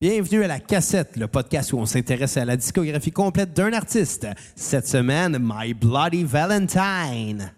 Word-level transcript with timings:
Bienvenue 0.00 0.44
à 0.44 0.46
la 0.46 0.60
cassette, 0.60 1.16
le 1.16 1.26
podcast 1.26 1.72
où 1.72 1.78
on 1.78 1.84
s'intéresse 1.84 2.36
à 2.36 2.44
la 2.44 2.56
discographie 2.56 3.10
complète 3.10 3.52
d'un 3.52 3.72
artiste. 3.72 4.28
Cette 4.54 4.86
semaine, 4.86 5.38
My 5.40 5.74
Bloody 5.74 6.22
Valentine. 6.22 7.50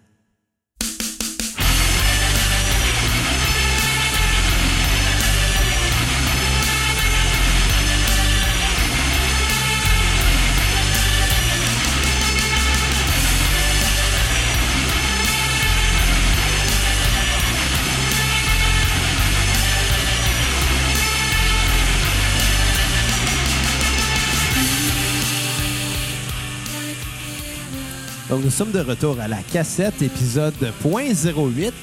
Donc, 28.31 28.45
nous 28.45 28.49
sommes 28.49 28.71
de 28.71 28.79
retour 28.79 29.19
à 29.19 29.27
la 29.27 29.39
cassette, 29.51 30.01
épisode 30.01 30.53
.08. 30.85 31.73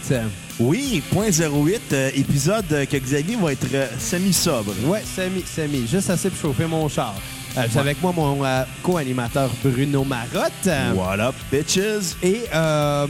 Oui, 0.58 1.02
point 1.12 1.28
08, 1.30 1.80
euh, 1.92 2.10
épisode 2.14 2.64
que 2.90 2.96
Xavier 2.96 3.36
va 3.36 3.52
être 3.52 3.66
euh, 3.74 3.86
semi-sobre. 3.98 4.72
Ouais, 4.86 5.02
semi, 5.14 5.42
semi, 5.42 5.86
juste 5.86 6.08
assez 6.08 6.30
pour 6.30 6.40
chauffer 6.40 6.64
mon 6.64 6.88
char. 6.88 7.14
Euh, 7.58 7.66
avec 7.78 8.00
moi 8.00 8.12
mon 8.16 8.42
euh, 8.46 8.62
co-animateur 8.82 9.50
Bruno 9.62 10.04
Marotte. 10.04 10.70
What 10.94 11.20
up, 11.20 11.34
bitches? 11.52 12.16
Et 12.22 12.44
euh, 12.54 13.06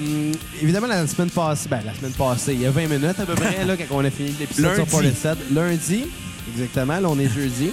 évidemment, 0.60 0.88
la 0.88 1.07
semaine 1.07 1.30
passée, 1.30 1.68
ben, 1.68 1.82
la 1.87 1.95
semaine 1.95 2.10
passée, 2.18 2.55
il 2.55 2.62
y 2.62 2.66
a 2.66 2.73
20 2.73 2.88
minutes 2.88 3.20
à 3.20 3.24
peu 3.24 3.34
près, 3.34 3.65
là, 3.65 3.77
quand 3.77 3.98
on 3.98 4.05
a 4.05 4.10
fini 4.10 4.34
l'épisode 4.41 4.74
sur. 4.74 4.87
Portishead. 4.87 5.38
Lundi, 5.52 6.07
exactement, 6.52 6.98
là, 6.98 7.09
on 7.09 7.18
est 7.20 7.32
jeudi. 7.32 7.70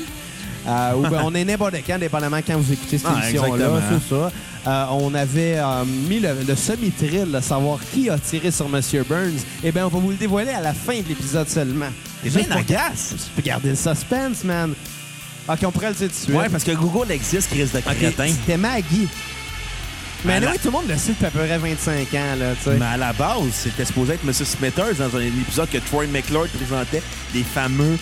Euh, 0.67 0.93
ou 0.95 1.01
ben, 1.03 1.21
on 1.23 1.35
est 1.35 1.45
n'importe 1.45 1.75
quand, 1.85 1.99
dépendamment 1.99 2.39
quand 2.45 2.57
vous 2.57 2.73
écoutez 2.73 2.97
cette 2.97 3.07
Ah, 3.13 3.19
émission-là, 3.29 3.69
c'est 3.89 4.09
ça. 4.15 4.31
Euh, 4.67 4.85
on 4.91 5.13
avait 5.13 5.57
euh, 5.57 5.85
mis 5.85 6.19
le, 6.19 6.33
de 6.43 7.39
savoir 7.41 7.79
qui 7.93 8.09
a 8.09 8.17
tiré 8.17 8.49
sur 8.49 8.67
Monsieur 8.67 9.03
Burns. 9.07 9.39
Eh 9.63 9.71
bien, 9.71 9.85
on 9.85 9.89
va 9.89 9.99
vous 9.99 10.09
le 10.09 10.15
dévoiler 10.15 10.51
à 10.51 10.61
la 10.61 10.73
fin 10.73 10.99
de 10.99 11.07
l'épisode 11.07 11.47
seulement. 11.47 11.89
Juste 12.23 12.47
bien 12.47 12.57
agace. 12.57 13.09
Juste 13.11 13.29
pour 13.35 13.43
garder 13.43 13.69
le 13.69 13.75
suspense, 13.75 14.43
man. 14.43 14.73
OK, 15.47 15.59
on 15.65 15.71
pourrait 15.71 15.89
le 15.89 15.93
dire 15.95 16.07
tout 16.07 16.13
de 16.13 16.17
suite. 16.19 16.35
Ouais, 16.35 16.49
parce 16.49 16.63
que 16.63 16.71
Google 16.71 17.11
existe, 17.11 17.49
Chris 17.49 17.69
de 17.71 17.77
OK, 17.77 17.95
crétin. 17.97 18.27
C'était 18.27 18.57
Maggie. 18.57 19.07
Mais 20.23 20.39
la- 20.39 20.47
anyway, 20.47 20.57
tout 20.57 20.69
le 20.69 20.71
monde 20.71 20.87
le 20.89 20.97
sait 20.97 21.11
depuis 21.11 21.25
à 21.27 21.29
peu 21.29 21.39
près 21.39 21.57
25 21.59 22.13
ans, 22.15 22.35
là, 22.39 22.53
tu 22.55 22.63
sais. 22.63 22.77
Mais 22.79 22.85
à 22.85 22.97
la 22.97 23.13
base, 23.13 23.43
c'était 23.53 23.85
supposé 23.85 24.13
être 24.13 24.23
Mrs. 24.23 24.45
Smithers 24.57 24.95
dans 24.97 25.15
un 25.15 25.21
épisode 25.21 25.69
que 25.69 25.77
Troy 25.77 26.07
McClure 26.07 26.47
présentait 26.47 27.03
les 27.35 27.43
fameux 27.43 27.99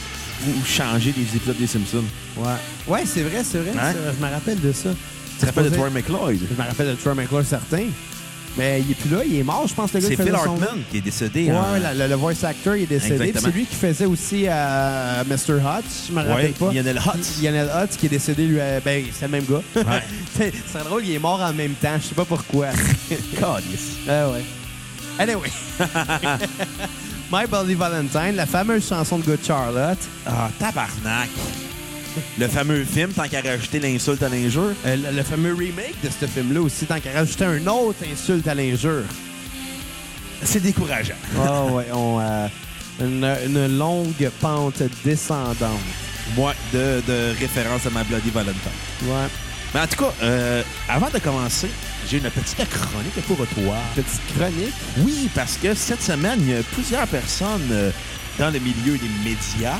ou 0.48 0.66
changer 0.66 1.12
des 1.12 1.36
épisodes 1.36 1.58
des 1.58 1.68
Simpsons. 1.68 2.04
Ouais, 2.38 2.48
ouais 2.88 3.04
c'est 3.06 3.22
vrai, 3.24 3.44
c'est 3.44 3.60
vrai. 3.60 3.72
Hein? 3.80 3.94
Je 4.20 4.26
me 4.26 4.32
rappelle 4.32 4.60
de 4.60 4.72
ça. 4.72 4.90
Tu 5.40 5.40
te 5.42 5.46
rappelles 5.46 5.70
de 5.72 5.76
Troy 5.76 5.90
McClure? 5.90 6.30
Je 6.32 6.62
me 6.62 6.68
rappelle 6.68 6.88
de 6.90 6.94
Troy 6.96 7.14
McClure, 7.16 7.46
certain. 7.46 7.84
Mais 8.56 8.82
il 8.82 8.92
est 8.92 8.94
plus 8.94 9.10
là, 9.10 9.24
il 9.26 9.36
est 9.38 9.44
mort, 9.44 9.66
je 9.68 9.74
pense, 9.74 9.92
le 9.94 10.00
gars 10.00 10.08
C'est 10.10 10.16
Phil 10.16 10.28
son- 10.28 10.36
Hartman 10.36 10.84
qui 10.92 10.98
est 10.98 11.02
décédé. 11.02 11.46
Ouais, 11.46 11.54
en- 11.58 11.80
la- 11.82 11.96
le, 11.96 12.08
le 12.08 12.14
voice 12.16 12.44
actor, 12.44 12.76
il 12.76 12.84
est 12.84 12.86
décédé. 12.86 13.34
C'est 13.36 13.52
lui 13.52 13.66
qui 13.66 13.76
faisait 13.76 14.06
aussi 14.06 14.46
euh, 14.48 15.24
Mr. 15.28 15.54
Hot, 15.54 15.84
je 16.08 16.14
me 16.14 16.18
rappelle 16.22 16.36
Ouais, 16.36 16.50
pas. 16.60 16.72
Lionel 16.72 16.98
Hutz. 16.98 17.42
Lionel 17.42 17.68
Hutz 17.84 17.98
qui 17.98 18.06
est 18.06 18.10
décédé, 18.10 18.46
lui, 18.46 18.58
euh, 18.60 18.80
ben, 18.86 19.04
c'est 19.12 19.26
le 19.26 19.32
même 19.32 19.46
gars. 19.46 19.62
Ouais. 19.76 20.04
c'est 20.72 20.84
drôle, 20.84 21.04
il 21.04 21.14
est 21.16 21.20
mort 21.20 21.42
en 21.42 21.52
même 21.52 21.74
temps, 21.74 21.98
je 22.00 22.10
sais 22.10 22.16
pas 22.16 22.26
pourquoi. 22.26 22.68
Calice. 23.40 23.98
Ah 24.08 24.30
ouais. 24.30 24.44
Anyway. 25.18 25.50
My 27.34 27.48
Bloody 27.48 27.74
Valentine, 27.74 28.36
la 28.36 28.46
fameuse 28.46 28.88
chanson 28.88 29.18
de 29.18 29.24
Good 29.24 29.44
Charlotte. 29.44 29.98
Ah, 30.28 30.52
tabarnak. 30.60 31.30
Le 32.38 32.48
fameux 32.48 32.86
film, 32.86 33.10
tant 33.12 33.28
qu'à 33.28 33.42
rajouter 33.42 33.80
l'insulte 33.80 34.22
à 34.22 34.30
l'injure. 34.30 34.76
Euh, 34.86 34.96
le, 34.96 35.18
le 35.18 35.24
fameux 35.24 35.56
remake 35.56 35.96
de 36.04 36.10
ce 36.10 36.28
film-là 36.28 36.62
aussi, 36.62 36.86
tant 36.86 37.00
qu'à 37.00 37.12
rajouter 37.12 37.46
un 37.46 37.66
autre 37.66 37.98
insulte 38.14 38.48
à 38.48 38.54
l'injure. 38.54 39.02
C'est 40.44 40.60
décourageant. 40.62 41.16
Ah 41.44 41.64
ouais, 41.64 41.88
on, 41.92 42.20
euh, 42.22 42.48
une, 43.02 43.26
une 43.48 43.80
longue 43.80 44.30
pente 44.40 44.84
descendante. 45.04 45.58
Moi, 46.36 46.54
de, 46.72 47.02
de 47.08 47.34
référence 47.40 47.88
à 47.88 47.90
ma 47.90 48.04
Bloody 48.04 48.30
Valentine. 48.30 48.62
Ouais. 49.06 49.28
Mais 49.74 49.80
en 49.80 49.88
tout 49.88 50.04
cas, 50.04 50.14
euh, 50.22 50.62
avant 50.88 51.10
de 51.12 51.18
commencer, 51.18 51.70
j'ai 52.10 52.18
une 52.18 52.30
petite 52.30 52.58
chronique 52.70 53.22
pour 53.28 53.38
toi. 53.38 53.76
Petite 53.96 54.22
chronique? 54.36 54.74
Oui, 55.00 55.30
parce 55.34 55.58
que 55.58 55.74
cette 55.74 56.02
semaine, 56.02 56.40
il 56.42 56.50
y 56.50 56.54
a 56.56 56.64
plusieurs 56.74 57.08
personnes 57.08 57.68
euh, 57.72 57.92
dans 58.40 58.50
le 58.52 58.60
milieu 58.60 58.98
des 58.98 59.10
médias 59.24 59.78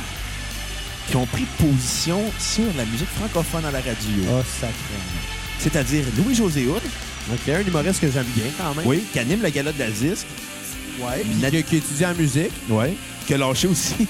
qui 1.08 1.16
ont 1.16 1.26
pris 1.26 1.44
position 1.58 2.22
sur 2.38 2.64
la 2.76 2.84
musique 2.86 3.08
francophone 3.18 3.64
à 3.66 3.70
la 3.70 3.78
radio. 3.78 4.22
Oh, 4.30 4.42
sacrément. 4.60 5.22
C'est-à-dire 5.58 6.04
Louis-José 6.16 6.66
Hood, 6.66 6.82
OK, 7.32 7.48
un 7.48 7.60
humoriste 7.60 8.00
que 8.00 8.10
j'aime 8.10 8.26
bien 8.34 8.46
quand 8.58 8.74
même. 8.74 8.86
oui, 8.86 9.02
qui 9.12 9.18
anime 9.18 9.42
le 9.42 9.50
gala 9.50 9.72
de 9.72 9.78
la 9.78 9.90
disque, 9.90 10.26
Ouais. 11.00 11.24
Qui, 11.50 11.62
qui 11.64 11.76
étudie 11.78 12.06
en 12.06 12.14
musique. 12.14 12.52
ouais. 12.68 12.94
qui 13.26 13.34
a 13.34 13.38
lâché 13.38 13.66
aussi, 13.66 14.06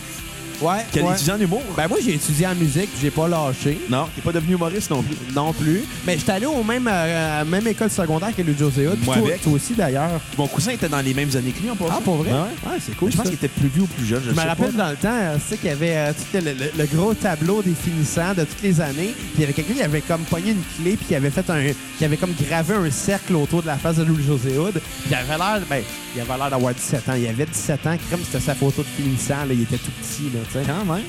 Ouais. 0.60 0.84
qui 0.92 1.00
a 1.00 1.02
ouais. 1.04 1.14
étudié 1.14 1.32
en 1.32 1.40
humour? 1.40 1.62
Ben 1.76 1.88
moi, 1.88 1.98
j'ai 2.04 2.14
étudié 2.14 2.46
en 2.46 2.54
musique, 2.54 2.88
j'ai 3.00 3.10
pas 3.10 3.28
lâché. 3.28 3.78
non, 3.88 4.06
n'est 4.16 4.22
pas 4.22 4.32
devenu 4.32 4.54
humoriste 4.54 4.90
non 4.90 5.02
plus. 5.02 5.16
Non 5.34 5.52
plus. 5.52 5.82
Mais 6.06 6.16
j'étais 6.18 6.32
allé 6.32 6.46
au 6.46 6.62
même, 6.62 6.88
euh, 6.90 7.44
même 7.44 7.66
école 7.66 7.90
secondaire 7.90 8.34
que 8.36 8.42
le 8.42 8.54
José 8.56 8.86
Hood. 8.86 8.98
Moi 9.04 9.16
toi, 9.16 9.26
avec. 9.28 9.42
toi 9.42 9.52
aussi, 9.52 9.74
d'ailleurs. 9.74 10.20
Mon 10.38 10.46
cousin 10.46 10.72
était 10.72 10.88
dans 10.88 11.00
les 11.00 11.14
mêmes 11.14 11.30
années 11.36 11.50
que 11.52 11.60
lui, 11.62 11.70
en 11.70 11.76
passant. 11.76 11.94
Ah, 11.98 12.00
pour 12.04 12.16
vrai? 12.16 12.30
Ouais. 12.32 12.70
Ouais, 12.70 12.78
c'est 12.84 12.96
cool. 12.96 13.10
je 13.10 13.16
pense 13.16 13.26
qu'il 13.26 13.34
était 13.34 13.48
plus 13.48 13.68
vieux 13.68 13.82
ou 13.82 13.86
plus 13.86 14.06
jeune. 14.06 14.22
Je, 14.24 14.30
Je 14.30 14.34
me 14.34 14.40
rappelle 14.40 14.72
pas. 14.72 14.84
dans 14.84 14.90
le 14.90 14.96
temps, 14.96 15.08
euh, 15.12 15.36
tu 15.36 15.42
sais 15.48 15.56
qu'il 15.56 15.68
y 15.68 15.72
avait 15.72 15.96
euh, 15.96 16.12
tout 16.12 16.38
le, 16.38 16.52
le- 16.52 16.70
le 16.78 16.86
gros 16.96 17.14
tableau 17.14 17.62
définissant 17.62 18.34
de 18.34 18.44
toutes 18.44 18.62
les 18.62 18.80
années. 18.80 19.14
Puis 19.14 19.32
il 19.36 19.40
y 19.40 19.44
avait 19.44 19.52
quelqu'un 19.52 19.74
qui 19.74 19.82
avait 19.82 20.00
comme 20.00 20.22
pogné 20.22 20.52
une 20.52 20.62
clé 20.82 20.96
puis 20.96 21.06
qui 21.08 21.14
avait 21.14 21.30
fait 21.30 21.48
un, 21.50 21.62
qui 21.98 22.04
avait 22.04 22.16
comme 22.16 22.32
gravé 22.48 22.74
un 22.74 22.90
cercle 22.90 23.34
autour 23.36 23.62
de 23.62 23.66
la 23.66 23.76
face 23.76 23.96
de 23.96 24.04
Louis-José 24.04 24.56
Hood. 24.58 24.74
Puis 24.74 25.10
il 25.10 25.14
avait 25.14 25.36
l'air, 25.36 25.60
ben, 25.68 25.82
il 26.14 26.20
avait 26.20 26.36
l'air 26.38 26.50
d'avoir 26.50 26.74
17 26.74 27.08
ans. 27.08 27.14
Il 27.18 27.26
avait 27.26 27.46
17 27.46 27.86
ans, 27.86 27.96
comme 28.10 28.20
c'était 28.24 28.40
sa 28.44 28.54
photo 28.54 28.82
de 28.82 28.86
finissant. 29.02 29.44
Là, 29.46 29.52
il 29.52 29.62
était 29.62 29.76
tout 29.78 29.90
petit, 30.00 30.30
là, 30.32 30.40
tu 30.52 30.58
sais. 30.58 30.64
Quand 30.66 30.84
même. 30.84 31.04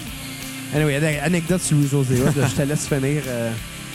Anyway, 0.73 0.95
ane- 0.99 1.23
anecdote 1.23 1.61
sur 1.61 1.77
Louis-José 1.77 2.15
Hood. 2.21 2.33
je 2.49 2.55
te 2.55 2.61
laisse 2.63 2.87
finir. 2.87 3.21
euh, 3.27 3.51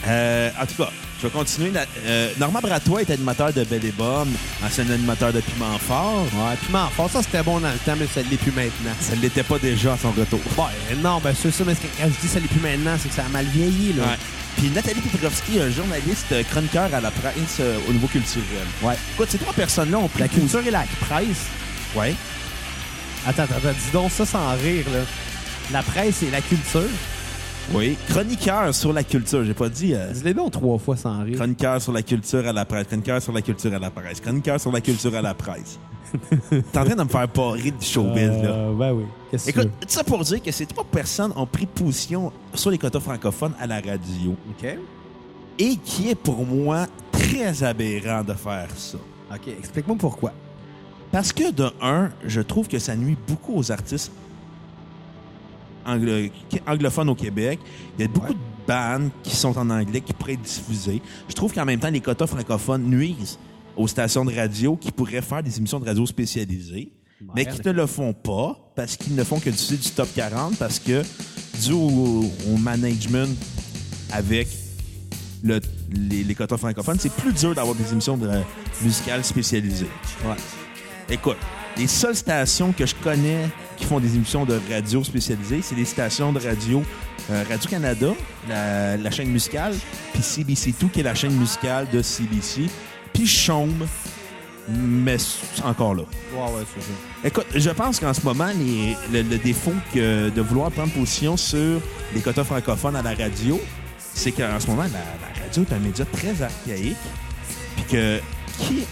Euh, 0.09 0.49
en 0.59 0.65
tout 0.65 0.83
cas, 0.83 0.91
je 1.21 1.27
vais 1.27 1.31
continuer. 1.31 1.71
La- 1.73 1.85
euh, 2.07 2.31
Normand 2.39 2.61
Bratois 2.63 3.03
est 3.03 3.11
animateur 3.11 3.53
de 3.53 3.65
Belle 3.65 3.85
et 3.85 3.93
Bonne, 3.93 4.33
ancien 4.65 4.89
animateur 4.89 5.31
de 5.31 5.41
Piment 5.41 5.77
Fort. 5.79 6.23
Ouais, 6.35 6.57
puis 6.63 6.73
m'en 6.73 6.89
fort, 6.89 7.11
ça 7.11 7.23
c'était 7.23 7.43
bon 7.43 7.61
dans 7.61 7.69
le 7.71 7.77
temps, 7.85 7.93
mais 7.99 8.07
ça 8.07 8.23
ne 8.23 8.31
l'est 8.31 8.39
plus 8.39 8.53
maintenant. 8.53 8.93
Ça 8.99 9.15
ne 9.15 9.21
l'était 9.21 9.43
pas 9.43 9.59
déjà 9.59 9.93
à 9.93 9.99
son 9.99 10.11
retour. 10.13 10.41
Ouais, 10.57 10.97
non, 11.03 11.21
ben 11.23 11.35
c'est 11.39 11.51
ça, 11.51 11.65
mais 11.67 11.75
quand 11.75 12.05
je 12.07 12.19
dis 12.27 12.29
ça 12.29 12.37
ne 12.39 12.45
l'est 12.45 12.49
plus 12.49 12.61
maintenant, 12.61 12.97
c'est 12.99 13.11
que 13.11 13.15
ça 13.15 13.27
a 13.27 13.29
mal 13.29 13.45
vieilli, 13.47 13.93
là. 13.93 14.05
Ouais. 14.05 14.17
Puis 14.57 14.71
Nathalie 14.71 15.01
Petrovski, 15.03 15.61
un 15.61 15.71
journaliste 15.71 16.33
euh, 16.33 16.43
chroniqueur 16.51 16.89
à 16.95 17.01
la 17.03 17.11
presse 17.11 17.35
euh, 17.61 17.77
au 17.87 17.93
niveau 17.93 18.07
culturel. 18.07 18.45
Ouais. 18.83 18.95
Écoute, 19.15 19.29
ces 19.31 19.37
trois 19.39 19.53
personnes-là 19.53 19.99
ont 19.99 20.09
pris 20.09 20.23
La 20.23 20.29
culture 20.29 20.67
et 20.67 20.71
la 20.71 20.85
presse. 21.01 21.45
Ouais. 21.95 22.15
Attends, 23.27 23.43
attends, 23.43 23.57
attends, 23.57 23.69
dis 23.73 23.93
donc 23.93 24.11
ça 24.13 24.25
sans 24.25 24.49
rire, 24.57 24.87
là. 24.95 25.01
La 25.73 25.83
presse 25.83 26.23
et 26.25 26.31
la 26.31 26.41
culture. 26.41 26.83
Oui. 27.73 27.97
Chroniqueur 28.09 28.75
sur 28.75 28.93
la 28.93 29.05
culture. 29.05 29.45
J'ai 29.45 29.55
pas 29.55 29.69
dit 29.69 29.95
euh, 29.95 30.13
Dis-les 30.13 30.35
donc 30.35 30.51
trois 30.51 30.79
fois 30.79 30.97
sans 30.97 31.23
rire. 31.23 31.37
chroniqueur 31.37 31.81
sur 31.81 31.93
la 31.93 32.03
culture 32.03 32.47
à 32.47 32.53
la 32.53 32.65
presse. 32.65 32.89
Chroniqueur 32.89 33.23
sur 33.23 33.33
la 33.33 33.41
culture 33.43 33.73
à 33.73 33.79
la 33.79 33.91
presse. 33.91 34.21
Chroniqueur 34.21 34.61
sur 34.61 34.73
la 34.73 34.81
culture 34.81 35.15
à 35.15 35.23
la 35.23 35.35
presse. 35.35 35.79
T'es 36.51 36.79
en 36.79 36.85
train 36.85 36.97
de 36.97 37.03
me 37.05 37.09
faire 37.09 37.29
parler 37.29 37.71
du 37.71 37.87
showbiz, 37.87 38.43
là. 38.43 38.51
Euh, 38.51 38.75
ben 38.75 38.93
oui. 38.93 39.05
Qu'est-ce 39.31 39.47
que 39.47 39.53
tu 39.53 39.59
Écoute, 39.61 39.73
tout 39.81 39.89
ça 39.89 40.03
pour 40.03 40.19
dire 40.25 40.43
que 40.43 40.51
ces 40.51 40.67
trois 40.67 40.83
personnes 40.85 41.33
ont 41.37 41.47
pris 41.47 41.67
position 41.67 42.33
sur 42.53 42.73
les 42.73 42.79
quotas 42.79 42.99
francophones 42.99 43.53
à 43.61 43.69
la 43.69 43.77
radio. 43.77 44.35
OK. 44.51 44.77
Et 45.61 45.77
qui 45.77 46.09
est 46.11 46.17
pour 46.17 46.45
moi 46.45 46.87
très 47.13 47.63
aberrant 47.63 48.25
de 48.25 48.33
faire 48.33 48.69
ça. 48.77 48.99
OK, 49.33 49.47
explique-moi 49.47 49.97
pourquoi. 50.01 50.33
Parce 51.13 51.33
que, 51.33 51.53
de 51.53 51.71
un, 51.81 52.11
je 52.25 52.41
trouve 52.41 52.67
que 52.67 52.81
ça 52.81 52.97
nuit 52.97 53.17
beaucoup 53.29 53.57
aux 53.57 53.71
artistes 53.71 54.11
anglo- 55.87 56.29
anglophones 56.67 57.09
au 57.09 57.15
Québec. 57.15 57.59
Il 57.99 58.03
y 58.03 58.05
a 58.05 58.09
beaucoup 58.09 58.29
Ouais. 58.29 58.35
de 58.35 58.67
bandes 58.67 59.11
qui 59.23 59.35
sont 59.35 59.57
en 59.59 59.69
anglais 59.71 60.01
qui 60.01 60.13
pourraient 60.13 60.35
être 60.35 60.43
diffusées. 60.43 61.01
Je 61.29 61.35
trouve 61.35 61.53
qu'en 61.53 61.65
même 61.65 61.81
temps, 61.81 61.91
les 61.91 62.01
quotas 62.01 62.27
francophones 62.27 62.85
nuisent 62.85 63.39
aux 63.77 63.89
stations 63.89 64.25
de 64.25 64.35
radio 64.35 64.77
qui 64.77 64.91
pourraient 64.93 65.23
faire 65.23 65.43
des 65.43 65.57
émissions 65.59 65.81
de 65.81 65.87
radio 65.87 66.05
spécialisées, 66.07 66.93
mais 67.35 67.47
qui 67.47 67.61
ne 67.67 67.73
le 67.73 67.87
font 67.87 68.13
pas 68.13 68.57
parce 68.77 68.97
qu'ils 68.97 69.15
ne 69.15 69.25
font 69.25 69.39
que 69.41 69.51
diffuser 69.51 69.77
du 69.77 69.91
top 69.91 70.09
40 70.15 70.57
parce 70.57 70.79
que, 70.79 71.03
dû 71.63 71.73
au, 71.73 72.25
au 72.53 72.57
management 72.59 73.29
avec 74.13 74.49
le- 75.43 75.61
les, 75.91 76.25
les 76.25 76.35
quotas 76.35 76.57
francophones, 76.57 76.99
c'est 76.99 77.13
plus 77.13 77.33
dur 77.33 77.55
d'avoir 77.55 77.75
des 77.75 77.91
émissions 77.93 78.17
de- 78.17 78.31
musicales 78.83 79.25
spécialisées. 79.25 79.89
Ouais. 80.25 80.37
Écoute, 81.09 81.37
les 81.77 81.87
seules 81.87 82.17
stations 82.17 82.73
que 82.73 82.87
je 82.87 82.95
connais 83.03 83.49
qui 83.81 83.87
font 83.87 83.99
des 84.01 84.15
émissions 84.15 84.45
de 84.45 84.61
radio 84.71 85.03
spécialisées, 85.03 85.61
c'est 85.63 85.75
les 85.75 85.85
stations 85.85 86.33
de 86.33 86.39
radio 86.41 86.83
euh, 87.31 87.45
Radio-Canada, 87.49 88.09
la, 88.49 88.97
la 88.97 89.11
chaîne 89.11 89.29
musicale, 89.31 89.75
puis 90.13 90.23
CBC2, 90.23 90.91
qui 90.91 91.01
est 91.01 91.05
la 91.05 91.15
chaîne 91.15 91.33
musicale 91.37 91.87
de 91.93 92.03
CBC, 92.03 92.67
puis 93.13 93.27
Chaume, 93.27 93.87
mais 94.69 95.17
encore 95.65 95.95
là. 95.95 96.03
Ouais, 96.35 96.39
ouais, 96.41 96.65
c'est 96.75 96.81
ça. 96.83 96.89
Écoute, 97.25 97.47
je 97.55 97.71
pense 97.71 97.99
qu'en 97.99 98.15
ce 98.15 98.23
moment, 98.23 98.51
les- 98.59 98.97
le, 99.13 99.29
le 99.29 99.39
défaut 99.39 99.73
que 99.93 100.29
de 100.31 100.41
vouloir 100.41 100.71
prendre 100.71 100.93
position 100.93 101.37
sur 101.37 101.81
les 102.15 102.21
quotas 102.21 102.45
francophones 102.45 102.97
à 102.97 103.03
la 103.03 103.15
radio, 103.15 103.61
c'est 104.15 104.33
qu'en 104.33 104.59
ce 104.61 104.67
moment, 104.67 104.83
la, 104.83 104.89
la 104.89 105.45
radio 105.45 105.63
est 105.69 105.75
un 105.75 105.79
média 105.79 106.05
très 106.05 106.43
archaïque. 106.43 106.97
Puis 107.77 107.85
que 107.91 108.21
qui 108.59 108.85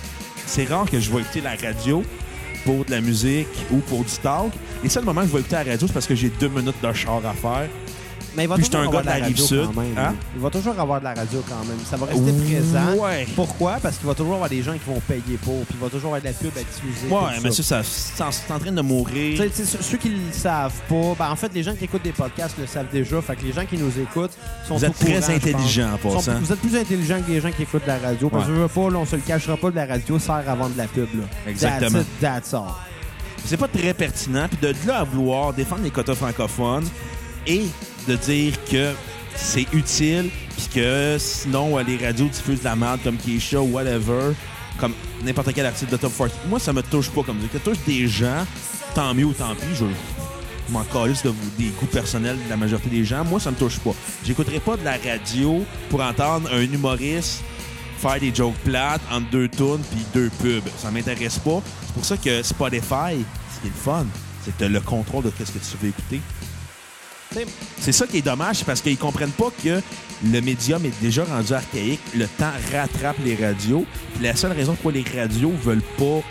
c'est 0.47 0.65
rare 0.65 0.87
que 0.91 0.99
je 0.99 1.11
vais 1.13 1.21
écouter 1.21 1.41
la 1.43 1.55
radio 1.57 2.03
pour 2.65 2.85
de 2.85 2.91
la 2.91 3.01
musique 3.01 3.49
ou 3.71 3.79
pour 3.79 4.05
du 4.05 4.17
talk. 4.23 4.53
Les 4.83 4.89
seuls 4.89 5.05
moments 5.05 5.23
que 5.23 5.29
je 5.29 5.33
vais 5.33 5.41
écouter 5.41 5.57
la 5.57 5.65
radio, 5.65 5.87
c'est 5.87 5.93
parce 5.93 6.07
que 6.07 6.15
j'ai 6.15 6.31
deux 6.31 6.49
minutes 6.49 6.75
de 6.83 6.93
char 6.93 7.25
à 7.25 7.33
faire. 7.33 7.69
Mais 8.37 8.45
il 8.45 8.49
va 8.49 8.57
Puis 8.57 8.67
un 8.75 8.89
gars 8.91 9.01
de 9.03 9.07
la 9.07 9.21
quand 9.21 9.81
même. 9.81 9.99
hein? 9.99 10.15
Il 10.35 10.41
va 10.41 10.51
toujours 10.51 10.79
avoir 10.79 11.01
de 11.01 11.05
la 11.05 11.15
radio 11.15 11.43
quand 11.49 11.65
même. 11.67 11.79
Ça 11.89 11.97
va 11.97 12.07
rester 12.07 12.33
présent. 12.33 12.95
Ouais. 13.03 13.27
Pourquoi? 13.35 13.79
Parce 13.83 13.97
qu'il 13.97 14.07
va 14.07 14.15
toujours 14.15 14.35
avoir 14.35 14.49
des 14.49 14.63
gens 14.63 14.73
qui 14.75 14.81
vont 14.87 15.01
payer 15.01 15.37
pour, 15.43 15.65
puis 15.65 15.75
il 15.75 15.81
va 15.81 15.89
toujours 15.89 16.07
avoir 16.15 16.21
de 16.21 16.27
la 16.27 16.33
pub 16.33 16.51
à 16.57 16.61
diffuser. 16.61 17.09
Ouais, 17.13 17.41
mais 17.43 17.51
ça. 17.51 17.83
c'est 17.83 18.23
en- 18.53 18.59
train 18.59 18.73
de 18.73 18.81
mourir. 18.83 19.43
ceux 19.81 19.97
qui 19.99 20.09
le 20.11 20.33
savent 20.33 20.73
pas, 20.89 21.15
ben, 21.19 21.31
en 21.31 21.37
fait, 21.37 21.53
les 21.55 21.63
gens 21.63 21.75
qui 21.75 21.85
écoutent 21.85 22.03
des 22.03 22.13
podcasts 22.13 22.57
le 22.59 22.67
savent 22.67 22.87
déjà. 22.93 23.21
Fait 23.23 23.37
que 23.37 23.45
les 23.45 23.53
gens 23.53 23.65
qui 23.65 23.77
nous 23.79 23.99
écoutent 24.01 24.37
sont 24.67 24.77
Vous 24.77 24.85
êtes 24.85 24.99
très 24.99 25.15
courant, 25.21 25.35
intelligents 25.35 25.91
en 25.95 25.97
passant. 25.99 26.39
Vous 26.41 26.53
êtes 26.53 26.61
plus 26.61 26.77
intelligents 26.77 27.21
que 27.27 27.31
les 27.33 27.41
gens 27.41 27.51
qui 27.51 27.63
écoutent 27.63 27.87
la 27.87 27.99
radio. 27.99 28.29
Parce 28.29 28.45
que 28.47 28.51
Ouais. 28.51 28.57
je 28.57 28.63
veux 28.63 28.69
pas, 28.69 28.91
là, 28.91 28.99
on 28.99 29.07
se 29.07 29.17
le 29.17 29.23
cachera 29.23 29.57
pas, 29.57 29.71
de 29.71 29.77
la 29.77 29.87
radio 29.87 30.19
sert 30.19 30.35
à 30.49 30.55
vendre 30.55 30.73
de 30.75 30.79
la 30.79 30.87
pub. 30.87 31.09
Là. 31.15 31.25
Exactement. 31.47 31.91
That's 31.99 32.03
it, 32.03 32.21
that's 32.21 32.55
all. 32.55 32.73
c'est 33.45 33.57
pas 33.57 33.69
très 33.69 33.95
pertinent. 33.95 34.47
Puis 34.49 34.59
de 34.61 34.75
là 34.87 34.99
à 35.01 35.05
vouloir 35.05 35.53
défendre 35.53 35.83
les 35.83 35.91
quotas 35.91 36.15
francophones 36.15 36.87
et 37.47 37.65
de 38.09 38.17
dire 38.17 38.55
que 38.65 38.93
c'est 39.37 39.67
utile, 39.73 40.31
puis 40.57 40.69
que 40.75 41.17
sinon 41.19 41.79
euh, 41.79 41.83
les 41.83 41.97
radios 41.97 42.27
diffusent 42.27 42.61
de 42.61 42.65
la 42.65 42.77
merde 42.77 43.01
comme 43.05 43.17
Keisha 43.17 43.61
ou 43.61 43.73
whatever, 43.73 44.33
comme 44.79 44.95
n'importe 45.23 45.53
quel 45.55 45.67
artiste 45.67 45.91
de 45.91 45.97
Top 45.97 46.13
40. 46.17 46.33
Moi, 46.49 46.59
ça 46.59 46.73
me 46.73 46.83
touche 46.83 47.11
pas 47.11 47.23
comme 47.23 47.41
ça. 47.41 47.47
Que 47.53 47.59
touche 47.59 47.79
des 47.87 48.09
gens, 48.09 48.45
tant 48.95 49.15
mieux 49.15 49.27
ou 49.27 49.33
tant 49.33 49.55
pis. 49.55 49.77
Je 49.77 49.85
m'en 50.73 50.85
calisse 50.85 51.23
des 51.59 51.69
goûts 51.69 51.87
personnels 51.87 52.37
de 52.45 52.51
la 52.51 52.57
majorité 52.57 52.89
des 52.89 53.05
gens. 53.05 53.25
Moi, 53.25 53.41
ça 53.41 53.51
me 53.51 53.57
touche 53.57 53.79
pas. 53.79 53.95
J'écouterai 54.25 54.61
pas 54.61 54.77
de 54.77 54.85
la 54.85 54.97
radio 54.97 55.65
pour 55.89 56.03
entendre 56.03 56.51
un 56.53 56.63
humoriste 56.63 57.43
faire 57.99 58.21
des 58.21 58.33
jokes 58.35 58.55
plates 58.65 59.01
entre 59.11 59.29
deux 59.31 59.49
tunes 59.49 59.83
puis 59.91 60.05
deux 60.15 60.31
pubs. 60.41 60.69
Ça 60.79 60.91
m'intéresse 60.91 61.39
pas. 61.39 61.61
C'est 61.87 61.95
pour 61.95 62.05
ça 62.05 62.17
que 62.17 62.43
Spotify, 62.43 63.25
ce 63.55 63.61
qui 63.61 63.67
est 63.67 63.71
le 63.71 63.83
fun, 63.83 64.07
c'est 64.45 64.53
que 64.53 64.59
t'as 64.59 64.69
le 64.69 64.81
contrôle 64.81 65.25
de 65.25 65.31
ce 65.31 65.51
que 65.51 65.59
tu 65.59 65.77
veux 65.83 65.89
écouter. 65.89 66.21
C'est 67.79 67.93
ça 67.93 68.07
qui 68.07 68.19
est 68.19 68.23
dommage, 68.23 68.65
parce 68.65 68.81
qu'ils 68.81 68.99
comprennent 68.99 69.31
pas 69.31 69.51
que 69.63 69.81
le 70.25 70.41
médium 70.41 70.85
est 70.85 71.01
déjà 71.01 71.25
rendu 71.25 71.53
archaïque. 71.53 72.01
Le 72.17 72.27
temps 72.27 72.53
rattrape 72.73 73.17
les 73.25 73.37
radios. 73.37 73.85
La 74.21 74.35
seule 74.35 74.53
raison 74.53 74.75
pourquoi 74.75 74.93
les 74.93 75.05
radios 75.17 75.53
veulent 75.63 75.83
pas 75.97 76.23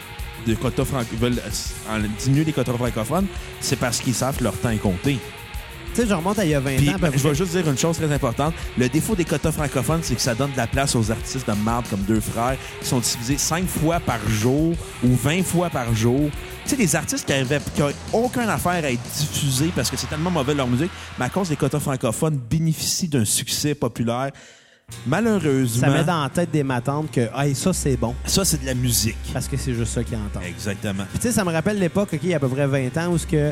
de 0.48 0.54
euh, 0.54 2.08
diminuer 2.20 2.46
les 2.46 2.54
quotas 2.54 2.74
francophones, 2.74 3.28
c'est 3.60 3.76
parce 3.78 4.00
qu'ils 4.00 4.14
savent 4.14 4.38
que 4.38 4.44
leur 4.44 4.58
temps 4.58 4.70
est 4.70 4.78
compté. 4.78 5.18
Tu 5.98 6.04
sais, 6.04 6.10
je 6.10 6.14
remonte 6.14 6.38
à 6.38 6.46
il 6.46 6.52
y 6.52 6.54
a 6.54 6.60
20 6.60 6.76
Puis, 6.78 6.90
ans. 6.92 7.00
peu 7.00 7.10
je 7.12 7.28
vais 7.28 7.34
juste 7.34 7.54
dire 7.54 7.68
une 7.68 7.78
chose 7.78 7.98
très 7.98 8.12
importante. 8.14 8.54
Le 8.78 8.88
défaut 8.88 9.16
des 9.16 9.26
quotas 9.26 9.52
francophones, 9.52 10.02
c'est 10.04 10.14
que 10.14 10.22
ça 10.22 10.36
donne 10.36 10.52
de 10.52 10.58
la 10.58 10.68
place 10.68 10.96
aux 10.96 11.10
artistes 11.10 11.50
de 11.50 11.56
marde 11.56 11.88
comme 11.90 12.02
deux 12.02 12.20
frères 12.20 12.56
qui 12.80 12.88
sont 12.88 13.00
diffusés 13.00 13.40
5 13.40 13.66
fois 13.66 14.00
par 14.00 14.20
jour 14.30 14.76
ou 15.04 15.16
20 15.16 15.42
fois 15.44 15.72
par 15.72 15.96
jour. 15.96 16.30
Tu 16.66 16.70
sais, 16.70 16.76
des 16.76 16.96
artistes 16.96 17.26
qui 17.26 17.34
avaient 17.34 17.60
qui 17.74 17.82
aucune 18.14 18.48
affaire 18.48 18.84
à 18.86 18.92
être 18.92 19.02
diffusés 19.18 19.72
parce 19.76 19.90
que 19.90 19.98
c'est 19.98 20.06
tellement 20.06 20.30
mauvais 20.30 20.54
leur 20.54 20.68
musique, 20.68 20.92
mais 21.18 21.26
à 21.26 21.30
cause 21.30 21.50
des 21.50 21.56
quotas 21.56 21.80
francophones, 21.80 22.38
bénéficient 22.48 23.08
d'un 23.08 23.26
succès 23.26 23.74
populaire. 23.74 24.30
Malheureusement, 25.08 25.88
Ça 25.88 25.92
met 25.92 26.04
dans 26.04 26.22
la 26.22 26.30
tête 26.30 26.52
des 26.52 26.64
matantes 26.64 27.12
que 27.12 27.28
hey, 27.36 27.56
ça, 27.56 27.74
c'est 27.74 27.98
bon. 27.98 28.14
ça, 28.26 28.46
c'est 28.46 28.62
de 28.62 28.68
la 28.68 28.76
musique. 28.76 29.18
Parce 29.34 29.48
que 29.48 29.58
c'est 29.58 29.74
juste 29.74 29.94
ça 29.94 30.04
qu'ils 30.04 30.16
entendent. 30.16 30.44
Exactement. 30.48 31.06
Puis 31.10 31.20
tu 31.20 31.28
sais, 31.28 31.34
ça 31.34 31.44
me 31.44 31.52
rappelle 31.52 31.80
l'époque, 31.80 32.10
OK, 32.14 32.20
il 32.22 32.30
y 32.30 32.34
a 32.34 32.38
à 32.38 32.40
peu 32.40 32.48
près 32.48 32.68
20 32.68 32.96
ans, 32.98 33.12
où 33.12 33.18
ce 33.18 33.26
que 33.26 33.52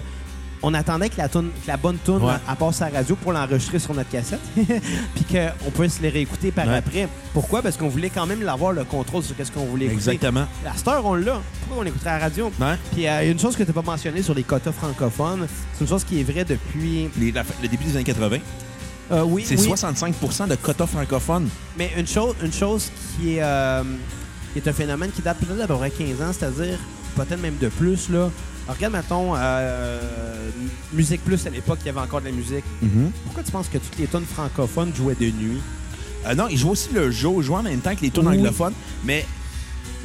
on 0.67 0.73
attendait 0.73 1.09
que 1.09 1.17
la, 1.17 1.29
toune- 1.29 1.51
que 1.63 1.67
la 1.67 1.77
bonne 1.77 1.97
tune 2.03 2.15
Ouais. 2.23 2.33
à 2.47 2.55
passe 2.55 2.81
à 2.81 2.89
la 2.89 2.97
radio 2.97 3.15
pour 3.15 3.31
l'enregistrer 3.31 3.77
sur 3.77 3.93
notre 3.93 4.09
cassette, 4.09 4.39
puis 4.55 5.25
qu'on 5.29 5.69
puisse 5.71 6.01
les 6.01 6.09
réécouter 6.09 6.51
par 6.51 6.65
Ouais. 6.67 6.77
après. 6.77 7.07
Pourquoi? 7.33 7.61
Parce 7.61 7.77
qu'on 7.77 7.87
voulait 7.89 8.09
quand 8.09 8.25
même 8.25 8.47
avoir 8.49 8.71
le 8.71 8.83
contrôle 8.83 9.21
sur 9.21 9.35
qu'est-ce 9.35 9.51
qu'on 9.51 9.65
voulait 9.65 9.85
écouter. 9.85 10.11
Exactement. 10.11 10.45
La 10.63 10.73
star, 10.75 11.05
on 11.05 11.13
l'a. 11.13 11.39
Pourquoi 11.61 11.83
on 11.83 11.85
écouterait 11.85 12.09
à 12.09 12.17
la 12.17 12.23
radio? 12.25 12.51
Puis 12.57 12.67
euh, 12.67 12.77
il 12.95 13.03
y 13.03 13.07
a 13.07 13.31
une 13.31 13.39
chose 13.39 13.55
que 13.55 13.63
tu 13.63 13.69
n'as 13.69 13.81
pas 13.81 13.91
mentionnée 13.91 14.23
sur 14.23 14.33
les 14.33 14.43
quotas 14.43 14.71
francophones, 14.71 15.45
c'est 15.73 15.83
une 15.83 15.89
chose 15.89 16.03
qui 16.03 16.19
est 16.19 16.23
vraie 16.23 16.45
depuis... 16.45 17.09
Les- 17.19 17.31
la- 17.31 17.43
le 17.61 17.67
début 17.67 17.83
des 17.85 17.95
années 17.95 18.03
80, 18.03 18.37
Euh, 19.11 19.21
oui, 19.23 19.43
c'est 19.45 19.59
oui. 19.59 19.67
65% 19.67 20.47
de 20.47 20.55
quotas 20.55 20.87
francophones. 20.87 21.47
Mais 21.77 21.91
une 21.95 22.07
chose, 22.07 22.33
une 22.41 22.51
chose 22.53 22.89
qui 23.19 23.35
est, 23.35 23.43
euh, 23.43 23.83
qui 24.53 24.59
est 24.59 24.67
un 24.67 24.73
phénomène 24.73 25.11
qui 25.11 25.21
date 25.21 25.37
peut-être 25.37 25.57
d'à 25.59 25.67
peu 25.67 25.75
près 25.75 25.91
15 25.91 26.21
ans, 26.23 26.33
c'est-à-dire 26.33 26.79
peut-être 27.15 27.39
même 27.41 27.57
de 27.61 27.67
plus. 27.67 28.09
Là. 28.09 28.31
Alors, 28.65 28.77
regarde, 28.77 28.93
mettons, 28.93 29.33
euh, 29.35 29.99
Musique 30.93 31.23
Plus 31.23 31.45
à 31.45 31.49
l'époque, 31.49 31.79
il 31.83 31.87
y 31.87 31.89
avait 31.89 31.99
encore 31.99 32.19
de 32.21 32.25
la 32.25 32.31
musique. 32.31 32.63
Pourquoi 33.23 33.43
tu 33.43 33.51
penses 33.51 33.67
que 33.69 33.77
toutes 33.77 33.97
les 33.99 34.07
tonnes 34.07 34.25
francophones 34.25 34.93
jouaient 34.95 35.15
de 35.15 35.25
nuit? 35.29 35.61
Euh, 36.25 36.33
non, 36.33 36.47
il 36.49 36.57
jouait 36.57 36.71
aussi 36.71 36.89
le 36.93 37.11
jour. 37.11 37.35
Il 37.41 37.43
jouait 37.45 37.57
en 37.57 37.63
même 37.63 37.79
temps 37.79 37.95
que 37.95 38.01
les 38.01 38.09
tunes 38.09 38.27
Oui. 38.27 38.37
anglophones. 38.37 38.73
Mais 39.03 39.25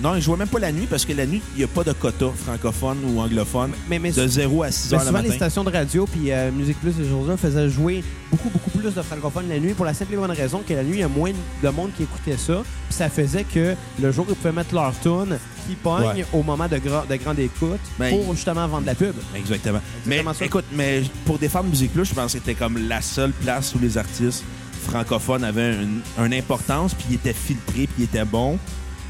non, 0.03 0.15
il 0.15 0.23
jouait 0.23 0.37
même 0.37 0.49
pas 0.49 0.59
la 0.59 0.73
nuit 0.73 0.87
parce 0.89 1.05
que 1.05 1.13
la 1.13 1.27
nuit, 1.27 1.43
il 1.55 1.59
n'y 1.59 1.65
a 1.65 1.69
pas 1.69 1.85
de 1.85 1.93
quota 1.93 2.27
francophone 2.35 2.99
ou 3.07 3.21
anglophone 3.21 3.73
Mais, 3.89 3.99
mais, 3.99 4.13
de 4.13 4.27
0 4.27 4.63
à 4.63 4.71
6 4.71 4.89
mais 4.91 4.95
heures 4.97 5.01
le 5.01 5.07
souvent, 5.09 5.19
les 5.21 5.25
matin. 5.29 5.37
stations 5.37 5.65
de 5.65 5.71
radio 5.71 6.07
puis 6.07 6.33
euh, 6.33 6.51
Musique 6.53 6.81
Plus 6.81 6.91
et 7.01 7.09
choses-là 7.09 7.37
faisaient 7.37 7.69
jouer 7.69 8.03
beaucoup, 8.31 8.49
beaucoup 8.49 8.71
plus 8.71 8.95
de 8.95 9.03
francophones 9.03 9.49
la 9.49 9.59
nuit 9.59 9.75
pour 9.75 9.85
la 9.85 9.93
simple 9.95 10.15
et 10.15 10.17
bonne 10.17 10.31
raison 10.31 10.63
que 10.67 10.73
la 10.73 10.83
nuit, 10.83 10.95
il 10.97 11.01
y 11.01 11.03
a 11.03 11.09
moins 11.09 11.33
de 11.63 11.69
monde 11.69 11.91
qui 11.97 12.05
écoutait 12.05 12.37
ça. 12.39 12.63
Puis 12.89 12.97
ça 12.97 13.09
faisait 13.11 13.45
que 13.45 13.75
le 14.01 14.11
jour, 14.13 14.25
ils 14.29 14.35
pouvaient 14.35 14.53
mettre 14.53 14.75
leur 14.75 14.93
tune 15.01 15.37
qui 15.69 15.75
pogne 15.77 16.01
Ouais. 16.03 16.25
au 16.33 16.43
moment 16.43 16.67
de, 16.67 16.77
gra- 16.77 17.07
de 17.07 17.17
grande 17.17 17.39
écoute 17.39 17.79
Ben, 17.99 18.11
pour 18.11 18.35
justement 18.35 18.67
vendre 18.67 18.83
de 18.83 18.87
la 18.87 18.95
pub. 18.95 19.15
Exactement. 19.37 19.81
Mais 20.07 20.25
ça. 20.35 20.45
écoute, 20.45 20.65
mais 20.73 21.03
pour 21.27 21.39
défendre 21.39 21.69
Musique 21.69 21.93
Plus, 21.93 22.07
je 22.07 22.15
pense 22.15 22.33
que 22.33 22.39
c'était 22.39 22.55
comme 22.55 22.79
la 22.89 23.03
seule 23.03 23.33
place 23.33 23.75
où 23.75 23.79
les 23.79 23.99
artistes 23.99 24.45
francophones 24.87 25.45
avaient 25.45 25.75
une, 25.75 26.01
une 26.25 26.35
importance, 26.35 26.95
puis 26.95 27.05
ils 27.11 27.15
étaient 27.17 27.35
filtrés, 27.35 27.87
puis 27.87 27.95
ils 27.99 28.05
étaient 28.05 28.25
bons, 28.25 28.59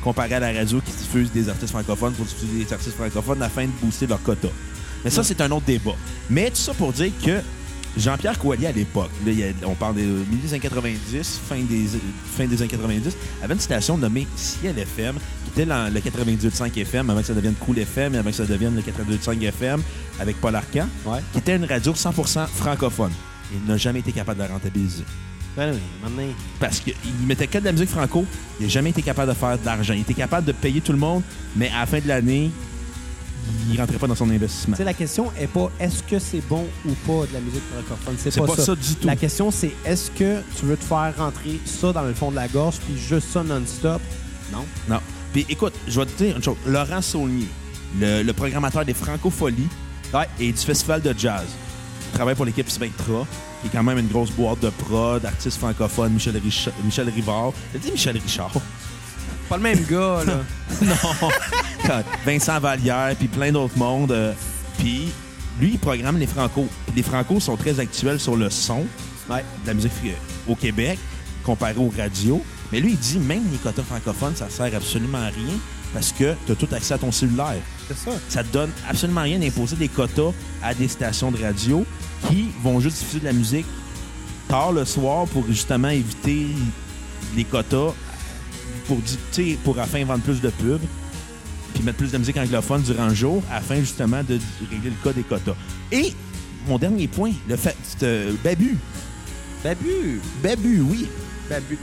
comparé 0.02 0.34
à 0.34 0.40
la 0.40 0.52
radio 0.52 0.80
qui 0.80 0.92
diffuse 0.92 1.30
des 1.32 1.48
artistes 1.48 1.70
francophones 1.72 2.12
pour 2.14 2.24
diffuser 2.26 2.64
des 2.64 2.72
artistes 2.72 2.96
francophones 2.96 3.42
afin 3.42 3.64
de 3.66 3.70
booster 3.82 4.06
leur 4.06 4.22
quota. 4.22 4.48
Mais 5.04 5.10
ça, 5.10 5.22
c'est 5.22 5.40
un 5.40 5.50
autre 5.50 5.66
débat. 5.66 5.94
Mais 6.28 6.50
tout 6.50 6.56
ça 6.56 6.74
pour 6.74 6.92
dire 6.92 7.10
que 7.24 7.40
Jean-Pierre 7.96 8.38
Coallier, 8.38 8.66
à 8.68 8.72
l'époque, 8.72 9.10
on 9.66 9.74
parle 9.74 9.96
des 9.96 10.02
milieu 10.04 10.42
des 10.42 10.50
années 10.50 10.60
90, 10.60 11.40
fin 11.48 11.56
des, 11.56 11.86
fin 12.36 12.46
des 12.46 12.60
années 12.62 12.68
90, 12.70 13.16
avait 13.42 13.54
une 13.54 13.60
station 13.60 13.98
nommée 13.98 14.28
Ciel 14.36 14.78
FM, 14.78 15.16
qui 15.44 15.50
était 15.60 15.66
dans 15.66 15.92
le 15.92 15.98
98.5 16.00 16.78
FM, 16.78 17.10
avant 17.10 17.20
que 17.20 17.26
ça 17.26 17.34
devienne 17.34 17.54
Cool 17.54 17.78
FM, 17.80 18.14
et 18.14 18.18
avant 18.18 18.30
que 18.30 18.36
ça 18.36 18.44
devienne 18.46 18.76
le 18.76 18.82
98.5 18.82 19.42
FM, 19.42 19.82
avec 20.20 20.40
Paul 20.40 20.54
Arcan, 20.54 20.86
Ouais. 21.04 21.18
qui 21.32 21.38
était 21.38 21.56
une 21.56 21.64
radio 21.64 21.92
100% 21.92 22.46
francophone. 22.46 23.10
Il 23.52 23.68
n'a 23.68 23.76
jamais 23.76 23.98
été 23.98 24.12
capable 24.12 24.38
de 24.40 24.44
la 24.44 24.52
rentabiliser. 24.52 25.02
Ben 25.56 25.72
oui, 25.72 25.80
maintenant, 26.02 26.32
Parce 26.60 26.80
qu'il 26.80 26.94
mettait 27.26 27.46
que 27.46 27.58
de 27.58 27.64
la 27.64 27.72
musique 27.72 27.90
franco, 27.90 28.24
il 28.58 28.66
n'a 28.66 28.68
jamais 28.72 28.90
été 28.90 29.02
capable 29.02 29.32
de 29.32 29.36
faire 29.36 29.58
de 29.58 29.64
l'argent. 29.64 29.94
Il 29.94 30.00
était 30.00 30.14
capable 30.14 30.46
de 30.46 30.52
payer 30.52 30.80
tout 30.80 30.92
le 30.92 30.98
monde, 30.98 31.22
mais 31.56 31.70
à 31.70 31.80
la 31.80 31.86
fin 31.86 31.98
de 31.98 32.06
l'année, 32.06 32.50
il 33.70 33.80
rentrait 33.80 33.98
pas 33.98 34.06
dans 34.06 34.14
son 34.14 34.30
investissement. 34.30 34.74
Tu 34.74 34.78
sais, 34.78 34.84
la 34.84 34.94
question 34.94 35.32
est 35.38 35.46
pas 35.46 35.70
est-ce 35.80 36.02
que 36.02 36.18
c'est 36.18 36.42
bon 36.48 36.66
ou 36.86 36.92
pas 37.06 37.26
de 37.26 37.32
la 37.32 37.40
musique 37.40 37.62
francophone. 37.72 38.14
C'est 38.18 38.36
pas, 38.36 38.46
pas, 38.46 38.56
ça. 38.56 38.64
ça 38.64 38.74
du 38.74 38.94
tout. 38.94 39.06
La 39.06 39.16
question, 39.16 39.50
c'est 39.50 39.72
est-ce 39.84 40.10
que 40.12 40.40
tu 40.58 40.66
veux 40.66 40.76
te 40.76 40.84
faire 40.84 41.14
rentrer 41.16 41.60
ça 41.64 41.92
dans 41.92 42.02
le 42.02 42.14
fond 42.14 42.30
de 42.30 42.36
la 42.36 42.48
gorge 42.48 42.76
puis 42.78 42.96
juste 42.96 43.28
ça 43.30 43.42
non-stop? 43.42 44.00
Non. 44.52 44.64
Non. 44.88 45.00
Puis 45.32 45.46
écoute, 45.48 45.74
je 45.88 46.00
vais 46.00 46.06
te 46.06 46.22
dire 46.22 46.36
une 46.36 46.42
chose. 46.42 46.56
Laurent 46.66 47.02
Saulnier, 47.02 47.46
le, 47.98 48.22
le 48.22 48.32
programmateur 48.32 48.84
des 48.84 48.94
Francopholies 48.94 49.68
et 50.38 50.52
du 50.52 50.58
Festival 50.58 51.00
de 51.00 51.14
Jazz, 51.16 51.46
travaille 52.10 52.34
pour 52.34 52.44
l'équipe 52.44 52.68
Spectra, 52.70 53.26
qui 53.60 53.68
est 53.68 53.70
quand 53.70 53.82
même 53.82 53.98
une 53.98 54.08
grosse 54.08 54.30
boîte 54.30 54.60
de 54.60 54.70
prod, 54.70 55.20
d'artistes 55.22 55.58
francophones, 55.58 56.12
Michel, 56.12 56.36
Richa- 56.36 56.72
Michel 56.84 57.08
Rivard. 57.08 57.52
J'ai 57.72 57.78
dit 57.78 57.92
Michel 57.92 58.16
Richard. 58.18 58.52
Pas 59.48 59.56
le 59.56 59.62
même 59.62 59.84
gars, 59.90 60.22
là. 60.26 60.40
non. 60.82 61.28
Vincent 62.24 62.60
Vallière, 62.60 63.14
puis 63.18 63.28
plein 63.28 63.50
d'autres 63.52 63.76
mondes. 63.76 64.12
euh, 64.12 64.32
puis 64.78 65.10
lui, 65.60 65.70
il 65.72 65.78
programme 65.78 66.18
les 66.18 66.26
Franco. 66.26 66.68
Puis 66.86 66.96
les 66.96 67.02
Franco 67.02 67.40
sont 67.40 67.56
très 67.56 67.80
actuels 67.80 68.20
sur 68.20 68.36
le 68.36 68.48
son 68.50 68.86
Ouais. 69.28 69.44
de 69.62 69.66
la 69.68 69.74
musique 69.74 69.92
euh, 70.06 70.12
au 70.48 70.54
Québec, 70.56 70.98
comparé 71.44 71.74
aux 71.78 71.92
radios. 71.96 72.42
Mais 72.72 72.80
lui, 72.80 72.92
il 72.92 72.98
dit 72.98 73.18
même 73.18 73.42
les 73.52 73.58
quotas 73.58 73.82
francophones, 73.82 74.34
ça 74.36 74.48
sert 74.48 74.74
absolument 74.74 75.18
à 75.18 75.26
rien 75.26 75.54
parce 75.92 76.12
que 76.12 76.34
tu 76.46 76.52
as 76.52 76.54
tout 76.54 76.68
accès 76.72 76.94
à 76.94 76.98
ton 76.98 77.10
cellulaire. 77.12 77.60
C'est 77.90 78.10
ça. 78.10 78.16
Ça 78.28 78.44
te 78.44 78.52
donne 78.52 78.70
absolument 78.88 79.22
rien 79.22 79.38
d'imposer 79.38 79.74
des 79.74 79.88
quotas 79.88 80.32
à 80.62 80.74
des 80.74 80.86
stations 80.86 81.32
de 81.32 81.42
radio 81.42 81.84
qui 82.28 82.46
vont 82.62 82.78
juste 82.78 82.98
diffuser 82.98 83.18
de 83.18 83.24
la 83.24 83.32
musique 83.32 83.66
tard 84.48 84.72
le 84.72 84.84
soir 84.84 85.26
pour 85.26 85.44
justement 85.48 85.88
éviter 85.88 86.46
les 87.34 87.42
quotas 87.44 87.92
pour, 88.86 88.98
pour 89.64 89.78
afin 89.80 90.04
vendre 90.04 90.22
plus 90.22 90.40
de 90.40 90.50
pubs 90.50 90.80
puis 91.74 91.82
mettre 91.82 91.98
plus 91.98 92.12
de 92.12 92.18
musique 92.18 92.36
anglophone 92.36 92.82
durant 92.82 93.08
le 93.08 93.14
jour 93.14 93.42
afin 93.50 93.80
justement 93.80 94.22
de 94.22 94.38
régler 94.70 94.90
le 94.90 95.04
cas 95.04 95.12
des 95.12 95.22
quotas. 95.22 95.56
Et 95.90 96.12
mon 96.68 96.78
dernier 96.78 97.08
point, 97.08 97.32
le 97.48 97.56
fait 97.56 97.76
euh, 98.02 98.32
Babu. 98.44 98.76
Babu? 99.64 100.20
Babu, 100.42 100.80
oui. 100.80 101.08
Babu. 101.48 101.76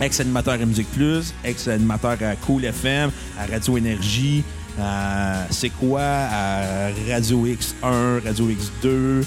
ex-animateur 0.00 0.54
à 0.54 0.64
Musique 0.64 0.90
Plus, 0.92 1.34
ex-animateur 1.44 2.16
à 2.22 2.36
Cool 2.36 2.64
FM, 2.64 3.10
à 3.38 3.46
Radio 3.46 3.76
Énergie, 3.76 4.42
à 4.80 5.46
C'est 5.50 5.70
quoi, 5.70 6.00
à 6.02 6.88
Radio 7.10 7.46
X1, 7.46 8.24
Radio 8.24 8.48
X2, 8.48 8.86
euh, 8.86 9.22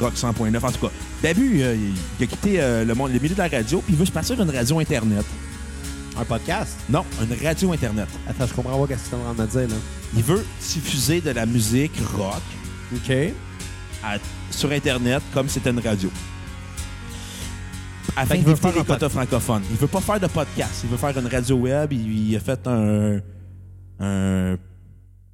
Rock 0.00 0.14
100.9, 0.14 0.56
en 0.64 0.72
tout 0.72 0.86
cas. 0.86 0.92
Début, 1.22 1.62
euh, 1.62 1.76
il 2.18 2.24
a 2.24 2.26
quitté 2.26 2.60
euh, 2.60 2.84
le 2.84 2.94
monde, 2.94 3.12
le 3.12 3.18
milieu 3.18 3.34
de 3.34 3.38
la 3.40 3.48
radio, 3.48 3.80
puis 3.80 3.94
il 3.94 3.98
veut 3.98 4.04
se 4.04 4.12
passer 4.12 4.34
une 4.34 4.50
radio 4.50 4.78
Internet. 4.78 5.24
Un 6.16 6.24
podcast? 6.24 6.76
Non, 6.88 7.04
une 7.20 7.36
radio 7.44 7.72
Internet. 7.72 8.08
Attends, 8.28 8.46
je 8.46 8.54
comprends 8.54 8.86
pas 8.86 8.94
ce 8.96 9.02
que 9.04 9.08
tu 9.08 9.14
es 9.14 9.18
en 9.18 9.34
train 9.34 9.34
de 9.34 9.42
me 9.42 9.46
dire, 9.46 9.68
là. 9.68 9.82
Il 10.16 10.22
veut 10.22 10.44
diffuser 10.60 11.20
de 11.20 11.30
la 11.30 11.44
musique 11.46 11.92
rock 12.16 12.42
OK. 12.94 13.10
à- 14.04 14.18
sur 14.50 14.70
Internet 14.70 15.22
comme 15.32 15.48
c'était 15.48 15.70
une 15.70 15.80
radio. 15.80 16.10
Afin 18.16 18.36
d'éviter 18.36 18.70
les 18.72 18.78
un 18.78 18.84
quotas 18.84 19.08
francophones. 19.08 19.62
Il 19.70 19.76
veut 19.76 19.88
pas 19.88 20.00
faire 20.00 20.20
de 20.20 20.28
podcast. 20.28 20.82
Il 20.84 20.90
veut 20.90 20.96
faire 20.96 21.18
une 21.18 21.26
radio 21.26 21.56
web. 21.56 21.92
Il, 21.92 22.28
il 22.30 22.36
a 22.36 22.40
fait 22.40 22.64
un... 22.68 23.18
un 23.98 24.56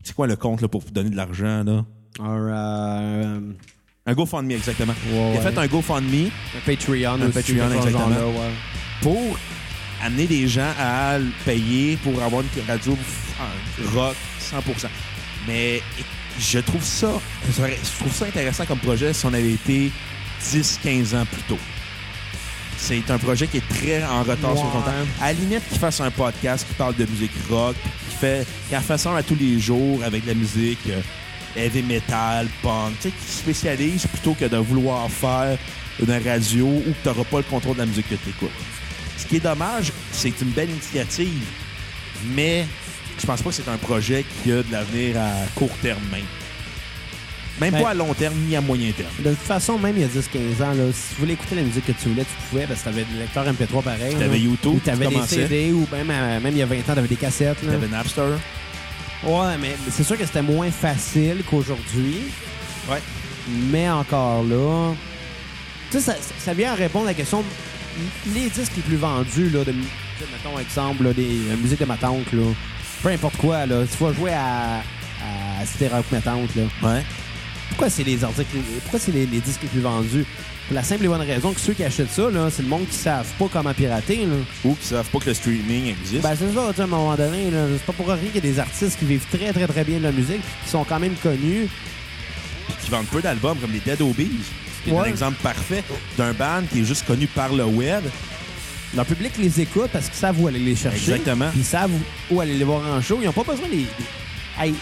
c'est 0.02 0.14
quoi 0.14 0.26
le 0.26 0.36
compte 0.36 0.60
là, 0.62 0.68
pour 0.68 0.80
vous 0.80 0.90
donner 0.90 1.10
de 1.10 1.16
l'argent? 1.16 1.62
là? 1.64 1.84
Un, 2.18 2.48
euh, 2.48 3.40
Un 4.06 4.14
GoFundMe, 4.14 4.50
exactement. 4.52 4.94
Ouais, 5.12 5.32
il 5.34 5.38
a 5.38 5.50
fait 5.50 5.58
un 5.58 5.66
GoFundMe 5.66 6.28
un 6.56 6.60
Patreon. 6.66 7.12
Un 7.14 7.22
aussi, 7.22 7.32
Patreon, 7.32 7.72
exactement. 7.72 8.08
ouais. 8.08 8.50
pour 9.02 9.38
amener 10.02 10.26
les 10.26 10.48
gens 10.48 10.72
à 10.78 11.18
le 11.18 11.30
payer 11.44 11.96
pour 11.98 12.20
avoir 12.22 12.42
une 12.42 12.62
radio 12.66 12.96
rock 13.94 14.16
100%. 14.40 14.86
Mais 15.46 15.82
je 16.38 16.58
trouve 16.58 16.82
ça, 16.82 17.12
je 17.46 17.98
trouve 17.98 18.12
ça 18.12 18.26
intéressant 18.26 18.64
comme 18.66 18.78
projet 18.78 19.12
si 19.12 19.26
on 19.26 19.34
avait 19.34 19.52
été 19.52 19.90
10-15 20.42 21.16
ans 21.16 21.26
plus 21.30 21.42
tôt. 21.42 21.58
C'est 22.76 23.10
un 23.10 23.18
projet 23.18 23.46
qui 23.46 23.58
est 23.58 23.68
très 23.68 24.02
en 24.04 24.22
retard 24.22 24.56
sur 24.56 24.72
son 24.72 24.80
temps. 24.80 24.92
À 25.20 25.26
la 25.26 25.32
limite, 25.34 25.68
qu'il 25.68 25.78
fasse 25.78 26.00
un 26.00 26.10
podcast 26.10 26.66
qui 26.66 26.74
parle 26.74 26.96
de 26.96 27.04
musique 27.04 27.30
rock, 27.50 27.76
fait, 28.20 28.46
un 28.72 29.16
à 29.16 29.22
tous 29.22 29.34
les 29.34 29.58
jours 29.58 30.02
avec 30.04 30.26
la 30.26 30.34
musique 30.34 30.78
euh, 30.88 31.00
heavy 31.56 31.82
metal, 31.82 32.46
punk, 32.62 32.92
tu 33.00 33.08
sais, 33.08 33.14
qui 33.14 33.26
se 33.26 33.38
spécialise 33.38 34.06
plutôt 34.06 34.34
que 34.34 34.44
de 34.44 34.56
vouloir 34.56 35.10
faire 35.10 35.56
une 36.00 36.28
radio 36.28 36.66
où 36.66 36.94
tu 37.02 37.08
n'auras 37.08 37.24
pas 37.24 37.38
le 37.38 37.44
contrôle 37.44 37.74
de 37.74 37.80
la 37.80 37.86
musique 37.86 38.08
que 38.08 38.14
tu 38.14 38.30
écoutes. 38.30 38.50
Ce 39.16 39.26
qui 39.26 39.36
est 39.36 39.40
dommage, 39.40 39.92
c'est 40.12 40.40
une 40.40 40.50
belle 40.50 40.70
initiative, 40.70 41.44
mais 42.34 42.66
je 43.18 43.26
pense 43.26 43.42
pas 43.42 43.50
que 43.50 43.56
c'est 43.56 43.68
un 43.68 43.78
projet 43.78 44.24
qui 44.42 44.52
a 44.52 44.62
de 44.62 44.72
l'avenir 44.72 45.18
à 45.18 45.30
court 45.54 45.76
terme 45.82 46.02
même. 46.10 46.24
Même 47.60 47.72
Ben- 47.72 47.82
pas 47.82 47.90
à 47.90 47.94
long 47.94 48.14
terme 48.14 48.34
ni 48.48 48.56
à 48.56 48.60
moyen 48.60 48.90
terme. 48.92 49.10
De 49.18 49.30
toute 49.30 49.38
façon, 49.46 49.78
même 49.78 49.96
il 49.96 50.02
y 50.02 50.04
a 50.04 50.08
10-15 50.08 50.62
ans, 50.62 50.72
là, 50.72 50.84
si 50.92 51.14
tu 51.14 51.20
voulais 51.20 51.34
écouter 51.34 51.56
la 51.56 51.62
musique 51.62 51.84
que 51.86 51.92
tu 51.92 52.08
voulais, 52.08 52.22
tu 52.22 52.48
pouvais, 52.48 52.66
parce 52.66 52.80
que 52.80 52.84
t'avais 52.86 53.04
des 53.04 53.18
lecteurs 53.18 53.44
MP3 53.46 53.82
pareil. 53.82 54.14
T'avais 54.14 54.28
là. 54.28 54.36
YouTube, 54.36 54.72
Ou 54.74 54.78
tu 54.78 54.80
t'avais 54.80 55.06
des. 55.08 55.22
CD, 55.26 55.72
ou 55.72 55.86
même, 55.92 56.10
euh, 56.10 56.40
même 56.40 56.52
il 56.54 56.58
y 56.58 56.62
a 56.62 56.66
20 56.66 56.78
ans, 56.78 56.94
t'avais 56.94 57.08
des 57.08 57.16
cassettes. 57.16 57.62
Là. 57.62 57.72
T'avais 57.72 57.88
Napster. 57.88 58.22
Ouais, 59.24 59.58
mais 59.60 59.76
c'est 59.90 60.02
sûr 60.04 60.16
que 60.16 60.24
c'était 60.24 60.40
moins 60.42 60.70
facile 60.70 61.42
qu'aujourd'hui. 61.48 62.18
Ouais. 62.90 63.00
Mais 63.70 63.90
encore 63.90 64.42
là, 64.44 64.94
tu 65.90 65.98
sais, 65.98 66.04
ça, 66.04 66.14
ça 66.38 66.54
vient 66.54 66.72
à 66.72 66.74
répondre 66.74 67.04
à 67.06 67.08
la 67.08 67.14
question 67.14 67.44
les 68.34 68.48
disques 68.48 68.72
les 68.76 68.82
plus 68.82 68.96
vendus, 68.96 69.50
là, 69.50 69.64
de, 69.64 69.72
tu 69.72 70.24
mettons 70.32 70.58
exemple, 70.58 71.04
là, 71.04 71.12
des 71.12 71.28
la 71.48 71.56
musique 71.56 71.80
de 71.80 71.84
ma 71.84 71.96
tante, 71.96 72.32
là. 72.32 72.42
Peu 73.02 73.08
importe 73.10 73.36
quoi, 73.36 73.66
là. 73.66 73.82
Tu 73.90 74.02
vas 74.02 74.12
jouer 74.12 74.32
à, 74.32 74.76
à 75.60 75.66
Cité 75.66 75.88
Rock 75.88 76.04
Ma 76.12 76.20
tante, 76.20 76.54
là. 76.54 76.62
Ouais. 76.82 77.02
Pourquoi 77.70 77.90
c'est 77.90 78.04
les 78.04 78.22
articles, 78.22 78.56
pourquoi 78.82 79.00
c'est 79.00 79.12
les, 79.12 79.26
les 79.26 79.40
disques 79.40 79.62
les 79.62 79.68
plus 79.68 79.80
vendus? 79.80 80.24
Pour 80.66 80.74
la 80.76 80.82
simple 80.84 81.04
et 81.04 81.08
bonne 81.08 81.20
raison 81.22 81.52
que 81.52 81.58
ceux 81.60 81.72
qui 81.72 81.82
achètent 81.82 82.12
ça, 82.12 82.30
là, 82.30 82.48
c'est 82.54 82.62
le 82.62 82.68
monde 82.68 82.86
qui 82.88 82.94
savent 82.96 83.26
pas 83.38 83.46
comment 83.52 83.74
pirater, 83.74 84.18
là. 84.26 84.36
Ou 84.64 84.74
qui 84.74 84.86
savent 84.86 85.08
pas 85.08 85.18
que 85.18 85.26
le 85.26 85.34
streaming 85.34 85.86
existe. 85.88 86.22
Ben, 86.22 86.34
c'est 86.38 86.52
ça, 86.54 86.70
à 86.78 86.84
un 86.84 86.86
moment 86.86 87.16
donné, 87.16 87.50
là, 87.50 87.66
c'est 87.72 87.84
pas 87.86 87.92
pour 87.92 88.06
rien 88.06 88.18
qu'il 88.18 88.36
y 88.36 88.38
a 88.38 88.52
des 88.52 88.58
artistes 88.60 88.98
qui 88.98 89.04
vivent 89.06 89.26
très, 89.32 89.52
très, 89.52 89.66
très 89.66 89.82
bien 89.82 89.98
de 89.98 90.04
la 90.04 90.12
musique, 90.12 90.40
qui 90.64 90.70
sont 90.70 90.84
quand 90.84 91.00
même 91.00 91.14
connus. 91.22 91.68
puis 92.68 92.76
qui 92.84 92.90
vendent 92.90 93.06
peu 93.06 93.20
d'albums 93.20 93.58
comme 93.58 93.72
les 93.72 93.80
Dead 93.80 94.00
Obies. 94.00 94.30
C'est 94.84 94.96
un 94.96 95.04
exemple 95.04 95.38
parfait 95.42 95.82
d'un 96.16 96.32
band 96.32 96.62
qui 96.72 96.80
est 96.80 96.84
juste 96.84 97.04
connu 97.06 97.26
par 97.26 97.52
le 97.52 97.64
web. 97.64 98.04
Leur 98.94 99.04
public 99.06 99.32
les 99.38 99.60
écoute 99.60 99.90
parce 99.92 100.06
qu'ils 100.06 100.14
savent 100.18 100.40
où 100.40 100.46
aller 100.48 100.58
les 100.58 100.74
chercher. 100.76 101.12
Exactement. 101.14 101.50
Ils 101.56 101.64
savent 101.64 101.90
où 102.30 102.40
aller 102.40 102.54
les 102.54 102.64
voir 102.64 102.82
en 102.86 103.00
show. 103.02 103.18
Ils 103.20 103.26
n'ont 103.26 103.32
pas 103.32 103.44
besoin 103.44 103.68
des. 103.68 103.76
des- 103.78 103.86
Hey, 104.58 104.74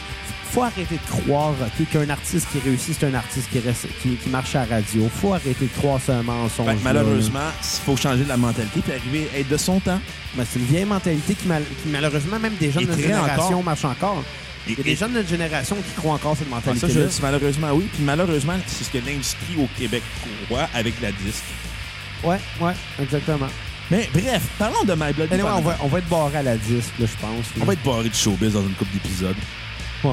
faut 0.51 0.63
arrêter 0.63 0.97
de 0.97 1.23
croire 1.23 1.55
qu'un 1.93 2.09
artiste 2.11 2.47
qui 2.53 2.59
réussit, 2.61 2.97
c'est 2.99 3.07
un 3.07 3.15
artiste 3.15 3.49
qui, 3.51 3.59
reste, 3.61 3.87
qui, 4.03 4.17
qui 4.17 4.29
marche 4.29 4.55
à 4.55 4.67
la 4.67 4.77
radio. 4.77 5.09
faut 5.21 5.35
arrêter 5.35 5.67
de 5.67 5.79
croire 5.79 6.01
ce 6.05 6.13
mensonge. 6.23 6.67
Fait 6.67 6.75
que 6.77 6.85
malheureusement, 6.85 7.41
il 7.61 7.85
faut 7.85 7.97
changer 7.97 8.25
de 8.25 8.29
la 8.29 8.37
mentalité 8.37 8.81
puis 8.81 8.93
arriver 8.93 9.29
à 9.35 9.39
être 9.39 9.49
de 9.49 9.57
son 9.57 9.81
temps. 9.81 10.01
Ben, 10.35 10.45
c'est 10.51 10.59
une 10.59 10.67
vieille 10.67 10.85
mentalité 10.85 11.35
qui, 11.35 11.47
mal- 11.49 11.63
qui, 11.83 11.89
malheureusement, 11.89 12.39
même 12.39 12.55
des 12.61 12.71
jeunes 12.71 12.83
Et 12.83 12.87
de 12.87 12.91
notre 12.91 13.03
génération 13.03 13.45
encore. 13.47 13.63
marchent 13.65 13.85
encore. 13.85 14.25
Il 14.67 14.73
y 14.73 14.77
a 14.77 14.81
Et- 14.81 14.83
des 14.83 14.91
et- 14.91 14.97
jeunes 14.97 15.13
de 15.13 15.19
notre 15.19 15.29
génération 15.29 15.77
qui 15.77 15.93
croient 16.01 16.15
encore 16.15 16.37
cette 16.37 16.49
Ah, 16.51 16.57
mentalité. 16.57 16.87
ça, 16.87 16.93
je 16.93 17.01
dis 17.07 17.19
malheureusement 17.23 17.69
oui. 17.73 17.89
Puis 17.93 18.03
malheureusement, 18.03 18.55
c'est 18.67 18.85
ce 18.85 18.91
que 18.91 18.99
l'industrie 18.99 19.57
au 19.59 19.69
Québec 19.79 20.03
croit 20.47 20.69
avec 20.75 21.01
la 21.01 21.13
disque. 21.13 21.45
Ouais, 22.25 22.39
ouais, 22.61 22.73
exactement. 23.01 23.49
Mais 23.91 24.09
bref, 24.13 24.43
parlons 24.59 24.85
de 24.85 24.93
My 24.93 25.13
Bloody 25.15 25.33
Anyway, 25.35 25.51
on, 25.57 25.61
va, 25.63 25.79
on 25.81 25.87
va 25.89 25.99
être 26.01 26.09
barré 26.09 26.37
à 26.39 26.43
la 26.43 26.57
disque, 26.59 26.91
là, 26.99 27.07
je 27.07 27.21
pense. 27.21 27.47
là. 27.57 27.63
On 27.63 27.65
va 27.65 27.73
être 27.73 27.83
barré 27.83 28.09
de 28.11 28.15
showbiz 28.15 28.53
dans 28.53 28.63
une 28.63 28.75
couple 28.75 28.93
d'épisodes. 28.93 29.37
Ouais. 30.05 30.13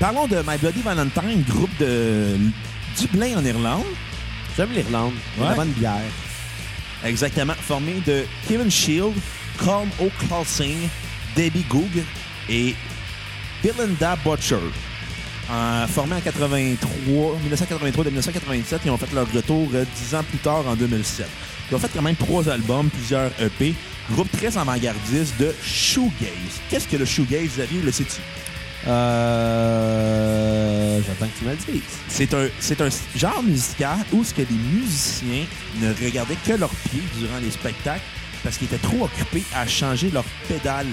Parlons 0.00 0.26
de 0.26 0.36
My 0.46 0.56
Bloody 0.58 0.80
Valentine, 0.82 1.42
groupe 1.48 1.70
de 1.78 2.36
Dublin 3.00 3.36
en 3.38 3.44
Irlande. 3.44 3.84
J'aime 4.56 4.72
l'Irlande. 4.72 5.12
Ouais. 5.38 5.48
La 5.48 5.54
bonne 5.54 5.70
bière. 5.72 6.00
Exactement, 7.04 7.54
formé 7.60 7.94
de 8.06 8.24
Kevin 8.48 8.70
Shield, 8.70 9.14
Colm 9.58 9.88
O'Clausing, 10.00 10.88
Debbie 11.36 11.64
Goog 11.68 12.02
et 12.48 12.74
Belinda 13.62 14.16
Butcher. 14.24 14.56
En- 15.50 15.86
formé 15.88 16.14
en 16.16 16.20
83, 16.20 17.36
1983 17.42 18.04
1997, 18.04 18.80
ils 18.84 18.90
ont 18.90 18.96
fait 18.96 19.12
leur 19.12 19.30
retour 19.32 19.68
euh, 19.74 19.84
dix 19.96 20.14
ans 20.14 20.22
plus 20.22 20.38
tard 20.38 20.62
en 20.66 20.76
2007. 20.76 21.26
Ils 21.70 21.74
ont 21.74 21.78
fait 21.78 21.90
quand 21.92 22.02
même 22.02 22.16
trois 22.16 22.48
albums, 22.48 22.88
plusieurs 22.90 23.30
EP. 23.40 23.74
Groupe 24.12 24.30
très 24.32 24.56
avant-gardiste 24.56 25.34
de 25.40 25.52
shoegaze. 25.64 26.60
Qu'est-ce 26.70 26.86
que 26.88 26.96
le 26.96 27.04
shoegaze, 27.04 27.46
Xavier, 27.56 27.80
le 27.82 27.90
sais-tu? 27.90 28.20
Euh. 28.86 30.62
J'attends 31.06 31.26
que 31.26 31.38
tu 31.38 31.44
me 31.44 31.50
le 31.50 31.56
dises. 31.56 31.82
C'est 32.08 32.34
un, 32.34 32.48
c'est 32.60 32.80
un 32.80 32.88
genre 33.16 33.42
musical 33.42 33.98
où 34.12 34.24
ce 34.24 34.34
que 34.34 34.42
les 34.42 34.56
musiciens 34.72 35.44
ne 35.80 35.92
regardaient 36.04 36.36
que 36.46 36.52
leurs 36.54 36.74
pieds 36.90 37.02
durant 37.18 37.38
les 37.42 37.50
spectacles 37.50 38.02
parce 38.42 38.56
qu'ils 38.58 38.66
étaient 38.66 38.78
trop 38.78 39.04
occupés 39.04 39.44
à 39.54 39.66
changer 39.66 40.10
leur 40.10 40.24
pédale 40.48 40.86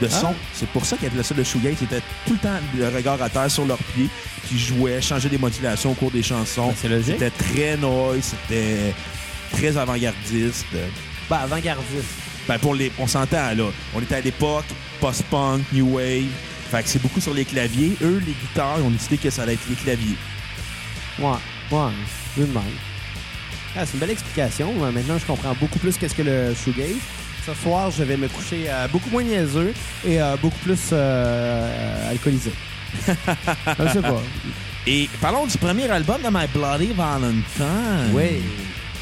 de 0.00 0.08
son. 0.08 0.28
Ah. 0.28 0.34
C'est 0.54 0.68
pour 0.70 0.84
ça 0.84 0.96
qu'ils 0.96 1.08
appelaient 1.08 1.22
ça 1.22 1.34
le 1.34 1.44
shoegaze. 1.44 1.76
C'était 1.78 2.02
tout 2.26 2.32
le 2.32 2.38
temps 2.38 2.58
le 2.76 2.88
regard 2.88 3.20
à 3.22 3.28
terre 3.28 3.50
sur 3.50 3.64
leurs 3.66 3.78
pieds, 3.78 4.08
ils 4.52 4.58
jouaient, 4.58 5.00
changeaient 5.00 5.28
des 5.28 5.38
modulations 5.38 5.92
au 5.92 5.94
cours 5.94 6.10
des 6.10 6.22
chansons. 6.22 6.68
Ben, 6.68 6.74
c'est 6.80 6.88
logique. 6.88 7.16
C'était 7.18 7.30
très 7.30 7.76
noise, 7.76 8.34
c'était 8.48 8.94
très 9.52 9.76
avant-gardiste. 9.76 10.66
Ben, 11.28 11.38
avant-gardiste. 11.42 12.14
Ben 12.48 12.58
pour 12.58 12.74
les, 12.74 12.90
on 12.98 13.06
s'entend 13.06 13.54
là. 13.54 13.70
On 13.94 14.00
était 14.00 14.16
à 14.16 14.20
l'époque 14.20 14.64
post-punk, 15.00 15.62
new 15.72 15.96
wave. 15.96 16.24
Fait 16.70 16.82
que 16.82 16.88
c'est 16.88 17.00
beaucoup 17.02 17.20
sur 17.20 17.32
les 17.32 17.44
claviers. 17.44 17.96
Eux, 18.02 18.22
les 18.26 18.32
guitares, 18.32 18.78
on 18.84 18.88
a 18.88 18.90
décidé 18.90 19.16
que 19.16 19.30
ça 19.30 19.42
allait 19.44 19.54
être 19.54 19.68
les 19.70 19.76
claviers. 19.76 20.16
Ouais, 21.18 21.26
ouais, 21.72 21.90
de 22.36 22.44
même. 22.44 22.62
Ah, 23.76 23.86
c'est 23.86 23.94
une 23.94 24.00
belle 24.00 24.10
explication. 24.10 24.72
Euh, 24.82 24.90
Maintenant, 24.90 25.18
je 25.18 25.24
comprends 25.24 25.54
beaucoup 25.58 25.78
plus 25.78 25.96
qu'est-ce 25.96 26.14
que 26.14 26.22
le 26.22 26.54
shoegaze. 26.54 26.96
Ce 27.46 27.54
soir, 27.54 27.90
je 27.90 28.02
vais 28.02 28.16
me 28.18 28.28
coucher 28.28 28.66
euh, 28.68 28.86
beaucoup 28.88 29.08
moins 29.08 29.22
niaiseux 29.22 29.72
et 30.06 30.20
euh, 30.20 30.36
beaucoup 30.36 30.58
plus 30.58 30.90
euh, 30.92 32.10
alcoolisé. 32.10 32.52
je 33.06 33.88
sais 33.92 34.02
pas. 34.02 34.22
Et 34.86 35.08
parlons 35.20 35.46
du 35.46 35.56
premier 35.56 35.88
album 35.90 36.20
de 36.22 36.28
My 36.30 36.46
Bloody 36.52 36.92
Valentine. 36.92 38.10
Oui. 38.12 38.42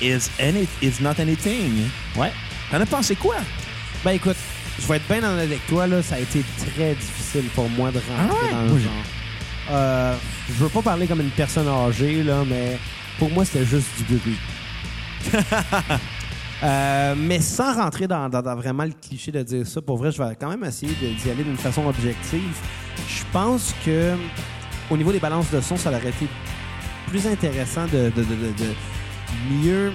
Is, 0.01 0.29
any, 0.41 0.69
is 0.83 1.01
Not 1.01 1.15
Anything. 1.19 1.89
Ouais. 2.17 2.31
T'en 2.71 2.81
as 2.81 2.87
pensé 2.87 3.17
quoi? 3.17 3.37
Ben 4.05 4.13
écoute, 4.13 4.37
je 4.81 4.87
vais 4.87 4.97
être 4.97 5.09
bien 5.09 5.23
honnête 5.25 5.45
avec 5.47 5.67
toi, 5.67 5.87
là, 5.87 6.03
ça 6.03 6.17
a 6.17 6.19
été 6.21 6.43
très 6.59 6.95
difficile 6.95 7.45
pour 7.55 7.69
moi 7.71 7.91
de 7.91 7.99
rentrer 7.99 8.37
Ah 8.53 8.57
ouais? 8.63 8.69
dans 8.69 8.75
le 8.75 8.81
genre. 8.81 8.93
Euh, 9.71 10.15
je 10.49 10.55
veux 10.55 10.69
pas 10.69 10.83
parler 10.83 11.07
comme 11.07 11.21
une 11.21 11.31
personne 11.31 11.67
âgée, 11.69 12.23
là, 12.23 12.43
mais 12.49 12.79
pour 13.19 13.31
moi, 13.31 13.45
c'était 13.45 13.65
juste 13.65 13.89
du 14.09 14.17
bruit. 14.17 14.39
Euh, 16.63 17.15
mais 17.19 17.39
sans 17.41 17.75
rentrer 17.75 18.07
dans, 18.07 18.31
dans- 18.31 18.41
dans 18.41 18.55
vraiment 18.57 18.85
le 18.85 18.93
cliché 18.93 19.31
de 19.31 19.43
dire 19.43 19.67
ça, 19.67 19.83
pour 19.83 19.99
vrai, 19.99 20.11
je 20.11 20.17
vais 20.23 20.35
quand 20.41 20.49
même 20.49 20.65
essayer 20.65 20.91
d'y 20.95 21.31
aller 21.31 21.45
d'une 21.45 21.59
façon 21.59 21.87
objective. 21.87 22.57
Je 23.07 23.23
pense 23.31 23.75
que 23.85 24.15
au 24.91 24.97
niveau 24.97 25.13
des 25.13 25.19
balances 25.19 25.51
de 25.51 25.61
son, 25.61 25.77
ça 25.77 25.91
aurait 25.91 25.99
été 26.09 26.27
plus 27.09 27.27
intéressant 27.27 27.85
de- 27.85 28.11
de- 28.17 28.23
de- 28.23 28.35
de 28.57 28.75
mieux 29.51 29.93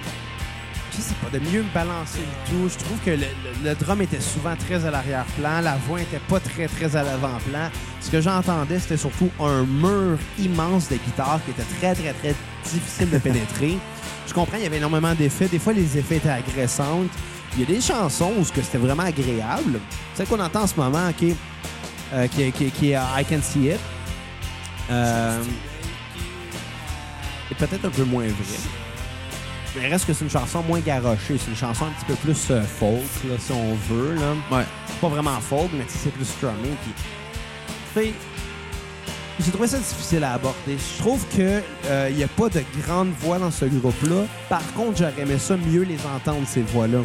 je 0.94 1.00
sais 1.00 1.14
pas, 1.22 1.30
de 1.30 1.38
mieux 1.50 1.62
me 1.62 1.72
balancer 1.74 2.18
le 2.20 2.50
tout. 2.50 2.68
Je 2.68 2.84
trouve 2.84 2.98
que 3.04 3.10
le, 3.10 3.16
le- 3.18 3.70
le 3.70 3.74
drum 3.74 4.00
était 4.02 4.20
souvent 4.20 4.54
très 4.56 4.84
à 4.84 4.90
l'arrière-plan, 4.90 5.60
la 5.62 5.76
voix 5.88 6.00
était 6.00 6.20
pas 6.28 6.38
très 6.40 6.66
très 6.68 6.94
à 6.96 7.02
l'avant-plan. 7.02 7.70
Ce 8.00 8.10
que 8.10 8.20
j'entendais, 8.20 8.78
c'était 8.78 8.96
surtout 8.96 9.30
un 9.40 9.64
mur 9.64 10.18
immense 10.38 10.88
de 10.88 10.96
guitare 10.96 11.40
qui 11.44 11.52
était 11.52 11.62
très 11.80 11.94
très 11.94 12.12
très 12.12 12.34
difficile 12.64 13.10
de 13.10 13.18
pénétrer. 13.18 13.78
Je 14.26 14.32
comprends, 14.34 14.56
il 14.56 14.62
y 14.64 14.66
avait 14.66 14.76
énormément 14.78 15.14
d'effets. 15.14 15.48
Des 15.48 15.58
fois, 15.58 15.72
les 15.72 15.98
effets 15.98 16.16
étaient 16.16 16.28
agressants. 16.30 17.04
il 17.54 17.60
y 17.60 17.62
a 17.64 17.66
des 17.66 17.80
chansons 17.80 18.32
où 18.38 18.44
c'était 18.44 18.78
vraiment 18.78 19.02
agréable. 19.02 19.80
Celle 20.14 20.26
qu'on 20.26 20.40
entend 20.40 20.62
en 20.62 20.66
ce 20.66 20.76
moment, 20.76 21.08
OK, 21.08 21.34
euh, 22.14 22.26
qui, 22.28 22.52
qui- 22.52 22.70
qui 22.70 22.90
est 22.92 22.96
I 22.96 23.24
Can 23.28 23.40
See 23.42 23.66
It, 23.70 23.80
euh, 24.90 25.42
est 27.50 27.54
peut-être 27.54 27.84
un 27.86 27.90
peu 27.90 28.04
moins 28.04 28.24
vrai. 28.26 28.81
Mais 29.76 29.88
reste 29.88 30.06
que 30.06 30.12
c'est 30.12 30.24
une 30.24 30.30
chanson 30.30 30.62
moins 30.62 30.80
garochée. 30.80 31.38
C'est 31.38 31.50
une 31.50 31.56
chanson 31.56 31.86
un 31.86 31.90
petit 31.90 32.04
peu 32.04 32.14
plus 32.14 32.50
euh, 32.50 32.62
folk, 32.62 33.00
là, 33.28 33.36
si 33.38 33.52
on 33.52 33.74
veut. 33.74 34.14
Là. 34.14 34.34
Ouais. 34.50 34.64
C'est 34.86 35.00
pas 35.00 35.08
vraiment 35.08 35.40
folk, 35.40 35.70
mais 35.72 35.84
c'est 35.88 36.12
plus 36.12 36.26
strummé. 36.26 36.68
Puis, 37.94 38.12
j'ai 39.40 39.50
trouvé 39.50 39.68
ça 39.68 39.78
difficile 39.78 40.24
à 40.24 40.34
aborder. 40.34 40.76
Je 40.76 41.02
trouve 41.02 41.24
que 41.28 41.62
euh, 41.86 42.08
il 42.10 42.18
y 42.18 42.22
a 42.22 42.28
pas 42.28 42.48
de 42.48 42.62
grandes 42.82 43.12
voix 43.20 43.38
dans 43.38 43.50
ce 43.50 43.64
groupe-là. 43.64 44.24
Par 44.48 44.72
contre, 44.74 44.98
j'aurais 44.98 45.22
aimé 45.22 45.38
ça 45.38 45.56
mieux 45.56 45.82
les 45.82 45.98
entendre, 46.14 46.46
ces 46.46 46.62
voix-là. 46.62 46.98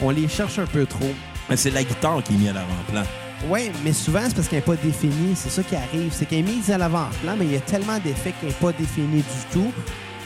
On 0.00 0.10
les 0.10 0.26
cherche 0.26 0.58
un 0.58 0.66
peu 0.66 0.86
trop. 0.86 1.12
Mais 1.50 1.56
c'est 1.56 1.70
la 1.70 1.84
guitare 1.84 2.22
qui 2.22 2.34
est 2.34 2.38
mise 2.38 2.48
à 2.48 2.54
l'avant-plan. 2.54 3.02
Oui, 3.48 3.70
mais 3.84 3.92
souvent, 3.92 4.20
c'est 4.26 4.34
parce 4.34 4.48
qu'elle 4.48 4.60
n'est 4.60 4.64
pas 4.64 4.76
définie. 4.76 5.34
C'est 5.34 5.50
ça 5.50 5.62
qui 5.62 5.76
arrive. 5.76 6.12
C'est 6.12 6.26
qu'elle 6.26 6.40
est 6.40 6.42
mise 6.42 6.70
à 6.70 6.78
l'avant-plan, 6.78 7.36
mais 7.38 7.44
il 7.44 7.52
y 7.52 7.56
a 7.56 7.60
tellement 7.60 7.98
d'effets 7.98 8.32
qu'elle 8.40 8.50
n'est 8.50 8.54
pas 8.54 8.72
définie 8.72 9.22
du 9.22 9.52
tout. 9.52 9.72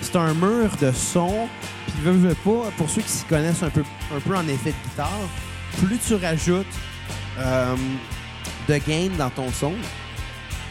C'est 0.01 0.17
un 0.17 0.35
mur 0.35 0.71
de 0.81 0.93
son. 0.93 1.49
Puis, 1.87 1.95
veux, 2.03 2.13
veux 2.13 2.35
pas, 2.35 2.71
pour 2.77 2.89
ceux 2.91 3.03
qui 3.03 3.11
s'y 3.11 3.25
connaissent 3.25 3.63
un 3.63 3.71
peu, 3.71 3.83
un 4.15 4.21
peu 4.21 4.37
en 4.37 4.47
effet 4.49 4.71
de 4.71 4.89
guitare, 4.89 5.11
plus 5.83 5.99
tu 5.99 6.15
rajoutes 6.15 6.67
euh, 7.39 7.75
de 8.69 8.79
gain 8.79 9.11
dans 9.19 9.31
ton 9.31 9.51
son, 9.51 9.73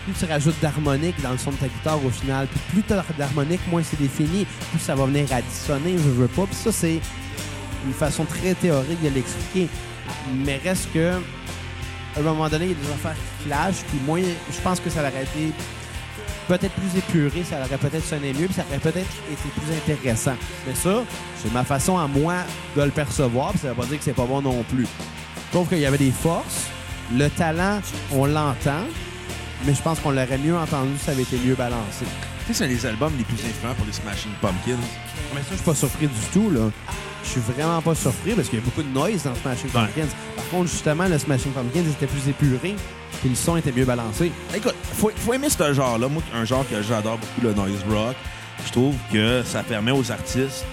plus 0.05 0.13
tu 0.13 0.25
rajoutes 0.25 0.59
d'harmonique 0.61 1.21
dans 1.21 1.31
le 1.31 1.37
son 1.37 1.51
de 1.51 1.57
ta 1.57 1.67
guitare 1.67 2.03
au 2.03 2.09
final. 2.09 2.47
Puis 2.47 2.59
plus 2.71 2.83
tu 2.83 2.93
as 2.93 3.03
d'harmonique, 3.17 3.61
moins 3.69 3.83
c'est 3.83 3.99
défini, 3.99 4.45
plus 4.71 4.79
ça 4.79 4.95
va 4.95 5.05
venir 5.05 5.25
additionner, 5.31 5.93
je 5.93 6.09
veux 6.09 6.27
pas. 6.27 6.45
Puis 6.45 6.55
ça, 6.55 6.71
c'est 6.71 6.99
une 7.85 7.93
façon 7.93 8.25
très 8.25 8.53
théorique 8.55 9.01
de 9.01 9.09
l'expliquer. 9.09 9.67
Mais 10.45 10.57
reste 10.57 10.91
que, 10.93 11.13
à 12.15 12.19
un 12.19 12.21
moment 12.21 12.49
donné, 12.49 12.65
il 12.65 12.71
y 12.71 12.73
a 12.73 12.77
des 12.77 12.91
affaires 12.91 13.15
qui 13.43 13.83
puis 13.85 13.99
moi, 14.05 14.19
je 14.19 14.61
pense 14.61 14.79
que 14.79 14.89
ça 14.89 14.99
aurait 14.99 15.23
été 15.23 15.51
peut-être 16.47 16.73
plus 16.73 16.97
épuré, 16.97 17.43
ça 17.43 17.59
aurait 17.59 17.77
peut-être 17.77 18.05
sonné 18.05 18.33
mieux, 18.33 18.45
puis 18.45 18.55
ça 18.55 18.65
aurait 18.69 18.79
peut-être 18.79 19.09
été 19.31 19.49
plus 19.55 19.93
intéressant. 19.93 20.35
Mais 20.67 20.75
ça, 20.75 21.03
c'est 21.41 21.51
ma 21.53 21.63
façon 21.63 21.97
à 21.97 22.07
moi 22.07 22.35
de 22.75 22.81
le 22.81 22.91
percevoir, 22.91 23.51
puis 23.51 23.59
ça 23.59 23.69
veut 23.69 23.75
pas 23.75 23.85
dire 23.85 23.97
que 23.97 24.03
c'est 24.03 24.13
pas 24.13 24.25
bon 24.25 24.41
non 24.41 24.63
plus. 24.63 24.87
Je 25.47 25.51
trouve 25.51 25.67
qu'il 25.67 25.79
y 25.79 25.85
avait 25.85 25.97
des 25.97 26.11
forces. 26.11 26.67
Le 27.15 27.29
talent, 27.29 27.79
on 28.11 28.25
l'entend, 28.25 28.85
mais 29.65 29.73
je 29.73 29.81
pense 29.81 29.99
qu'on 29.99 30.11
l'aurait 30.11 30.37
mieux 30.37 30.57
entendu 30.57 30.91
si 30.97 31.05
ça 31.05 31.11
avait 31.11 31.23
été 31.23 31.37
mieux 31.37 31.55
balancé. 31.55 32.05
Tu 32.45 32.47
sais, 32.47 32.53
c'est 32.53 32.65
un 32.65 32.67
des 32.67 32.85
albums 32.85 33.13
les 33.17 33.23
plus 33.23 33.37
influents 33.45 33.73
pour 33.75 33.85
les 33.85 33.93
Smashing 33.93 34.31
Pumpkins. 34.41 34.77
Mais 35.33 35.41
ça, 35.41 35.47
je 35.51 35.55
suis 35.55 35.63
pas 35.63 35.75
surpris 35.75 36.07
du 36.07 36.25
tout, 36.33 36.49
là. 36.49 36.69
Je 37.23 37.29
suis 37.29 37.41
vraiment 37.41 37.81
pas 37.81 37.95
surpris 37.95 38.33
parce 38.33 38.49
qu'il 38.49 38.59
y 38.59 38.61
a 38.61 38.65
beaucoup 38.65 38.83
de 38.83 38.89
noise 38.93 39.23
dans 39.23 39.33
Smashing 39.35 39.65
Ouais. 39.67 39.71
Pumpkins. 39.87 40.07
Par 40.35 40.47
contre, 40.49 40.69
justement, 40.69 41.07
le 41.07 41.17
Smashing 41.17 41.51
Pumpkins 41.53 41.89
était 41.89 42.05
plus 42.07 42.27
épuré, 42.29 42.75
puis 43.21 43.29
le 43.29 43.35
son 43.35 43.57
était 43.57 43.71
mieux 43.71 43.85
balancé. 43.85 44.31
Écoute, 44.55 44.75
faut, 44.93 45.11
faut 45.15 45.33
aimer 45.33 45.49
ce 45.49 45.73
genre-là. 45.73 46.07
Moi, 46.07 46.21
un 46.35 46.45
genre 46.45 46.65
que 46.69 46.81
j'adore 46.81 47.17
beaucoup, 47.17 47.41
le 47.41 47.53
noise 47.53 47.83
rock. 47.89 48.15
Je 48.65 48.71
trouve 48.71 48.95
que 49.11 49.41
ça 49.45 49.63
permet 49.63 49.91
aux 49.91 50.11
artistes 50.11 50.65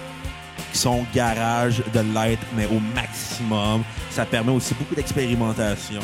qui 0.71 0.77
sont 0.77 1.05
garage 1.13 1.81
de 1.93 1.99
l'être, 1.99 2.45
mais 2.55 2.65
au 2.67 2.79
maximum. 2.95 3.83
Ça 4.09 4.25
permet 4.25 4.51
aussi 4.51 4.73
beaucoup 4.75 4.95
d'expérimentation. 4.95 6.01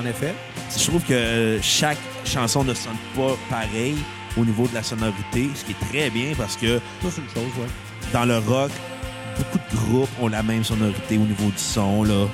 En 0.00 0.06
effet. 0.06 0.34
Je 0.74 0.86
trouve 0.86 1.02
que 1.02 1.58
chaque 1.62 1.98
chanson 2.24 2.64
ne 2.64 2.72
sonne 2.72 2.96
pas 3.14 3.36
pareil 3.50 3.96
au 4.38 4.44
niveau 4.44 4.66
de 4.66 4.74
la 4.74 4.82
sonorité, 4.82 5.50
ce 5.54 5.64
qui 5.64 5.72
est 5.72 5.86
très 5.90 6.08
bien 6.08 6.32
parce 6.38 6.56
que 6.56 6.78
Ça, 7.02 7.08
c'est 7.10 7.20
une 7.20 7.28
chose, 7.28 7.52
ouais. 7.58 7.66
dans 8.12 8.24
le 8.24 8.38
rock, 8.38 8.70
beaucoup 9.36 9.58
de 9.58 9.76
groupes 9.76 10.10
ont 10.20 10.28
la 10.28 10.42
même 10.42 10.64
sonorité 10.64 11.16
au 11.16 11.24
niveau 11.24 11.50
du 11.50 11.58
son, 11.58 12.04
là. 12.04 12.26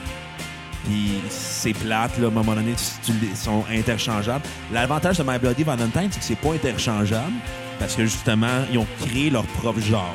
Puis 0.85 1.21
c'est 1.28 1.75
plate, 1.75 2.19
là, 2.19 2.26
à 2.26 2.28
un 2.28 2.33
moment 2.33 2.55
donné, 2.55 2.75
ils 3.09 3.37
sont 3.37 3.64
interchangeables. 3.71 4.45
L'avantage 4.73 5.19
de 5.19 5.23
My 5.23 5.38
Bloody 5.38 5.64
Valentine, 5.64 6.09
c'est 6.11 6.21
que 6.21 6.25
c'est 6.25 6.37
pas 6.37 6.55
interchangeable 6.55 7.35
parce 7.78 7.95
que 7.95 8.05
justement, 8.05 8.64
ils 8.71 8.78
ont 8.78 8.87
créé 9.00 9.31
leur 9.31 9.45
propre 9.45 9.81
genre. 9.81 10.14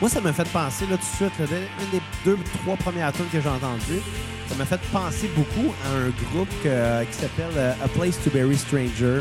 Moi, 0.00 0.08
ça 0.08 0.20
m'a 0.20 0.32
fait 0.32 0.48
penser, 0.50 0.86
là, 0.86 0.96
tout 0.96 1.24
de 1.24 1.30
suite, 1.30 1.50
une 1.50 1.98
des 1.98 2.02
deux, 2.24 2.38
trois 2.62 2.76
premières 2.76 3.12
tunes 3.12 3.26
que 3.32 3.40
j'ai 3.40 3.48
entendues, 3.48 4.02
ça 4.48 4.54
m'a 4.54 4.64
fait 4.64 4.80
penser 4.92 5.28
beaucoup 5.36 5.74
à 5.84 6.06
un 6.06 6.10
groupe 6.30 6.48
qui 6.62 7.18
s'appelle 7.18 7.56
euh, 7.56 7.72
A 7.84 7.88
Place 7.88 8.18
to 8.22 8.30
Bury 8.30 8.56
Stranger, 8.56 9.20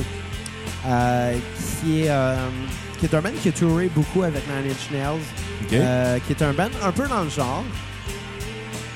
euh, 0.85 1.37
qui, 1.81 2.01
est, 2.01 2.09
euh, 2.09 2.35
qui 2.99 3.05
est 3.05 3.13
un 3.15 3.21
band 3.21 3.29
qui 3.41 3.49
a 3.49 3.51
touré 3.51 3.89
beaucoup 3.93 4.23
avec 4.23 4.43
Nine 4.47 4.71
Inch 4.71 4.91
Nails, 4.91 5.21
euh, 5.73 6.19
qui 6.25 6.33
est 6.33 6.41
un 6.41 6.53
band 6.53 6.69
un 6.83 6.91
peu 6.91 7.07
dans 7.07 7.23
le 7.23 7.29
genre, 7.29 7.63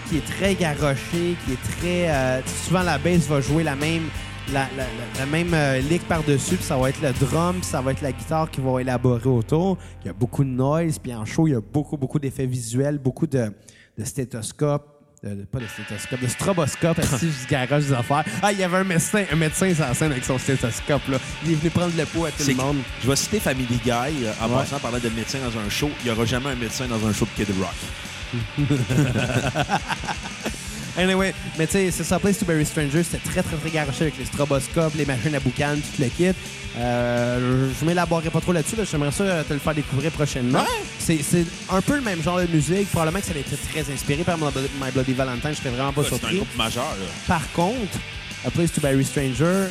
qui 0.10 0.18
est 0.18 0.26
très 0.26 0.56
garoché, 0.56 1.36
qui 1.46 1.54
est 1.54 1.62
très... 1.80 2.10
euh, 2.10 2.42
souvent, 2.66 2.84
la 2.84 2.98
bass 2.98 3.28
va 3.28 3.42
jouer 3.42 3.64
la 3.64 3.76
même... 3.76 4.04
La, 4.52 4.62
la- 4.76 4.84
la- 4.84 5.20
la 5.20 5.26
même 5.28 5.54
euh, 5.54 5.80
lick 5.82 6.06
par-dessus, 6.08 6.56
puis 6.56 6.66
ça 6.66 6.76
va 6.76 6.90
être 6.90 7.00
le 7.02 7.14
drum, 7.14 7.58
puis 7.58 7.66
ça 7.66 7.80
va 7.80 7.92
être 7.92 8.02
la 8.02 8.12
guitare 8.12 8.50
qui 8.50 8.60
va 8.60 8.82
élaborer 8.82 9.30
autour. 9.30 9.78
Il 10.04 10.08
y 10.08 10.10
a 10.10 10.14
beaucoup 10.14 10.44
de 10.44 10.50
noise, 10.50 10.98
puis 11.00 11.14
en 11.14 11.24
show, 11.26 11.48
il 11.48 11.52
y 11.52 11.56
a 11.56 11.62
beaucoup, 11.62 11.96
beaucoup 11.96 12.20
d'effets 12.20 12.48
visuels, 12.48 12.98
beaucoup 12.98 13.28
de, 13.28 13.54
de 13.98 14.04
stéthoscopes, 14.04 15.01
de- 15.24 15.36
de- 15.36 15.44
pas 15.44 15.60
de 15.60 15.68
stéthoscope, 15.68 16.20
de 16.22 16.28
stroboscope, 16.28 17.00
assis 17.00 17.30
je 17.44 17.48
garage 17.48 17.86
des 17.86 17.94
affaires. 17.94 18.24
Ah, 18.42 18.52
il 18.52 18.58
y 18.60 18.64
avait 18.64 18.78
un 18.78 18.84
médecin, 18.84 19.24
un 19.32 19.36
médecin 19.36 19.74
sur 19.74 19.86
la 19.86 19.94
scène 19.94 20.12
avec 20.12 20.26
son 20.26 20.38
stéthoscope, 20.40 21.08
là. 21.10 21.18
Il 21.46 21.52
est 21.52 21.56
venu 21.56 21.70
prendre 21.70 21.94
le 21.96 22.06
pouls 22.06 22.26
à 22.26 22.32
tout 22.32 22.44
le 22.48 22.56
monde. 22.56 22.78
Je 23.04 23.10
vais 23.10 23.16
citer 23.16 23.40
Family 23.40 23.80
Guy 23.84 23.92
euh, 23.92 24.34
en 24.42 24.50
Ouais. 24.50 24.56
passant 24.58 24.80
parlant 24.80 24.98
de 25.00 25.10
médecin 25.10 25.38
dans 25.40 25.58
un 25.60 25.70
show. 25.70 25.90
Il 26.02 26.06
n'y 26.06 26.12
aura 26.12 26.26
jamais 26.26 26.50
un 26.50 26.56
médecin 26.56 26.88
dans 26.88 27.06
un 27.08 27.14
show 27.14 27.28
de 27.38 27.46
Kid 27.46 27.54
Rock. 27.60 28.58
Anyway, 30.98 31.34
mais 31.58 31.68
tu 31.68 31.74
sais, 31.74 31.92
c'est 31.92 32.04
ça, 32.04 32.20
Place 32.20 32.38
to 32.38 32.46
Bury 32.46 32.66
Stranger, 32.66 33.04
c'était 33.04 33.30
très, 33.30 33.42
très, 33.42 33.56
très 33.56 33.70
garoché 33.70 34.04
avec 34.04 34.18
les 34.18 34.26
stroboscopes, 34.26 34.94
les 34.96 35.06
machines 35.06 35.34
à 35.34 35.40
boucan, 35.40 35.76
tout 35.76 36.02
le 36.02 36.10
kit. 36.10 36.36
Euh, 36.78 37.70
je 37.80 37.86
m'élaborerai 37.86 38.30
pas 38.30 38.42
trop 38.42 38.52
là-dessus, 38.52 38.76
là. 38.76 38.84
j'aimerais 38.90 39.12
ça 39.12 39.44
te 39.44 39.54
le 39.54 39.60
faire 39.60 39.74
découvrir 39.76 40.12
prochainement. 40.12 40.60
Ouais. 40.60 41.18
C'est 41.24 41.46
un 41.70 41.82
peu 41.82 41.96
le 41.96 42.02
même 42.02 42.22
genre 42.22 42.40
de 42.40 42.48
musique, 42.48 42.90
probablement 42.92 43.20
que 43.20 43.26
ça 43.26 43.34
a 43.34 43.38
été 43.38 43.56
très 43.56 43.94
inspiré 43.94 44.24
par 44.24 44.38
My 44.38 44.92
Bloody 44.94 45.14
Valentine, 45.14 45.52
je 45.52 45.58
serais 45.58 45.70
vraiment 45.70 45.94
pas 45.94 46.04
C'est 46.04 46.26
un 46.26 46.34
groupe 46.36 46.58
majeur. 46.58 46.84
Là. 46.84 47.06
Par 47.28 47.52
contre, 47.54 47.98
A 48.46 48.52
Place 48.52 48.72
to 48.74 48.82
Bury 48.82 49.06
Stranger, 49.06 49.68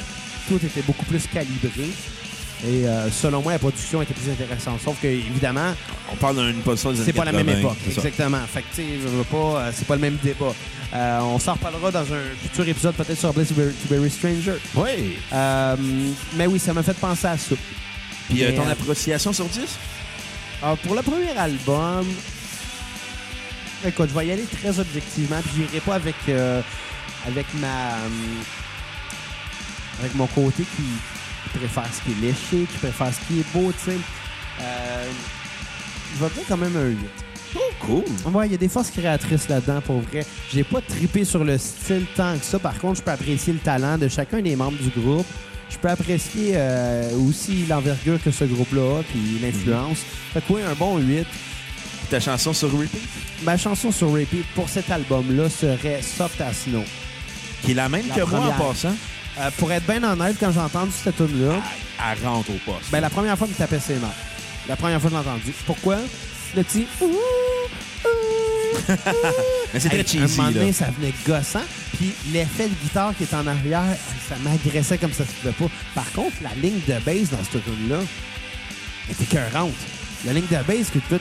tout 0.49 0.57
était 0.57 0.83
beaucoup 0.83 1.05
plus 1.05 1.27
calibré. 1.27 1.91
Et 2.67 2.87
euh, 2.87 3.11
selon 3.11 3.41
moi, 3.41 3.53
la 3.53 3.59
production 3.59 4.03
était 4.03 4.13
plus 4.13 4.31
intéressante. 4.31 4.81
Sauf 4.85 5.01
que, 5.01 5.07
évidemment, 5.07 5.75
On 6.13 6.17
parle 6.17 6.37
d'une 6.37 6.63
des 6.63 6.87
années 6.87 6.99
c'est 7.05 7.13
pas 7.13 7.25
la 7.25 7.33
même 7.33 7.47
80, 7.47 7.61
époque. 7.61 7.79
Exactement. 7.87 8.41
Fait 8.53 8.63
que, 8.63 8.67
tu 8.75 8.83
sais, 8.83 8.89
je 9.03 9.09
veux 9.09 9.25
pas, 9.25 9.37
euh, 9.37 9.71
c'est 9.75 9.87
pas 9.87 9.95
le 9.95 10.01
même 10.03 10.19
débat. 10.23 10.53
Euh, 10.93 11.21
on 11.21 11.39
s'en 11.39 11.55
reparlera 11.55 11.91
dans 11.91 12.13
un 12.13 12.23
futur 12.43 12.69
épisode, 12.69 12.95
peut-être 12.95 13.19
sur 13.19 13.33
to 13.33 13.41
Bury 13.89 14.11
Stranger. 14.11 14.57
Oui. 14.75 15.17
Mais 16.37 16.47
oui, 16.47 16.59
ça 16.59 16.75
m'a 16.75 16.83
fait 16.83 16.97
penser 16.97 17.27
à 17.27 17.39
ça. 17.39 17.55
Puis 18.29 18.43
Mais, 18.43 18.55
ton 18.55 18.69
appréciation 18.69 19.33
sur 19.33 19.47
10? 19.47 19.61
Alors, 20.63 20.77
pour 20.79 20.95
le 20.95 21.03
premier 21.03 21.31
album, 21.31 22.07
écoute, 23.87 24.11
je 24.13 24.19
vais 24.19 24.27
y 24.27 24.33
aller 24.33 24.45
très 24.61 24.79
objectivement, 24.79 25.41
puis 25.43 25.65
j'irai 25.65 25.81
pas 25.81 25.95
avec, 25.95 26.17
avec 27.27 27.47
ma. 27.55 27.95
avec 30.01 30.15
mon 30.15 30.27
côté 30.27 30.65
qui, 30.65 30.83
qui 31.53 31.59
préfère 31.59 31.87
ce 31.93 32.03
qui 32.03 32.13
est 32.13 32.21
léché, 32.27 32.67
qui 32.71 32.79
préfère 32.79 33.13
ce 33.13 33.21
qui 33.27 33.41
est 33.41 33.53
beau, 33.53 33.73
tu 33.73 33.91
sais. 33.91 33.97
Euh, 34.61 35.05
je 36.19 36.25
vais 36.25 36.31
dire 36.35 36.43
quand 36.49 36.57
même 36.57 36.77
un 36.77 36.89
8. 36.89 36.99
Oh, 37.57 37.59
cool. 37.81 38.33
Ouais, 38.33 38.47
il 38.47 38.53
y 38.53 38.55
a 38.55 38.59
des 38.59 38.69
forces 38.69 38.91
créatrices 38.91 39.49
là-dedans, 39.49 39.81
pour 39.81 40.01
vrai. 40.01 40.25
J'ai 40.53 40.63
pas 40.65 40.81
trippé 40.81 41.25
sur 41.25 41.43
le 41.45 41.59
style 41.59 42.05
tant 42.15 42.39
que 42.39 42.45
ça. 42.45 42.59
Par 42.59 42.79
contre, 42.79 42.99
je 42.99 43.03
peux 43.03 43.11
apprécier 43.11 43.53
le 43.53 43.59
talent 43.59 43.99
de 43.99 44.07
chacun 44.09 44.41
des 44.41 44.55
membres 44.55 44.79
du 44.79 44.91
groupe. 45.01 45.27
Je 45.69 45.77
peux 45.79 45.89
apprécier 45.89 46.53
euh, 46.55 47.11
aussi 47.29 47.65
l'envergure 47.69 48.23
que 48.23 48.31
ce 48.31 48.45
groupe-là 48.45 49.01
a, 49.01 49.03
puis 49.03 49.39
l'influence. 49.43 49.99
Fait 50.33 50.41
que 50.41 50.53
oui, 50.53 50.63
un 50.63 50.75
bon 50.75 50.99
8. 50.99 51.27
Ta 52.11 52.19
chanson 52.21 52.53
sur 52.53 52.71
repeat? 52.73 53.01
Ma 53.45 53.57
chanson 53.57 53.91
sur 53.93 54.13
repeat 54.13 54.45
pour 54.55 54.69
cet 54.69 54.91
album-là 54.91 55.49
serait 55.49 56.03
Soft 56.03 56.41
as 56.41 56.55
Snow. 56.65 56.83
Qui 57.63 57.71
est 57.73 57.75
la 57.75 57.89
même 57.89 58.07
La 58.09 58.15
que 58.17 58.21
moi 58.23 58.39
en 58.41 58.43
première. 58.51 58.57
passant. 58.57 58.95
Euh, 59.39 59.51
pour 59.59 59.71
être 59.73 59.87
bien 59.87 60.03
honnête, 60.03 60.37
quand 60.41 60.51
j'ai 60.53 60.61
entendu 60.61 60.93
cette 60.93 61.17
tune-là, 61.17 61.55
Elle 62.13 62.27
rentre 62.27 62.51
au 62.51 62.59
poste. 62.71 62.91
ben, 62.91 63.01
la 63.01 63.11
première 63.11 63.39
fois, 63.39 63.47
il 63.47 63.53
me 63.53 63.57
tapait 63.57 63.79
ses 63.81 63.95
nerfs. 63.95 64.09
La 64.69 64.77
première 64.77 65.01
fois 65.01 65.11
que 65.11 65.17
je 65.17 65.23
l'ai 65.23 65.29
entendu. 65.29 65.53
Pourquoi? 65.67 65.97
Le 66.57 66.63
petit... 66.63 66.87
ouh, 67.01 67.05
ouh, 67.07 67.11
Mais 69.73 69.81
c'est 69.81 69.89
très 69.89 70.01
Un 70.01 70.05
cheesy, 70.05 70.37
moment 70.37 70.49
là. 70.49 70.55
donné, 70.55 70.73
ça 70.73 70.87
venait 70.99 71.13
gossant. 71.27 71.63
Puis 71.97 72.13
l'effet 72.33 72.69
de 72.69 72.75
guitare 72.83 73.15
qui 73.17 73.23
est 73.25 73.35
en 73.35 73.47
arrière, 73.47 73.85
ça 74.29 74.35
m'agressait 74.43 74.99
comme 74.99 75.13
ça 75.13 75.25
se 75.25 75.31
pouvait 75.33 75.53
pas. 75.53 75.73
Par 75.95 76.11
contre, 76.13 76.37
la 76.43 76.51
ligne 76.61 76.81
de 76.87 76.95
bass 77.05 77.31
dans 77.31 77.43
cette 77.45 77.65
tune 77.65 77.89
là 77.89 77.99
était 79.11 79.25
écœurante. 79.25 79.73
La 80.27 80.33
ligne 80.33 80.47
de 80.51 80.57
bass 80.67 80.91
qui 80.91 80.99
est... 80.99 81.21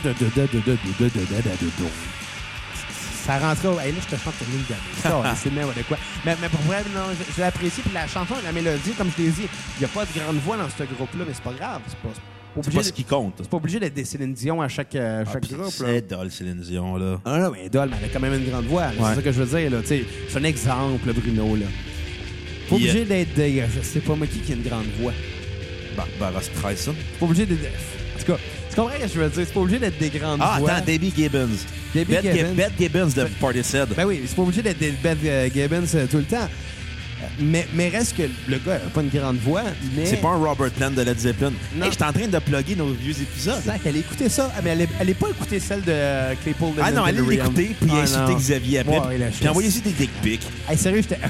Ça 3.25 3.37
rentrait... 3.39 3.67
au- 3.67 3.79
Hey, 3.79 3.91
là, 3.91 3.97
je 4.01 4.15
te 4.15 4.21
chante 4.21 4.33
la 4.41 4.47
ligne 4.47 4.65
de. 4.69 5.35
C'est 5.35 5.53
n'importe 5.53 5.83
quoi. 5.87 5.97
Mais, 6.25 6.35
mais 6.41 6.49
pour 6.49 6.61
vrai, 6.61 6.83
non, 6.93 7.01
je, 7.37 7.41
apprécié. 7.43 7.83
Puis 7.83 7.93
la 7.93 8.07
chanson, 8.07 8.35
la 8.43 8.51
mélodie, 8.51 8.91
comme 8.97 9.09
je 9.17 9.23
l'ai 9.23 9.29
dit, 9.29 9.43
il 9.77 9.79
n'y 9.79 9.85
a 9.85 9.87
pas 9.89 10.05
de 10.05 10.19
grande 10.19 10.37
voix 10.37 10.57
dans 10.57 10.67
ce 10.69 10.83
groupe-là, 10.83 11.25
mais 11.27 11.33
c'est 11.33 11.43
pas 11.43 11.53
grave. 11.53 11.81
C'est 11.87 11.97
pas, 11.97 12.09
C'est 12.63 12.73
pas 12.73 12.83
ce 12.83 12.89
de- 12.89 12.95
qui 12.95 13.03
compte. 13.03 13.35
c'est 13.37 13.49
pas 13.49 13.57
obligé 13.57 13.79
d'être 13.79 13.93
des 13.93 14.05
Céline 14.05 14.33
Dion 14.33 14.61
à 14.61 14.67
chaque, 14.67 14.95
euh, 14.95 15.23
Ah, 15.27 15.29
chaque 15.33 15.47
groupe. 15.47 15.65
là. 15.65 15.69
C'est 15.87 16.09
dole, 16.09 16.31
Céline 16.31 16.59
Dion, 16.61 16.97
là. 16.97 17.19
Ah 17.25 17.39
non, 17.39 17.51
mais 17.51 17.69
Doll, 17.69 17.89
mais 17.89 17.97
elle 18.01 18.09
a 18.09 18.13
quand 18.13 18.19
même 18.19 18.33
une 18.33 18.49
grande 18.49 18.65
voix. 18.65 18.87
Ouais. 18.87 18.93
C'est 19.09 19.15
ça 19.15 19.21
que 19.21 19.31
je 19.31 19.43
veux 19.43 19.59
dire. 19.59 19.71
là. 19.71 19.77
C'est 19.85 20.05
un 20.35 20.43
exemple, 20.43 21.13
Bruno. 21.13 21.55
Là. 21.55 21.65
Pas 22.69 22.75
Puis, 22.75 22.85
obligé 22.89 23.05
d'être 23.05 23.33
des. 23.35 23.63
Je 23.75 23.81
sais 23.81 23.99
pas 23.99 24.15
moi 24.15 24.27
qui 24.27 24.39
qui 24.39 24.51
a 24.53 24.55
une 24.55 24.63
grande 24.63 24.85
voix? 24.99 25.13
Barbara 25.95 26.41
Streisand. 26.41 26.93
Pas 27.19 27.25
obligé 27.25 27.45
d'être. 27.45 27.61
En 28.15 28.19
tout 28.19 28.31
cas, 28.33 28.39
comprends 28.79 28.97
ce 28.99 29.03
que 29.03 29.13
je 29.13 29.19
veux 29.19 29.29
dire? 29.29 29.43
C'est 29.45 29.53
pas 29.53 29.59
obligé 29.59 29.79
d'être 29.79 29.97
des 29.99 30.09
grandes 30.09 30.39
Ah, 30.41 30.57
voix. 30.59 30.71
attends, 30.71 30.85
Debbie 30.85 31.13
Gibbons. 31.15 31.47
Debbie 31.95 32.13
Beth, 32.13 32.23
Gibbons. 32.35 32.53
Beth 32.55 32.71
Gibbons 32.79 33.07
de 33.15 33.23
Portishead. 33.39 33.89
Ben 33.95 34.05
oui, 34.05 34.21
c'est 34.25 34.35
pas 34.35 34.41
obligé 34.41 34.61
d'être 34.61 34.79
Beth 34.79 35.17
euh, 35.25 35.49
Gibbons 35.53 35.95
euh, 35.95 36.05
tout 36.09 36.17
le 36.17 36.23
temps. 36.23 36.37
Euh, 37.21 37.25
Mais, 37.41 37.67
mais 37.73 37.89
reste 37.89 38.15
que 38.15 38.23
le 38.47 38.57
gars 38.59 38.75
a 38.75 38.89
pas 38.89 39.01
une 39.01 39.09
grande 39.09 39.37
voix, 39.37 39.63
mais. 39.95 40.05
C'est 40.05 40.17
pas 40.17 40.29
un 40.29 40.37
Robert 40.37 40.71
Plant 40.71 40.91
de 40.91 41.01
Led 41.01 41.19
Zeppelin. 41.19 41.51
Non. 41.75 41.85
Hey, 41.85 41.91
je 41.91 41.95
suis 41.95 42.03
en 42.05 42.13
train 42.13 42.27
de 42.27 42.39
plugger 42.39 42.75
nos 42.77 42.93
vieux 42.93 43.11
épisodes. 43.21 43.61
Zach, 43.65 43.81
elle 43.85 43.95
a 43.95 43.99
écouté 43.99 44.29
ça. 44.29 44.49
Ah, 44.55 44.61
mais 44.63 44.69
elle, 44.71 44.81
est- 44.81 44.89
elle 44.99 45.09
est 45.09 45.13
pas 45.13 45.29
écouté 45.29 45.59
celle 45.59 45.81
de 45.81 46.35
Claypool 46.43 46.71
Ah 46.81 46.91
non, 46.91 47.05
Delirium. 47.05 47.29
l'écouter, 47.29 47.75
puis 47.79 47.91
Ah, 47.93 48.01
insulter. 48.01 48.35
Xavier 48.35 48.79
après. 48.79 48.99
Ouais, 48.99 49.29
puis 49.37 49.47
envoyer 49.49 49.67
aussi 49.69 49.81
des 49.81 49.91
dick 49.91 50.09
pics. 50.21 50.47
Hey, 50.69 50.77
sérieux, 50.77 51.01
j'étais. 51.01 51.19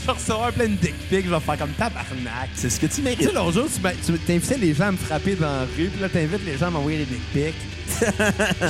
je 0.00 0.06
vais 0.06 0.12
recevoir 0.12 0.52
plein 0.52 0.66
de 0.68 0.74
dick 0.74 0.94
pics, 1.08 1.24
je 1.26 1.30
vais 1.30 1.40
faire 1.40 1.58
comme 1.58 1.70
tabarnak. 1.70 2.50
C'est 2.54 2.70
ce 2.70 2.80
que 2.80 2.86
tu 2.86 2.90
Tu 2.90 2.96
sais, 2.96 3.02
mérites. 3.02 3.32
l'autre 3.34 3.52
jour, 3.52 3.66
tu, 4.06 4.12
t'invitais 4.18 4.58
les 4.58 4.74
gens 4.74 4.86
à 4.88 4.92
me 4.92 4.96
frapper 4.96 5.34
dans 5.34 5.46
la 5.46 5.60
rue, 5.76 5.88
puis 5.88 6.00
là, 6.00 6.08
t'invites 6.08 6.44
les 6.46 6.56
gens 6.58 6.66
à 6.66 6.70
m'envoyer 6.70 6.98
des 6.98 7.04
dick 7.06 7.22
pics. 7.32 7.54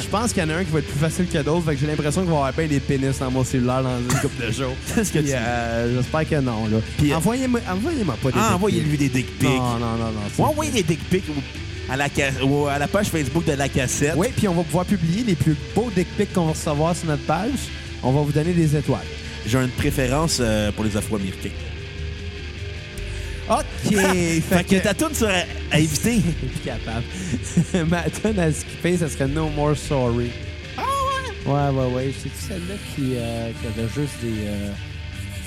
Je 0.02 0.08
pense 0.08 0.32
qu'il 0.32 0.42
y 0.42 0.46
en 0.46 0.50
a 0.50 0.54
un 0.56 0.64
qui 0.64 0.70
va 0.70 0.78
être 0.78 0.88
plus 0.88 0.98
facile 0.98 1.26
que 1.28 1.38
d'autres, 1.38 1.64
fait 1.66 1.74
que 1.74 1.80
j'ai 1.80 1.86
l'impression 1.86 2.22
qu'il 2.22 2.30
va 2.30 2.36
y 2.36 2.38
avoir 2.38 2.52
plein 2.54 2.66
des 2.66 2.80
pénis 2.80 3.18
dans 3.18 3.30
mon 3.30 3.44
cellulaire 3.44 3.82
dans 3.82 3.98
une 3.98 4.20
couple 4.20 4.46
de 4.46 4.50
jours. 4.50 4.74
C'est 4.86 5.04
ce 5.04 5.12
que 5.12 5.18
tu 5.18 5.32
euh, 5.32 5.96
J'espère 5.96 6.28
que 6.28 6.34
non, 6.36 6.66
là. 6.68 6.78
Puis, 6.96 7.12
euh, 7.12 7.16
envoyez-moi, 7.16 7.60
envoyez-moi 7.70 8.16
pas 8.22 8.30
des 8.30 8.38
Ah, 8.40 8.54
envoyez-lui 8.54 8.96
des 8.96 9.08
dick 9.08 9.38
pics. 9.38 9.48
Non, 9.48 9.78
non, 9.78 9.96
non, 9.98 10.10
non. 10.38 10.44
envoyez 10.44 10.70
des 10.72 10.82
dick 10.82 11.00
pics 11.10 11.24
à 11.90 11.96
la, 11.96 12.06
ou 12.44 12.66
à 12.66 12.78
la 12.78 12.88
page 12.88 13.08
Facebook 13.08 13.44
de 13.44 13.52
la 13.52 13.68
cassette. 13.68 14.14
Oui, 14.16 14.28
puis 14.34 14.48
on 14.48 14.54
va 14.54 14.62
pouvoir 14.62 14.84
publier 14.86 15.22
les 15.24 15.34
plus 15.34 15.56
beaux 15.74 15.90
dick 15.94 16.08
pics 16.16 16.32
qu'on 16.32 16.46
va 16.46 16.52
recevoir 16.52 16.96
sur 16.96 17.06
notre 17.08 17.24
page. 17.24 17.50
On 18.02 18.12
va 18.12 18.22
vous 18.22 18.32
donner 18.32 18.52
des 18.52 18.74
étoiles. 18.74 19.00
J'ai 19.46 19.58
une 19.58 19.68
préférence 19.70 20.38
euh, 20.40 20.70
pour 20.72 20.84
les 20.84 20.96
Afro-Américains. 20.96 21.50
OK. 23.50 23.62
Fait 23.94 24.64
que 24.64 24.76
ta 24.82 24.94
tourne 24.94 25.14
serait 25.14 25.46
à 25.72 25.78
éviter. 25.80 26.16
Je 26.16 26.20
suis 26.20 26.46
plus 26.46 26.60
capable. 26.64 27.04
Ma 27.90 28.02
tonne 28.02 28.38
à 28.38 28.52
skipper, 28.52 28.96
ça 28.98 29.08
serait 29.08 29.26
No 29.28 29.48
More 29.48 29.76
Sorry. 29.76 30.30
Ah 30.76 30.82
ouais? 31.46 31.52
Ouais, 31.52 31.68
ouais, 31.86 31.92
ouais. 31.94 32.14
C'est 32.22 32.48
celle-là 32.48 32.74
qui, 32.94 33.14
euh, 33.16 33.50
qui 33.60 33.66
avait 33.66 33.88
juste 33.88 34.14
des. 34.22 34.46
euh, 34.46 34.70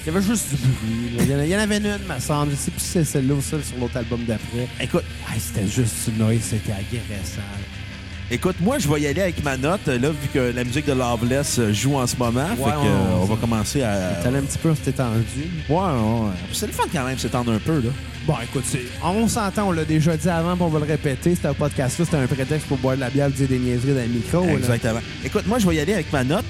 Il 0.06 0.08
y 0.08 0.10
avait 0.18 0.26
juste 0.26 0.50
du 0.50 0.56
bruit. 0.58 1.28
là? 1.30 1.46
Il 1.46 1.50
y 1.52 1.56
en 1.56 1.60
avait 1.60 1.78
une, 1.78 1.98
me 2.14 2.20
semble. 2.20 2.52
Je 2.52 2.56
sais 2.58 2.72
plus 2.72 2.80
si 2.82 2.88
c'est 2.88 3.06
celle-là 3.06 3.36
ou 3.36 3.42
celle 3.42 3.64
sur 3.64 3.78
l'autre 3.78 3.96
album 3.98 4.26
d'après. 4.26 4.68
Écoute, 4.82 5.04
Ouais, 5.30 5.40
c'était 5.40 5.68
juste 5.68 6.10
du 6.10 6.20
noise, 6.20 6.40
c'était 6.42 6.74
agressant. 6.74 7.42
Écoute, 8.32 8.56
moi, 8.60 8.80
je 8.80 8.88
vais 8.88 9.02
y 9.02 9.08
aller 9.08 9.22
avec 9.22 9.44
ma 9.44 9.58
note, 9.58 9.86
là, 9.88 10.10
vu 10.10 10.28
que 10.34 10.40
la 10.56 10.64
musique 10.64 10.86
de 10.86 10.94
Loveless 10.94 11.60
joue 11.72 11.96
en 11.96 12.08
ce 12.08 12.16
moment. 12.16 12.48
fait 12.48 12.64
que, 12.64 12.68
euh, 12.70 13.16
on 13.22 13.26
va 13.26 13.36
commencer 13.36 13.82
à... 13.84 14.20
T'allais 14.24 14.40
un 14.40 14.44
petit 14.44 14.58
peu, 14.58 14.74
c'était 14.76 14.92
tendu. 14.94 15.22
Ouais, 15.70 15.76
ouais, 15.76 15.82
ouais. 15.82 16.32
C'est 16.52 16.68
le 16.68 16.74
fun 16.74 16.84
quand 16.92 17.06
même, 17.06 17.18
s'étendre 17.18 17.52
un 17.52 17.60
peu, 17.60 17.76
là. 17.80 17.90
Bon, 18.26 18.36
écoute, 18.42 18.64
c'est- 18.66 18.86
on 19.04 19.28
s'entend, 19.28 19.68
on 19.68 19.72
l'a 19.72 19.84
déjà 19.86 20.16
dit 20.16 20.30
avant, 20.30 20.54
puis 20.56 20.64
on 20.64 20.70
va 20.70 20.80
le 20.80 20.86
répéter. 20.86 21.36
C'était 21.36 21.50
un 21.50 21.54
podcast-là, 21.54 22.06
c'était 22.06 22.18
un 22.18 22.28
prétexte 22.28 22.68
pour 22.68 22.78
boire 22.78 22.96
de 22.96 23.02
la 23.02 23.10
bière 23.10 23.30
dire 23.30 23.48
des 23.48 23.60
niaiseries 23.60 23.94
dans 23.94 24.02
le 24.02 24.08
micro. 24.08 24.46
là. 24.46 24.54
Exactement. 24.54 25.02
Écoute, 25.26 25.46
moi, 25.46 25.60
je 25.60 25.68
vais 25.68 25.76
y 25.76 25.80
aller 25.80 25.94
avec 25.94 26.12
ma 26.12 26.24
note. 26.24 26.46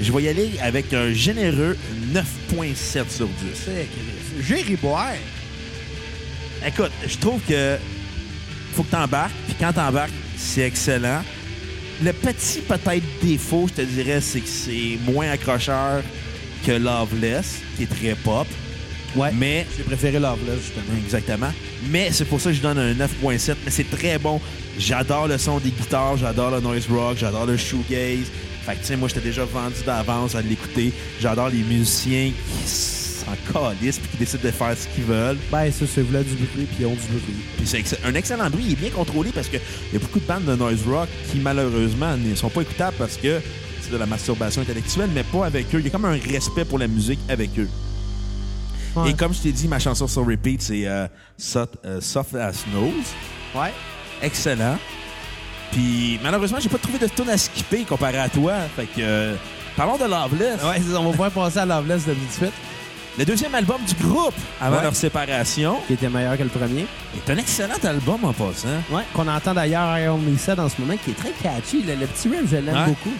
Je 0.00 0.10
vais 0.12 0.22
y 0.22 0.28
aller 0.28 0.50
avec 0.62 0.94
un 0.94 1.12
généreux 1.12 1.76
9.7 2.14 3.10
sur 3.10 3.26
10. 3.26 3.34
C'est 3.54 3.86
J'irai 4.42 4.76
boire. 4.76 5.08
Écoute, 6.66 6.90
je 7.06 7.16
trouve 7.18 7.40
que 7.46 7.76
faut 8.74 8.82
que 8.84 8.90
t'embarques, 8.90 9.32
puis 9.46 9.56
quand 9.58 9.72
t'embarques, 9.72 10.12
c'est 10.40 10.62
excellent. 10.62 11.22
Le 12.02 12.12
petit 12.12 12.60
peut-être 12.60 13.04
défaut, 13.22 13.68
je 13.68 13.82
te 13.82 13.86
dirais, 13.86 14.20
c'est 14.20 14.40
que 14.40 14.48
c'est 14.48 14.98
moins 15.04 15.30
accrocheur 15.30 16.02
que 16.66 16.72
Loveless, 16.72 17.60
qui 17.76 17.82
est 17.82 17.86
très 17.86 18.14
pop. 18.14 18.46
Ouais. 19.14 19.30
Mais 19.34 19.66
J'ai 19.76 19.82
préféré 19.82 20.18
Loveless, 20.18 20.60
justement. 20.62 20.96
Exactement. 21.04 21.52
Mais 21.90 22.10
c'est 22.12 22.24
pour 22.24 22.40
ça 22.40 22.50
que 22.50 22.56
je 22.56 22.62
donne 22.62 22.78
un 22.78 22.94
9.7. 22.94 23.56
Mais 23.64 23.70
c'est 23.70 23.90
très 23.90 24.18
bon. 24.18 24.40
J'adore 24.78 25.28
le 25.28 25.36
son 25.36 25.58
des 25.58 25.70
guitares, 25.70 26.16
j'adore 26.16 26.52
le 26.52 26.60
noise 26.60 26.86
rock, 26.88 27.18
j'adore 27.18 27.46
le 27.46 27.56
shoegaze. 27.56 28.30
Fait 28.64 28.74
que, 28.74 28.80
tu 28.80 28.86
sais, 28.86 28.96
moi, 28.96 29.08
j'étais 29.08 29.20
déjà 29.20 29.44
vendu 29.44 29.82
d'avance 29.84 30.34
à 30.34 30.42
l'écouter. 30.42 30.92
J'adore 31.20 31.50
les 31.50 31.62
musiciens 31.62 32.30
qui 32.30 32.68
s'en 33.52 33.52
calissent 33.70 33.98
puis 33.98 34.08
qui 34.08 34.16
décident 34.18 34.42
de 34.44 34.50
faire 34.50 34.76
ce 34.76 34.86
qu'ils 34.94 35.04
veulent. 35.04 35.38
Ben, 35.50 35.70
ça, 35.72 35.84
c'est 35.92 36.02
voulu 36.02 36.22
du 36.24 36.34
bruit, 36.34 36.64
puis 36.66 36.76
ils 36.80 36.86
ont 36.86 36.90
du 36.94 37.00
bruit. 37.08 37.34
Puis 37.56 37.66
c'est 37.66 37.78
ex- 37.80 37.96
un 38.04 38.14
excellent 38.14 38.50
bruit. 38.50 38.64
Il 38.66 38.72
est 38.72 38.76
bien 38.76 38.90
contrôlé 38.90 39.30
parce 39.34 39.48
qu'il 39.48 39.60
y 39.92 39.96
a 39.96 39.98
beaucoup 39.98 40.20
de 40.20 40.26
bandes 40.26 40.44
de 40.44 40.54
noise 40.56 40.80
rock 40.86 41.08
qui, 41.30 41.38
malheureusement, 41.38 42.16
ne 42.16 42.34
sont 42.34 42.48
pas 42.50 42.62
écoutables 42.62 42.96
parce 42.98 43.16
que 43.16 43.40
c'est 43.82 43.90
de 43.92 43.96
la 43.96 44.06
masturbation 44.06 44.62
intellectuelle, 44.62 45.10
mais 45.14 45.22
pas 45.24 45.46
avec 45.46 45.66
eux. 45.74 45.78
Il 45.80 45.84
y 45.84 45.88
a 45.88 45.90
comme 45.90 46.04
un 46.04 46.18
respect 46.30 46.64
pour 46.64 46.78
la 46.78 46.86
musique 46.88 47.20
avec 47.28 47.50
eux. 47.58 47.68
Ouais. 48.96 49.10
Et 49.10 49.14
comme 49.14 49.32
je 49.32 49.38
t'ai 49.40 49.52
dit, 49.52 49.68
ma 49.68 49.78
chanson 49.78 50.08
sur 50.08 50.26
repeat, 50.26 50.60
c'est 50.62 50.86
euh, 50.86 51.06
Soft, 51.38 51.74
euh, 51.84 52.00
Soft 52.00 52.34
as 52.34 52.64
Nose. 52.74 52.92
Ouais. 53.54 53.72
excellent. 54.22 54.78
Puis 55.72 56.18
malheureusement, 56.22 56.58
j'ai 56.60 56.68
pas 56.68 56.78
trouvé 56.78 56.98
de 56.98 57.06
tune 57.06 57.28
à 57.28 57.38
skipper 57.38 57.84
comparé 57.84 58.18
à 58.18 58.28
toi. 58.28 58.54
Fait 58.74 58.86
que 58.86 59.00
euh, 59.00 59.34
parlons 59.76 59.96
de 59.96 60.02
Loveless. 60.04 60.60
Ouais, 60.64 60.80
on 60.98 61.04
va 61.04 61.10
pouvoir 61.10 61.30
passer 61.30 61.58
à 61.58 61.66
Loveless 61.66 62.04
de 62.06 62.14
suite, 62.32 62.52
Le 63.18 63.24
deuxième 63.24 63.54
album 63.54 63.78
du 63.86 63.94
groupe 64.06 64.34
avant 64.60 64.76
Ouais. 64.76 64.82
leur 64.84 64.94
séparation 64.94 65.76
qui 65.86 65.94
était 65.94 66.08
meilleur 66.08 66.38
que 66.38 66.42
le 66.42 66.48
premier. 66.48 66.86
est 67.16 67.30
un 67.30 67.36
excellent 67.36 67.74
album 67.82 68.24
en 68.24 68.32
passant. 68.32 68.68
Ouais. 68.90 69.02
Qu'on 69.12 69.26
entend 69.28 69.52
d'ailleurs 69.52 69.98
I 69.98 70.08
Only 70.08 70.38
Said 70.38 70.58
en 70.60 70.68
ce 70.68 70.80
moment, 70.80 70.94
qui 71.04 71.10
est 71.10 71.14
très 71.14 71.32
catchy. 71.32 71.82
Le, 71.82 71.94
le 71.96 72.06
petit 72.06 72.28
riff, 72.28 72.48
je 72.50 72.56
l'aime 72.56 72.74
Ouais. 72.74 72.86
beaucoup. 72.86 73.12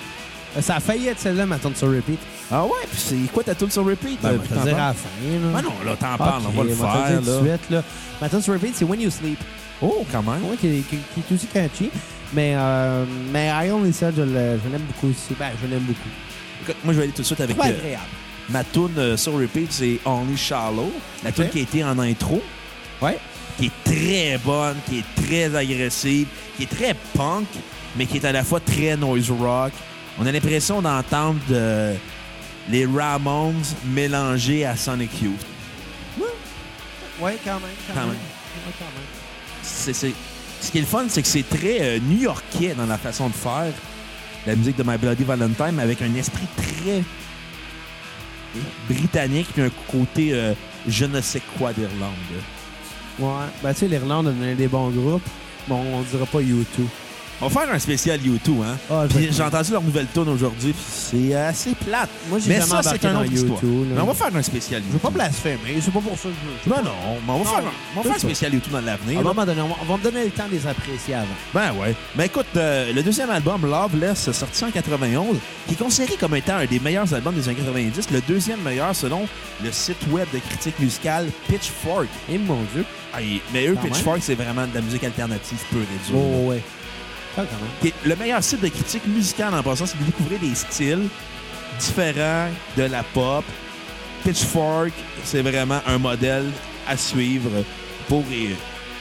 Euh, 0.57 0.63
Ça 0.63 0.77
a 0.77 0.81
failli 0.81 1.09
être 1.09 1.19
celle-là, 1.19 1.45
ma 1.45 1.59
tune 1.59 1.75
sur 1.75 1.89
repeat. 1.89 2.19
Ah 2.51 2.65
ouais, 2.65 2.71
puis 2.91 2.99
c'est 3.01 3.33
quoi 3.33 3.43
ta 3.45 3.55
tune 3.55 3.71
sur 3.71 3.85
repeat? 3.85 4.19
Ben, 4.23 4.31
euh, 4.31 4.39
t'en 4.39 4.61
te 4.61 4.67
dire 4.69 4.77
à 4.77 4.89
la 4.89 4.95
fin. 4.95 5.09
Là. 5.23 5.59
Ah 5.59 5.63
non, 5.63 5.73
là, 5.85 5.97
t'en 5.97 6.17
parles, 6.17 6.43
on 6.47 6.51
va 6.51 6.65
le 6.65 6.75
faire. 6.75 7.21
là. 7.21 7.21
suite. 7.23 7.71
Là. 7.71 7.83
Ma 8.21 8.29
tune 8.29 8.43
sur 8.43 8.53
repeat, 8.55 8.75
c'est 8.77 8.85
When 8.85 9.01
You 9.01 9.11
Sleep. 9.11 9.39
Oh, 9.83 10.05
quand 10.11 10.23
même. 10.23 10.45
Ouais, 10.45 10.57
qui, 10.61 10.67
est- 10.69 10.81
qui- 10.89 10.99
qui 11.15 11.21
est 11.21 11.35
aussi 11.35 11.47
catchy. 11.47 11.91
Mais, 12.33 12.53
euh, 12.55 13.05
mais 13.33 13.49
I 13.49 13.71
Only 13.71 13.93
Said, 13.93 14.15
je 14.17 14.23
je 14.23 14.27
l'aime 14.71 14.83
beaucoup 14.87 15.09
aussi. 15.09 15.35
Ben, 15.39 15.51
je 15.63 15.67
l'aime 15.69 15.83
beaucoup. 15.83 15.99
Écoute, 16.63 16.77
moi, 16.85 16.95
je 16.95 16.99
vais 16.99 17.05
aller 17.05 17.13
tout 17.13 17.23
de 17.23 17.27
suite 17.27 17.41
avec 17.41 17.57
Trop 17.57 17.67
euh, 17.67 17.71
agréable. 17.71 18.03
Ma 18.51 18.65
tune 18.65 18.91
euh, 18.99 19.17
sur 19.17 19.35
repeat, 19.39 19.73
c'est 19.73 19.99
Only 20.05 20.37
Shallow. 20.37 20.93
La 21.25 21.33
tune 21.33 21.49
qui 21.49 21.59
a 21.61 21.63
été 21.63 21.85
en 21.85 21.99
intro. 21.99 22.43
Ouais. 23.03 23.19
qui 23.59 23.67
est 23.67 23.85
très 23.85 24.39
bonne, 24.45 24.77
qui 24.89 24.99
est 24.99 25.27
très 25.27 25.55
agressive, 25.57 26.27
qui 26.57 26.65
est 26.65 26.71
très 26.71 26.95
punk, 27.15 27.47
mais 27.97 28.07
qui 28.07 28.19
est 28.19 28.25
à 28.27 28.33
la 28.33 28.45
fois 28.45 28.61
très 28.61 28.97
noise 28.97 29.31
rock. 29.31 29.73
On 30.19 30.27
a 30.27 30.33
l'impression 30.33 30.83
d'entendre 30.83 31.41
euh, 31.51 31.95
les 32.69 32.85
Ramones 32.87 33.63
mélangés 33.87 34.65
à 34.67 34.77
Sonic 34.77 35.11
Youth. 35.23 35.47
Ouais, 37.21 37.37
quand 37.45 37.55
même. 37.55 37.63
Quand, 37.87 37.95
Quand 37.95 38.01
même. 38.01 38.09
même. 38.09 38.17
Ouais, 38.67 38.73
quand 38.79 38.85
même. 38.85 40.15
Ce 40.63 40.71
qui 40.71 40.79
est 40.79 40.81
le 40.83 40.87
fun, 40.87 41.05
c'est 41.09 41.23
que 41.23 41.29
c'est 41.29 41.49
très 41.49 41.81
euh, 41.81 41.99
new-yorkais 42.01 42.75
dans 42.77 42.87
la 42.87 42.99
façon 42.99 43.29
de 43.29 43.35
faire 43.35 43.73
la 44.47 44.57
musique 44.57 44.77
de 44.77 44.83
My 44.83 44.97
Bloody 44.99 45.25
Valentine, 45.25 45.73
mais 45.75 45.83
avec 45.83 46.01
un 46.03 46.15
esprit 46.15 46.47
très 46.57 47.03
britannique 48.89 49.49
puis 49.53 49.63
un 49.63 49.71
côté 49.91 50.33
euh, 50.33 50.55
je 50.89 51.05
ne 51.05 51.21
sais 51.21 51.43
quoi 51.59 51.73
d'Irlande. 51.73 52.15
Ouais. 53.19 53.29
Ben, 53.63 53.73
tu 53.73 53.81
sais, 53.81 53.89
l'Irlande 53.89 54.29
a 54.29 54.55
des 54.55 54.69
bons 54.69 54.91
groupes. 54.91 55.27
Bon, 55.69 55.83
on 55.93 56.03
dira 56.03 56.27
pas 56.27 56.41
YouTube. 56.41 56.89
On 57.43 57.49
va 57.49 57.61
faire 57.63 57.75
un 57.75 57.79
spécial 57.79 58.21
YouTube, 58.23 58.59
hein? 58.63 58.77
Ah, 58.91 59.05
Puis 59.09 59.29
j'ai 59.33 59.43
entendu 59.43 59.73
leur 59.73 59.83
nouvelle 59.83 60.07
tune 60.13 60.29
aujourd'hui, 60.29 60.75
c'est 60.77 61.35
assez 61.35 61.75
plate. 61.75 62.11
Moi, 62.29 62.39
j'ai 62.39 62.51
Mais 62.51 62.61
ça, 62.61 62.83
c'est 62.83 63.03
un 63.07 63.17
autre. 63.19 63.33
YouTube. 63.33 63.87
Mais 63.95 64.01
on 64.01 64.05
va 64.05 64.13
faire 64.13 64.37
un 64.37 64.43
spécial 64.43 64.83
Je 64.87 64.93
veux 64.93 64.99
pas 64.99 65.09
YouTube. 65.09 65.15
blasphémer, 65.23 65.81
c'est 65.81 65.91
pas 65.91 66.01
pour 66.01 66.19
ça 66.19 66.29
que 66.29 66.35
je 66.35 66.71
veux. 66.71 66.77
Ben 66.77 66.83
non, 66.85 66.91
mais 67.27 67.33
on 67.33 67.39
va 67.39 67.45
Non, 67.45 67.45
faire, 67.45 67.59
un- 67.61 67.73
on 67.97 68.01
va 68.01 68.03
faire 68.03 68.17
un 68.17 68.19
spécial 68.19 68.53
YouTube 68.53 68.73
dans 68.73 68.79
À 68.79 68.83
l'avenir. 68.83 69.21
un 69.21 69.23
là. 69.23 69.29
moment 69.29 69.47
donné, 69.47 69.61
on 69.63 69.85
va, 69.87 69.97
me 69.97 70.03
donner 70.03 70.25
le 70.25 70.31
temps 70.33 70.47
de 70.49 70.53
les 70.53 70.67
apprécier 70.67 71.15
avant. 71.15 71.27
Ben 71.55 71.73
ouais. 71.81 71.95
Ben 72.15 72.25
écoute, 72.25 72.45
euh, 72.57 72.93
le 72.93 73.03
deuxième 73.03 73.31
album, 73.31 73.63
Loveless, 73.65 74.31
sorti 74.33 74.63
en 74.67 74.71
91, 74.71 75.39
qui 75.67 75.73
est 75.73 75.79
considéré 75.79 76.17
comme 76.17 76.37
étant 76.37 76.57
un 76.57 76.67
des 76.67 76.79
meilleurs 76.79 77.13
albums 77.15 77.35
des 77.35 77.49
années 77.49 77.57
90, 77.57 78.11
le 78.13 78.21
deuxième 78.29 78.61
meilleur 78.61 78.95
selon 78.95 79.27
le 79.65 79.73
site 79.73 79.97
web 80.11 80.27
de 80.35 80.41
critique 80.41 80.79
musicale 80.79 81.27
Pitchfork. 81.49 82.07
Et 82.31 82.37
mon 82.37 82.59
Dieu. 82.75 82.85
Ah, 83.15 83.19
mais 83.55 83.67
eux. 83.67 83.79
Pitchfork, 83.83 84.19
c'est 84.21 84.35
vraiment 84.35 84.67
de 84.67 84.75
la 84.75 84.83
musique 84.83 85.05
alternative 85.05 85.59
pure 85.71 85.81
et 85.81 86.11
dure. 86.11 86.19
Oh, 86.21 86.51
ouais. 86.51 86.61
Ah, 87.37 87.43
quand 87.49 87.57
même. 87.61 87.71
Qui 87.81 87.89
est 87.89 87.95
le 88.05 88.17
meilleur 88.17 88.43
site 88.43 88.61
de 88.61 88.69
critique 88.69 89.07
musicale 89.07 89.55
en 89.55 89.63
passant, 89.63 89.87
c'est 89.87 89.99
de 89.99 90.05
découvrir 90.05 90.39
des 90.41 90.55
styles 90.55 91.09
différents 91.79 92.49
de 92.77 92.83
la 92.85 93.03
pop. 93.03 93.45
Pitchfork, 94.25 94.93
c'est 95.25 95.43
vraiment 95.43 95.81
un 95.87 95.99
modèle 95.99 96.45
à 96.87 96.97
suivre 96.97 97.51
pour 98.09 98.23
euh, 98.31 98.49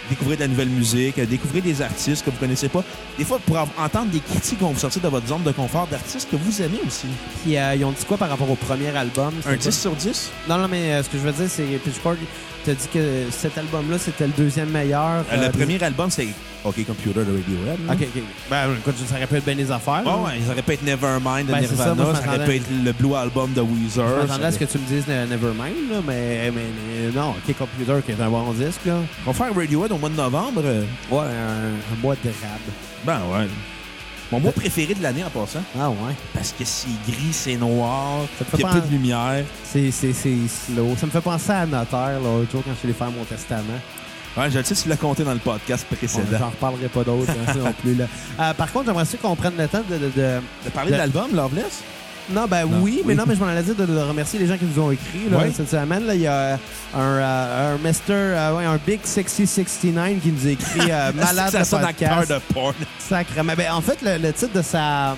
découvrir 0.10 0.38
de 0.38 0.44
la 0.44 0.48
nouvelle 0.48 0.70
musique, 0.70 1.18
euh, 1.20 1.26
découvrir 1.26 1.62
des 1.64 1.82
artistes 1.82 2.24
que 2.24 2.30
vous 2.30 2.38
connaissez 2.38 2.70
pas. 2.70 2.84
Des 3.18 3.26
fois, 3.26 3.40
pour 3.46 3.58
entendre 3.78 4.12
des 4.12 4.20
critiques 4.22 4.58
qui 4.60 4.64
vont 4.64 4.72
vous 4.72 4.80
sortir 4.80 5.02
de 5.02 5.08
votre 5.10 5.28
zone 5.28 5.44
de 5.44 5.52
confort 5.52 5.88
d'artistes 5.88 6.30
que 6.32 6.38
vous 6.38 6.62
aimez 6.62 6.80
aussi. 6.88 7.08
Puis, 7.44 7.58
euh, 7.58 7.76
ils 7.76 7.84
ont 7.84 7.92
dit 7.92 8.06
quoi 8.08 8.16
par 8.18 8.30
rapport 8.30 8.50
au 8.50 8.56
premier 8.56 8.96
album? 8.96 9.34
Un 9.46 9.52
C'était 9.52 9.70
10 9.72 9.82
sur 9.82 9.92
10? 9.96 10.32
pas- 10.48 10.56
Non, 10.56 10.62
non, 10.62 10.68
mais 10.70 10.94
euh, 10.94 11.04
ce 11.04 11.10
que 11.10 11.18
je 11.18 11.24
veux 11.24 11.32
dire, 11.34 11.48
c'est 11.50 11.64
Pitchfork. 11.84 12.18
t'as 12.66 12.74
dit 12.74 12.88
que 12.94 13.26
cet 13.32 13.58
album-là, 13.58 13.98
c'était 14.00 14.28
le 14.28 14.34
deuxième 14.38 14.70
meilleur. 14.70 15.26
Euh, 15.34 15.48
le 15.48 15.52
premier 15.52 15.82
album, 15.84 16.10
c'était 16.10 16.30
OK 16.66 16.86
Computer 16.86 17.14
de 17.24 17.32
Radiohead. 17.38 17.88
là. 17.88 17.94
OK, 17.94 18.02
OK. 18.16 18.24
Ben, 18.50 18.68
écoute, 18.78 18.96
ça 19.08 19.16
aurait 19.16 19.28
pu 19.28 19.36
être 19.36 19.46
bien 19.46 19.54
les 19.56 19.72
affaires. 19.72 20.02
Ah 20.06 20.10
là. 20.10 20.18
ouais, 20.18 20.32
ça 20.46 20.52
aurait 20.52 20.62
pu 20.62 20.72
être 20.74 20.84
Nevermind 20.84 21.48
de 21.48 21.52
Ben, 21.54 21.62
c'est 21.62 21.76
ça, 21.76 21.94
moi, 21.96 22.06
ça, 22.06 22.12
aurait 22.12 22.22
pu 22.22 22.28
m'attendais- 22.30 22.56
être 22.58 22.66
le 22.84 22.92
Blue 22.92 23.16
Album 23.16 23.54
de 23.54 23.62
Weezer. 23.62 24.08
Je 24.24 24.28
m'attendais 24.28 24.46
à 24.46 24.52
ce 24.52 24.60
que 24.60 24.66
tu 24.66 24.78
me 24.78 24.86
dises 24.86 25.08
Ne- 25.08 25.26
Nevermind, 25.28 25.74
là, 25.92 25.98
mais, 26.06 26.52
non, 27.16 27.30
OK 27.32 27.56
Computer, 27.58 27.96
qui 28.06 28.12
est 28.12 28.22
un 28.22 28.30
bon 28.30 28.52
disque, 28.52 28.82
là. 28.86 28.96
On 29.26 29.32
va 29.32 29.46
faire 29.46 29.56
Radiohead 29.56 29.92
au 29.92 29.98
mois 29.98 30.10
de 30.10 30.16
novembre. 30.16 30.62
Ouais, 31.10 31.20
un, 31.20 31.94
un 31.94 32.02
mois 32.02 32.16
de 32.16 32.30
rab. 32.30 32.60
Ben 33.06 33.20
ouais. 33.34 33.48
Mon 34.32 34.40
mois 34.40 34.52
préféré 34.52 34.94
de 34.94 35.02
l'année 35.02 35.24
en 35.24 35.30
passant. 35.32 35.64
Ah 35.80 35.90
ouais. 35.90 36.14
Parce 36.36 36.52
que 36.52 36.64
c'est 36.64 36.88
gris, 37.08 37.32
c'est 37.32 37.56
noir, 37.56 38.20
Ça 38.38 38.46
te 38.46 38.52
fait 38.52 38.58
il 38.58 38.60
y 38.60 38.64
a 38.64 38.68
pas 38.68 38.76
en- 38.76 38.80
de 38.86 38.92
lumière. 38.92 39.44
C'est 39.64 39.90
c'est- 39.90 40.14
c'est 40.14 40.38
slow. 40.48 40.96
Ça 41.00 41.08
me 41.08 41.12
fait 41.12 41.22
penser 41.22 41.52
à 41.52 41.66
Notaire, 41.66 42.20
là, 42.20 42.30
l'autre 42.38 42.52
jour, 42.52 42.62
quand 42.64 42.72
je 42.74 42.78
suis 42.78 42.88
allé 42.90 42.94
faire 42.94 43.10
mon 43.10 43.24
testament. 43.24 43.80
Ouais, 44.38 44.50
je 44.52 44.58
le 44.60 44.64
sais, 44.64 44.76
tu 44.76 44.88
l'as 44.90 44.96
compté 44.98 45.24
dans 45.24 45.34
le 45.34 45.40
podcast 45.40 45.86
précédent. 45.94 46.38
J'en 46.40 46.50
reparlerai 46.50 46.88
pas 46.88 47.04
d'autres 47.04 47.32
hein, 47.32 47.52
ça 47.54 47.60
non 47.60 47.74
plus. 47.74 47.96
Là. 47.96 48.06
Euh, 48.40 48.54
par 48.54 48.72
contre, 48.72 48.86
j'aimerais 48.86 49.04
aussi 49.04 49.18
qu'on 49.18 49.36
prenne 49.36 49.54
le 49.58 49.68
temps 49.68 49.82
de... 49.90 49.96
de- 49.98 50.06
de- 50.16 50.40
De 50.66 50.70
parler 50.74 50.92
de 50.92 50.98
l'album, 50.98 51.28
Loveless? 51.36 51.82
Non, 52.32 52.46
ben 52.46 52.64
Non. 52.68 52.78
oui, 52.82 53.02
mais 53.06 53.14
Oui. 53.14 53.16
non, 53.16 53.24
mais 53.28 53.34
je 53.34 53.40
m'en 53.40 53.48
allais 53.48 53.64
dire 53.64 53.74
de, 53.74 53.88
de 53.88 53.98
remercier 53.98 54.38
les 54.38 54.46
gens 54.46 54.56
qui 54.56 54.66
nous 54.66 54.80
ont 54.84 54.92
écrit 54.92 55.28
là, 55.32 55.40
Oui. 55.44 55.52
cette 55.52 55.70
semaine. 55.70 56.06
Là, 56.06 56.14
il 56.14 56.22
y 56.22 56.28
a 56.28 56.60
un, 56.96 57.00
euh, 57.00 57.74
un 57.76 57.78
Mr. 57.80 57.92
euh, 58.12 58.56
ouais, 58.56 58.66
un 58.66 58.78
Big 58.86 59.00
Sexy 59.04 59.48
69 59.48 60.20
qui 60.22 60.32
nous 60.32 60.46
a 60.48 60.52
écrit 60.52 60.92
euh, 60.92 61.12
Malade 61.16 61.64
ça 61.66 61.80
de 61.80 61.86
podcast. 61.88 62.30
de 62.30 62.38
porn. 62.54 62.76
Sacrément. 63.00 63.54
Ben, 63.58 63.72
en 63.74 63.82
fait, 63.82 63.98
le, 64.04 64.20
le 64.20 64.32
titre 64.32 64.54
de 64.54 64.62
sa... 64.62 65.16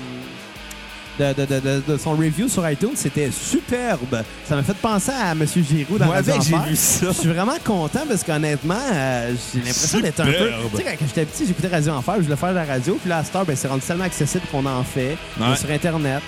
De, 1.21 1.33
de- 1.33 1.45
de- 1.45 1.59
de- 1.59 1.83
de 1.93 1.97
son 1.97 2.11
review 2.13 2.47
sur 2.49 2.67
iTunes, 2.67 2.93
c'était 2.95 3.29
superbe. 3.31 4.23
Ça 4.49 4.55
m'a 4.55 4.63
fait 4.63 4.73
penser 4.75 5.11
à 5.11 5.31
M. 5.33 5.45
Giroud 5.45 5.99
dans 5.99 6.05
Moi, 6.07 6.15
avec, 6.15 6.41
j'ai 6.41 6.57
vu 6.57 6.75
ça. 6.75 7.07
Je 7.09 7.11
suis 7.19 7.29
vraiment 7.29 7.57
content 7.63 8.01
parce 8.09 8.23
qu'honnêtement, 8.23 8.73
euh, 8.91 9.33
j'ai 9.53 9.59
l'impression 9.59 9.99
d'être 9.99 10.19
un 10.21 10.25
peu. 10.25 10.49
Tu 10.71 10.77
sais, 10.77 10.83
quand 10.83 11.05
j'étais 11.07 11.25
petit, 11.25 11.45
j'écoutais 11.45 11.67
Radio 11.67 11.93
Enfer, 11.93 12.15
je 12.17 12.21
voulais 12.23 12.35
faire 12.35 12.49
de 12.49 12.55
la 12.55 12.65
radio, 12.65 12.97
puis 12.99 13.09
là, 13.09 13.19
à 13.19 13.37
heure, 13.37 13.45
ben, 13.45 13.55
c'est 13.55 13.67
rendu 13.67 13.81
tellement 13.81 14.05
accessible 14.05 14.43
qu'on 14.51 14.65
en 14.65 14.83
fait. 14.83 15.15
Ouais. 15.39 15.55
sur 15.55 15.69
Internet. 15.69 16.21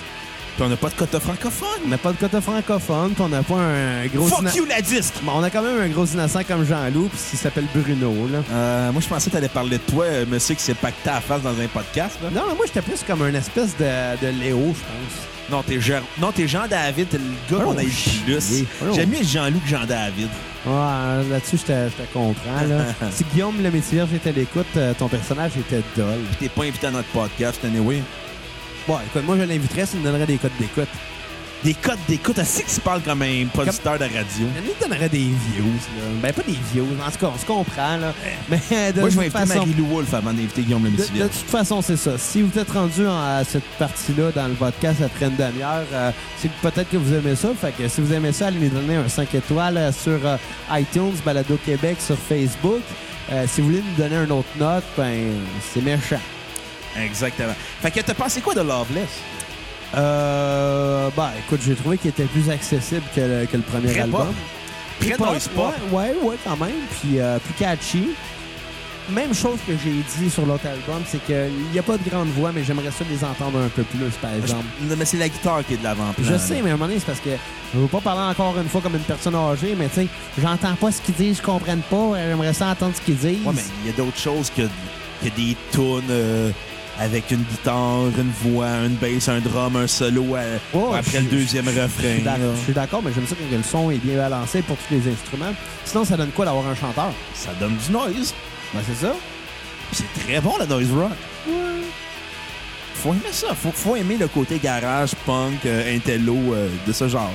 Puis 0.56 0.64
on 0.64 0.70
n'a 0.70 0.78
pas 0.78 0.90
de 0.90 0.94
quota 0.94 1.20
francophone. 1.20 1.68
On 1.86 1.90
n'a 1.90 1.98
pas 1.98 2.12
de 2.12 2.18
quota 2.18 2.40
francophone, 2.40 3.14
puis 3.14 3.24
on 3.24 3.30
n'a 3.30 3.42
pas 3.42 3.56
un 3.56 4.06
gros. 4.08 4.28
Fuck 4.28 4.56
you, 4.56 4.66
la 4.66 4.82
disque! 4.82 5.16
Bon, 5.24 5.32
on 5.36 5.44
a 5.44 5.50
quand 5.50 5.64
même 5.64 5.82
un 5.82 5.88
gros 5.90 6.06
innocent 6.06 6.44
comme 6.48 6.64
Jean-Loup, 6.66 7.10
puis 7.10 7.20
il 7.34 7.40
s'appelle 7.40 7.66
Bruno, 7.74 8.14
là. 8.32 8.40
Euh, 8.52 8.92
moi, 8.92 9.02
je 9.02 9.08
pensais 9.08 9.26
que 9.26 9.32
tu 9.32 9.38
allais 9.38 9.48
parler 9.50 9.78
de 9.80 9.92
toi, 9.92 10.06
euh, 10.06 10.26
monsieur 10.28 10.54
qui 10.54 10.62
s'est 10.62 10.76
pacté 10.76 11.10
à 11.10 11.14
la 11.16 11.22
face 11.22 11.42
dans 11.42 11.60
un 11.60 11.68
podcast. 11.68 12.18
Là. 12.22 12.30
Non, 12.34 12.44
mais 12.50 12.56
moi, 12.56 12.66
j'étais 12.68 12.82
plus 12.84 13.02
comme 13.04 13.24
un 13.24 13.34
espèce 13.34 13.76
de, 13.78 14.26
de 14.26 14.40
Léo, 14.40 14.60
je 14.60 14.80
pense. 14.80 15.28
Non, 15.50 15.62
t'es 15.62 15.82
Jean... 15.82 16.02
non, 16.20 16.32
t'es 16.32 16.48
Jean-David, 16.48 17.10
t'es 17.10 17.18
le 17.18 17.24
gars 17.58 17.64
Oh, 17.66 17.72
qu'on 17.72 17.78
a 17.78 17.84
eu 17.84 17.88
plus. 18.26 18.64
Oh. 18.82 18.94
J'aime 18.96 19.10
mieux 19.10 19.24
Jean-Loup 19.24 19.60
que 19.60 19.70
Jean-David. 19.70 20.30
Ouais, 20.66 21.30
là-dessus, 21.32 21.58
je 21.58 21.64
te 21.66 22.14
comprends, 22.14 22.62
là. 22.70 22.86
si 23.12 23.26
Guillaume 23.34 23.62
le 23.62 23.70
métier 23.72 24.02
était 24.16 24.30
à 24.30 24.34
l'écoute, 24.34 24.66
euh, 24.78 24.94
ton 24.98 25.08
personnage 25.10 25.52
était 25.58 25.84
dol. 25.98 26.20
T'es 26.40 26.48
pas 26.48 26.64
invité 26.64 26.88
à 26.88 26.92
notre 26.92 27.10
podcast, 27.10 27.60
anyway. 27.66 28.02
Bon, 28.88 28.98
écoute, 29.06 29.24
moi, 29.26 29.38
je 29.38 29.44
l'inviterais 29.44 29.86
s'il 29.86 30.00
me 30.00 30.06
donnerait 30.06 30.26
des 30.26 30.38
codes 30.38 30.52
d'écoute. 30.60 30.90
Des 31.64 31.74
codes 31.76 31.98
d'écoute, 32.10 32.36
que 32.36 32.42
tu 32.76 32.82
parles 32.82 33.00
comme 33.02 33.22
un 33.22 33.46
producteur 33.54 33.94
de 33.98 34.04
radio. 34.04 34.20
Il 34.58 34.64
nous 34.66 34.74
donnerait 34.82 35.08
des 35.08 35.20
views, 35.20 35.64
là. 35.96 36.04
Ben, 36.22 36.34
pas 36.34 36.42
des 36.42 36.58
views. 36.74 36.86
En 37.02 37.10
tout 37.10 37.20
cas, 37.20 37.32
on 37.34 37.38
se 37.40 37.46
comprend, 37.46 37.96
là. 37.96 38.14
Mais 38.50 38.92
de 38.92 39.00
Moi, 39.00 39.10
je 39.10 39.16
toute 39.16 39.24
vais 39.24 39.28
inviter 39.28 39.30
façon... 39.30 39.60
Marie-Lou 39.60 39.86
Wolfe 39.86 40.14
avant 40.14 40.34
d'inviter 40.34 40.62
Guillaume 40.64 40.84
De, 40.84 40.90
de 40.90 41.24
toute 41.24 41.32
façon, 41.50 41.82
c'est 41.82 41.96
ça. 41.96 42.18
Si 42.18 42.42
vous 42.42 42.60
êtes 42.60 42.70
rendu 42.70 43.08
en- 43.08 43.18
à 43.18 43.46
cette 43.46 43.64
partie-là 43.80 44.32
dans 44.36 44.48
le 44.50 44.56
podcast 44.56 45.02
après 45.02 45.28
une 45.28 45.38
demi-heure, 45.38 45.86
euh, 45.94 46.12
c'est 46.38 46.52
peut-être 46.62 46.90
que 46.90 46.98
vous 46.98 47.14
aimez 47.14 47.38
ça. 47.38 47.52
Fait 47.60 47.72
que 47.72 47.88
si 47.88 48.02
vous 48.02 48.12
aimez 48.12 48.34
ça, 48.34 48.48
allez 48.48 48.60
nous 48.60 48.68
donner 48.68 48.96
un 48.98 49.08
5 49.08 49.34
étoiles 49.34 49.78
euh, 49.78 49.92
sur 49.94 50.20
euh, 50.26 50.36
iTunes, 50.72 51.14
Balado 51.26 51.58
Québec, 51.66 51.96
sur 52.06 52.18
Facebook. 52.18 52.82
Euh, 53.32 53.46
si 53.48 53.62
vous 53.62 53.68
voulez 53.68 53.82
nous 53.98 54.04
donner 54.04 54.18
une 54.22 54.34
autre 54.34 54.50
note, 54.60 54.84
ben 54.98 55.32
c'est 55.74 55.82
méchant. 55.82 56.20
Exactement. 57.02 57.54
Fait 57.82 57.92
que 57.92 58.00
t'as 58.02 58.14
pensé 58.14 58.42
quoi 58.42 58.54
de 58.54 58.62
Loveless? 58.62 59.10
Euh, 59.96 61.10
ben, 61.16 61.30
écoute, 61.46 61.62
j'ai 61.66 61.76
trouvé 61.76 61.98
qu'il 61.98 62.10
était 62.10 62.24
plus 62.26 62.50
accessible 62.50 63.04
que 63.16 63.22
le, 63.22 63.46
que 63.46 63.58
le 63.58 63.64
premier 63.64 63.92
Très 63.92 64.02
album. 64.02 64.28
pop. 64.28 64.36
Très 65.00 65.18
Pop. 65.18 65.74
Ouais, 65.92 65.92
ouais, 65.92 66.16
ouais, 66.24 66.36
quand 66.44 66.58
même. 66.58 66.76
Puis 67.02 67.20
euh, 67.20 67.38
plus 67.40 67.54
catchy. 67.54 68.10
Même 69.10 69.34
chose 69.34 69.58
que 69.68 69.74
j'ai 69.84 69.92
dit 70.24 70.30
sur 70.30 70.46
l'autre 70.46 70.66
album, 70.66 71.04
c'est 71.06 71.22
qu'il 71.26 71.52
n'y 71.74 71.78
a 71.78 71.84
pas 71.84 71.98
de 71.98 72.10
grande 72.10 72.30
voix, 72.30 72.54
mais 72.56 72.64
j'aimerais 72.64 72.90
ça 72.90 73.04
les 73.12 73.22
entendre 73.22 73.60
un 73.60 73.68
peu 73.68 73.84
plus, 73.84 74.00
par 74.22 74.34
exemple. 74.34 74.64
Je- 74.90 74.96
Mais 74.96 75.04
c'est 75.04 75.18
la 75.18 75.28
guitare 75.28 75.60
qui 75.68 75.74
est 75.74 75.78
de 75.78 75.84
l'avant-plan. 75.84 76.24
Je 76.26 76.38
sais, 76.38 76.62
mais 76.64 76.70
à 76.70 76.74
un 76.74 76.78
moment 76.78 76.86
donné, 76.88 77.00
c'est 77.00 77.08
parce 77.08 77.20
que 77.20 77.32
je 77.74 77.80
veux 77.80 77.88
pas 77.88 78.00
parler 78.00 78.22
encore 78.32 78.58
une 78.58 78.70
fois 78.70 78.80
comme 78.80 78.94
une 78.96 79.02
personne 79.02 79.36
âgée, 79.36 79.76
mais 79.78 79.90
tu 79.90 79.96
sais, 79.96 80.08
j'entends 80.42 80.76
pas 80.76 80.90
ce 80.94 81.02
qu'ils 81.02 81.16
disent, 81.16 81.38
je 81.38 81.42
comprenne 81.42 81.82
pas, 81.82 82.12
j'aimerais 82.16 82.54
ça 82.54 82.68
entendre 82.68 82.94
ce 82.96 83.02
qu'ils 83.02 83.18
disent. 83.18 83.46
Ouais, 83.46 83.52
mais 83.54 83.62
il 83.84 83.92
y 83.92 83.94
a 83.94 83.98
d'autres 83.98 84.18
choses 84.18 84.50
que, 84.56 84.62
que 84.62 85.30
des 85.36 85.58
tunes 85.74 86.02
euh, 86.10 86.52
avec 87.00 87.32
une 87.32 87.42
guitare, 87.44 88.02
une 88.18 88.32
voix, 88.44 88.68
une 88.86 88.96
bass, 88.96 89.28
un 89.28 89.40
drum, 89.40 89.76
un 89.76 89.88
solo 89.88 90.36
euh, 90.36 90.58
Ouais, 90.74 90.98
après 91.00 91.22
le 91.22 91.28
deuxième 91.28 91.68
refrain. 91.68 92.20
je 92.58 92.64
suis 92.64 92.74
d'accord, 92.74 93.02
mais 93.04 93.12
j'aime 93.14 93.26
ça 93.28 93.36
quand 93.36 93.58
le 93.58 93.64
son 93.64 93.92
est 93.92 93.98
bien 93.98 94.18
balancé 94.18 94.62
pour 94.62 94.78
tous 94.78 94.94
les 94.94 95.12
instruments. 95.12 95.54
Sinon, 95.86 96.06
ça 96.06 96.18
donne 96.18 96.32
quoi 96.32 96.46
d'avoir 96.46 96.68
un 96.68 96.76
chanteur? 96.76 97.12
Ça 97.34 97.50
donne 97.60 97.76
du 97.76 97.92
noise. 97.92 98.34
Ben, 98.74 98.82
c'est 98.88 99.06
ça. 99.06 99.14
C'est 99.92 100.12
très 100.26 100.40
bon, 100.40 100.54
la 100.58 100.66
noise 100.66 100.92
rock. 100.92 101.12
Faut 102.96 103.12
aimer 103.12 103.22
ça. 103.32 103.54
Faut, 103.54 103.72
faut 103.72 103.96
aimer 103.96 104.18
le 104.18 104.28
côté 104.28 104.60
garage, 104.60 105.12
punk, 105.26 105.66
euh, 105.66 105.96
intello 105.96 106.36
euh, 106.54 106.70
de 106.88 106.94
ce 106.94 107.08
genre. 107.08 107.32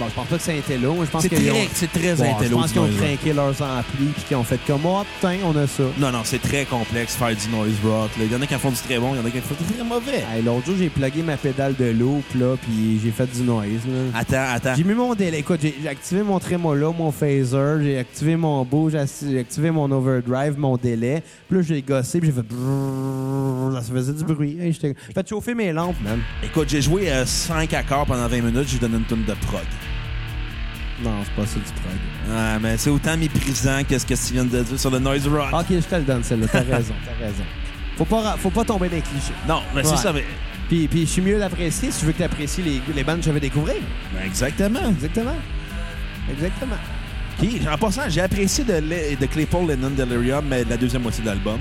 Bon, 0.00 0.06
je 0.08 0.14
pense 0.14 0.26
pas 0.26 0.38
que 0.38 0.50
été 0.58 0.78
long. 0.78 1.04
Je 1.04 1.10
pense 1.10 1.22
C'est 1.22 1.34
ont... 1.34 1.52
très, 1.52 1.68
c'est 1.74 1.92
très 1.92 2.14
Bon, 2.14 2.24
je 2.24 2.30
intello. 2.30 2.56
pense 2.58 2.72
qu'ils 2.72 2.80
ont 2.80 2.88
craqué 2.98 3.32
leurs 3.32 3.60
amplis 3.62 4.06
puis 4.14 4.22
qu'ils 4.26 4.36
ont 4.36 4.42
fait 4.44 4.58
comme, 4.66 4.80
oh, 4.86 5.02
putain, 5.16 5.36
on 5.44 5.56
a 5.56 5.66
ça. 5.66 5.82
Non, 5.98 6.10
non, 6.10 6.20
c'est 6.24 6.40
très 6.40 6.64
complexe 6.64 7.14
faire 7.14 7.28
du 7.36 7.48
noise 7.48 7.72
rock. 7.84 8.10
là. 8.18 8.24
Il 8.24 8.32
y 8.32 8.34
en 8.34 8.40
a 8.42 8.46
qui 8.46 8.54
en 8.54 8.58
font 8.58 8.70
du 8.70 8.76
très 8.76 8.98
bon, 8.98 9.14
il 9.14 9.18
y 9.18 9.20
en 9.20 9.26
a 9.26 9.30
qui 9.30 9.38
en 9.38 9.42
font 9.42 9.54
du 9.62 9.72
très 9.72 9.84
mauvais. 9.84 10.24
Hey, 10.34 10.42
L'autre 10.42 10.66
jour, 10.66 10.74
j'ai 10.78 10.88
plugué 10.88 11.22
ma 11.22 11.36
pédale 11.36 11.74
de 11.78 11.90
loop, 11.90 12.24
là, 12.34 12.56
puis 12.62 12.98
j'ai 13.02 13.10
fait 13.10 13.26
du 13.26 13.42
noise, 13.42 13.68
là. 13.86 14.18
Attends, 14.18 14.54
attends. 14.54 14.74
J'ai 14.76 14.84
mis 14.84 14.94
mon 14.94 15.14
délai. 15.14 15.38
Écoute, 15.40 15.60
j'ai 15.62 15.88
activé 15.88 16.22
mon 16.22 16.38
trémolo, 16.38 16.92
mon 16.92 17.12
phaser, 17.12 17.82
j'ai 17.82 17.98
activé 17.98 18.36
mon 18.36 18.64
bout, 18.64 18.90
j'ai 18.90 19.38
activé 19.38 19.70
mon 19.70 19.90
overdrive, 19.90 20.58
mon 20.58 20.76
délai. 20.76 21.22
Puis 21.48 21.58
là, 21.58 21.64
j'ai 21.68 21.82
gossé, 21.82 22.18
puis 22.18 22.30
j'ai 22.30 22.40
fait... 22.40 22.46
Ça 23.84 23.92
faisait 23.92 24.12
du 24.12 24.24
bruit. 24.24 24.56
Hey, 24.60 24.72
J'ai 24.72 24.94
fait 25.14 25.28
chauffer 25.28 25.54
mes 25.54 25.72
lampes, 25.72 25.96
man. 26.02 26.20
Écoute, 26.42 26.68
j'ai 26.68 26.80
joué 26.82 27.10
5 27.24 27.72
accords 27.74 28.06
pendant 28.06 28.26
20 28.26 28.40
minutes, 28.42 28.68
j'ai 28.68 28.78
donné 28.78 28.96
une 28.96 29.04
tonne 29.04 29.24
de 29.24 29.34
prog. 29.46 29.60
Non, 31.02 31.10
c'est 31.24 31.32
pas 31.34 31.46
ça 31.46 31.56
du 31.58 31.64
prog. 31.64 31.92
Ah, 32.32 32.58
mais 32.60 32.76
c'est 32.76 32.90
autant 32.90 33.16
méprisant 33.16 33.82
que 33.88 33.98
ce 33.98 34.06
que 34.06 34.14
tu 34.14 34.32
viens 34.34 34.44
de 34.44 34.62
dire 34.62 34.78
sur 34.78 34.90
le 34.90 34.98
noise 34.98 35.26
rock. 35.26 35.48
Ok, 35.52 35.66
je 35.70 35.78
te 35.80 35.94
le 35.96 36.02
donne, 36.02 36.22
celle-là. 36.22 36.46
T'as 36.50 36.60
raison, 36.60 36.94
t'as 37.04 37.26
raison. 37.26 37.44
Faut 37.96 38.04
pas, 38.04 38.36
faut 38.38 38.50
pas 38.50 38.64
tomber 38.64 38.88
dans 38.88 38.96
les 38.96 39.02
clichés. 39.02 39.32
Non, 39.48 39.60
mais 39.74 39.82
c'est 39.82 39.90
Ouais. 39.90 39.96
ça. 39.96 40.12
Mais... 40.12 40.24
Puis, 40.68 40.88
puis 40.88 41.00
je 41.02 41.06
suis 41.10 41.22
mieux 41.22 41.38
d'apprécier 41.38 41.90
si 41.90 42.00
tu 42.00 42.06
veux 42.06 42.12
que 42.12 42.18
tu 42.18 42.22
apprécies 42.24 42.62
les, 42.62 42.80
les 42.94 43.04
bandes 43.04 43.18
que 43.18 43.26
je 43.26 43.30
vais 43.30 43.40
découvrir. 43.40 43.76
Ben, 44.14 44.24
exactement. 44.24 44.80
Exactement. 44.90 45.36
Exactement. 46.30 46.76
OK, 47.42 47.48
en 47.70 47.78
passant, 47.78 48.02
j'ai 48.08 48.20
apprécié 48.20 48.62
de, 48.64 48.74
Le- 48.74 49.16
de 49.16 49.26
Claypool 49.26 49.66
Lennon 49.68 49.90
Delirium, 49.90 50.44
mais 50.48 50.64
la 50.64 50.76
deuxième 50.76 51.02
moitié 51.02 51.22
de 51.22 51.28
l'album. 51.28 51.58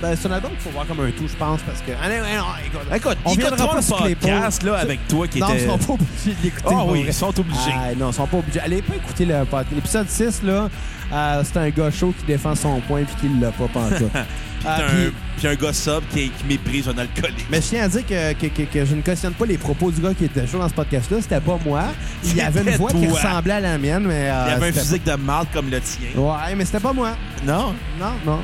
Ben, 0.00 0.14
un 0.24 0.30
album 0.30 0.50
qu'il 0.52 0.60
faut 0.60 0.70
voir 0.70 0.86
comme 0.86 1.00
un 1.00 1.10
tout, 1.10 1.26
je 1.26 1.34
pense, 1.36 1.60
parce 1.62 1.80
que. 1.80 1.90
Ah, 2.00 2.08
non, 2.08 2.16
non, 2.18 2.22
non, 2.22 2.44
écoute, 2.64 2.94
Écoute, 2.94 3.18
on 3.24 3.34
viendra 3.34 3.68
pas 3.74 3.82
sur 3.82 3.96
Claypool. 3.96 4.30
podcast 4.30 4.62
là, 4.62 4.76
avec 4.76 5.08
toi 5.08 5.26
qui 5.26 5.40
Non, 5.40 5.48
était... 5.48 5.62
ils 5.64 5.68
sont 5.68 5.78
pas 5.78 5.92
obligés 5.94 6.36
de 6.38 6.44
l'écouter. 6.44 6.68
Ah 6.78 6.84
oui, 6.86 7.04
ils 7.06 7.12
sont 7.12 7.40
obligés. 7.40 7.72
Ah, 7.74 7.94
non, 7.98 8.10
ils 8.10 8.14
sont 8.14 8.26
pas 8.28 8.36
obligés. 8.36 8.60
Allez 8.60 8.80
pas 8.82 8.94
écouter 8.94 9.24
le 9.24 9.44
podcast. 9.44 9.74
L'épisode 9.74 10.08
6, 10.08 10.42
là, 10.44 10.68
euh, 11.12 11.42
c'est 11.44 11.56
un 11.58 11.70
gars 11.70 11.90
chaud 11.90 12.14
qui 12.16 12.24
défend 12.26 12.54
son 12.54 12.80
point 12.82 13.02
puis 13.02 13.28
qui 13.28 13.40
l'a 13.40 13.50
pas 13.50 13.66
pantoute. 13.66 14.12
Puis 14.58 14.66
Ah, 14.68 14.80
puis- 14.88 15.06
un, 15.06 15.10
puis 15.38 15.46
un 15.46 15.54
gars 15.54 15.72
sub 15.72 16.02
qui, 16.12 16.30
qui 16.30 16.44
méprise 16.44 16.88
un 16.88 16.98
alcoolique. 16.98 17.46
Mais 17.48 17.60
je 17.60 17.68
tiens 17.68 17.84
à 17.84 17.88
dire 17.88 18.04
que, 18.04 18.32
que, 18.32 18.46
que- 18.48 18.62
que 18.64 18.84
je 18.84 18.94
ne 18.96 19.02
cautionne 19.02 19.32
pas 19.34 19.46
les 19.46 19.56
propos 19.56 19.92
du 19.92 20.00
gars 20.00 20.12
qui 20.14 20.24
était 20.24 20.48
chaud 20.48 20.58
dans 20.58 20.68
ce 20.68 20.74
podcast-là. 20.74 21.18
C'était 21.22 21.38
pas 21.40 21.56
moi. 21.64 21.84
Il 22.24 22.36
y 22.36 22.40
avait 22.40 22.62
une 22.62 22.76
voix 22.76 22.90
qui 22.90 23.06
ressemblait 23.06 23.52
à 23.54 23.60
la 23.60 23.78
mienne, 23.78 24.02
mais. 24.04 24.28
euh, 24.30 24.44
Il 24.46 24.50
y 24.50 24.54
avait 24.54 24.68
un 24.70 24.72
physique 24.72 25.04
de 25.04 25.14
marde 25.14 25.46
comme 25.52 25.70
le 25.70 25.80
tien. 25.80 26.08
Ouais, 26.16 26.54
mais 26.56 26.64
c'était 26.64 26.80
pas 26.80 26.92
moi. 26.92 27.12
Non? 27.46 27.72
Non, 28.00 28.12
non. 28.26 28.40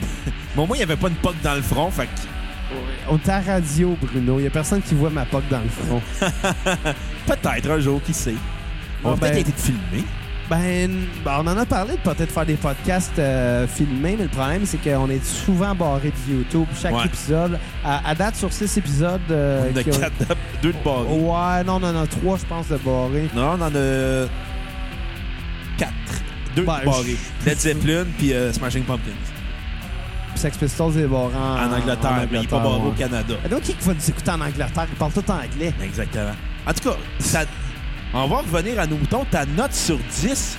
Mais 0.56 0.62
au 0.62 0.66
moins, 0.66 0.76
il 0.76 0.80
n'y 0.80 0.84
avait 0.84 0.96
pas 0.96 1.08
une 1.08 1.14
poque 1.16 1.40
dans 1.42 1.54
le 1.54 1.62
front, 1.62 1.90
fait 1.90 2.06
que... 2.06 2.10
On 3.08 3.16
est 3.16 3.28
à 3.28 3.40
radio, 3.40 3.96
Bruno. 4.00 4.38
Il 4.38 4.44
y 4.44 4.46
a 4.46 4.50
personne 4.50 4.80
qui 4.80 4.94
voit 4.94 5.10
ma 5.10 5.24
poque 5.24 5.48
dans 5.50 5.58
le 5.60 5.68
front. 5.68 6.00
Peut-être 7.26 7.70
un 7.70 7.80
jour, 7.80 8.00
qui 8.02 8.12
sait? 8.14 8.34
On 9.02 9.10
Ah, 9.10 9.14
va 9.14 9.16
peut-être 9.16 9.32
ben- 9.34 9.40
été 9.40 9.52
filmé. 9.56 10.04
Ben, 10.48 10.90
ben, 11.24 11.36
on 11.40 11.46
en 11.46 11.56
a 11.58 11.64
parlé 11.66 11.92
de 11.94 11.98
peut-être 11.98 12.32
faire 12.32 12.44
des 12.46 12.54
podcasts 12.54 13.18
euh, 13.20 13.66
filmés, 13.68 14.16
mais 14.18 14.24
le 14.24 14.28
problème, 14.28 14.62
c'est 14.66 14.78
qu'on 14.78 15.08
est 15.08 15.24
souvent 15.24 15.74
barré 15.76 16.12
de 16.28 16.32
YouTube 16.34 16.66
chaque 16.80 16.94
Ouais. 16.94 17.06
épisode. 17.06 17.58
À, 17.84 18.08
à 18.08 18.14
date, 18.16 18.34
sur 18.36 18.52
six 18.52 18.76
épisodes... 18.76 19.20
euh, 19.30 19.70
de 19.72 19.82
qui 19.82 19.90
ont- 19.90 19.98
quatre, 20.00 20.18
de- 20.18 20.34
deux 20.62 20.72
de 20.72 20.78
barrés. 20.84 21.06
Ouais, 21.08 21.64
non, 21.64 21.78
non, 21.80 21.92
non, 21.92 22.06
trois, 22.06 22.36
je 22.36 22.46
pense, 22.46 22.68
de 22.68 22.76
barré. 22.78 23.28
Non, 23.34 23.56
on 23.58 23.62
en 23.62 23.74
a 23.74 24.26
quatre. 25.78 25.92
Deux 26.56 26.62
Ben, 26.64 26.80
de 26.80 26.84
barrés. 26.84 27.16
Led 27.46 27.58
Zeppelin 27.58 28.04
puis 28.18 28.32
euh, 28.32 28.52
Smashing 28.52 28.82
Pumpkins. 28.84 29.10
Sex 30.40 30.56
Pistols 30.56 30.98
est 30.98 31.06
barré 31.06 31.34
en, 31.36 31.68
En 31.68 31.72
Angleterre, 31.76 32.26
mais 32.30 32.38
il 32.38 32.40
n'est 32.42 32.46
pas 32.46 32.58
barré 32.60 32.80
au 32.86 32.92
Canada. 32.92 33.34
Ah, 33.44 33.48
Donc, 33.48 33.62
qui 33.62 33.76
va 33.80 33.92
nous 33.94 34.08
écouter 34.10 34.30
en 34.30 34.40
Angleterre? 34.40 34.86
Ils 34.90 34.96
parlent 34.96 35.12
tout 35.12 35.30
anglais. 35.30 35.72
Exactement. 35.82 36.32
En 36.66 36.72
tout 36.72 36.88
cas, 36.90 36.96
ça- 37.18 37.44
on 38.14 38.26
va 38.26 38.38
revenir 38.38 38.80
à 38.80 38.86
nos 38.86 38.96
moutons. 38.96 39.24
Ta 39.30 39.44
note 39.46 39.72
sur 39.74 39.98
10 40.20 40.56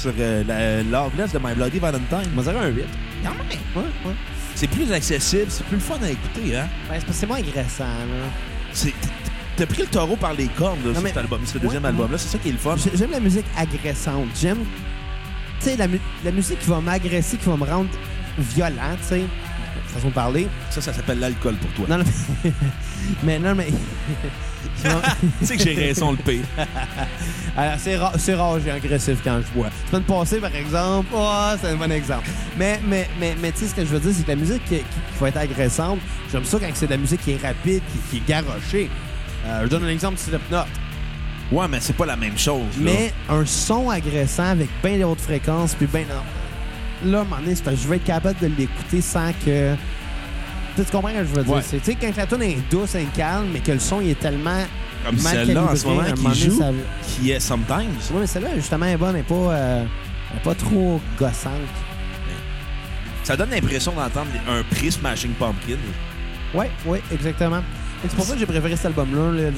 sur 0.00 0.12
euh, 0.18 0.82
de 0.82 1.38
My 1.38 1.54
Bloody 1.54 1.78
Valentine. 1.78 2.30
Va 2.34 2.42
dire 2.42 2.60
un 2.60 2.66
8. 2.68 2.84
Quand 3.22 3.30
même. 3.30 3.58
Ouais, 3.76 3.90
ouais. 4.10 4.14
C'est 4.54 4.66
plus 4.66 4.92
accessible, 4.92 5.46
c'est 5.48 5.64
plus 5.66 5.76
le 5.76 5.82
fun 5.82 5.94
à 6.02 6.10
écouter, 6.10 6.56
hein? 6.56 6.66
C'est 6.84 6.88
parce 6.92 7.04
que 7.04 7.12
c'est 7.12 7.26
moins 7.26 7.38
agressant, 7.38 7.84
là. 7.84 8.26
C'est- 8.72 8.92
T'as 9.56 9.66
pris 9.66 9.82
le 9.82 9.88
taureau 9.88 10.16
par 10.16 10.32
les 10.34 10.46
cornes, 10.48 10.78
là, 10.82 10.88
Non, 10.88 10.94
sur 10.94 11.02
mais- 11.02 11.08
cet 11.10 11.18
album, 11.18 11.40
ce 11.44 11.58
deuxième 11.58 11.82
Ouais, 11.82 11.88
album-là. 11.90 12.18
C'est 12.18 12.28
ça 12.28 12.38
qui 12.38 12.48
est 12.48 12.52
le 12.52 12.58
fun. 12.58 12.74
J'ai- 12.76 12.96
J'aime 12.96 13.10
la 13.12 13.20
musique 13.20 13.44
agressante. 13.56 14.26
J'aime, 14.40 14.58
tu 15.60 15.66
sais, 15.70 15.76
la, 15.76 15.86
mu- 15.88 16.00
la 16.24 16.30
musique 16.32 16.58
qui 16.58 16.68
va 16.68 16.80
m'agresser, 16.80 17.36
qui 17.36 17.46
va 17.48 17.56
me 17.56 17.64
rendre 17.64 17.88
violent, 18.38 18.96
tu 19.00 19.08
sais. 19.08 19.22
Façon 19.88 20.08
de 20.08 20.14
parler. 20.14 20.48
Ça, 20.70 20.80
ça 20.80 20.92
s'appelle 20.92 21.18
l'alcool 21.18 21.54
pour 21.56 21.70
toi. 21.72 21.86
Non, 21.96 22.02
non, 22.02 22.10
mais, 22.44 22.52
mais 23.24 23.38
non, 23.38 23.54
mais. 23.54 23.66
tu 25.40 25.46
sais 25.46 25.56
que 25.56 25.62
j'ai 25.62 25.74
raison 25.74 26.12
le 26.12 26.16
pire. 26.18 26.44
Alors, 27.56 27.74
c'est 27.78 27.96
rare, 27.96 28.12
c'est 28.16 28.34
rare, 28.34 28.58
j'ai 28.64 28.70
agressif 28.70 29.18
quand 29.22 29.40
je 29.46 29.52
bois. 29.58 29.68
Semaine 29.90 30.04
passée, 30.04 30.38
par 30.38 30.54
exemple, 30.54 31.08
oh, 31.14 31.50
c'est 31.60 31.68
un 31.68 31.76
bon 31.76 31.90
exemple. 31.92 32.26
Mais, 32.56 32.80
mais, 32.86 33.08
mais, 33.20 33.36
mais 33.40 33.52
tu 33.52 33.58
sais, 33.60 33.66
ce 33.66 33.74
que 33.74 33.82
je 33.84 33.90
veux 33.90 34.00
dire, 34.00 34.12
c'est 34.16 34.22
que 34.22 34.28
la 34.30 34.36
musique 34.36 34.64
qui, 34.64 34.76
qui- 34.76 34.82
qui 34.82 35.18
va 35.20 35.28
être 35.28 35.36
agressante, 35.36 35.98
j'aime 36.30 36.44
ça 36.44 36.58
quand 36.58 36.66
c'est 36.74 36.86
de 36.86 36.92
la 36.92 36.96
musique 36.96 37.20
qui 37.22 37.32
est 37.32 37.42
rapide, 37.46 37.82
qui, 37.92 37.98
qui 38.10 38.16
est 38.18 38.26
garochée. 38.28 38.88
Euh, 39.46 39.62
je 39.64 39.68
donne 39.68 39.84
un 39.84 39.88
exemple 39.88 40.14
de 40.14 40.20
Slipknot. 40.20 40.64
Ouais, 41.50 41.68
mais 41.68 41.80
c'est 41.80 41.96
pas 41.96 42.06
la 42.06 42.16
même 42.16 42.38
chose. 42.38 42.62
là. 42.78 42.84
Mais 42.84 43.12
un 43.28 43.44
son 43.44 43.90
agressant 43.90 44.46
avec 44.46 44.70
bien 44.82 44.96
des 44.96 45.04
hautes 45.04 45.20
fréquences, 45.20 45.74
puis 45.74 45.86
bien. 45.86 46.04
Là, 47.04 47.18
à 47.18 47.20
un 47.22 47.24
moment 47.24 47.40
donné, 47.40 47.54
c'est 47.54 47.76
je 47.76 47.88
vais 47.88 47.96
être 47.96 48.04
capable 48.04 48.38
de 48.40 48.46
l'écouter 48.46 49.00
sans 49.00 49.32
que. 49.44 49.74
Tu 50.76 50.82
comprends 50.90 51.08
ce 51.10 51.14
que 51.14 51.24
je 51.26 51.32
veux 51.34 51.44
dire? 51.44 51.54
Ouais. 51.54 51.62
Tu 51.62 51.78
sais, 51.82 51.96
quand 52.00 52.16
la 52.16 52.26
tune 52.26 52.42
est 52.42 52.56
douce 52.70 52.94
et 52.94 53.04
calme, 53.14 53.48
mais 53.52 53.60
que 53.60 53.72
le 53.72 53.78
son 53.78 54.00
il 54.00 54.10
est 54.10 54.18
tellement. 54.18 54.62
Comme 55.04 55.18
celle-là, 55.18 55.64
en 55.64 55.76
ce 55.76 55.84
moment, 55.86 56.04
qui 56.04 56.10
moment 56.22 56.28
donné, 56.28 56.34
joue, 56.40 56.58
ça- 56.58 56.70
qui 57.02 57.30
est 57.32 57.40
Sometimes. 57.40 57.90
Oui, 58.12 58.20
mais 58.20 58.26
celle-là, 58.26 58.50
justement, 58.54 58.86
elle 58.86 58.92
est 58.92 58.96
bonne, 58.96 59.10
elle 59.10 59.16
n'est 59.16 59.22
pas, 59.22 59.34
euh, 59.34 59.84
elle 60.30 60.36
est 60.38 60.42
pas 60.42 60.54
trop 60.54 61.00
gossante. 61.18 61.52
Ça 63.24 63.36
donne 63.36 63.50
l'impression 63.50 63.92
d'entendre 63.92 64.30
un 64.48 64.62
prix 64.74 64.90
Smashing 64.92 65.32
Pumpkin. 65.32 65.76
Oui, 66.54 66.66
oui, 66.86 66.98
exactement. 67.12 67.62
C'est 68.02 68.16
pour 68.16 68.24
ça 68.24 68.34
que 68.34 68.40
j'ai 68.40 68.46
préféré 68.46 68.74
cet 68.76 68.86
album-là. 68.86 69.42
là, 69.42 69.50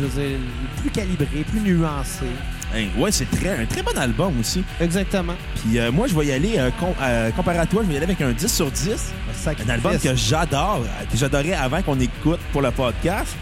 plus 0.80 0.90
calibré, 0.90 1.44
plus 1.50 1.60
nuancé. 1.60 2.26
Hein, 2.74 2.86
ouais, 2.98 3.12
c'est 3.12 3.30
très, 3.30 3.50
un 3.62 3.66
très 3.66 3.82
bon 3.82 3.96
album 3.96 4.38
aussi. 4.40 4.64
Exactement. 4.80 5.34
Puis 5.56 5.78
euh, 5.78 5.92
moi, 5.92 6.06
je 6.08 6.14
vais 6.14 6.26
y 6.26 6.32
aller, 6.32 6.54
euh, 6.58 6.70
com- 6.80 6.94
euh, 7.00 7.30
comparé 7.30 7.58
à 7.58 7.66
toi, 7.66 7.82
je 7.82 7.88
vais 7.88 7.94
y 7.94 7.96
aller 7.96 8.04
avec 8.06 8.20
un 8.20 8.32
10 8.32 8.52
sur 8.52 8.70
10. 8.70 9.12
Un 9.66 9.68
album 9.70 9.98
que 9.98 10.14
j'adore, 10.14 10.80
que 11.10 11.16
j'adorais 11.16 11.52
avant 11.54 11.82
qu'on 11.82 11.98
écoute 12.00 12.40
pour 12.52 12.62
le 12.62 12.70
podcast. 12.70 13.34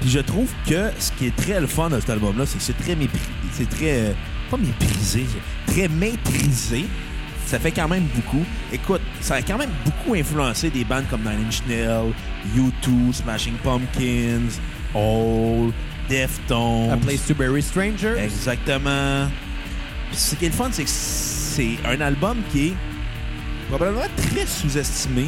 Puis 0.00 0.10
je 0.10 0.18
trouve 0.18 0.50
que 0.68 0.90
ce 0.98 1.10
qui 1.12 1.26
est 1.26 1.36
très 1.36 1.58
le 1.60 1.66
fun 1.66 1.88
de 1.88 1.98
cet 2.00 2.10
album-là, 2.10 2.44
c'est 2.46 2.58
que 2.58 2.62
c'est 2.64 2.76
très 2.78 2.94
méprisé. 2.96 3.24
C'est 3.52 3.68
très. 3.70 4.14
pas 4.50 4.56
méprisé, 4.58 5.24
très 5.66 5.88
maîtrisé. 5.88 6.84
Ça 7.46 7.58
fait 7.60 7.70
quand 7.70 7.86
même 7.88 8.04
beaucoup. 8.14 8.44
Écoute, 8.72 9.00
ça 9.20 9.36
a 9.36 9.42
quand 9.42 9.56
même 9.56 9.70
beaucoup 9.84 10.14
influencé 10.14 10.68
des 10.68 10.84
bandes 10.84 11.04
comme 11.08 11.20
Nine 11.22 11.46
Inch 11.46 11.62
Nails, 11.68 12.12
U2, 12.56 13.12
Smashing 13.12 13.54
Pumpkins, 13.62 14.50
Hole, 14.94 15.72
Deftones. 16.08 16.90
A 16.92 16.96
Place 16.96 17.26
to 17.26 17.34
Bury 17.34 17.62
Strangers. 17.62 18.16
Exactement. 18.18 19.28
Puis 20.10 20.16
ce 20.18 20.34
qui 20.36 20.46
est 20.46 20.48
le 20.48 20.54
fun, 20.54 20.68
c'est 20.72 20.84
que 20.84 20.90
c'est 20.90 21.76
un 21.86 22.00
album 22.00 22.38
qui 22.52 22.68
est 22.68 22.74
probablement 23.68 24.06
très 24.16 24.46
sous-estimé 24.46 25.26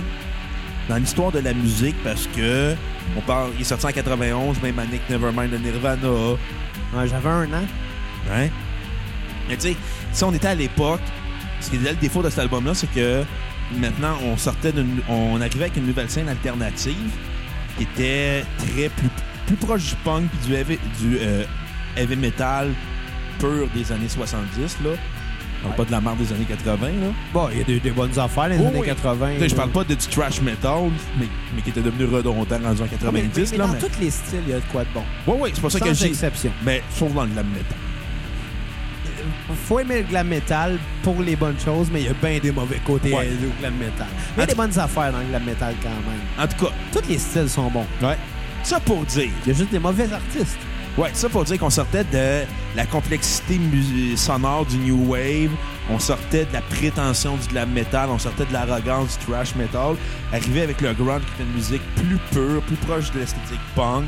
dans 0.88 0.97
l'histoire 0.97 1.33
de 1.33 1.41
la 1.41 1.53
musique 1.53 1.97
parce 2.05 2.27
que 2.35 2.75
on 3.17 3.21
parle, 3.23 3.51
il 3.57 3.62
est 3.62 3.64
sorti 3.64 3.87
en 3.87 3.91
91, 3.93 4.61
même 4.62 4.77
que 4.77 5.12
Nevermind 5.12 5.51
de 5.51 5.57
Nirvana. 5.59 6.09
Ouais, 6.95 7.09
J'avais 7.09 7.29
un 7.29 7.45
an. 7.53 7.67
Mais 9.49 9.57
tu 9.57 9.69
sais, 9.69 9.77
si 10.12 10.25
on 10.25 10.33
était 10.33 10.49
à 10.49 10.55
l'époque, 10.55 11.01
ce 11.61 11.71
qui 11.71 11.77
est 11.77 11.91
le 11.91 11.95
défaut 11.97 12.23
de 12.23 12.29
cet 12.31 12.41
album-là, 12.41 12.75
c'est 12.75 12.91
que 12.93 13.25
maintenant, 13.77 14.17
on 14.25 14.37
sortait 14.37 14.73
d'une- 14.73 15.01
on 15.09 15.41
arrivait 15.41 15.64
avec 15.64 15.77
une 15.77 15.87
nouvelle 15.87 16.09
scène 16.11 16.29
alternative 16.29 16.95
qui 17.77 17.85
était 17.85 18.45
très 18.59 18.88
plus, 18.91 19.09
plus 19.49 19.57
proche 19.57 19.89
du 19.91 19.95
punk 20.05 20.29
puis 20.31 20.47
du 20.49 20.55
heavy, 20.55 20.79
du, 21.01 21.19
euh, 21.21 21.43
heavy 21.97 22.15
metal 22.17 22.69
pur 23.41 23.67
des 23.75 23.91
années 23.93 24.09
70, 24.09 24.79
là. 24.85 24.91
Ouais. 24.91 25.75
Pas 25.77 25.85
de 25.85 25.91
la 25.91 26.01
marque 26.01 26.19
des 26.19 26.33
années 26.33 26.45
80, 26.45 26.87
là. 26.87 27.07
Bon, 27.35 27.49
il 27.51 27.59
y 27.59 27.61
a 27.63 27.65
des, 27.65 27.81
des 27.81 27.91
bonnes 27.91 28.17
affaires 28.17 28.45
dans 28.45 28.51
les 28.51 28.61
Oh, 28.63 28.69
années 28.69 28.79
oui. 28.81 28.87
80. 28.87 29.29
Tu 29.35 29.41
sais, 29.41 29.49
Je 29.49 29.55
parle 29.57 29.71
pas 29.71 29.83
de 29.83 29.95
du 29.95 30.07
trash 30.07 30.41
metal, 30.41 30.91
mais, 31.19 31.27
mais 31.57 31.63
qui 31.63 31.71
était 31.71 31.81
devenu 31.81 32.05
redondant 32.05 32.45
rendu 32.63 32.83
en 32.83 32.85
Ah, 32.85 33.11
mais, 33.13 33.23
90, 33.23 33.35
mais- 33.53 33.59
mais 33.59 33.59
là. 33.59 33.67
dans 33.67 33.75
tous 33.89 34.01
les 34.01 34.11
styles, 34.11 34.39
il 34.47 34.51
y 34.51 34.55
a 34.55 34.59
de 34.61 34.65
quoi 34.71 34.85
de 34.85 34.89
bon. 34.95 35.03
Ouais, 35.27 35.41
ouais, 35.41 35.51
c'est 35.53 35.61
pour 35.61 35.73
ça 35.73 35.81
que 35.81 35.93
j'ai. 35.95 36.07
exception. 36.07 36.53
Mais 36.65 36.81
sauf 36.95 37.13
dans 37.13 37.25
le 37.25 37.31
glam 37.31 37.47
metal. 37.49 37.77
faut 39.67 39.81
aimer 39.81 39.99
le 40.03 40.03
glam 40.05 40.29
metal 40.29 40.79
pour 41.03 41.21
les 41.23 41.35
bonnes 41.35 41.59
choses, 41.65 41.89
mais 41.93 42.03
il 42.03 42.07
y 42.07 42.11
a 42.11 42.15
bien 42.15 42.39
des 42.39 42.53
mauvais 42.53 42.81
côtés 42.85 43.13
Ouais. 43.13 43.27
euh, 43.29 43.49
au 43.49 43.61
glam 43.61 43.75
metal. 43.75 44.07
Il 44.37 44.41
y 44.41 44.43
a 44.43 44.47
des 44.47 44.55
bonnes 44.55 44.79
affaires 44.79 45.11
dans 45.13 45.19
le 45.19 45.25
glam 45.27 45.43
metal 45.45 45.75
quand 45.83 45.89
même. 45.89 46.21
En 46.39 46.47
tout 46.47 46.67
cas, 46.67 46.73
Tous 46.93 47.09
les 47.09 47.19
styles 47.19 47.49
sont 47.49 47.69
bons. 47.71 47.87
ouais. 48.03 48.17
Ça 48.62 48.81
pour 48.81 49.05
dire. 49.05 49.31
Il 49.44 49.49
y 49.53 49.55
a 49.55 49.59
juste 49.59 49.71
des 49.71 49.79
mauvais 49.79 50.12
artistes. 50.12 50.59
Ouais, 50.97 51.11
ça 51.12 51.29
pour 51.29 51.44
dire 51.44 51.59
qu'on 51.59 51.71
sortait 51.71 52.03
de 52.05 52.44
la 52.75 52.85
complexité 52.87 53.59
sonore 54.16 54.66
du 54.66 54.79
new 54.79 55.07
wave, 55.09 55.51
on 55.90 55.99
sortait 56.01 56.44
de 56.44 56.53
la 56.53 56.61
prétention 56.61 57.37
du 57.37 57.47
glam 57.47 57.71
metal, 57.71 58.09
on 58.11 58.18
sortait 58.18 58.44
de 58.47 58.53
l'arrogance 58.53 59.16
du 59.18 59.27
thrash 59.27 59.55
metal, 59.55 59.94
arrivé 60.33 60.62
avec 60.62 60.81
le 60.81 60.92
grunge 60.94 61.23
qui 61.23 61.33
était 61.35 61.44
une 61.51 61.55
musique 61.55 61.83
plus 61.94 62.18
pure, 62.33 62.61
plus 62.62 62.75
proche 62.77 63.12
de 63.12 63.21
l'esthétique 63.21 63.61
punk. 63.77 64.07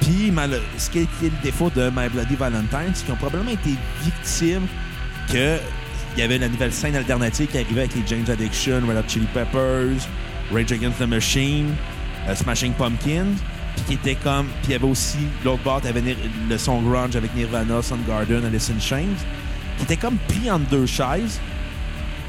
Puis 0.00 0.30
mal- 0.30 0.60
ce 0.78 0.88
qui 0.88 1.00
est 1.00 1.08
le 1.22 1.30
défaut 1.42 1.70
de 1.76 1.90
My 1.94 2.08
Bloody 2.08 2.36
Valentine, 2.36 2.92
c'est 2.94 3.04
qu'ils 3.04 3.12
ont 3.12 3.18
probablement 3.18 3.50
été 3.50 3.74
victimes 4.02 4.66
que 5.30 5.58
il 6.16 6.20
y 6.20 6.22
avait 6.22 6.38
la 6.38 6.48
nouvelle 6.48 6.72
scène 6.72 6.96
alternative 6.96 7.46
qui 7.48 7.58
arrivait 7.58 7.80
avec 7.82 7.94
les 7.94 8.02
James 8.06 8.24
Addiction, 8.26 8.80
Red 8.88 8.96
Hot 8.96 9.02
Chili 9.08 9.26
Peppers, 9.34 10.08
Rage 10.50 10.72
Against 10.72 10.98
the 10.98 11.02
Machine, 11.06 11.74
euh, 12.26 12.34
Smashing 12.34 12.72
Pumpkins, 12.72 13.36
qui 13.84 13.94
était 13.94 14.14
comme 14.16 14.46
puis 14.62 14.68
il 14.68 14.72
y 14.72 14.74
avait 14.74 14.86
aussi 14.88 15.18
l'autre 15.44 15.62
bord, 15.62 15.80
t'avais 15.80 16.02
le 16.48 16.58
son 16.58 16.82
grunge 16.82 17.16
avec 17.16 17.34
Nirvana, 17.34 17.82
Soundgarden, 17.82 18.44
Alice 18.44 18.70
in 18.70 18.80
Chains, 18.80 19.16
qui 19.78 19.84
était 19.84 19.96
comme 19.96 20.16
pris 20.28 20.50
entre 20.50 20.68
deux 20.70 20.86
chaises 20.86 21.40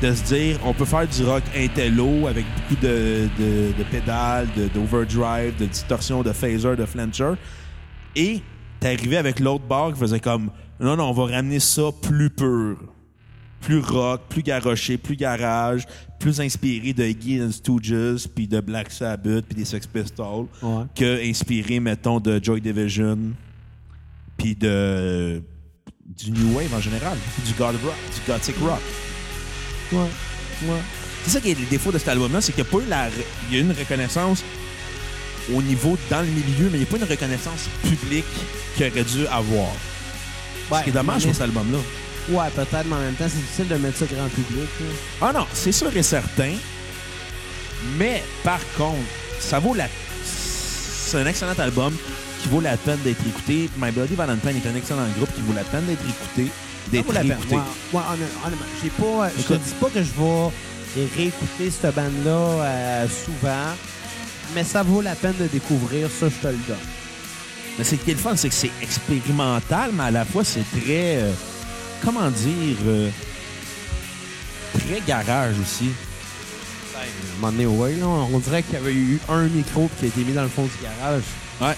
de 0.01 0.13
se 0.13 0.23
dire 0.23 0.59
on 0.63 0.73
peut 0.73 0.85
faire 0.85 1.07
du 1.07 1.23
rock 1.23 1.43
intello 1.55 2.27
avec 2.27 2.45
beaucoup 2.55 2.79
de, 2.81 3.27
de, 3.39 3.73
de 3.77 3.83
pédales, 3.89 4.47
de- 4.55 4.67
d'overdrive, 4.67 5.57
de, 5.57 5.65
distorsion, 5.65 6.21
de 6.21 6.31
phaser, 6.31 6.75
de 6.75 6.85
flancher. 6.85 7.33
Et 8.15 8.41
arrivé 8.83 9.17
avec 9.17 9.39
l'autre 9.39 9.65
bar 9.65 9.93
qui 9.93 9.99
faisait 9.99 10.19
comme 10.19 10.51
non, 10.79 10.95
non, 10.95 11.09
on 11.09 11.13
va 11.13 11.35
ramener 11.35 11.59
ça 11.59 11.83
plus 12.01 12.29
pur. 12.29 12.77
Plus 13.61 13.79
rock, 13.79 14.21
plus 14.29 14.43
garoché, 14.43 14.97
plus 14.97 15.15
garage, 15.15 15.83
plus 16.19 16.39
inspiré 16.39 16.93
de 16.93 17.03
Iggy 17.03 17.41
and 17.41 17.51
Stooges, 17.51 18.27
puis 18.33 18.47
de 18.47 18.59
Black 18.61 18.91
Sabbath, 18.91 19.45
puis 19.45 19.55
des 19.57 19.65
Sex 19.65 19.85
Pistols, 19.87 20.45
Ouais. 20.61 20.83
que 20.95 21.29
inspiré, 21.29 21.79
mettons, 21.79 22.19
de 22.19 22.39
Joy 22.43 22.61
Division, 22.61 23.17
puis 24.37 24.55
de 24.55 25.41
du 26.17 26.31
New 26.31 26.55
Wave 26.55 26.73
en 26.73 26.79
général, 26.79 27.17
du 27.45 27.53
God 27.53 27.75
rock, 27.83 27.95
du 28.13 28.31
Gothic 28.31 28.55
rock. 28.61 28.79
Ouais. 29.91 29.99
Ouais. 30.67 30.79
C'est 31.23 31.31
ça 31.31 31.41
qui 31.41 31.51
est 31.51 31.59
le 31.59 31.65
défaut 31.65 31.91
de 31.91 31.97
cet 31.97 32.07
album-là, 32.07 32.39
c'est 32.41 32.53
qu'il 32.53 32.63
n'y 32.63 32.69
a 32.69 32.71
pas 32.71 32.77
eu 32.79 32.89
la... 32.89 33.09
Il 33.49 33.55
y 33.55 33.59
a 33.59 33.61
une 33.61 33.71
reconnaissance 33.73 34.41
au 35.53 35.61
niveau 35.61 35.97
dans 36.09 36.21
le 36.21 36.27
milieu, 36.27 36.69
mais 36.71 36.77
il 36.77 36.81
n'y 36.81 36.83
a 36.83 36.85
pas 36.85 36.97
une 36.97 37.03
reconnaissance 37.03 37.67
publique 37.83 38.25
qu'il 38.75 38.87
aurait 38.87 39.03
dû 39.03 39.27
avoir. 39.27 39.71
Ce 40.71 40.83
qui 40.83 40.89
est 40.89 40.93
dommage 40.93 41.23
sur 41.23 41.33
cet 41.33 41.41
album-là. 41.43 41.77
Ouais, 42.29 42.49
peut-être, 42.55 42.85
mais 42.85 42.95
en 42.95 42.99
même 42.99 43.13
temps, 43.15 43.25
c'est 43.29 43.37
difficile 43.39 43.67
de 43.69 43.75
mettre 43.75 43.97
ça 43.97 44.05
grand 44.05 44.27
public. 44.27 44.67
là. 44.81 44.85
Ah 45.21 45.31
non, 45.33 45.45
c'est 45.53 45.71
sûr 45.71 45.95
et 45.95 46.03
certain. 46.03 46.51
Mais 47.97 48.23
par 48.43 48.59
contre, 48.77 48.97
ça 49.39 49.59
vaut 49.59 49.73
la. 49.73 49.87
C'est 50.25 51.17
un 51.21 51.25
excellent 51.25 51.53
album 51.57 51.93
qui 52.41 52.49
vaut 52.49 52.59
la 52.59 52.75
peine 52.75 52.99
d'être 53.03 53.21
écouté. 53.25 53.69
My 53.81 53.91
Bloody 53.91 54.15
Valentine 54.15 54.57
est 54.63 54.67
un 54.67 54.75
excellent 54.75 55.07
groupe 55.17 55.33
qui 55.33 55.41
vaut 55.41 55.53
la 55.53 55.63
peine 55.63 55.85
d'être 55.85 56.01
écouté. 56.03 56.47
Ça 56.85 56.91
D'être 56.91 57.05
vaut 57.05 57.13
la 57.13 57.21
peine. 57.21 57.31
honnêtement, 57.33 57.63
honnêtement, 57.93 58.65
j'ai 58.83 58.89
pas, 58.89 59.29
je 59.37 59.41
te 59.43 59.53
Écoute. 59.53 59.61
dis 59.65 59.73
pas 59.79 59.87
que 59.89 60.03
je 60.03 60.11
vais 61.01 61.07
réécouter 61.17 61.71
cette 61.71 61.95
bande-là 61.95 62.31
euh, 62.31 63.05
souvent, 63.07 63.73
mais 64.55 64.63
ça 64.63 64.83
vaut 64.83 65.01
la 65.01 65.15
peine 65.15 65.35
de 65.39 65.47
découvrir, 65.47 66.09
ça, 66.09 66.27
je 66.29 66.35
te 66.41 66.47
le 66.47 66.59
donne. 66.67 66.77
Mais 67.77 67.83
c'est 67.83 67.97
qui 67.97 68.11
est 68.11 68.13
le 68.15 68.19
fun, 68.19 68.35
c'est 68.35 68.49
que 68.49 68.55
c'est 68.55 68.71
expérimental, 68.81 69.91
mais 69.93 70.03
à 70.05 70.11
la 70.11 70.25
fois 70.25 70.43
c'est 70.43 70.63
très. 70.71 71.17
euh, 71.17 71.31
comment 72.03 72.29
dire. 72.29 72.77
euh, 72.85 73.09
très 74.73 75.01
garage 75.07 75.55
aussi. 75.61 75.89
À 76.95 76.99
un 76.99 77.35
moment 77.39 77.51
donné, 77.51 77.65
ouais, 77.65 77.95
là, 77.95 78.05
on 78.07 78.39
dirait 78.39 78.63
qu'il 78.63 78.73
y 78.73 78.77
avait 78.77 78.93
eu 78.93 79.19
un 79.29 79.47
micro 79.47 79.89
qui 79.99 80.05
a 80.05 80.07
été 80.07 80.21
mis 80.21 80.33
dans 80.33 80.43
le 80.43 80.49
fond 80.49 80.63
du 80.63 80.71
garage. 80.83 81.23
Ouais. 81.61 81.75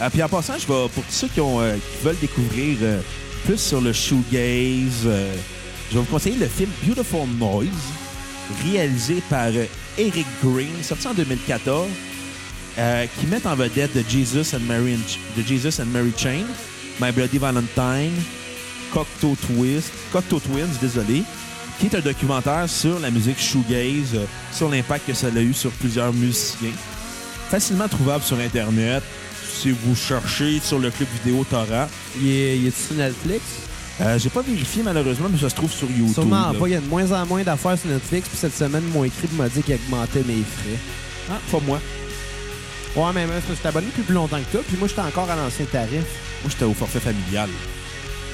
Ah, 0.00 0.10
puis 0.10 0.22
en 0.22 0.28
passant, 0.28 0.54
je 0.54 0.66
vais, 0.66 0.88
pour 0.88 1.04
tous 1.04 1.12
ceux 1.12 1.28
qui, 1.28 1.40
ont, 1.40 1.60
euh, 1.60 1.74
qui 1.76 2.04
veulent 2.04 2.18
découvrir 2.20 2.78
euh, 2.82 3.00
plus 3.44 3.58
sur 3.58 3.80
le 3.80 3.92
shoegaze, 3.92 5.02
je 5.04 5.08
vais 5.08 6.00
vous 6.00 6.02
conseiller 6.04 6.36
le 6.36 6.46
film 6.46 6.70
Beautiful 6.84 7.26
Noise, 7.38 7.68
réalisé 8.64 9.22
par 9.28 9.48
Eric 9.98 10.26
Green, 10.42 10.82
sorti 10.82 11.06
en 11.08 11.14
2014, 11.14 11.88
euh, 12.78 13.06
qui 13.20 13.26
met 13.26 13.46
en 13.46 13.54
vedette 13.54 13.94
de 13.94 14.02
Jesus 14.08 14.54
and 14.56 14.60
Mary, 14.60 14.94
and- 14.94 15.18
de 15.40 15.46
Jesus 15.46 15.80
and 15.80 15.86
Mary 15.86 16.12
Chain, 16.16 16.44
My 17.00 17.12
Bloody 17.12 17.38
Valentine, 17.38 18.12
Cocteau 18.92 19.36
Twist, 19.46 19.90
Cocteau 20.12 20.38
Twins, 20.38 20.68
désolé, 20.80 21.22
qui 21.78 21.86
est 21.86 21.94
un 21.96 22.00
documentaire 22.00 22.68
sur 22.68 22.98
la 23.00 23.10
musique 23.10 23.40
shoegaze, 23.40 24.14
euh, 24.14 24.24
sur 24.52 24.68
l'impact 24.68 25.06
que 25.06 25.14
ça 25.14 25.28
a 25.28 25.40
eu 25.40 25.54
sur 25.54 25.70
plusieurs 25.72 26.12
musiciens. 26.12 26.72
Facilement 27.50 27.88
trouvable 27.88 28.22
sur 28.24 28.38
Internet. 28.38 29.02
Si 29.54 29.70
vous 29.70 29.94
cherchez 29.94 30.60
sur 30.60 30.78
le 30.78 30.90
club 30.90 31.08
vidéo 31.22 31.44
Torrent. 31.48 31.86
Il 32.20 32.28
est, 32.28 32.58
il 32.58 32.66
est 32.66 32.76
sur 32.76 32.96
Netflix? 32.96 33.42
Euh, 34.00 34.18
J'ai 34.18 34.30
pas 34.30 34.42
vérifié 34.42 34.82
malheureusement, 34.82 35.28
mais 35.30 35.38
ça 35.38 35.50
se 35.50 35.54
trouve 35.54 35.70
sur 35.70 35.88
YouTube. 35.90 36.14
Sûrement 36.14 36.52
là. 36.52 36.58
pas. 36.58 36.66
Il 36.66 36.72
y 36.72 36.76
a 36.76 36.80
de 36.80 36.86
moins 36.86 37.10
en 37.12 37.26
moins 37.26 37.42
d'affaires 37.42 37.78
sur 37.78 37.90
Netflix. 37.90 38.28
Puis 38.28 38.38
cette 38.38 38.56
semaine, 38.56 38.82
m'ont 38.92 39.04
écrit 39.04 39.28
m'a 39.36 39.48
dit 39.48 39.62
qu'ils 39.62 39.74
augmentaient 39.74 40.24
mes 40.26 40.42
frais. 40.42 40.78
Ah, 41.30 41.38
pas 41.50 41.60
moi. 41.66 41.80
Ouais, 42.96 43.10
mais 43.14 43.26
même, 43.26 43.40
je 43.48 43.54
suis 43.54 43.66
abonné 43.66 43.86
depuis 43.86 44.02
plus 44.02 44.14
longtemps 44.14 44.38
que 44.38 44.52
toi. 44.52 44.60
Puis 44.66 44.76
moi, 44.78 44.88
j'étais 44.88 45.00
encore 45.02 45.30
à 45.30 45.36
l'ancien 45.36 45.66
tarif. 45.66 46.04
Moi, 46.42 46.50
j'étais 46.50 46.64
au 46.64 46.74
forfait 46.74 47.00
familial. 47.00 47.48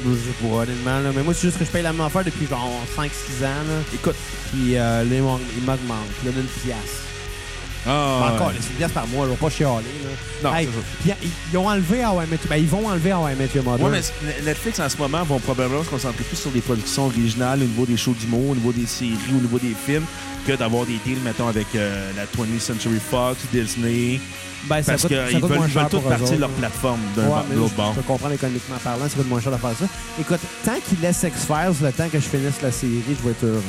Je 0.07 0.15
sais 0.15 0.49
pas, 0.49 0.55
honnêtement. 0.63 0.99
Là. 1.01 1.11
Mais 1.15 1.23
moi, 1.23 1.35
c'est 1.35 1.49
juste 1.49 1.59
que 1.59 1.65
je 1.65 1.71
paye 1.71 1.83
la 1.83 1.93
même 1.93 2.03
affaire 2.07 2.25
depuis 2.25 2.47
genre 2.47 2.71
5-6 2.97 3.45
ans. 3.45 3.65
Là. 3.69 3.81
Écoute. 3.95 4.15
Puis 4.53 4.77
euh, 4.77 5.05
là, 5.05 5.11
ils 5.17 5.23
m'ont- 5.23 5.41
ils 5.57 5.65
m'augmentent. 5.65 6.25
Là, 6.25 6.31
d'une 6.33 6.45
pièce. 6.45 7.03
Ah, 7.87 8.33
encore, 8.35 8.49
ouais. 8.49 8.55
c'est 8.61 8.71
une 8.71 8.77
pièce 8.77 8.91
par 8.93 9.07
mois. 9.07 9.25
Je 9.27 9.31
vais 9.31 9.37
pas 9.37 9.49
chialer. 9.51 9.85
Là. 10.43 10.51
Non, 10.51 10.55
Hey, 10.57 10.67
c'est 10.67 10.79
ça. 10.79 11.15
puis 11.17 11.27
ils, 11.27 11.31
ils 11.53 11.57
ont 11.57 11.69
enlevé 11.69 12.05
How 12.05 12.21
I 12.23 12.27
Met 12.31 12.39
Ben, 12.49 12.57
ils 12.57 12.67
vont 12.67 12.87
enlever 12.87 13.13
How 13.15 13.29
I 13.29 13.35
Met 13.39 13.49
Your 13.55 13.65
Mother. 13.65 13.87
Ouais, 13.87 14.01
mais 14.23 14.43
Netflix 14.45 14.79
en 14.81 14.89
ce 14.89 14.97
moment 14.99 15.23
vont 15.25 15.39
probablement 15.39 15.83
se 15.85 15.89
concentrer 15.89 16.25
plus 16.25 16.37
sur 16.37 16.51
des 16.51 16.61
productions 16.61 17.07
originales 17.07 17.61
au 17.63 17.65
niveau 17.67 17.87
des 17.87 17.97
shows 17.97 18.15
d'humour, 18.19 18.51
au 18.51 18.55
niveau 18.57 18.73
des 18.73 18.85
séries, 18.87 19.17
au 19.31 19.41
niveau 19.41 19.59
des 19.59 19.75
films, 19.87 20.05
que 20.47 20.53
d'avoir 20.53 20.85
des 20.87 20.99
deals, 21.07 21.21
mettons, 21.25 21.49
avec 21.49 21.67
euh, 21.77 22.11
la 22.17 22.25
20th 22.27 22.61
Century 22.61 22.99
Fox, 23.11 23.39
Disney. 23.53 24.21
Ben, 24.65 24.83
Parce 24.85 25.07
qu'ils 25.07 25.17
veulent, 25.17 25.41
veulent 25.41 25.69
eux 25.71 25.73
partir 25.73 25.99
autres, 25.99 26.35
leur 26.37 26.51
plateforme 26.51 27.01
d'un 27.17 27.23
Ouais, 27.23 27.29
bord- 27.29 27.45
mais 27.49 27.55
de 27.55 27.61
l'autre 27.61 27.71
je, 27.73 27.77
bord. 27.77 27.93
je 27.95 28.01
peux 28.01 28.07
comprendre 28.07 28.35
économiquement 28.35 28.77
parlant, 28.83 29.09
ça 29.09 29.15
coûte 29.17 29.29
moins 29.29 29.41
cher 29.41 29.53
de 29.53 29.57
faire 29.57 29.71
ça. 29.79 29.85
Écoute, 30.21 30.41
tant 30.65 30.75
qu'ils 30.87 31.01
laissent 31.01 31.23
X-Files, 31.23 31.75
le 31.83 31.93
temps 31.93 32.09
que 32.09 32.19
je 32.19 32.25
finisse 32.29 32.61
la 32.63 32.73
série, 32.73 33.03
je 33.09 33.25
vais 33.25 33.31
être 33.31 33.45
heureux. 33.45 33.63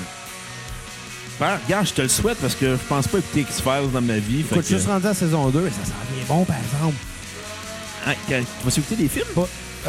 Ben, 1.40 1.58
regarde, 1.66 1.88
je 1.88 1.94
te 1.94 2.02
le 2.02 2.08
souhaite 2.10 2.38
parce 2.40 2.56
que 2.56 2.72
je 2.72 2.82
pense 2.90 3.08
pas 3.08 3.20
écouter 3.20 3.42
X-Files 3.42 3.92
dans 3.94 4.02
ma 4.02 4.18
vie. 4.18 4.42
Écoute, 4.42 4.66
je 4.68 4.74
que- 4.76 4.80
suis 4.82 4.90
rendu 4.90 5.08
à 5.08 5.14
saison 5.14 5.48
2 5.50 5.68
et 5.68 5.70
ça 5.70 5.86
sent 5.86 5.92
bien 6.16 6.24
bon, 6.28 6.44
par 6.44 6.58
exemple. 6.58 6.96
Ah, 8.06 8.12
tu 8.28 8.34
vas 8.34 8.72
écouter 8.76 8.96
des 8.96 9.08
films? 9.08 9.26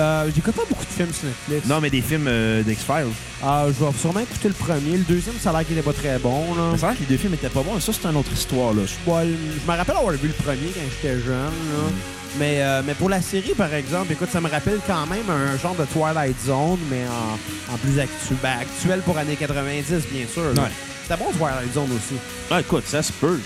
Euh, 0.00 0.30
J'écoute 0.34 0.54
pas 0.54 0.62
beaucoup 0.68 0.84
de 0.84 0.90
films 0.90 1.12
sur 1.12 1.28
Netflix. 1.28 1.66
Non, 1.68 1.80
mais 1.80 1.90
des 1.90 2.00
films 2.00 2.26
euh, 2.26 2.62
d'X-Files. 2.62 3.12
Ah, 3.42 3.66
je 3.68 3.84
vais 3.84 3.92
sûrement 3.98 4.20
écouter 4.20 4.48
le 4.48 4.54
premier. 4.54 4.96
Le 4.96 5.04
deuxième, 5.04 5.36
ça 5.38 5.50
a 5.50 5.52
l'air 5.52 5.66
qu'il 5.66 5.76
était 5.76 5.84
pas 5.86 5.92
très 5.92 6.18
bon. 6.18 6.54
Là. 6.54 6.70
Mais 6.72 6.78
C'est 6.78 6.86
vrai 6.86 6.94
que 6.94 7.00
les 7.00 7.06
deux 7.06 7.16
films 7.16 7.34
étaient 7.34 7.48
pas 7.48 7.62
bons. 7.62 7.78
Ça, 7.80 7.92
c'est 7.92 8.08
une 8.08 8.16
autre 8.16 8.32
histoire. 8.32 8.72
Là. 8.72 8.82
Ouais, 9.06 9.22
je 9.26 9.70
me 9.70 9.76
rappelle 9.76 9.96
avoir 9.96 10.12
vu 10.14 10.28
le 10.28 10.34
premier 10.34 10.68
quand 10.74 10.80
j'étais 11.02 11.20
jeune. 11.20 11.34
là. 11.36 11.88
Mm. 11.88 11.92
Mais, 12.38 12.62
euh, 12.62 12.82
mais 12.86 12.94
pour 12.94 13.08
la 13.10 13.20
série, 13.20 13.54
par 13.56 13.74
exemple, 13.74 14.12
écoute, 14.12 14.28
ça 14.32 14.40
me 14.40 14.48
rappelle 14.48 14.78
quand 14.86 15.04
même 15.06 15.28
un 15.28 15.58
genre 15.58 15.74
de 15.74 15.84
Twilight 15.84 16.36
Zone, 16.46 16.78
mais 16.88 17.02
en, 17.08 17.74
en 17.74 17.76
plus 17.78 17.98
actu 17.98 18.34
ben, 18.40 18.56
actuel 18.60 19.00
pour 19.00 19.18
années 19.18 19.34
90, 19.36 19.90
bien 20.12 20.26
sûr. 20.32 20.44
Ouais. 20.56 20.70
C'était 21.02 21.16
bon 21.16 21.30
Twilight 21.32 21.74
Zone 21.74 21.90
aussi. 21.90 22.14
Ah, 22.50 22.60
écoute, 22.60 22.84
ça 22.86 23.02
se 23.02 23.12
peut. 23.12 23.40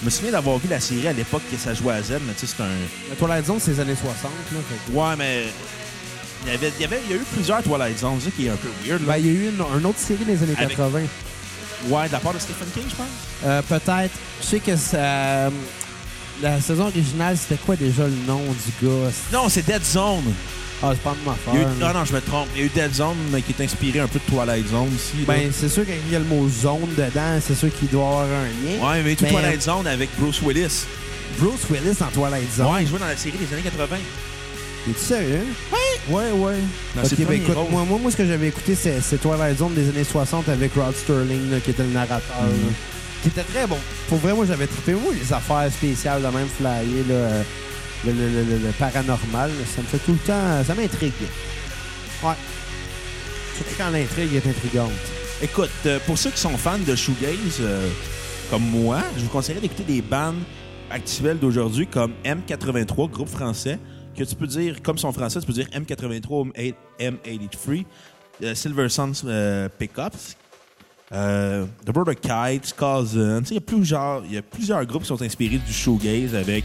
Je 0.00 0.04
me 0.04 0.10
souviens 0.10 0.30
d'avoir 0.32 0.58
vu 0.58 0.68
la 0.68 0.78
série 0.80 1.08
à 1.08 1.12
l'époque 1.12 1.42
que 1.50 1.56
ça 1.56 1.74
jouait 1.74 1.94
à 1.94 2.02
Z, 2.02 2.12
mais 2.26 2.32
tu 2.38 2.46
sais, 2.46 2.54
c'est 2.56 2.62
un. 2.62 2.68
Le 3.10 3.16
Twilight 3.16 3.46
Zone, 3.46 3.58
c'est 3.60 3.72
les 3.72 3.80
années 3.80 3.96
60. 3.96 4.30
Là, 4.52 4.58
fait 4.68 4.92
Ouais, 4.92 5.16
mais. 5.16 5.44
Il 6.46 6.52
y, 6.52 6.54
avait, 6.54 6.72
il, 6.78 6.82
y 6.82 6.84
avait, 6.84 7.00
il 7.04 7.10
y 7.10 7.14
a 7.14 7.16
eu 7.16 7.24
plusieurs 7.34 7.62
Twilight 7.64 7.98
Zones, 7.98 8.20
ça 8.20 8.30
qui 8.30 8.46
est 8.46 8.50
un 8.50 8.56
peu 8.56 8.68
weird. 8.86 9.00
Là. 9.04 9.14
Ben, 9.14 9.18
il 9.18 9.26
y 9.26 9.28
a 9.28 9.32
eu 9.32 9.48
une, 9.48 9.60
une 9.80 9.86
autre 9.86 9.98
série 9.98 10.24
des 10.24 10.40
années 10.42 10.54
Avec- 10.56 10.76
80. 10.76 11.00
Ouais, 11.88 12.06
de 12.06 12.12
la 12.12 12.20
part 12.20 12.32
de 12.32 12.38
Stephen 12.38 12.68
King, 12.72 12.84
je 12.88 12.94
pense. 12.94 13.06
Euh, 13.44 13.60
Peut-être. 13.62 14.14
Je 14.40 14.46
sais 14.46 14.60
que 14.60 14.76
ça. 14.76 15.50
La 16.40 16.60
saison 16.60 16.84
originale, 16.86 17.36
c'était 17.36 17.56
quoi 17.60 17.74
déjà 17.74 18.04
le 18.04 18.14
nom 18.26 18.40
du 18.42 18.86
gars? 18.86 19.10
Non, 19.32 19.48
c'est 19.48 19.66
Dead 19.66 19.84
Zone. 19.84 20.32
Ah, 20.82 20.90
c'est 20.92 21.02
pas 21.02 21.10
de 21.10 21.26
ma 21.26 21.34
Il 21.54 21.60
eu- 21.60 21.80
là. 21.80 21.88
Ah 21.90 21.92
non, 21.98 22.04
je 22.04 22.12
me 22.12 22.20
trompe. 22.20 22.46
Il 22.54 22.60
y 22.60 22.62
a 22.62 22.66
eu 22.66 22.70
Dead 22.72 22.94
Zone, 22.94 23.16
mais 23.32 23.42
qui 23.42 23.52
est 23.58 23.64
inspiré 23.64 23.98
un 24.00 24.06
peu 24.06 24.20
de 24.20 24.24
Twilight 24.32 24.68
Zone 24.68 24.88
aussi. 24.94 25.26
là. 25.26 25.34
Ben, 25.34 25.50
c'est 25.52 25.68
sûr 25.68 25.84
qu'il 25.84 26.12
y 26.12 26.14
a 26.14 26.18
le 26.20 26.24
mot 26.24 26.48
zone 26.48 26.88
dedans, 26.96 27.40
c'est 27.44 27.56
sûr 27.56 27.68
qu'il 27.76 27.88
doit 27.88 28.04
avoir 28.06 28.22
un 28.26 28.44
lien. 28.64 28.88
ouais, 28.88 29.02
mais 29.02 29.16
tout 29.16 29.24
mais- 29.24 29.30
Twilight 29.32 29.62
Zone 29.62 29.86
avec 29.88 30.08
Bruce 30.18 30.40
Willis. 30.42 30.84
Bruce 31.38 31.66
Willis 31.70 31.96
dans 31.98 32.06
Twilight 32.06 32.52
Zone. 32.56 32.66
Ouais, 32.72 32.82
il 32.82 32.88
jouait 32.88 32.98
dans 33.00 33.06
la 33.06 33.16
série 33.16 33.36
des 33.38 33.52
années 33.52 33.62
80. 33.62 33.96
Es-tu 34.88 34.98
sérieux? 35.04 35.44
Ouais. 35.72 36.14
Ouais, 36.14 36.30
ouais. 36.30 36.54
Ok, 37.04 37.10
ben 37.28 37.32
écoute, 37.42 37.56
moi, 37.70 37.82
moi, 37.86 37.98
moi, 38.00 38.10
ce 38.10 38.16
que 38.16 38.24
j'avais 38.26 38.48
écouté, 38.48 38.74
c'est 38.76 39.18
Twilight 39.20 39.58
Zone 39.58 39.74
des 39.74 39.88
années 39.88 40.04
60 40.04 40.48
avec 40.48 40.72
Rod 40.74 40.94
Sterling, 40.96 41.50
là, 41.50 41.60
qui 41.60 41.70
était 41.70 41.82
le 41.82 41.90
narrateur. 41.90 42.22
Là, 42.40 42.48
qui 43.22 43.28
était 43.28 43.42
très 43.42 43.66
bon. 43.66 43.76
Pour 44.08 44.18
vrai, 44.18 44.32
moi, 44.32 44.46
j'avais 44.46 44.68
trippé. 44.68 44.92
Moi, 44.92 45.12
les 45.12 45.32
affaires 45.32 45.68
spéciales 45.72 46.22
de 46.22 46.28
même 46.28 46.46
flyées, 46.56 47.04
là, 47.08 47.14
euh, 47.14 47.42
le, 48.06 48.12
le- 48.12 48.72
paranormal, 48.78 49.50
ça 49.74 49.82
me 49.82 49.86
fait 49.86 49.98
tout 49.98 50.12
le 50.12 50.18
temps... 50.18 50.64
Ça 50.64 50.74
m'intrigue. 50.74 51.12
Ouais. 52.22 52.34
Surtout 53.56 53.74
quand 53.76 53.90
l'intrigue 53.90 54.34
est 54.34 54.46
intrigante. 54.48 54.92
Écoute, 55.42 55.70
euh, 55.86 55.98
pour 56.06 56.18
ceux 56.18 56.30
qui 56.30 56.38
sont 56.38 56.56
fans 56.56 56.78
de 56.78 56.94
shoegaze, 56.96 57.58
euh, 57.60 57.88
comme 58.50 58.62
moi, 58.62 59.00
je 59.16 59.22
vous 59.22 59.28
conseillerais 59.28 59.60
d'écouter 59.60 59.84
des 59.84 60.02
bandes 60.02 60.42
actuelles 60.90 61.38
d'aujourd'hui 61.38 61.86
comme 61.86 62.12
M83, 62.24 63.10
groupe 63.10 63.28
français, 63.28 63.78
que 64.16 64.24
tu 64.24 64.34
peux 64.34 64.46
dire, 64.46 64.82
comme 64.82 64.98
son 64.98 65.12
français, 65.12 65.40
tu 65.40 65.46
peux 65.46 65.52
dire 65.52 65.66
M83 65.68 66.26
ou 66.30 66.52
M83, 66.56 67.84
euh, 68.42 68.54
Silver 68.54 68.88
Suns 68.88 69.24
Pickups, 69.78 70.36
The 71.10 71.96
of 71.96 72.14
Kites, 72.20 72.74
Cousin. 72.76 73.42
Il 73.50 73.54
y 73.54 74.38
a 74.38 74.42
plusieurs 74.42 74.84
groupes 74.86 75.02
qui 75.02 75.08
sont 75.08 75.22
inspirés 75.22 75.58
du 75.58 75.72
shoegaze 75.72 76.34
avec 76.34 76.64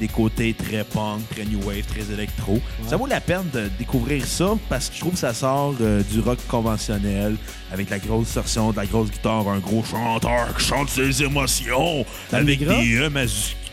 des 0.00 0.08
côtés 0.08 0.54
très 0.54 0.82
punk, 0.82 1.20
très 1.28 1.44
new 1.44 1.60
wave, 1.62 1.84
très 1.84 2.12
électro. 2.12 2.58
Ça 2.88 2.96
vaut 2.96 3.06
la 3.06 3.20
peine 3.20 3.48
de 3.52 3.70
découvrir 3.78 4.24
ça 4.26 4.56
parce 4.68 4.88
que 4.88 4.94
je 4.96 5.00
trouve 5.00 5.12
que 5.12 5.18
ça 5.18 5.34
sort 5.34 5.74
euh, 5.80 6.02
du 6.02 6.20
rock 6.20 6.38
conventionnel 6.48 7.36
avec 7.70 7.90
la 7.90 7.98
grosse 7.98 8.32
torsion, 8.32 8.72
de 8.72 8.76
la 8.76 8.86
grosse 8.86 9.10
guitare, 9.10 9.46
un 9.48 9.58
gros 9.58 9.84
chanteur 9.84 10.56
qui 10.56 10.64
chante 10.64 10.88
ses 10.88 11.22
émotions 11.22 12.04
Dan 12.32 12.40
avec 12.42 12.58
Bigra? 12.58 12.80
des 12.80 12.96
E, 12.96 13.10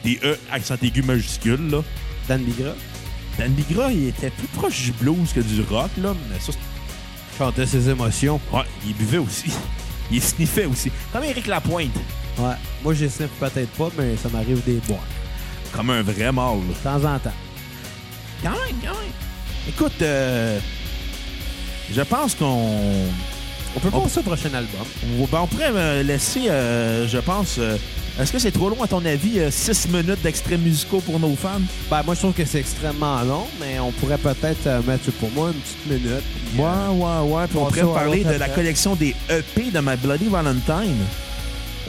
des 0.04 0.20
e 0.24 0.38
accent 0.52 0.76
aigu 0.84 1.02
majuscules. 1.02 1.70
Là. 1.72 1.82
Dan 2.28 2.44
Bigra? 2.44 2.74
Dan 3.40 3.54
Bigra, 3.54 3.92
il 3.92 4.10
était 4.10 4.30
plus 4.30 4.48
proche 4.48 4.84
du 4.84 4.92
blues 4.92 5.32
que 5.34 5.40
du 5.40 5.62
rock, 5.62 5.90
là, 6.02 6.14
mais 6.30 6.40
ça, 6.40 6.52
chantait 7.38 7.66
ses 7.66 7.90
émotions. 7.90 8.40
ouais, 8.52 8.64
il 8.86 8.94
buvait 8.94 9.20
aussi. 9.20 9.52
Il 10.10 10.22
sniffait 10.24 10.66
aussi. 10.66 10.90
Comme 11.12 11.26
Éric 11.26 11.48
Lapointe. 11.48 11.92
Ouais. 12.38 12.54
Moi, 12.82 12.94
j'ai 12.94 13.10
sniff 13.10 13.30
peut-être 13.42 13.70
pas, 13.72 13.90
mais 13.98 14.16
ça 14.16 14.30
m'arrive 14.30 14.64
des 14.64 14.80
boire. 14.88 15.04
Comme 15.78 15.90
un 15.92 16.02
vrai 16.02 16.32
mâle. 16.32 16.58
De 16.68 16.74
temps 16.84 16.96
en 17.08 17.20
temps. 17.20 17.32
Quand 18.44 18.50
même, 18.50 18.76
quand 18.82 18.90
même. 19.00 19.12
Écoute, 19.70 20.02
euh, 20.02 20.60
je 21.94 22.02
pense 22.02 22.34
qu'on 22.36 23.06
On 23.76 23.80
peut 23.80 23.90
passer 23.92 24.20
au 24.20 24.24
prochain 24.24 24.54
album. 24.54 24.86
on, 25.20 25.26
ben, 25.26 25.40
on 25.44 25.48
pourrait 25.48 25.72
me 25.72 26.02
laisser, 26.04 26.50
euh, 26.50 27.08
je 27.08 27.18
pense. 27.20 27.56
euh, 27.60 27.78
Est-ce 28.20 28.32
que 28.32 28.40
c'est 28.40 28.52
trop 28.52 28.70
long, 28.70 28.82
à 28.82 28.88
ton 28.88 29.06
avis, 29.06 29.40
6 29.52 29.90
minutes 29.90 30.22
d'extraits 30.24 30.60
musicaux 30.60 31.00
pour 31.02 31.20
nos 31.20 31.36
fans? 31.36 31.62
Ben, 31.92 32.02
moi, 32.04 32.16
je 32.16 32.20
trouve 32.22 32.34
que 32.34 32.46
c'est 32.46 32.60
extrêmement 32.60 33.22
long, 33.24 33.46
mais 33.60 33.80
on 33.80 33.92
pourrait 33.92 34.18
peut-être 34.18 34.66
euh, 34.66 34.82
mettre 34.88 35.12
pour 35.14 35.30
moi 35.32 35.50
une 35.54 35.60
petite 35.60 35.86
minute. 35.86 36.24
puis, 36.52 36.60
Ouais, 36.60 36.66
euh, 36.68 36.92
ouais, 37.24 37.34
ouais. 37.36 37.48
Puis 37.48 37.58
on 37.60 37.66
pourrait 37.66 37.94
parler 37.94 38.24
de 38.24 38.34
la 38.34 38.50
collection 38.50 38.96
des 38.96 39.16
EP 39.30 39.70
de 39.72 39.80
My 39.80 39.96
Bloody 39.98 40.28
Valentine. 40.28 40.96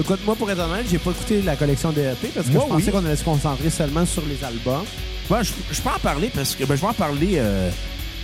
Écoute, 0.01 0.21
moi, 0.25 0.37
pour 0.37 0.49
être 0.51 0.61
honnête, 0.61 0.87
j'ai 0.89 0.99
pas 0.99 1.11
écouté 1.11 1.43
la 1.43 1.57
collection 1.57 1.91
des 1.91 2.03
EP 2.03 2.29
parce 2.35 2.47
que 2.47 2.53
Moi, 2.53 2.65
je 2.69 2.73
pensais 2.73 2.85
oui. 2.87 2.91
qu'on 2.93 3.05
allait 3.07 3.17
se 3.17 3.25
concentrer 3.25 3.71
seulement 3.71 4.07
sur 4.07 4.23
les 4.27 4.43
albums. 4.45 4.85
Ben, 5.29 5.43
je, 5.43 5.53
je 5.73 5.81
peux 5.81 5.89
en 5.91 5.99
parler 5.99 6.31
parce 6.33 6.55
que 6.55 6.65
ben, 6.65 6.77
je 6.77 6.81
vais 6.81 6.87
en 6.87 6.93
parler. 6.95 7.33
euh, 7.35 7.69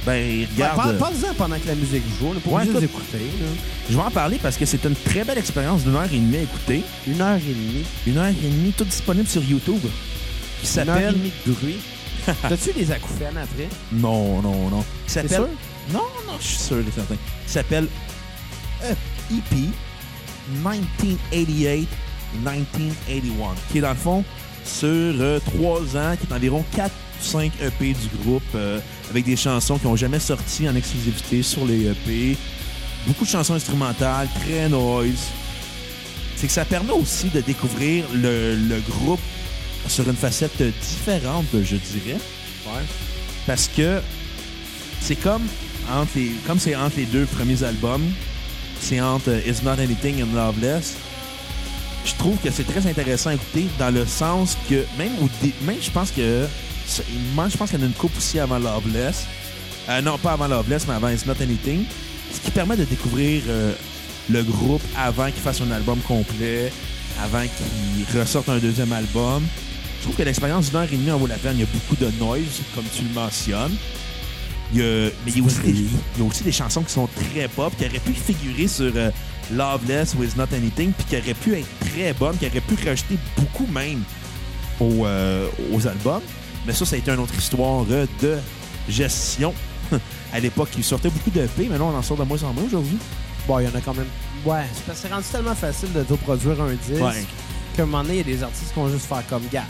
ben, 0.06 0.46
regarde. 0.54 0.98
Parle-en 0.98 1.34
pendant 1.36 1.58
que 1.58 1.66
la 1.66 1.74
musique 1.74 2.02
joue. 2.20 2.28
Pas 2.28 2.50
Ouais, 2.50 2.62
obligé 2.62 2.70
écoute. 2.70 2.80
d'écouter. 2.80 3.18
là. 3.40 3.46
Je 3.90 3.96
vais 3.96 4.02
en 4.02 4.10
parler 4.10 4.38
parce 4.40 4.56
que 4.56 4.64
c'est 4.66 4.84
une 4.84 4.94
très 4.94 5.24
belle 5.24 5.38
expérience 5.38 5.82
d'une 5.82 5.96
heure 5.96 6.04
et 6.12 6.16
demie 6.18 6.36
à 6.36 6.42
écouter. 6.42 6.82
Une 7.08 7.20
heure 7.20 7.36
et 7.36 7.40
demie. 7.40 7.84
Une 8.06 8.18
heure 8.18 8.28
et 8.28 8.48
demie, 8.48 8.72
tout 8.72 8.84
disponible 8.84 9.26
sur 9.28 9.42
YouTube. 9.42 9.80
Qui 10.62 10.80
Une 10.80 10.88
heure 10.88 10.96
et 10.96 11.00
s'appelle. 11.00 11.14
demie 11.14 11.32
de 11.46 11.52
bruit. 11.52 11.76
T'as-tu 12.48 12.72
des 12.72 12.90
acouphènes 12.92 13.36
après? 13.36 13.68
Non, 13.92 14.40
non, 14.40 14.70
non. 14.70 14.84
Qui 15.06 15.12
s'appelle. 15.12 15.48
Non, 15.92 15.98
non, 16.26 16.34
je 16.40 16.46
suis 16.46 16.56
sûr 16.58 16.78
et 16.78 16.84
certain. 16.94 17.16
Qui 17.46 17.52
s'appelle 17.52 17.88
E 18.84 18.94
EP 19.32 19.56
1988-1981, 20.64 21.86
qui 23.70 23.78
est 23.78 23.80
dans 23.80 23.90
le 23.90 23.94
fond 23.94 24.24
sur 24.64 24.88
euh, 24.88 25.38
trois 25.40 25.80
ans, 25.96 26.16
qui 26.16 26.26
est 26.30 26.34
environ 26.34 26.64
4 26.74 26.90
ou 26.90 27.24
5 27.24 27.52
EP 27.60 27.92
du 27.92 28.08
groupe, 28.22 28.42
euh, 28.54 28.80
avec 29.10 29.24
des 29.24 29.36
chansons 29.36 29.78
qui 29.78 29.86
n'ont 29.86 29.96
jamais 29.96 30.18
sorti 30.20 30.68
en 30.68 30.74
exclusivité 30.74 31.42
sur 31.42 31.64
les 31.64 31.88
EP. 31.88 32.36
Beaucoup 33.06 33.24
de 33.24 33.30
chansons 33.30 33.54
instrumentales, 33.54 34.28
très 34.40 34.68
noise. 34.68 35.28
C'est 36.36 36.46
que 36.46 36.52
ça 36.52 36.64
permet 36.64 36.92
aussi 36.92 37.28
de 37.28 37.40
découvrir 37.40 38.04
le, 38.14 38.56
le 38.56 38.80
groupe 38.80 39.20
sur 39.88 40.08
une 40.08 40.16
facette 40.16 40.62
différente, 40.62 41.46
je 41.52 41.76
dirais. 41.76 42.18
Ouais. 42.66 42.82
Parce 43.46 43.68
que 43.68 44.00
c'est 45.00 45.16
comme 45.16 45.42
entre 45.92 46.12
les, 46.16 46.30
comme 46.46 46.58
c'est 46.58 46.74
entre 46.74 46.96
les 46.96 47.04
deux 47.04 47.26
premiers 47.26 47.62
albums, 47.62 48.04
c'est 48.84 49.00
entre 49.00 49.30
euh, 49.30 49.40
It's 49.46 49.62
Not 49.62 49.80
Anything 49.80 50.22
and 50.22 50.34
Loveless. 50.34 50.94
Je 52.04 52.12
trouve 52.18 52.36
que 52.38 52.50
c'est 52.50 52.64
très 52.64 52.86
intéressant 52.86 53.30
à 53.30 53.34
écouter 53.34 53.66
dans 53.78 53.90
le 53.90 54.04
sens 54.04 54.58
que 54.68 54.84
même 54.98 55.12
au 55.22 55.28
même 55.64 55.78
je 55.80 55.90
pense 55.90 56.10
que 56.10 56.46
je 56.86 57.56
pense 57.56 57.70
qu'il 57.70 57.78
y 57.78 57.82
en 57.82 57.84
a 57.84 57.88
une 57.88 57.94
coupe 57.94 58.16
aussi 58.16 58.38
avant 58.38 58.58
Loveless. 58.58 59.24
Euh, 59.88 60.02
non, 60.02 60.18
pas 60.18 60.32
avant 60.32 60.48
Loveless, 60.48 60.86
mais 60.86 60.94
avant 60.94 61.08
It's 61.08 61.24
Not 61.24 61.40
Anything. 61.40 61.84
Ce 62.32 62.40
qui 62.40 62.50
permet 62.50 62.76
de 62.76 62.84
découvrir 62.84 63.42
euh, 63.48 63.72
le 64.30 64.42
groupe 64.42 64.82
avant 64.96 65.26
qu'il 65.26 65.40
fasse 65.40 65.62
un 65.62 65.70
album 65.70 65.98
complet, 66.00 66.70
avant 67.22 67.42
qu'il 67.42 68.20
ressorte 68.20 68.50
un 68.50 68.58
deuxième 68.58 68.92
album. 68.92 69.42
Je 69.98 70.02
trouve 70.04 70.16
que 70.16 70.22
l'expérience 70.22 70.68
d'une 70.68 70.76
heure 70.76 70.92
et 70.92 70.96
demie 70.96 71.10
en 71.10 71.16
vaut 71.16 71.26
la 71.26 71.36
peine. 71.36 71.54
Il 71.56 71.60
y 71.60 71.62
a 71.62 71.68
beaucoup 71.72 71.96
de 71.96 72.10
noise, 72.18 72.60
comme 72.74 72.84
tu 72.94 73.02
le 73.02 73.14
mentionnes. 73.14 73.76
Il 74.72 74.78
y 74.78 74.82
a, 74.82 75.10
mais 75.24 75.32
il 75.32 75.38
y, 75.38 75.40
a 75.40 75.44
aussi 75.44 75.60
des, 75.60 75.70
il 75.70 75.88
y 76.18 76.22
a 76.22 76.24
aussi 76.24 76.42
des 76.42 76.52
chansons 76.52 76.82
qui 76.82 76.92
sont 76.92 77.08
très 77.08 77.48
pop, 77.48 77.72
qui 77.76 77.84
auraient 77.84 77.98
pu 77.98 78.12
figurer 78.14 78.66
sur 78.66 78.90
euh, 78.96 79.10
Loveless 79.52 80.14
ou 80.18 80.24
It's 80.24 80.36
Not 80.36 80.46
Anything, 80.52 80.92
puis 80.92 81.06
qui 81.06 81.16
auraient 81.16 81.34
pu 81.34 81.54
être 81.54 81.68
très 81.80 82.12
bonnes, 82.14 82.36
qui 82.38 82.46
auraient 82.46 82.60
pu 82.60 82.74
rajouter 82.86 83.18
beaucoup 83.36 83.66
même 83.66 84.02
aux, 84.80 85.06
euh, 85.06 85.46
aux 85.72 85.86
albums. 85.86 86.22
Mais 86.66 86.72
ça, 86.72 86.84
ça 86.86 86.96
a 86.96 86.98
été 86.98 87.10
une 87.10 87.20
autre 87.20 87.36
histoire 87.36 87.84
euh, 87.90 88.06
de 88.22 88.36
gestion. 88.88 89.54
à 90.32 90.40
l'époque, 90.40 90.70
il 90.76 90.82
sortait 90.84 91.10
beaucoup 91.10 91.30
de 91.30 91.46
P, 91.46 91.68
mais 91.70 91.78
là, 91.78 91.84
on 91.84 91.94
en 91.94 92.02
sort 92.02 92.16
de 92.16 92.24
moins 92.24 92.42
en 92.42 92.52
moins 92.52 92.64
aujourd'hui. 92.64 92.98
Bon, 93.46 93.58
il 93.58 93.64
y 93.64 93.68
en 93.68 93.74
a 93.74 93.80
quand 93.80 93.94
même. 93.94 94.06
Ouais, 94.44 94.64
c'est 94.72 94.84
parce 94.86 95.00
que 95.00 95.08
c'est 95.08 95.14
rendu 95.14 95.26
tellement 95.30 95.54
facile 95.54 95.92
de 95.92 96.02
produire 96.02 96.60
un 96.62 96.72
disque 96.72 97.02
Ouais. 97.02 97.24
qu'à 97.76 97.82
un 97.82 97.86
moment 97.86 98.02
donné, 98.02 98.14
il 98.14 98.18
y 98.18 98.32
a 98.32 98.36
des 98.36 98.42
artistes 98.42 98.72
qui 98.72 98.80
vont 98.80 98.88
juste 98.88 99.06
faire 99.06 99.22
comme 99.28 99.42
gars. 99.52 99.64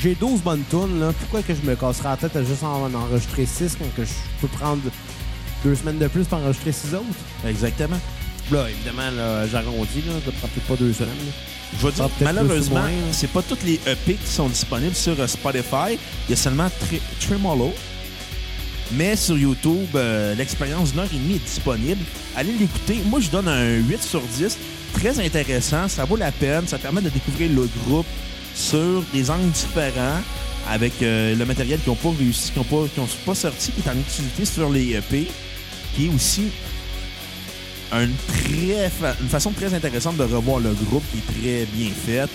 J'ai 0.00 0.14
12 0.14 0.42
bonnes 0.42 0.62
tunes, 0.70 1.00
là. 1.00 1.12
Pourquoi 1.18 1.42
que 1.42 1.52
je 1.54 1.68
me 1.68 1.74
casserais 1.74 2.10
la 2.10 2.16
tête 2.16 2.36
à 2.36 2.44
juste 2.44 2.62
en 2.62 2.92
enregistrer 2.94 3.46
6 3.46 3.76
quand 3.78 3.86
que 3.96 4.04
je 4.04 4.12
peux 4.40 4.46
prendre 4.48 4.82
deux 5.64 5.74
semaines 5.74 5.98
de 5.98 6.06
plus 6.06 6.24
pour 6.24 6.38
enregistrer 6.38 6.70
6 6.72 6.94
autres? 6.94 7.04
Exactement. 7.46 7.98
Là, 8.52 8.66
évidemment, 8.70 9.10
là, 9.16 9.46
j'arrondis, 9.48 10.02
là. 10.06 10.12
Ça 10.24 10.30
prend 10.38 10.48
peut-être 10.48 10.66
pas 10.68 10.76
deux 10.76 10.92
semaines. 10.92 11.08
là. 11.10 11.32
Je 11.78 11.84
veux 11.86 11.92
dire, 11.92 12.04
malheureusement, 12.24 12.80
c'est 13.12 13.30
pas 13.30 13.42
toutes 13.42 13.62
les 13.64 13.74
EP 13.86 14.14
qui 14.14 14.26
sont 14.26 14.48
disponibles 14.48 14.94
sur 14.94 15.18
euh, 15.20 15.26
Spotify. 15.26 15.98
Il 16.26 16.30
y 16.30 16.32
a 16.32 16.36
seulement 16.36 16.68
Tre- 16.68 17.00
Tremolo. 17.26 17.74
Mais 18.92 19.16
sur 19.16 19.36
YouTube, 19.36 19.88
euh, 19.96 20.34
l'expérience 20.34 20.92
d'une 20.92 21.00
heure 21.00 21.08
et 21.12 21.16
demie 21.16 21.34
est 21.34 21.44
disponible. 21.44 22.00
Allez 22.36 22.52
l'écouter. 22.52 23.00
Moi, 23.04 23.20
je 23.20 23.28
donne 23.28 23.48
un 23.48 23.74
8 23.74 24.02
sur 24.02 24.22
10. 24.22 24.56
Très 24.94 25.20
intéressant. 25.22 25.88
Ça 25.88 26.04
vaut 26.06 26.16
la 26.16 26.32
peine. 26.32 26.66
Ça 26.66 26.78
permet 26.78 27.02
de 27.02 27.10
découvrir 27.10 27.50
le 27.50 27.68
groupe 27.84 28.06
sur 28.58 29.02
des 29.12 29.30
angles 29.30 29.50
différents 29.50 30.20
avec 30.68 30.92
euh, 31.02 31.34
le 31.34 31.46
matériel 31.46 31.78
qu'ils 31.80 31.90
n'ont 31.90 31.96
pas 31.96 32.10
réussi, 32.18 32.50
qui 32.50 32.58
n'ont 32.58 32.64
pas, 32.64 32.86
qui 32.88 33.00
pas 33.24 33.34
sorti, 33.34 33.70
qui 33.70 33.80
est 33.80 33.90
en 33.90 33.98
utilité 33.98 34.44
sur 34.44 34.68
les 34.68 34.94
EP, 34.94 35.28
qui 35.94 36.06
est 36.06 36.14
aussi 36.14 36.48
une, 37.92 38.12
très 38.26 38.90
une 39.20 39.28
façon 39.28 39.52
très 39.52 39.72
intéressante 39.72 40.16
de 40.16 40.24
revoir 40.24 40.58
le 40.58 40.74
groupe 40.74 41.04
qui 41.12 41.18
est 41.18 41.40
très 41.40 41.66
bien 41.72 41.90
faite. 41.90 42.30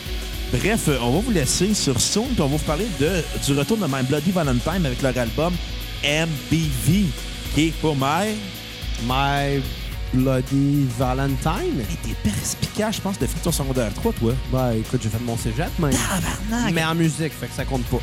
Bref, 0.51 0.87
euh, 0.87 0.97
on 1.01 1.11
va 1.11 1.19
vous 1.19 1.31
laisser 1.31 1.73
sur 1.73 1.99
Soon, 1.99 2.25
puis 2.25 2.41
on 2.41 2.47
va 2.47 2.57
vous 2.57 2.63
parler 2.63 2.87
de, 2.99 3.09
du 3.45 3.57
retour 3.57 3.77
de 3.77 3.85
My 3.85 4.03
Bloody 4.07 4.31
Valentine 4.31 4.85
avec 4.85 5.01
leur 5.01 5.17
album 5.17 5.53
MBV, 6.03 7.05
qui 7.53 7.67
est 7.67 7.73
pour 7.81 7.95
moi 7.95 8.21
My 9.05 9.61
Bloody 10.13 10.87
Valentine? 10.97 11.79
Hey, 11.79 11.97
T'es 12.03 12.29
perspicace, 12.29 12.95
je 12.97 13.01
pense, 13.01 13.17
de 13.19 13.27
ton 13.43 13.51
secondaire 13.51 13.93
3, 13.93 14.13
toi. 14.13 14.33
Ben, 14.51 14.71
écoute, 14.73 15.01
j'ai 15.03 15.09
fait 15.09 15.19
mon 15.23 15.37
cégep, 15.37 15.69
mais. 15.79 15.89
Tabarnak! 15.91 16.73
Mais 16.73 16.83
en 16.83 16.95
musique, 16.95 17.33
fait 17.33 17.47
que 17.47 17.53
ça 17.55 17.65
compte 17.65 17.83
pas. 17.85 17.99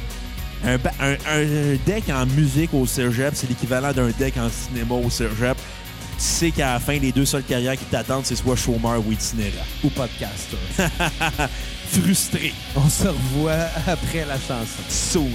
Un, 0.64 0.76
ba- 0.76 0.92
un- 1.00 1.12
un 1.14 1.76
deck 1.86 2.04
en 2.10 2.26
musique 2.26 2.74
au 2.74 2.84
cégep, 2.86 3.32
c'est 3.34 3.48
l'équivalent 3.48 3.92
d'un 3.92 4.10
deck 4.18 4.36
en 4.36 4.48
cinéma 4.50 4.94
au 4.94 5.08
cégep. 5.08 5.56
Tu 5.56 6.26
sais 6.26 6.50
qu'à 6.50 6.74
la 6.74 6.80
fin, 6.80 6.98
les 6.98 7.12
deux 7.12 7.24
seules 7.24 7.44
carrières 7.44 7.78
qui 7.78 7.84
t'attendent, 7.86 8.26
c'est 8.26 8.36
soit 8.36 8.56
chômeur 8.56 9.02
ou 9.06 9.10
itinérant. 9.12 9.64
Ou 9.82 9.88
podcaster. 9.88 10.58
Frustré. 11.92 12.52
On 12.76 12.88
se 12.88 13.08
revoit 13.08 13.68
après 13.86 14.26
la 14.26 14.34
chanson. 14.36 14.82
Soon. 14.88 15.30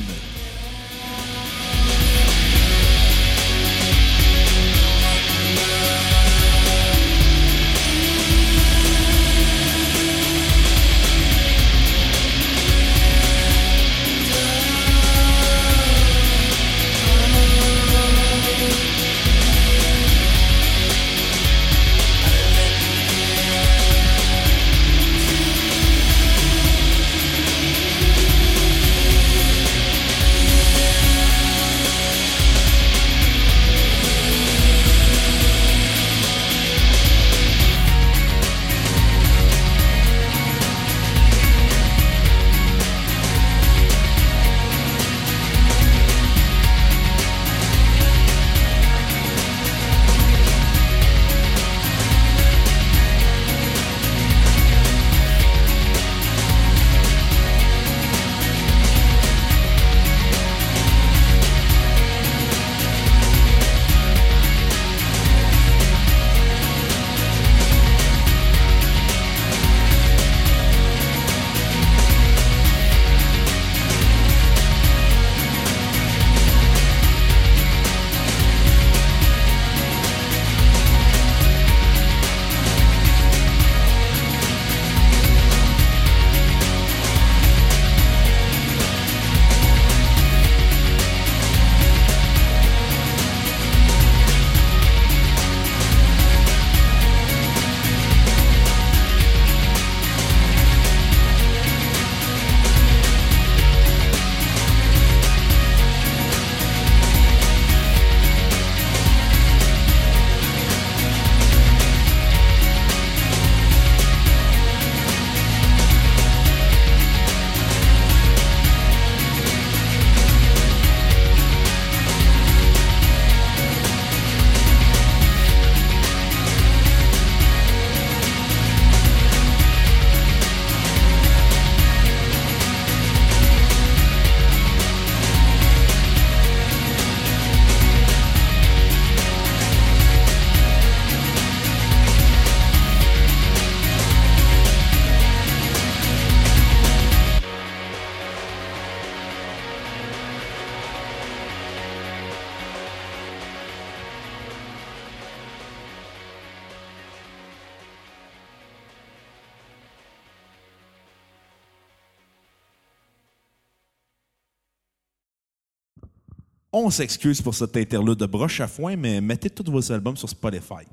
On 166.88 166.91
s'excuse 166.91 167.41
pour 167.41 167.55
cet 167.55 167.75
interlude 167.77 168.19
de 168.19 168.27
broche 168.27 168.61
à 168.61 168.67
foin, 168.67 168.95
mais 168.95 169.19
mettez 169.19 169.49
tous 169.49 169.71
vos 169.71 169.91
albums 169.91 170.15
sur 170.15 170.29
Spotify. 170.29 170.86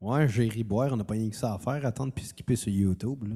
Ouais, 0.00 0.28
j'ai 0.28 0.48
ri 0.48 0.62
boire, 0.62 0.90
on 0.92 0.96
n'a 0.96 1.02
pas 1.02 1.14
rien 1.14 1.28
que 1.28 1.34
ça 1.34 1.52
à 1.54 1.58
faire, 1.58 1.84
attendre 1.84 2.12
puis 2.14 2.24
skipper 2.24 2.54
sur 2.54 2.68
YouTube. 2.72 3.24
Là. 3.28 3.34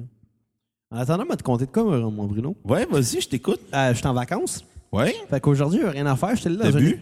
En 0.91 0.97
attendant, 1.01 1.25
moi, 1.25 1.35
te 1.35 1.43
compter 1.43 1.65
de 1.65 1.71
quoi, 1.71 1.83
mon 1.83 2.25
Bruno? 2.25 2.55
Ouais, 2.63 2.85
vas-y, 2.85 3.19
je 3.19 3.27
t'écoute. 3.27 3.59
Euh, 3.73 3.89
je 3.91 3.97
suis 3.97 4.07
en 4.07 4.13
vacances. 4.13 4.63
Ouais. 4.89 5.13
Fait 5.29 5.41
qu'aujourd'hui, 5.41 5.79
il 5.79 5.83
n'y 5.83 5.89
a 5.89 5.91
rien 5.91 6.05
à 6.05 6.15
faire. 6.15 6.33
J'étais 6.37 6.49
là 6.49 6.71
T'as 6.71 6.79
bu? 6.79 7.01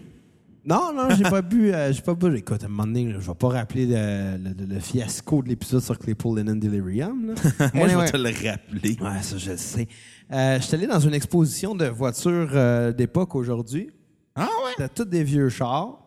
Non, 0.65 0.91
non, 0.91 1.07
j'ai 1.15 1.21
pas 1.23 1.41
bu. 1.43 1.71
euh, 1.71 1.93
j'ai 1.93 2.01
pas 2.01 2.15
bu. 2.15 2.35
Écoute, 2.35 2.63
à 2.63 2.65
un 2.65 2.69
moment 2.69 2.87
donné, 2.87 3.11
je 3.11 3.17
vais 3.27 3.35
pas 3.35 3.49
rappeler 3.49 3.85
le, 3.85 4.37
le- 4.37 4.65
le 4.73 4.79
fiasco 4.79 5.43
de 5.43 5.49
l'épisode 5.49 5.83
sur 5.83 5.99
Claypool 5.99 6.39
Lennon 6.39 6.55
Delirium. 6.55 7.27
là. 7.27 7.69
Moi, 7.75 7.89
je 7.89 7.95
vais 7.97 8.09
te 8.11 8.17
le 8.17 8.49
rappeler. 8.49 8.97
Ouais, 8.99 9.21
ça, 9.21 9.37
je 9.37 9.51
le 9.51 9.57
sais. 9.57 9.87
Euh, 10.31 10.57
je 10.59 10.63
suis 10.63 10.73
allé 10.75 10.87
dans 10.87 10.99
une 10.99 11.13
exposition 11.13 11.75
de 11.75 11.85
voitures 11.85 12.49
euh, 12.53 12.91
d'époque 12.91 13.35
aujourd'hui. 13.35 13.91
Ah 14.35 14.47
ouais? 14.65 14.71
C'était 14.77 14.89
tous 14.89 15.05
des 15.05 15.23
vieux 15.23 15.49
chars. 15.49 15.97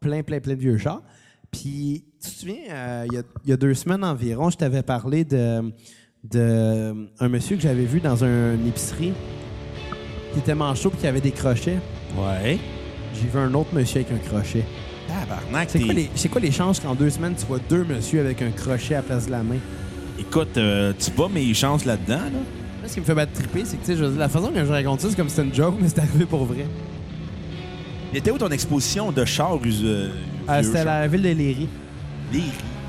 Plein, 0.00 0.22
plein, 0.22 0.40
plein 0.40 0.54
de 0.54 0.58
vieux 0.60 0.78
chars. 0.78 1.02
Puis, 1.50 2.04
tu 2.22 2.30
te 2.30 2.34
souviens, 2.34 2.56
euh, 2.70 3.04
il 3.08 3.14
y, 3.14 3.18
a, 3.18 3.22
il 3.44 3.50
y 3.50 3.52
a 3.52 3.56
deux 3.56 3.74
semaines 3.74 4.02
environ, 4.04 4.50
je 4.50 4.56
t'avais 4.56 4.82
parlé 4.82 5.24
de, 5.24 5.72
de 6.24 7.08
un 7.20 7.28
monsieur 7.28 7.56
que 7.56 7.62
j'avais 7.62 7.84
vu 7.84 8.00
dans 8.00 8.24
un- 8.24 8.54
une 8.54 8.66
épicerie 8.66 9.12
qui 10.32 10.38
était 10.40 10.54
manchot 10.54 10.90
et 10.94 10.96
qui 11.00 11.06
avait 11.06 11.20
des 11.20 11.30
crochets. 11.30 11.78
Ouais. 12.16 12.58
J'ai 13.14 13.28
vu 13.28 13.38
un 13.38 13.52
autre 13.54 13.72
monsieur 13.72 14.00
avec 14.00 14.10
un 14.12 14.18
crochet. 14.28 14.64
Tabarnak, 15.06 15.70
C'est 15.70 15.80
quoi, 15.80 15.92
les, 15.94 16.10
c'est 16.16 16.28
quoi 16.28 16.40
les 16.40 16.50
chances 16.50 16.80
qu'en 16.80 16.94
deux 16.94 17.10
semaines, 17.10 17.34
tu 17.38 17.46
vois 17.46 17.60
deux 17.68 17.84
monsieur 17.84 18.20
avec 18.20 18.42
un 18.42 18.50
crochet 18.50 18.94
à 18.94 18.98
la 18.98 19.02
place 19.04 19.26
de 19.26 19.30
la 19.30 19.42
main? 19.44 19.58
Écoute, 20.18 20.56
euh, 20.56 20.92
tu 20.98 21.10
bats 21.12 21.28
mes 21.32 21.52
chances 21.54 21.84
là-dedans, 21.84 22.16
là? 22.18 22.86
Ce 22.88 22.94
qui 22.94 23.00
me 23.00 23.04
fait 23.04 23.14
battre 23.14 23.32
triper, 23.32 23.64
c'est 23.64 23.76
que 23.76 23.84
tu 23.86 23.96
sais, 23.96 24.18
la 24.18 24.28
façon 24.28 24.50
que 24.50 24.62
je 24.64 24.70
raconte 24.70 25.00
ça, 25.00 25.08
c'est 25.08 25.16
comme 25.16 25.28
si 25.28 25.36
c'était 25.36 25.48
une 25.48 25.54
joke, 25.54 25.76
mais 25.80 25.88
c'est 25.88 26.00
arrivé 26.00 26.26
pour 26.26 26.44
vrai. 26.44 26.66
Il 28.14 28.18
était 28.18 28.30
où 28.30 28.38
ton 28.38 28.48
exposition 28.50 29.10
de 29.10 29.24
chars 29.24 29.56
euh, 29.56 30.08
Euh, 30.48 30.62
c'était 30.62 30.78
à 30.78 30.84
chars? 30.84 31.00
la 31.00 31.08
ville 31.08 31.22
de 31.22 31.28
Léry. 31.30 31.68
Léry. 32.32 32.44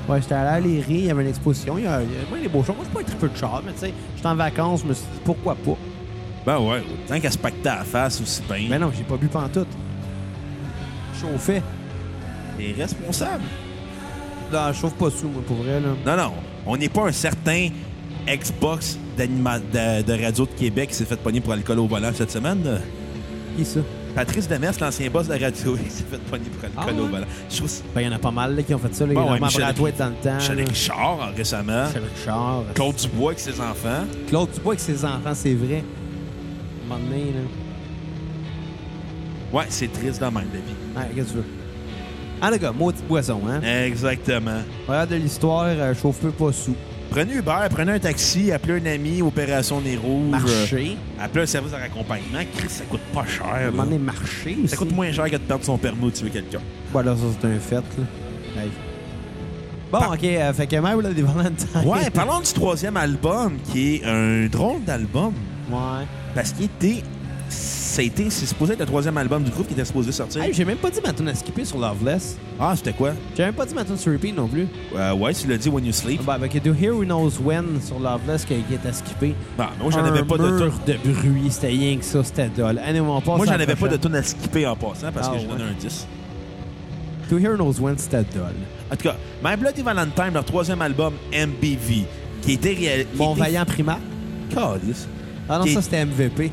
Ouais, 0.08 0.20
j'étais 0.22 0.34
allé 0.34 0.48
à 0.48 0.60
Léry, 0.60 0.84
il 0.94 1.04
y 1.06 1.10
avait 1.10 1.22
une 1.22 1.28
exposition. 1.30 1.76
Il 1.78 1.84
y 1.84 1.86
a, 1.88 2.00
il 2.00 2.08
y 2.08 2.12
a- 2.12 2.28
moi, 2.30 2.38
les 2.40 2.48
beaux 2.48 2.62
chars. 2.62 2.76
Moi, 2.76 2.84
je 2.84 2.90
suis 2.90 2.94
pas 2.94 3.00
un 3.00 3.04
tripeux 3.04 3.28
de 3.28 3.36
char, 3.36 3.60
mais 3.66 3.72
tu 3.72 3.80
sais, 3.80 3.92
j'étais 4.14 4.28
en 4.28 4.36
vacances, 4.36 4.82
je 4.84 4.86
me 4.86 4.94
suis 4.94 5.02
dit 5.12 5.20
pourquoi 5.24 5.56
pas? 5.56 5.76
Ben 6.46 6.60
ouais, 6.60 6.80
tant 7.08 7.18
qu'à 7.18 7.30
se 7.32 7.38
pacter 7.38 7.68
à 7.68 7.78
la 7.78 7.84
face 7.84 8.20
aussi 8.20 8.40
bien. 8.48 8.68
Mais 8.70 8.78
non, 8.78 8.92
j'ai 8.96 9.02
pas 9.02 9.16
bu 9.16 9.26
pantoute. 9.26 9.66
Chauffait. 11.20 11.60
T'es 12.56 12.72
responsable. 12.80 13.42
Non, 14.52 14.60
je 14.72 14.78
chauffe 14.78 14.94
pas 14.94 15.10
sous, 15.10 15.26
moi, 15.28 15.42
pour 15.44 15.56
vrai, 15.56 15.80
là. 15.80 15.88
Non, 16.06 16.22
non. 16.22 16.32
On 16.66 16.76
n'est 16.76 16.88
pas 16.88 17.08
un 17.08 17.12
certain 17.12 17.68
Xbox 18.28 18.96
de, 19.18 19.24
de 19.26 20.24
Radio 20.24 20.46
de 20.46 20.50
Québec 20.52 20.90
qui 20.90 20.94
s'est 20.94 21.04
fait 21.04 21.16
pogner 21.20 21.40
pour 21.40 21.52
alcool 21.52 21.80
au 21.80 21.88
volant 21.88 22.10
cette 22.14 22.30
semaine. 22.30 22.62
là. 22.62 22.78
Qui 23.56 23.64
ça? 23.64 23.80
Patrice 24.16 24.48
Demers, 24.48 24.72
l'ancien 24.80 25.10
boss 25.10 25.28
de 25.28 25.34
la 25.34 25.46
radio, 25.46 25.76
il 25.84 25.90
s'est 25.90 26.02
fait 26.10 26.16
pogner 26.18 26.46
pour 26.46 26.64
alcool 26.64 26.84
Ah 26.96 27.00
au 27.00 27.04
ouais? 27.04 27.10
volant. 27.10 27.26
Je 27.50 27.56
trouve 27.58 27.70
Ben, 27.94 28.00
il 28.00 28.04
y 28.06 28.08
en 28.08 28.12
a 28.12 28.18
pas 28.18 28.30
mal, 28.30 28.56
là, 28.56 28.62
qui 28.62 28.74
ont 28.74 28.78
fait 28.78 28.94
ça, 28.94 29.06
là. 29.06 29.12
Bon, 29.12 29.20
il 29.20 29.24
y 29.24 29.28
a 29.28 29.32
ouais, 29.32 29.38
Normand 29.40 29.46
Michel- 29.46 29.62
Brathwaite 29.64 29.98
dans 29.98 30.08
le 30.08 30.14
temps. 30.14 30.34
Michel. 30.36 30.60
Richard 30.68 31.18
hein, 31.22 31.32
récemment. 31.36 31.86
Michel 31.86 32.02
Richard. 32.16 32.62
Claude 32.74 32.96
Dubois 32.96 33.30
avec 33.32 33.40
ses 33.40 33.60
enfants. 33.60 34.04
Claude 34.28 34.50
Dubois 34.52 34.72
avec 34.72 34.80
ses 34.80 35.04
enfants, 35.04 35.34
c'est 35.34 35.54
vrai. 35.54 35.84
À 36.90 36.94
un 36.94 36.96
moment 36.98 37.08
donné, 37.10 37.24
là. 37.26 37.40
Ouais, 39.58 39.64
c'est 39.68 39.92
triste 39.92 40.18
dans 40.20 40.32
même, 40.32 40.46
la 40.52 40.60
vie. 40.60 40.74
Ouais, 41.08 41.14
qu'est-ce 41.14 41.26
que 41.28 41.32
tu 41.32 41.36
veux? 41.36 41.44
Ah, 42.40 42.50
le 42.50 42.56
gars, 42.56 42.72
maudit 42.72 43.02
boisson, 43.06 43.40
hein? 43.48 43.60
Exactement. 43.62 44.60
Regarde 44.88 45.10
de 45.10 45.16
l'histoire, 45.16 45.64
euh, 45.68 45.94
chauffe 45.94 46.20
peu 46.20 46.30
pas 46.30 46.52
sous. 46.52 46.74
Prenez 47.10 47.34
Uber, 47.34 47.66
prenez 47.70 47.92
un 47.92 47.98
taxi, 47.98 48.52
appelez 48.52 48.80
un 48.80 48.94
ami, 48.94 49.22
Opération 49.22 49.80
Nez 49.80 49.96
Rouge. 49.96 50.30
Marcher. 50.30 50.96
euh, 51.18 51.24
appelez 51.24 51.44
un 51.44 51.46
service 51.46 51.72
de 51.72 51.76
raccompagnement. 51.76 52.38
Chris, 52.56 52.68
ça 52.68 52.84
coûte 52.84 53.00
pas 53.14 53.24
cher. 53.26 53.46
là. 53.74 53.84
donné, 53.84 53.98
marcher 53.98 54.56
aussi. 54.58 54.68
Ça 54.68 54.76
coûte 54.76 54.92
moins 54.94 55.10
cher 55.12 55.24
que 55.26 55.30
de 55.32 55.36
perdre 55.38 55.64
son 55.64 55.78
permis 55.78 56.04
ou 56.04 56.10
de 56.10 56.16
tuer 56.16 56.30
quelqu'un. 56.30 56.60
Voilà, 56.92 57.14
ça, 57.16 57.22
c'est 57.40 57.46
un 57.46 57.58
fait, 57.58 57.76
là. 57.76 58.62
Hey. 58.62 58.70
Bon, 59.92 59.98
Par- 60.00 60.12
OK, 60.12 60.24
euh, 60.24 60.52
fait 60.52 60.66
que 60.66 60.76
My 60.76 61.00
Bloody 61.00 61.22
Valentine. 61.22 61.68
Ouais, 61.84 62.10
parlons 62.10 62.40
du 62.40 62.52
troisième 62.52 62.96
album, 62.96 63.56
qui 63.72 63.94
est 63.96 64.04
un 64.04 64.46
drôle 64.48 64.82
d'album. 64.84 65.32
Ouais. 65.70 66.04
Parce 66.34 66.52
qu'il 66.52 66.64
était. 66.66 67.02
Ça 67.96 68.02
a 68.02 68.04
été. 68.04 68.28
C'est 68.28 68.44
supposé 68.44 68.74
être 68.74 68.80
le 68.80 68.84
troisième 68.84 69.16
album 69.16 69.42
du 69.42 69.50
groupe 69.50 69.66
qui 69.68 69.72
était 69.72 69.86
supposé 69.86 70.12
sortir. 70.12 70.42
Hey, 70.42 70.52
j'ai 70.52 70.66
même 70.66 70.76
pas 70.76 70.90
dit 70.90 71.00
ma 71.02 71.14
tune 71.14 71.28
à 71.28 71.34
skipper 71.34 71.64
sur 71.64 71.78
Loveless. 71.78 72.36
Ah, 72.60 72.74
c'était 72.76 72.92
quoi? 72.92 73.12
J'ai 73.34 73.44
même 73.46 73.54
pas 73.54 73.64
dit 73.64 73.72
ma 73.74 73.86
tune 73.86 73.96
sur 73.96 74.12
repeat 74.12 74.36
non 74.36 74.48
plus. 74.48 74.68
Euh, 74.94 75.14
ouais, 75.14 75.32
tu 75.32 75.46
l'as 75.46 75.56
dit 75.56 75.70
When 75.70 75.82
You 75.82 75.92
Sleep. 75.92 76.22
Bah, 76.22 76.34
avec 76.34 76.62
Do 76.62 76.74
Here 76.74 76.90
Who 76.94 77.04
Knows 77.06 77.30
When 77.42 77.80
sur 77.80 77.98
Loveless 77.98 78.44
qui 78.44 78.54
qui 78.56 78.86
à 78.86 78.92
skipper. 78.92 79.34
Bah, 79.56 79.70
moi, 79.80 79.90
j'en 79.90 80.04
avais 80.04 80.22
pas 80.24 80.36
de 80.36 80.58
tune. 80.58 80.72
de 80.86 81.10
bruit, 81.10 81.50
c'était 81.50 81.68
rien 81.68 81.96
que 81.96 82.04
ça, 82.04 82.22
c'était 82.22 82.50
dole. 82.50 82.78
Anyway, 82.80 83.08
on 83.08 83.22
passe 83.22 83.26
Moi, 83.28 83.36
à 83.40 83.44
j'en 83.46 83.56
la 83.56 83.62
avais 83.62 83.66
pas 83.66 83.88
de 83.88 83.96
prochaine. 83.96 83.98
tune 84.00 84.14
à 84.16 84.22
skipper 84.22 84.66
en 84.66 84.76
passant 84.76 85.10
parce 85.14 85.28
Ah, 85.30 85.32
que 85.32 85.38
j'ai 85.40 85.46
ouais. 85.46 85.52
donné 85.52 85.64
un 85.64 85.72
10. 85.80 86.06
Do 87.30 87.38
Here 87.38 87.52
Who 87.52 87.56
Knows 87.56 87.80
When, 87.80 87.96
c'était 87.96 88.18
dole. 88.34 88.52
En 88.92 88.96
tout 88.96 89.04
cas, 89.04 89.16
My 89.42 89.56
Bloody 89.56 89.80
Valentine, 89.80 90.34
leur 90.34 90.44
troisième 90.44 90.82
album, 90.82 91.14
MBV, 91.32 92.04
qui 92.42 92.52
était 92.52 93.06
Mon 93.16 93.32
était- 93.32 93.40
vaillant 93.40 93.64
primaire. 93.64 94.00
Calice. 94.54 95.08
Ah 95.48 95.56
non, 95.60 95.64
Qui- 95.64 95.72
ça 95.72 95.80
c'était 95.80 96.04
MVP. 96.04 96.52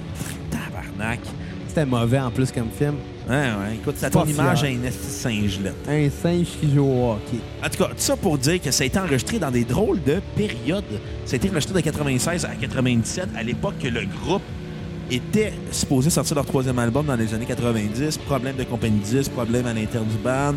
Tabarnak. 0.97 1.19
C'était 1.67 1.85
mauvais 1.85 2.19
en 2.19 2.29
plus 2.29 2.51
comme 2.51 2.69
film. 2.77 2.95
Ouais, 3.27 3.35
ouais. 3.35 3.75
Écoute, 3.81 3.97
ça 3.97 4.09
Pas 4.09 4.21
ton 4.21 4.27
image 4.27 4.63
à 4.63 4.69
une 4.69 4.85
esti 4.85 5.09
singelette. 5.09 5.73
Un 5.87 6.09
singe 6.09 6.47
qui 6.59 6.73
joue 6.73 6.83
au 6.85 7.11
hockey. 7.13 7.39
En 7.65 7.69
tout 7.69 7.77
cas, 7.77 7.89
tout 7.89 7.93
ça 7.97 8.15
pour 8.15 8.37
dire 8.37 8.61
que 8.61 8.69
ça 8.69 8.83
a 8.83 8.87
été 8.87 8.99
enregistré 8.99 9.39
dans 9.39 9.49
des 9.49 9.63
drôles 9.63 10.03
de 10.03 10.21
périodes. 10.35 10.83
Ça 11.25 11.33
a 11.33 11.37
été 11.37 11.49
enregistré 11.49 11.73
de 11.73 11.79
96 11.81 12.45
à 12.45 12.49
97, 12.49 13.29
à 13.35 13.41
l'époque 13.41 13.75
que 13.81 13.87
le 13.87 14.01
groupe 14.05 14.43
était 15.09 15.53
supposé 15.71 16.09
sortir 16.09 16.35
leur 16.35 16.45
troisième 16.45 16.77
album 16.79 17.05
dans 17.05 17.15
les 17.15 17.33
années 17.33 17.45
90. 17.45 18.17
Problème 18.19 18.55
de 18.55 18.63
compagnie 18.65 18.99
10, 18.99 19.29
problème 19.29 19.65
à 19.65 19.73
l'interne 19.73 20.05
du 20.05 20.17
band. 20.17 20.55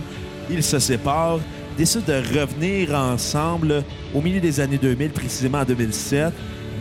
Ils 0.50 0.62
se 0.62 0.78
séparent, 0.78 1.40
décident 1.78 2.04
de 2.06 2.40
revenir 2.40 2.94
ensemble 2.94 3.84
au 4.14 4.20
milieu 4.20 4.40
des 4.40 4.60
années 4.60 4.78
2000, 4.78 5.10
précisément 5.10 5.60
en 5.60 5.64
2007. 5.64 6.32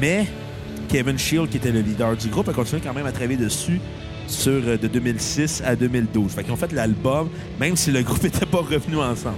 Mais 0.02 0.26
Kevin 0.88 1.18
Shield, 1.18 1.50
qui 1.50 1.58
était 1.58 1.72
le 1.72 1.82
leader 1.82 2.16
du 2.16 2.28
groupe, 2.30 2.50
a 2.50 2.54
continué 2.54 2.82
quand 2.82 2.94
même 2.94 3.06
à 3.06 3.12
travailler 3.12 3.38
dessus 3.38 3.80
sur 4.28 4.52
euh, 4.66 4.78
de 4.78 4.88
2006 4.88 5.62
à 5.66 5.76
2012. 5.76 6.32
Fait 6.34 6.44
qu'ils 6.44 6.54
ont 6.54 6.58
fait 6.58 6.72
l'album, 6.72 7.30
même 7.60 7.76
si 7.76 7.92
le 7.92 8.02
groupe 8.02 8.24
n'était 8.24 8.46
pas 8.46 8.60
revenu 8.60 8.98
ensemble. 8.98 9.36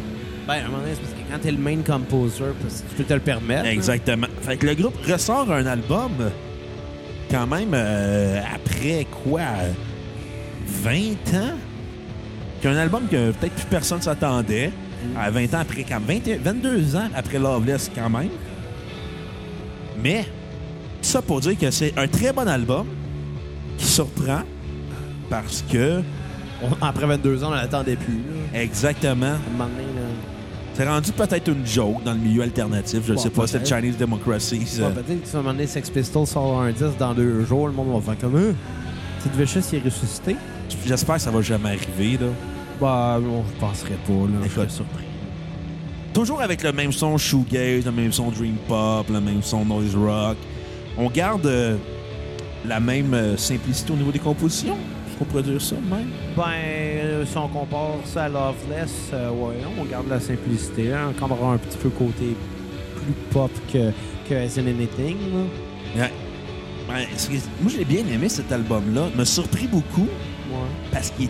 Ben, 0.48 0.54
à 0.54 0.58
un 0.58 0.64
moment 0.66 0.78
donné, 0.80 0.92
c'est 0.94 1.02
parce 1.02 1.14
que 1.14 1.32
quand 1.34 1.40
t'es 1.40 1.52
le 1.52 1.58
main 1.58 1.78
composer, 1.86 2.44
tu 2.90 2.96
peux 2.96 3.04
te 3.04 3.14
le 3.14 3.20
permettre. 3.20 3.66
Exactement. 3.66 4.28
Fait 4.42 4.56
que 4.58 4.66
le 4.66 4.76
groupe 4.76 4.96
ressort 5.06 5.52
un 5.52 5.66
album 5.66 6.12
quand 7.30 7.48
même 7.48 7.72
euh, 7.74 8.40
après 8.56 9.06
quoi? 9.24 9.42
20 10.68 10.92
ans? 11.38 11.56
Qu'un 12.62 12.78
album 12.78 13.04
que 13.12 13.32
peut-être 13.32 13.54
plus 13.54 13.66
personne 13.70 14.02
s'attendait. 14.02 14.72
À 15.18 15.30
20 15.30 15.54
ans 15.54 15.60
après, 15.60 15.84
quand 15.84 16.00
20 16.00 16.28
et- 16.28 16.36
22 16.38 16.96
ans 16.96 17.08
après 17.16 17.38
Loveless 17.40 17.92
quand 17.94 18.10
même. 18.10 18.30
Mais, 20.02 20.26
ça 21.08 21.22
pour 21.22 21.40
dire 21.42 21.58
que 21.58 21.72
c'est 21.72 21.94
un 21.98 22.08
très 22.08 22.32
bon 22.34 22.48
album 22.48 22.88
qui 23.78 23.86
surprend 23.86 24.42
parce 25.30 25.64
que, 25.72 26.02
On- 26.64 26.86
après 26.86 27.06
22 27.06 27.44
ans, 27.44 27.50
on 27.50 27.56
l'attendait 27.56 27.96
plus. 27.96 28.16
Là. 28.54 28.62
exactement, 28.62 29.26
À 29.26 29.30
un 29.30 29.52
moment 29.52 29.66
donné, 29.66 29.84
là. 29.96 30.08
c'est 30.74 30.88
rendu 30.88 31.12
peut-être 31.12 31.48
une 31.50 31.66
joke 31.66 32.04
dans 32.04 32.14
le 32.14 32.20
milieu 32.20 32.42
alternatif. 32.44 33.02
Je 33.06 33.12
ne 33.12 33.16
Bon, 33.18 33.22
sais 33.22 33.30
pas, 33.30 33.46
c'est 33.48 33.58
le 33.60 33.64
peut-être. 33.64 33.80
Chinese 33.82 33.98
Democracy. 33.98 34.66
ça. 34.66 34.84
Ouais, 34.88 34.94
Peut-être 34.94 35.22
que 35.22 35.28
si 35.28 35.36
à 35.36 35.40
un 35.40 35.42
moment 35.44 35.54
donné, 35.54 35.68
Sex 35.68 35.90
Pistols 35.90 36.26
sort 36.28 36.62
un 36.62 36.72
disque 36.72 36.98
dans 36.98 37.14
deux 37.14 37.46
jours, 37.46 37.68
le 37.68 37.74
monde 37.74 37.94
va 37.94 38.02
faire 38.14 38.20
comme 38.20 38.38
eux. 38.40 38.56
Sid 39.22 39.32
Vicious, 39.36 39.60
il 39.74 39.80
est 39.80 39.84
ressuscité. 39.84 40.36
J'espère 40.86 41.16
que 41.16 41.22
ça 41.22 41.32
va 41.32 41.42
jamais 41.42 41.70
arriver, 41.70 42.18
là. 42.20 42.28
Bah, 42.82 43.20
non, 43.22 43.44
je 43.54 43.60
penserais 43.60 43.98
pas, 44.08 44.14
là. 44.14 44.28
Je 44.42 44.46
Écoute. 44.46 44.52
serais 44.56 44.70
surpris. 44.70 45.04
Toujours 46.14 46.42
avec 46.42 46.64
le 46.64 46.72
même 46.72 46.92
son 46.92 47.18
shoegaze, 47.18 47.86
le 47.86 47.92
même 47.92 48.12
son 48.12 48.30
dream 48.32 48.56
pop, 48.68 49.06
le 49.12 49.20
même 49.22 49.42
son 49.44 49.64
noise 49.66 49.96
rock. 49.96 50.38
On 50.98 51.10
garde 51.10 51.46
euh, 51.46 51.78
la 52.66 52.80
même 52.80 53.14
euh, 53.14 53.38
simplicité 53.38 53.94
au 53.94 53.96
niveau 53.96 54.12
des 54.12 54.20
compositions. 54.20 54.74
Est-ce 55.08 55.18
qu'on 55.20 55.26
pourrait 55.26 55.44
dire 55.44 55.62
ça 55.62 55.76
même? 55.76 56.08
Ben, 56.36 56.44
euh, 56.56 57.26
si 57.26 57.38
on 57.38 57.48
compare 57.48 57.96
ça 58.06 58.26
à 58.26 58.30
Loveless, 58.30 59.12
ouais, 59.14 59.56
on 59.80 59.86
garde 59.86 60.08
la 60.10 60.20
simplicité. 60.20 60.94
Hein, 60.94 61.14
on 61.22 61.32
aura 61.32 61.54
un 61.54 61.58
petit 61.58 61.78
peu 61.78 61.90
côté 61.90 62.36
plus 62.96 63.14
pop 63.32 63.52
que, 63.72 63.92
que 64.28 64.34
As 64.36 64.58
in 64.60 64.68
Anything. 64.68 65.18
Là. 65.96 66.04
Ouais. 66.04 66.12
Ouais, 66.90 67.08
c'est- 67.18 67.32
moi, 67.62 67.72
j'ai 67.76 67.84
bien 67.86 68.04
aimé 68.12 68.30
cet 68.30 68.52
album-là. 68.52 69.10
m'a 69.16 69.26
surpris 69.26 69.68
beaucoup 69.68 70.08
Ouais. 70.50 70.58
parce 70.92 71.10
que 71.12 71.24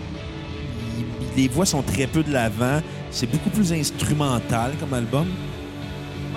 les 1.35 1.47
voix 1.47 1.65
sont 1.65 1.81
très 1.81 2.05
peu 2.07 2.23
de 2.23 2.31
l'avant. 2.31 2.79
C'est 3.11 3.29
beaucoup 3.29 3.49
plus 3.49 3.73
instrumental 3.73 4.71
comme 4.79 4.93
album. 4.93 5.27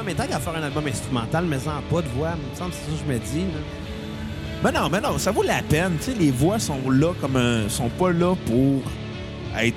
Ouais, 0.01 0.07
mais 0.07 0.15
tant 0.15 0.27
qu'à 0.27 0.41
faire 0.41 0.55
un 0.57 0.63
album 0.63 0.87
instrumental, 0.87 1.45
mais 1.47 1.59
sans 1.59 1.83
pas 1.91 2.01
de 2.01 2.09
voix, 2.09 2.31
il 2.35 2.51
me 2.51 2.57
semble 2.57 2.71
que 2.71 2.77
c'est 2.77 2.91
ça 2.91 3.03
que 3.03 3.07
je 3.07 3.13
me 3.13 3.19
dis. 3.19 3.53
Là. 3.53 3.61
Mais 4.65 4.73
non, 4.73 4.89
mais 4.91 5.01
non, 5.01 5.19
ça 5.19 5.31
vaut 5.31 5.43
la 5.43 5.61
peine. 5.63 5.97
Tu 5.99 6.05
sais, 6.05 6.15
les 6.19 6.31
voix 6.31 6.59
sont 6.59 6.89
là 6.89 7.13
comme 7.21 7.37
un, 7.37 7.69
sont 7.69 7.91
pas 7.91 8.11
là 8.11 8.35
pour 8.47 8.81
être 9.59 9.77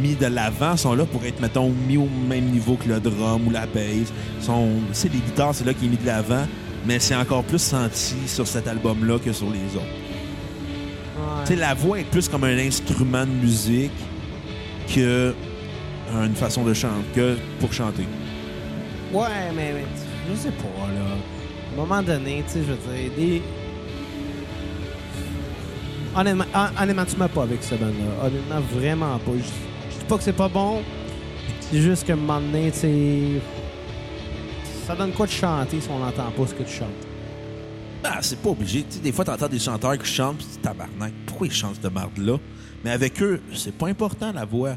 mis 0.00 0.14
de 0.14 0.26
l'avant, 0.26 0.76
sont 0.76 0.94
là 0.94 1.04
pour 1.06 1.24
être, 1.24 1.40
mettons, 1.40 1.70
mis 1.70 1.96
au 1.96 2.08
même 2.28 2.44
niveau 2.50 2.76
que 2.76 2.88
le 2.88 3.00
drum 3.00 3.48
ou 3.48 3.50
la 3.50 3.66
bass. 3.66 4.12
Sont, 4.40 4.68
sais, 4.92 5.08
les 5.08 5.18
guitares, 5.18 5.56
c'est 5.56 5.64
là 5.64 5.74
qui 5.74 5.86
est 5.86 5.88
mis 5.88 5.96
de 5.96 6.06
l'avant, 6.06 6.46
mais 6.86 7.00
c'est 7.00 7.16
encore 7.16 7.42
plus 7.42 7.62
senti 7.62 8.14
sur 8.26 8.46
cet 8.46 8.68
album-là 8.68 9.18
que 9.18 9.32
sur 9.32 9.50
les 9.50 9.74
autres. 9.74 9.86
Tu 11.46 11.48
sais, 11.48 11.56
la 11.56 11.74
voix 11.74 11.98
est 11.98 12.04
plus 12.04 12.28
comme 12.28 12.44
un 12.44 12.58
instrument 12.58 13.26
de 13.26 13.32
musique 13.32 13.90
que 14.94 15.34
une 16.14 16.36
façon 16.36 16.62
de 16.62 16.74
chanter, 16.74 17.02
que 17.16 17.36
pour 17.58 17.72
chanter. 17.72 18.06
Ouais, 19.12 19.52
mais, 19.54 19.72
mais 19.74 19.84
je 20.30 20.36
sais 20.38 20.50
pas, 20.50 20.86
là. 20.94 21.00
À 21.04 21.74
un 21.74 21.76
moment 21.86 22.02
donné, 22.02 22.42
tu 22.46 22.52
sais, 22.54 22.60
je 22.60 22.72
veux 22.72 22.76
dire, 22.98 23.10
des... 23.16 23.42
Honnêtement, 26.14 26.44
hon- 26.54 26.82
honnêtement, 26.82 27.04
tu 27.04 27.16
m'as 27.16 27.28
pas 27.28 27.42
avec 27.44 27.62
ce 27.62 27.74
band-là. 27.74 28.26
Honnêtement, 28.26 28.60
vraiment 28.78 29.18
pas. 29.18 29.32
Je, 29.36 29.98
dis 29.98 30.04
pas 30.06 30.16
que 30.18 30.22
c'est 30.22 30.32
pas 30.32 30.48
bon. 30.48 30.82
C'est 31.60 31.80
juste 31.80 32.06
que 32.06 32.12
un 32.12 32.16
moment 32.16 32.40
donné, 32.40 32.70
tu 32.70 32.78
sais. 32.80 33.20
Ça 34.86 34.94
donne 34.94 35.12
quoi 35.12 35.26
de 35.26 35.30
chanter 35.30 35.80
si 35.80 35.88
on 35.90 35.98
n'entend 35.98 36.30
pas 36.30 36.46
ce 36.46 36.54
que 36.54 36.62
tu 36.64 36.72
chantes? 36.74 36.88
Ah, 38.04 38.18
c'est 38.20 38.38
pas 38.40 38.50
obligé. 38.50 38.84
Des 39.02 39.12
fois, 39.12 39.24
t'entends 39.24 39.48
des 39.48 39.58
chanteurs 39.60 39.96
qui 39.96 40.10
chantent, 40.10 40.38
dis, 40.38 40.58
tabarnak, 40.58 41.12
pourquoi 41.26 41.46
ils 41.46 41.52
chantent 41.52 41.76
cette 41.80 41.92
marde-là? 41.92 42.36
Mais 42.84 42.90
avec 42.90 43.22
eux, 43.22 43.40
c'est 43.54 43.74
pas 43.74 43.86
important, 43.86 44.32
la 44.32 44.44
voix. 44.44 44.76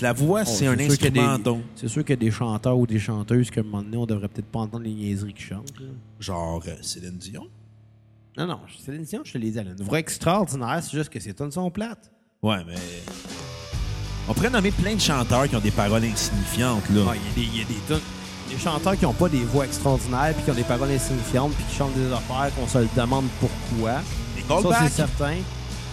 La 0.00 0.12
voix, 0.12 0.44
c'est 0.44 0.66
un 0.66 0.74
Oh, 0.74 0.78
sûr 0.78 0.98
qu'il 0.98 1.14
y 1.14 1.18
a 1.18 1.22
instrument 1.22 1.36
des- 1.38 1.42
donc. 1.44 1.62
C'est 1.76 1.88
sûr 1.88 2.02
qu'il 2.04 2.10
y 2.10 2.12
a 2.14 2.16
des 2.16 2.30
chanteurs 2.30 2.76
ou 2.78 2.86
des 2.86 2.98
chanteuses 2.98 3.50
qu'à 3.50 3.60
un 3.60 3.64
moment 3.64 3.82
donné, 3.82 3.96
on 3.96 4.06
devrait 4.06 4.28
peut-être 4.28 4.46
pas 4.50 4.60
entendre 4.60 4.84
les 4.84 4.92
niaiseries 4.92 5.34
qui 5.34 5.42
chantent. 5.42 5.72
Genre 6.18 6.62
euh, 6.66 6.74
Céline 6.82 7.18
Dion? 7.18 7.46
Non, 8.36 8.46
non, 8.46 8.58
Céline 8.84 9.02
Dion, 9.04 9.20
je 9.24 9.32
te 9.34 9.38
l'ai 9.38 9.50
dit, 9.50 9.58
elle 9.58 9.68
a 9.68 9.70
une 9.72 9.82
voix 9.84 9.98
extraordinaire, 9.98 10.80
c'est 10.82 10.96
juste 10.96 11.10
que 11.10 11.20
ses 11.20 11.34
tonnes 11.34 11.52
sont 11.52 11.70
plates. 11.70 12.10
Ouais, 12.42 12.64
mais. 12.66 12.74
On 14.28 14.34
pourrait 14.34 14.50
nommer 14.50 14.70
plein 14.70 14.94
de 14.94 15.00
chanteurs 15.00 15.48
qui 15.48 15.56
ont 15.56 15.60
des 15.60 15.70
paroles 15.70 16.04
insignifiantes, 16.04 16.88
là. 16.90 17.12
Il 17.36 17.56
y 17.58 17.60
a 17.60 17.64
des, 17.64 17.74
tonnes- 17.88 18.00
des 18.50 18.58
chanteurs 18.58 18.96
qui 18.96 19.04
n'ont 19.04 19.12
pas 19.12 19.28
des 19.28 19.42
voix 19.44 19.64
extraordinaires 19.66 20.32
puis 20.34 20.44
qui 20.44 20.50
ont 20.50 20.54
des 20.54 20.62
paroles 20.62 20.90
insignifiantes 20.90 21.52
puis 21.54 21.64
qui 21.68 21.74
chantent 21.76 21.94
des 21.94 22.10
affaires 22.12 22.50
qu'on 22.54 22.66
se 22.66 22.78
demande 22.96 23.26
pourquoi. 23.40 24.00
Des 24.36 24.42
Ça, 24.42 24.78
c'est 24.84 24.94
certain. 24.94 25.34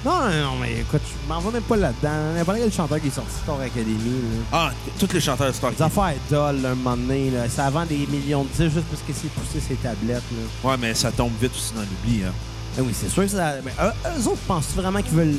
Non, 0.05 0.29
non, 0.29 0.55
mais 0.61 0.79
écoute, 0.79 1.01
je 1.05 1.27
m'en 1.27 1.39
vais 1.41 1.51
même 1.51 1.63
pas 1.63 1.75
là-dedans. 1.75 2.33
N'importe 2.35 2.57
quel 2.59 2.71
chanteur 2.71 3.01
qui 3.01 3.07
est 3.07 3.11
sorti 3.11 3.31
de 3.35 3.43
Star 3.43 3.59
Academy, 3.59 3.97
là. 3.97 4.39
Ah, 4.53 4.71
tous 4.97 5.11
les 5.13 5.19
chanteurs 5.19 5.47
de 5.47 5.51
Star 5.51 5.71
Les 5.71 5.81
affaires 5.81 6.13
dolles, 6.31 6.65
un 6.65 6.75
moment 6.75 6.95
donné, 6.95 7.29
là. 7.31 7.49
Ça 7.49 7.69
vend 7.69 7.85
des 7.85 8.07
millions 8.07 8.43
de 8.43 8.47
disques 8.49 8.75
juste 8.75 8.85
parce 8.89 9.01
que 9.05 9.11
c'est 9.13 9.29
poussé 9.29 9.59
ses 9.59 9.75
tablettes, 9.75 10.23
là. 10.31 10.69
Ouais, 10.69 10.77
mais 10.79 10.93
ça 10.93 11.11
tombe 11.11 11.33
vite 11.41 11.51
aussi 11.53 11.73
dans 11.73 11.81
l'oubli, 11.81 12.23
hein. 12.23 12.31
Ah 12.77 12.81
oui, 12.83 12.93
c'est 12.93 13.09
sûr 13.09 13.23
que 13.23 13.29
ça. 13.29 13.55
Mais 13.65 13.71
eux, 13.83 13.91
eux 14.19 14.27
autres, 14.27 14.41
pensent 14.47 14.73
vraiment 14.73 15.01
qu'ils 15.01 15.15
veulent 15.17 15.35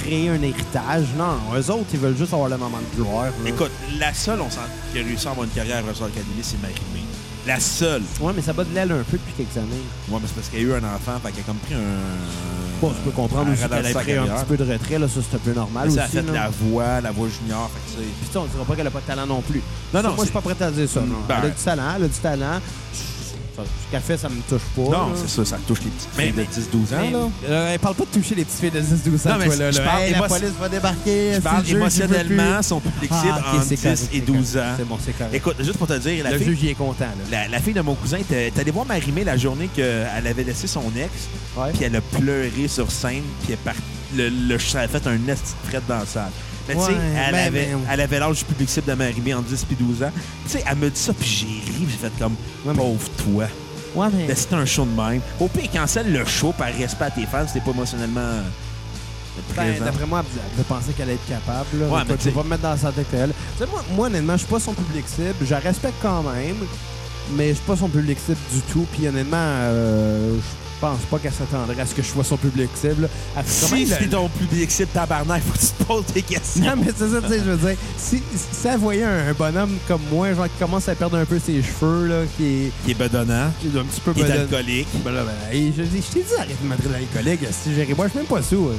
créer 0.00 0.30
un 0.30 0.42
héritage? 0.42 1.06
Non, 1.16 1.36
non, 1.36 1.56
eux 1.56 1.70
autres, 1.70 1.86
ils 1.92 2.00
veulent 2.00 2.16
juste 2.16 2.32
avoir 2.32 2.48
le 2.48 2.56
moment 2.56 2.78
de 2.78 3.00
gloire. 3.02 3.26
là. 3.26 3.48
Écoute, 3.48 3.70
la 4.00 4.12
seule 4.12 4.40
on 4.40 4.50
sent, 4.50 4.58
qui 4.92 4.98
a 4.98 5.02
réussi 5.04 5.28
à 5.28 5.30
avoir 5.30 5.44
une 5.44 5.52
carrière 5.52 5.78
à 5.88 5.94
Star 5.94 6.08
Academy, 6.08 6.40
c'est 6.42 6.60
Marie-Mé. 6.60 7.02
La 7.46 7.60
seule. 7.60 8.02
Ouais, 8.20 8.32
mais 8.34 8.42
ça 8.42 8.52
bat 8.52 8.64
de 8.64 8.74
l'aile 8.74 8.90
un 8.90 9.02
peu 9.04 9.16
depuis 9.18 9.32
quelques 9.36 9.56
années. 9.58 9.82
Ouais, 10.08 10.18
mais 10.20 10.26
c'est 10.26 10.34
parce 10.34 10.48
qu'elle 10.48 10.60
a 10.60 10.62
eu 10.62 10.72
un 10.74 10.84
enfant, 10.84 11.20
fait 11.22 11.30
qu'elle 11.30 11.42
a 11.42 11.46
comme 11.46 11.56
pris 11.58 11.74
un. 11.74 12.71
Bon, 12.82 12.90
tu 12.90 13.00
peux 13.02 13.10
comprendre 13.12 13.48
un 13.48 13.52
aussi 13.52 13.62
qu'elle 13.62 13.72
a 13.72 13.76
ralentissement 13.76 14.02
pris 14.02 14.18
un 14.18 14.26
petit 14.26 14.44
peu 14.44 14.56
de 14.56 14.72
retrait, 14.72 14.98
là, 14.98 15.06
ça 15.06 15.20
c'est 15.30 15.36
un 15.36 15.38
peu 15.38 15.52
normal 15.52 15.84
Mais 15.84 15.88
aussi. 15.90 15.96
ça 15.98 16.04
a 16.04 16.08
fait 16.08 16.22
là. 16.22 16.32
la 16.32 16.48
voix, 16.50 17.00
la 17.00 17.10
voix 17.12 17.28
junior, 17.28 17.70
fait 17.70 18.02
que. 18.02 18.02
Puis 18.02 18.28
on 18.36 18.44
dira 18.46 18.64
pas 18.64 18.74
qu'elle 18.74 18.86
a 18.88 18.90
pas 18.90 19.00
de 19.00 19.06
talent 19.06 19.26
non 19.26 19.40
plus. 19.40 19.62
Non, 19.94 20.02
non, 20.02 20.08
moi 20.08 20.16
je 20.18 20.22
suis 20.24 20.32
pas 20.32 20.40
prêt 20.40 20.60
à 20.60 20.70
dire 20.72 20.88
ça. 20.88 21.00
non. 21.00 21.14
Ben- 21.28 21.36
elle 21.38 21.46
a 21.46 21.50
du 21.50 21.62
talent, 21.62 21.82
elle 21.96 22.02
a 22.04 22.08
du 22.08 22.14
talent. 22.18 22.60
Ce 23.56 23.90
qu'elle 23.90 24.00
fait, 24.00 24.16
ça 24.16 24.28
me 24.28 24.40
touche 24.48 24.62
pas. 24.74 24.82
Non, 24.82 24.90
là. 24.90 25.06
c'est 25.16 25.28
ça, 25.28 25.44
ça 25.44 25.58
touche 25.66 25.80
les 25.84 25.90
petites 25.90 26.08
Mais- 26.16 26.24
filles 26.24 26.32
de 26.32 26.42
10-12 26.44 26.94
ans, 26.94 26.96
Mais, 27.02 27.10
là. 27.10 27.18
euh, 27.48 27.72
elle 27.74 27.78
parle 27.78 27.94
pas 27.94 28.04
de 28.04 28.10
toucher 28.20 28.34
les 28.34 28.44
petites 28.44 28.60
filles 28.60 28.70
de 28.70 28.80
10-12 28.80 29.26
ans, 29.26 29.32
Non, 29.32 29.38
mais 29.38 29.46
toi, 29.46 29.56
là, 29.56 29.70
je 29.70 29.78
là. 29.78 29.84
parle 29.84 30.02
Hey, 30.02 30.12
la 30.12 30.22
police 30.22 30.50
va 30.60 30.68
débarquer. 30.68 31.32
Je 31.34 31.40
parle 31.40 31.68
émotionnellement, 31.68 32.62
son 32.62 32.80
public 32.80 33.12
cible 33.12 33.32
Ah, 33.34 33.38
ok, 33.38 33.54
entre 33.58 33.64
c'est 33.64 33.74
10 33.76 33.82
correct, 33.82 34.00
et 34.12 34.16
c'est 34.18 34.20
12 34.20 34.52
correct. 34.54 34.66
ans. 34.66 34.74
C'est 34.78 34.88
bon, 34.88 34.98
c'est 35.04 35.12
correct. 35.18 35.34
Écoute, 35.34 35.56
juste 35.60 35.76
pour 35.78 35.86
te 35.86 35.98
dire, 35.98 36.24
la 36.24 36.30
le 36.30 36.38
fille, 36.38 36.46
juge, 36.48 36.58
il 36.62 36.68
est 36.70 36.74
content. 36.74 37.04
Là. 37.04 37.24
la, 37.30 37.48
la 37.48 37.60
fille 37.60 37.74
de 37.74 37.80
mon 37.82 37.94
cousin, 37.94 38.18
t'es 38.28 38.50
t'es 38.50 38.60
allé 38.60 38.70
voir 38.70 38.86
Marimé 38.86 39.24
la 39.24 39.36
journée 39.36 39.68
qu'elle 39.74 40.26
avait 40.26 40.44
laissé 40.44 40.66
son 40.66 40.84
ex, 40.96 41.10
puis 41.74 41.84
elle 41.84 41.96
a 41.96 42.00
pleuré 42.00 42.68
sur 42.68 42.90
scène, 42.90 43.22
puis 43.42 43.48
elle 43.48 43.54
est 43.54 43.56
partie- 43.58 43.80
le, 44.14 44.28
le, 44.28 44.58
ça 44.58 44.80
a 44.80 44.88
fait 44.88 45.06
un 45.06 45.16
nest 45.16 45.56
de 45.64 45.68
frette 45.68 45.86
dans 45.88 45.98
la 45.98 46.06
salle. 46.06 46.30
Mais 46.68 46.74
tu 46.74 46.80
sais, 46.80 46.86
Ouais, 46.86 46.94
elle, 47.26 47.32
ben, 47.32 47.46
avait, 47.46 47.66
ben, 47.66 47.78
elle 47.90 48.00
avait 48.00 48.18
l'âge 48.18 48.38
du 48.38 48.44
public 48.44 48.68
cible 48.70 48.86
de 48.86 48.94
Marimé 48.94 49.34
en 49.34 49.42
10 49.42 49.64
puis 49.64 49.76
12 49.76 50.02
ans. 50.02 50.10
Tu 50.44 50.50
sais, 50.50 50.64
elle 50.68 50.76
me 50.78 50.90
dit 50.90 51.00
ça, 51.00 51.12
puis 51.12 51.28
j'ai 51.28 51.46
ri, 51.72 51.84
puis 51.84 51.88
j'ai 51.90 52.08
fait 52.08 52.12
comme, 52.18 52.36
pauvre 52.74 53.08
toi. 53.24 53.44
Ouais, 53.94 54.06
mais. 54.12 54.34
C'était 54.34 54.54
un 54.54 54.64
show 54.64 54.84
de 54.86 55.00
même. 55.00 55.20
Au 55.40 55.48
pire, 55.48 55.70
cancelle 55.70 56.12
le 56.12 56.24
show 56.24 56.52
par 56.52 56.68
respect 56.72 57.04
à 57.04 57.10
tes 57.10 57.26
fans, 57.26 57.46
c'était 57.46 57.60
pas 57.60 57.72
émotionnellement 57.72 58.20
euh, 58.20 58.42
Ben. 59.56 59.84
D'après 59.84 60.06
moi, 60.06 60.22
elle 60.26 60.52
devait 60.52 60.64
penser 60.68 60.92
qu'elle 60.92 61.08
allait 61.08 61.14
être 61.14 61.28
capable. 61.28 61.66
Là. 61.80 61.88
Ouais, 61.88 62.00
mais 62.06 62.12
je 62.12 62.16
tu 62.16 62.22
sais- 62.24 62.28
vais 62.30 62.36
pas 62.36 62.42
me 62.44 62.48
mettre 62.50 62.62
dans 62.62 62.76
sa 62.76 62.92
tête 62.92 63.06
sais, 63.10 63.66
moi, 63.66 63.84
moi, 63.94 64.06
honnêtement, 64.06 64.34
je 64.34 64.38
suis 64.38 64.46
pas 64.48 64.60
son 64.60 64.72
public 64.74 65.04
cible. 65.08 65.34
Je 65.42 65.50
la 65.50 65.58
respecte 65.58 65.96
quand 66.02 66.22
même, 66.22 66.56
mais 67.36 67.50
je 67.50 67.54
suis 67.54 67.64
pas 67.64 67.76
son 67.76 67.88
public 67.88 68.18
cible 68.18 68.38
du 68.52 68.60
tout. 68.72 68.86
Puis 68.92 69.08
honnêtement, 69.08 69.36
euh, 69.38 70.36
je 70.36 70.61
pense 70.82 70.98
pas 71.10 71.18
qu'elle 71.18 71.32
s'attendrait 71.32 71.80
à 71.80 71.86
ce 71.86 71.94
que 71.94 72.02
je 72.02 72.08
sois 72.08 72.24
son 72.24 72.36
public 72.36 72.68
cible. 72.74 73.08
Elle 73.36 73.44
Si 73.46 73.86
c'est 73.86 74.08
ton 74.08 74.28
public 74.28 74.70
cible 74.70 74.88
tabarnak, 74.92 75.42
faut 75.42 75.52
que 75.52 75.58
tu 75.58 75.66
te 75.66 75.82
poses 75.84 76.06
des 76.12 76.22
questions. 76.22 76.64
Non, 76.64 76.74
mais 76.76 76.92
c'est 76.96 77.08
ça, 77.08 77.22
tu 77.22 77.28
sais, 77.28 77.38
je 77.38 77.50
veux 77.50 77.68
dire, 77.68 77.76
si, 77.96 78.22
si 78.36 78.66
elle 78.68 78.78
voyait 78.78 79.04
un, 79.04 79.28
un 79.28 79.32
bonhomme 79.32 79.76
comme 79.88 80.02
moi, 80.10 80.34
genre 80.34 80.46
qui 80.46 80.58
commence 80.58 80.88
à 80.88 80.94
perdre 80.94 81.16
un 81.18 81.24
peu 81.24 81.38
ses 81.38 81.62
cheveux, 81.62 82.06
là, 82.08 82.22
qui 82.36 82.44
est, 82.44 82.72
Qui 82.84 82.90
est 82.90 82.94
bedonnant, 82.94 83.52
qui 83.60 83.68
est 83.68 83.80
un 83.80 83.84
petit 83.84 84.00
peu 84.00 84.12
qui 84.12 84.20
est 84.20 84.24
bedonnant- 84.24 84.40
alcoolique. 84.42 84.88
Ben 85.04 85.12
là, 85.12 85.22
ben, 85.24 85.52
hey, 85.56 85.72
je, 85.76 85.82
dis- 85.84 86.02
je 86.06 86.12
t'ai 86.12 86.20
dit 86.22 86.30
d'arrêter 86.36 86.56
de 86.62 86.68
mettre 86.68 86.82
de 86.82 86.88
l'alcoolique. 86.92 87.40
Si 87.52 87.74
j'ai 87.74 87.84
boire, 87.94 88.08
je 88.08 88.12
suis 88.12 88.18
même 88.18 88.26
pas 88.28 88.42
sous. 88.42 88.70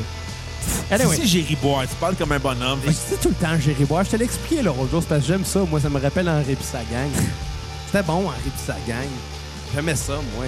Anyway. 0.92 1.16
Si 1.18 1.28
Jerry 1.28 1.58
Boire, 1.62 1.82
tu 1.84 1.96
parles 2.00 2.16
comme 2.16 2.32
un 2.32 2.40
bonhomme. 2.40 2.80
Je 2.86 2.92
dis 2.92 2.98
tout 3.22 3.30
le 3.30 3.36
temps 3.36 3.60
Jerry 3.60 3.84
Boire. 3.86 4.04
Je 4.06 4.12
te 4.12 4.16
l'ai 4.16 4.26
expliqué 4.26 4.62
l'autre 4.62 4.88
jour, 4.90 5.02
c'est 5.02 5.10
parce 5.10 5.22
que 5.22 5.28
j'aime 5.28 5.44
ça. 5.46 5.60
Moi, 5.70 5.80
ça 5.82 5.90
me 5.90 6.00
rappelle 6.00 6.30
Henri 6.30 6.56
pis 6.56 6.64
sa 6.66 6.78
gang. 6.80 7.10
C'était 7.88 8.04
bon, 8.04 8.28
Henri 8.28 8.36
pis 8.46 8.64
sa 8.66 8.74
gang. 8.88 9.08
J'aimais 9.76 9.96
ça, 9.96 10.14
moi. 10.36 10.46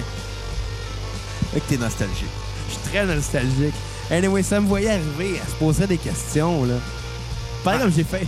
Fait 1.56 1.60
que 1.60 1.68
t'es 1.70 1.78
nostalgique. 1.78 2.26
Je 2.68 2.74
suis 2.74 2.82
très 2.90 3.06
nostalgique. 3.06 3.74
Anyway, 4.10 4.42
ça 4.42 4.60
me 4.60 4.66
voyait 4.68 4.90
arriver. 4.90 5.40
Elle 5.42 5.50
se 5.50 5.56
poserait 5.58 5.86
des 5.86 5.96
questions, 5.96 6.64
là. 6.64 6.74
Par 7.64 7.74
exemple, 7.74 7.92
j'ai 7.96 8.04
fait... 8.04 8.26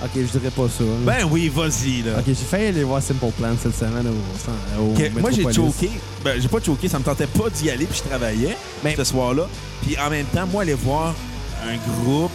OK, 0.00 0.10
je 0.14 0.38
dirais 0.38 0.50
pas 0.52 0.68
ça. 0.68 0.84
là. 0.84 0.90
Ben 1.04 1.28
oui, 1.28 1.48
vas-y, 1.48 2.02
là. 2.02 2.18
OK, 2.20 2.24
j'ai 2.28 2.34
failli 2.36 2.66
aller 2.68 2.84
voir 2.84 3.02
Simple 3.02 3.32
Plan 3.36 3.48
cette 3.60 3.76
semaine 3.76 4.06
au, 4.06 4.80
au 4.80 5.20
Moi, 5.20 5.30
j'ai 5.32 5.42
choqué. 5.52 5.90
Ben, 6.24 6.40
j'ai 6.40 6.46
pas 6.46 6.60
choqué, 6.64 6.88
ça 6.88 7.00
me 7.00 7.04
tentait 7.04 7.26
pas 7.26 7.50
d'y 7.50 7.68
aller, 7.68 7.84
puis 7.84 8.00
je 8.04 8.08
travaillais 8.08 8.56
Mais- 8.84 8.94
ce 8.94 9.02
soir-là. 9.02 9.48
Puis 9.82 9.96
en 9.98 10.08
même 10.08 10.26
temps, 10.26 10.46
moi, 10.46 10.62
aller 10.62 10.74
voir 10.74 11.14
un 11.66 11.76
groupe 12.04 12.30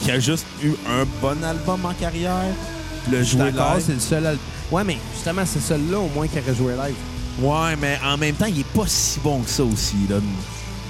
qui 0.00 0.10
a 0.10 0.20
juste 0.20 0.44
eu 0.62 0.72
un 0.86 1.06
bon 1.22 1.42
album 1.42 1.80
en 1.86 1.94
carrière, 1.94 2.44
le 3.10 3.22
jouer 3.22 3.50
live. 3.52 3.82
c'est 3.86 3.94
le 3.94 4.00
seul... 4.00 4.26
al- 4.26 4.38
Ouais, 4.70 4.84
mais 4.84 4.98
justement, 5.14 5.42
c'est 5.46 5.60
celui-là 5.62 5.98
au 5.98 6.08
moins 6.14 6.26
qui 6.28 6.38
aurait 6.38 6.54
joué 6.54 6.72
live. 6.74 6.94
Ouais, 7.40 7.76
mais 7.80 7.98
en 8.04 8.16
même 8.16 8.34
temps, 8.34 8.46
il 8.46 8.60
est 8.60 8.64
pas 8.64 8.86
si 8.86 9.18
bon 9.20 9.40
que 9.40 9.50
ça 9.50 9.64
aussi, 9.64 9.96
là. 10.08 10.16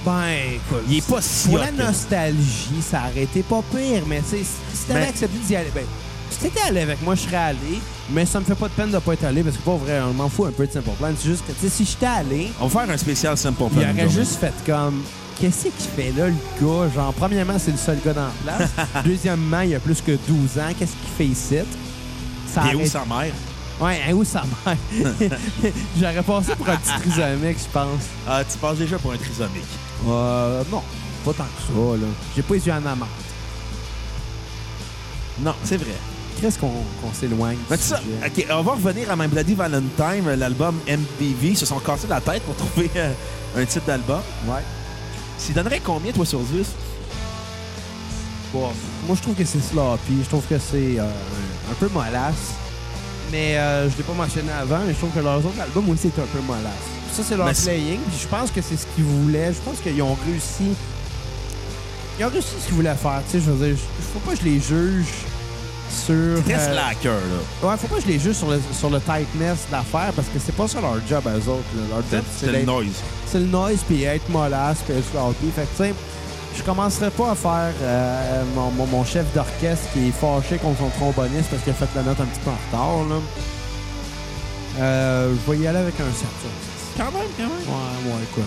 Ben, 0.05 0.33
écoute... 0.55 0.83
Il 0.89 0.97
est 0.97 1.07
pas 1.07 1.21
si 1.21 1.47
Pour 1.47 1.55
hot 1.55 1.61
la 1.61 1.71
nostalgie, 1.85 2.81
ça 2.81 3.03
aurait 3.09 3.23
été 3.23 3.41
pas 3.43 3.61
pire, 3.71 4.03
mais 4.07 4.19
tu 4.21 4.37
sais, 4.37 4.43
si 4.43 4.85
t'avais 4.87 5.01
Mais- 5.01 5.07
accepté 5.07 5.37
d'y 5.47 5.55
aller, 5.55 5.71
ben, 5.73 5.85
si 6.29 6.39
t'étais 6.39 6.59
allé 6.67 6.81
avec 6.81 7.01
moi, 7.01 7.15
je 7.15 7.21
serais 7.21 7.37
allé, 7.37 7.79
mais 8.11 8.25
ça 8.25 8.39
me 8.41 8.45
fait 8.45 8.55
pas 8.55 8.67
de 8.67 8.73
peine 8.73 8.91
de 8.91 8.97
pas 8.99 9.13
être 9.13 9.23
allé, 9.23 9.43
parce 9.43 9.55
que 9.55 9.61
pas 9.61 9.75
vrai, 9.77 10.01
on 10.01 10.13
m'en 10.13 10.27
fout 10.27 10.49
un 10.49 10.51
peu 10.51 10.67
de 10.67 10.71
Simple 10.73 10.89
Plan. 10.99 11.09
C'est 11.17 11.29
juste 11.29 11.45
que, 11.47 11.53
tu 11.53 11.59
sais, 11.61 11.69
si 11.69 11.85
j'étais 11.85 12.05
allé, 12.05 12.51
On 12.59 12.67
va 12.67 12.81
faire 12.81 12.93
un 12.93 12.97
spécial 12.97 13.37
Simple 13.37 13.55
Plan. 13.69 13.69
il 13.81 14.01
aurait 14.01 14.09
juste 14.09 14.35
fait 14.39 14.53
comme. 14.65 15.01
Qu'est-ce 15.39 15.63
qu'il 15.63 15.71
fait 15.95 16.11
là, 16.15 16.27
le 16.27 16.33
gars? 16.61 16.89
Genre, 16.93 17.13
premièrement, 17.13 17.55
c'est 17.57 17.71
le 17.71 17.77
seul 17.77 17.97
gars 18.05 18.13
dans 18.13 18.27
la 18.45 18.53
place. 18.57 18.69
Deuxièmement, 19.05 19.61
il 19.61 19.73
a 19.75 19.79
plus 19.79 19.99
que 20.01 20.11
12 20.27 20.59
ans. 20.59 20.71
Qu'est-ce 20.77 20.91
qu'il 20.91 21.09
fait 21.17 21.25
ici? 21.25 21.57
Ça 22.53 22.71
Et 22.71 22.75
où 22.75 22.79
aurait- 22.79 22.87
sa 22.87 23.03
mère? 23.05 23.33
Ouais, 23.81 23.99
hein, 24.07 24.13
où 24.13 24.23
sa 24.23 24.43
mère? 24.65 24.77
J'aurais 25.99 26.21
passé 26.23 26.55
pour 26.55 26.69
un 26.69 26.77
petit 26.77 27.09
trisomique, 27.09 27.57
je 27.59 27.71
pense. 27.73 28.03
Ah, 28.27 28.43
tu 28.49 28.57
passes 28.57 28.77
déjà 28.77 28.97
pour 28.99 29.11
un 29.13 29.17
trisomique? 29.17 29.63
Euh, 30.07 30.63
non, 30.71 30.81
pas 31.25 31.33
tant 31.33 31.43
que 31.45 31.61
ça, 31.67 31.97
là. 32.01 32.07
J'ai 32.35 32.41
pas 32.43 32.53
les 32.53 32.65
yeux 32.67 32.73
en 32.73 32.85
amande. 32.85 33.07
Non, 35.39 35.53
c'est 35.63 35.77
vrai. 35.77 35.93
Qu'est-ce 36.39 36.59
qu'on 36.59 36.69
qu'on 37.01 37.13
s'éloigne? 37.13 37.57
Mais 37.69 37.77
sujet? 37.77 37.95
OK, 38.25 38.45
on 38.51 38.61
va 38.61 38.71
revenir 38.73 39.09
à 39.11 39.15
My 39.15 39.27
Bloody 39.27 39.55
Valentine, 39.55 40.29
l'album 40.37 40.75
MBV. 40.87 41.49
Ils 41.49 41.57
se 41.57 41.65
sont 41.65 41.79
cassés 41.79 42.07
la 42.07 42.21
tête 42.21 42.43
pour 42.43 42.55
trouver 42.55 42.89
euh, 42.95 43.11
un 43.57 43.65
titre 43.65 43.85
d'album. 43.85 44.21
Ouais. 44.47 44.61
Tu 45.45 45.51
donnerais 45.53 45.81
combien, 45.83 46.11
toi, 46.11 46.25
sur 46.25 46.39
10? 46.39 46.67
Bon, 48.53 48.69
moi, 49.07 49.15
je 49.15 49.21
trouve 49.21 49.35
que 49.35 49.45
c'est 49.45 49.61
sloppy. 49.61 50.21
Je 50.23 50.29
trouve 50.29 50.45
que 50.47 50.59
c'est 50.59 50.99
euh, 50.99 51.03
un, 51.03 51.71
un 51.71 51.75
peu 51.79 51.87
mollasse. 51.89 52.53
Mais 53.33 53.57
euh, 53.57 53.89
je 53.89 53.97
l'ai 53.97 54.03
pas 54.03 54.13
mentionné 54.13 54.51
avant, 54.51 54.79
mais 54.85 54.93
je 54.93 54.97
trouve 54.99 55.09
que 55.09 55.19
leurs 55.19 55.39
autres 55.45 55.59
albums 55.59 55.89
aussi 55.89 56.09
c'est 56.15 56.21
un 56.21 56.25
peu 56.25 56.39
mollasse. 56.47 56.71
Ça, 57.13 57.23
c'est 57.27 57.35
leur 57.35 57.47
Mais 57.47 57.53
playing. 57.53 57.99
Puis 58.07 58.19
je 58.21 58.27
pense 58.27 58.49
que 58.51 58.61
c'est 58.61 58.77
ce 58.77 58.85
qu'ils 58.95 59.03
voulaient. 59.03 59.51
Je 59.51 59.59
pense 59.59 59.79
qu'ils 59.79 60.01
ont 60.01 60.15
réussi. 60.25 60.75
Ils 62.19 62.25
ont 62.25 62.29
réussi 62.29 62.49
ce 62.61 62.65
qu'ils 62.67 62.75
voulaient 62.75 62.93
faire. 62.95 63.21
Tu 63.29 63.39
sais, 63.39 63.43
je 63.45 63.51
veux 63.51 63.65
dire, 63.67 63.75
je- 63.75 64.03
faut 64.13 64.19
pas 64.19 64.31
que 64.35 64.39
je 64.39 64.45
les 64.45 64.59
juge 64.59 65.07
sur. 65.89 66.43
Très 66.45 66.53
euh, 66.53 66.73
slacker, 66.73 67.09
là. 67.09 67.69
Ouais, 67.69 67.75
faut 67.77 67.87
pas 67.87 67.95
que 67.95 68.01
je 68.03 68.07
les 68.07 68.19
juge 68.19 68.35
sur 68.35 68.49
le, 68.51 68.61
sur 68.71 68.89
le 68.91 68.99
tightness 68.99 69.65
de 69.67 69.71
l'affaire 69.71 70.11
parce 70.15 70.27
que 70.27 70.39
c'est 70.43 70.55
pas 70.55 70.67
ça 70.67 70.79
leur 70.81 70.95
job, 71.09 71.23
eux 71.25 71.49
autres. 71.49 71.63
là. 71.75 71.83
Leur 71.89 72.03
job, 72.11 72.21
C'est 72.39 72.51
le 72.51 72.63
noise. 72.63 72.85
c'est 73.31 73.39
le 73.39 73.45
noise 73.45 73.79
puis 73.87 74.03
être 74.03 74.29
mollasse 74.29 74.77
puis 74.85 74.95
être. 74.95 75.03
Fait 75.55 75.61
que, 75.63 75.67
tu 75.67 75.83
sais, 75.89 75.93
je 76.55 76.63
commencerai 76.63 77.09
pas 77.11 77.31
à 77.31 77.35
faire 77.35 77.73
euh, 77.81 78.43
mon, 78.55 78.71
mon- 78.71 78.85
mon 78.87 79.03
chef 79.05 79.25
d'orchestre 79.33 79.87
qui 79.93 80.07
est 80.07 80.11
fâché 80.11 80.57
contre 80.57 80.79
son 80.79 80.89
tromboniste 80.89 81.49
parce 81.49 81.63
qu'il 81.63 81.71
a 81.71 81.75
fait 81.75 81.87
la 81.95 82.03
note 82.03 82.19
un 82.19 82.25
petit 82.25 82.39
peu 82.41 82.49
en 82.51 82.57
retard, 82.79 83.07
là. 83.09 83.15
Euh, 84.79 85.33
je 85.45 85.51
vais 85.51 85.57
y 85.59 85.67
aller 85.67 85.79
avec 85.79 85.93
un 85.99 86.05
7 86.05 86.15
sur 86.15 86.27
10. 86.27 86.97
Quand 86.97 87.11
même, 87.17 87.27
quand 87.37 87.43
même. 87.43 87.51
Ouais, 87.51 88.11
ouais, 88.13 88.23
écoute. 88.31 88.43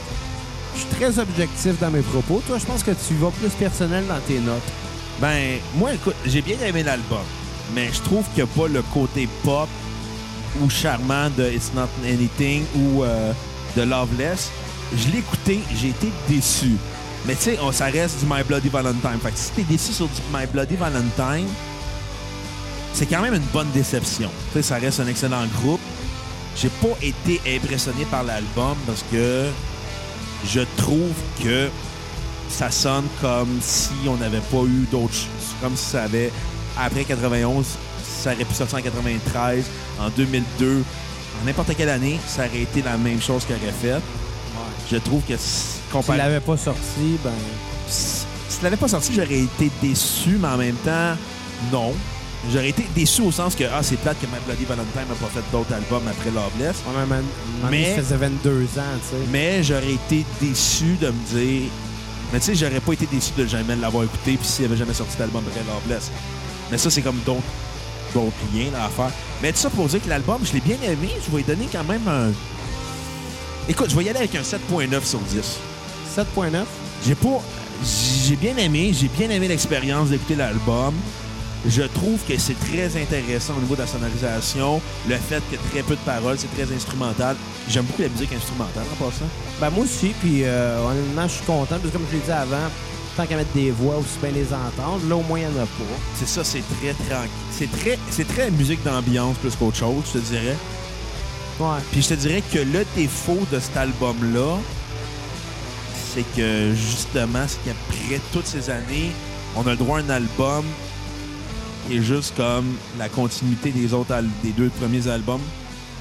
Je 0.74 0.80
suis 0.80 0.88
très 0.90 1.18
objectif 1.18 1.78
dans 1.80 1.90
mes 1.90 2.00
propos. 2.02 2.42
Toi, 2.46 2.58
je 2.58 2.64
pense 2.66 2.82
que 2.82 2.90
tu 2.90 3.14
vas 3.14 3.30
plus 3.30 3.50
personnel 3.50 4.04
dans 4.06 4.18
tes 4.26 4.38
notes. 4.40 4.62
Ben, 5.20 5.58
moi, 5.74 5.94
écoute, 5.94 6.16
j'ai 6.26 6.42
bien 6.42 6.56
aimé 6.66 6.82
l'album, 6.82 7.18
mais 7.74 7.88
je 7.92 8.00
trouve 8.02 8.24
qu'il 8.34 8.44
n'y 8.44 8.50
a 8.50 8.54
pas 8.54 8.68
le 8.68 8.82
côté 8.82 9.28
pop 9.44 9.68
ou 10.60 10.68
charmant 10.68 11.30
de 11.36 11.50
It's 11.50 11.72
Not 11.74 11.88
Anything 12.04 12.64
ou 12.76 13.02
euh, 13.04 13.32
de 13.76 13.82
Loveless. 13.82 14.50
Je 14.94 15.08
l'ai 15.10 15.18
écouté, 15.18 15.60
j'ai 15.74 15.88
été 15.88 16.10
déçu. 16.28 16.72
Mais 17.26 17.34
tu 17.34 17.42
sais, 17.42 17.58
ça 17.72 17.86
reste 17.86 18.20
du 18.20 18.26
My 18.26 18.42
Bloody 18.44 18.68
Valentine. 18.68 19.18
Fait 19.20 19.32
que 19.32 19.38
si 19.38 19.50
t'es 19.50 19.62
déçu 19.62 19.92
sur 19.92 20.06
du 20.06 20.20
My 20.32 20.46
Bloody 20.46 20.76
Valentine, 20.76 21.48
c'est 22.92 23.06
quand 23.06 23.20
même 23.20 23.34
une 23.34 23.46
bonne 23.52 23.70
déception. 23.72 24.30
Tu 24.52 24.58
sais, 24.58 24.62
ça 24.62 24.76
reste 24.76 25.00
un 25.00 25.08
excellent 25.08 25.44
groupe. 25.60 25.80
J'ai 26.56 26.68
pas 26.68 26.96
été 27.02 27.40
impressionné 27.56 28.04
par 28.10 28.22
l'album 28.22 28.76
parce 28.86 29.04
que 29.10 29.46
je 30.46 30.60
trouve 30.76 31.12
que 31.42 31.68
ça 32.48 32.70
sonne 32.70 33.04
comme 33.20 33.58
si 33.60 33.90
on 34.06 34.16
n'avait 34.16 34.40
pas 34.40 34.62
eu 34.62 34.86
d'autres 34.90 35.12
choses. 35.12 35.54
Comme 35.60 35.76
si 35.76 35.84
ça 35.84 36.04
avait, 36.04 36.30
après 36.78 37.04
91, 37.04 37.66
ça 38.22 38.32
aurait 38.32 38.44
pu 38.44 38.54
sortir 38.54 38.78
en 38.78 38.82
93, 38.82 39.64
en 40.00 40.10
2002, 40.10 40.84
en 41.42 41.44
n'importe 41.44 41.76
quelle 41.76 41.88
année, 41.88 42.18
ça 42.26 42.46
aurait 42.46 42.62
été 42.62 42.82
la 42.82 42.96
même 42.96 43.20
chose 43.20 43.44
qu'il 43.44 43.56
aurait 43.56 43.72
fait. 43.72 44.00
Je 44.90 44.96
trouve 44.98 45.22
que 45.22 45.34
si- 46.02 46.06
Tu 46.06 46.12
comparé- 46.12 46.18
l'avais 46.18 46.40
pas 46.40 46.56
sorti, 46.56 47.18
ben. 47.24 47.30
si 47.88 48.26
si 48.48 48.58
tu 48.58 48.64
l'avais 48.64 48.76
pas 48.76 48.88
sorti, 48.88 49.12
j'aurais 49.14 49.40
été 49.40 49.70
déçu, 49.82 50.38
mais 50.40 50.48
en 50.48 50.56
même 50.56 50.76
temps, 50.76 51.16
non. 51.72 51.92
J'aurais 52.52 52.68
été 52.68 52.86
déçu 52.94 53.22
au 53.22 53.32
sens 53.32 53.54
que 53.56 53.64
ah, 53.64 53.82
c'est 53.82 53.96
plate 53.96 54.18
que 54.20 54.26
My 54.26 54.38
Bloody 54.46 54.64
Valentine 54.66 55.08
n'a 55.08 55.14
pas 55.14 55.26
fait 55.34 55.42
d'autres 55.50 55.72
albums 55.74 56.06
après 56.08 56.30
Loveless. 56.30 56.76
Ouais, 56.86 57.02
mais, 57.08 57.16
mais... 57.64 57.70
Mais- 57.70 57.96
ça 57.96 58.02
faisait 58.02 58.16
22 58.16 58.62
ans, 58.62 58.82
tu 59.02 59.16
sais. 59.16 59.22
Mais 59.32 59.62
j'aurais 59.64 59.92
été 59.94 60.24
déçu 60.40 60.96
de 61.00 61.08
me 61.08 61.26
dire. 61.34 61.70
Mais 62.32 62.38
tu 62.38 62.46
sais, 62.46 62.54
j'aurais 62.54 62.80
pas 62.80 62.92
été 62.92 63.06
déçu 63.06 63.32
de 63.36 63.46
jamais 63.46 63.74
l'avoir 63.76 64.04
écouté, 64.04 64.36
puis 64.36 64.46
s'il 64.46 64.64
avait 64.66 64.76
jamais 64.76 64.94
sorti 64.94 65.16
d'album 65.18 65.42
après 65.46 65.62
Loveless. 65.66 66.10
Mais 66.70 66.78
ça, 66.78 66.88
c'est 66.90 67.02
comme 67.02 67.18
d'autres 67.26 67.42
d'autres 68.14 68.32
liens 68.54 68.70
là, 68.72 68.84
à 68.86 68.88
faire. 68.90 69.10
Mais 69.42 69.50
tout 69.52 69.58
ça 69.58 69.68
pour 69.70 69.86
dire 69.88 70.02
que 70.02 70.08
l'album, 70.08 70.38
je 70.44 70.52
l'ai 70.52 70.60
bien 70.60 70.76
aimé. 70.84 71.10
Je 71.26 71.30
vais 71.30 71.38
lui 71.38 71.44
donner 71.44 71.68
quand 71.70 71.84
même 71.84 72.06
un. 72.06 72.30
Écoute, 73.68 73.90
je 73.90 73.96
vais 73.96 74.04
y 74.04 74.08
aller 74.08 74.18
avec 74.20 74.34
un 74.36 74.42
7.9 74.42 75.04
sur 75.04 75.18
10. 75.18 75.58
7.9. 76.16 76.64
J'ai 77.04 77.14
pas. 77.14 77.42
J'ai 78.26 78.36
bien 78.36 78.56
aimé, 78.56 78.92
j'ai 78.94 79.08
bien 79.08 79.28
aimé 79.28 79.48
l'expérience 79.48 80.08
d'écouter 80.08 80.34
l'album. 80.34 80.94
Je 81.68 81.82
trouve 81.82 82.18
que 82.26 82.38
c'est 82.38 82.58
très 82.58 83.00
intéressant 83.00 83.54
au 83.58 83.60
niveau 83.60 83.74
de 83.74 83.80
la 83.80 83.86
sonorisation. 83.86 84.80
Le 85.08 85.16
fait 85.16 85.42
que 85.50 85.56
très 85.70 85.82
peu 85.82 85.94
de 85.94 86.00
paroles, 86.00 86.36
c'est 86.38 86.52
très 86.54 86.72
instrumental. 86.74 87.36
J'aime 87.68 87.84
beaucoup 87.84 88.02
la 88.02 88.08
musique 88.08 88.32
instrumentale 88.32 88.84
en 88.92 89.04
passant. 89.04 89.26
Ben 89.60 89.70
moi 89.70 89.84
aussi, 89.84 90.14
puis 90.20 90.44
euh, 90.44 90.80
honnêtement, 90.86 91.28
je 91.28 91.34
suis 91.34 91.44
content, 91.44 91.76
parce 91.76 91.82
que 91.82 91.88
comme 91.88 92.06
je 92.10 92.16
l'ai 92.16 92.22
dit 92.22 92.30
avant, 92.30 92.70
tant 93.16 93.26
qu'à 93.26 93.36
mettre 93.36 93.52
des 93.52 93.70
voix, 93.70 93.96
aussi 93.96 94.18
bien 94.22 94.30
les 94.30 94.46
entendre. 94.54 95.06
Là, 95.08 95.16
au 95.16 95.22
moins, 95.22 95.40
il 95.40 95.48
n'y 95.48 95.58
en 95.58 95.62
a 95.62 95.66
pas. 95.66 95.98
C'est 96.14 96.28
ça, 96.28 96.44
c'est 96.44 96.62
très 96.80 96.92
tranquille. 96.92 97.30
C'est 97.50 97.70
très, 97.70 97.98
c'est 98.10 98.28
très 98.28 98.50
musique 98.50 98.82
d'ambiance 98.84 99.36
plus 99.38 99.54
qu'autre 99.56 99.76
chose, 99.76 100.04
je 100.14 100.18
te 100.20 100.24
dirais. 100.24 100.56
Ouais. 101.58 101.78
Puis 101.90 102.02
je 102.02 102.08
te 102.08 102.14
dirais 102.14 102.42
que 102.52 102.58
le 102.58 102.84
défaut 102.94 103.40
de 103.50 103.58
cet 103.58 103.76
album-là, 103.76 104.58
c'est 106.16 106.24
que 106.34 106.72
justement, 106.74 107.44
c'est 107.46 107.58
qu'après 107.64 108.20
toutes 108.32 108.46
ces 108.46 108.70
années, 108.70 109.10
on 109.54 109.66
a 109.66 109.70
le 109.72 109.76
droit 109.76 109.98
à 109.98 110.02
un 110.02 110.08
album 110.10 110.64
qui 111.86 111.98
est 111.98 112.02
juste 112.02 112.34
comme 112.36 112.64
la 112.98 113.08
continuité 113.08 113.70
des 113.70 113.92
autres 113.92 114.14
des 114.42 114.50
deux 114.52 114.70
premiers 114.70 115.06
albums 115.08 115.40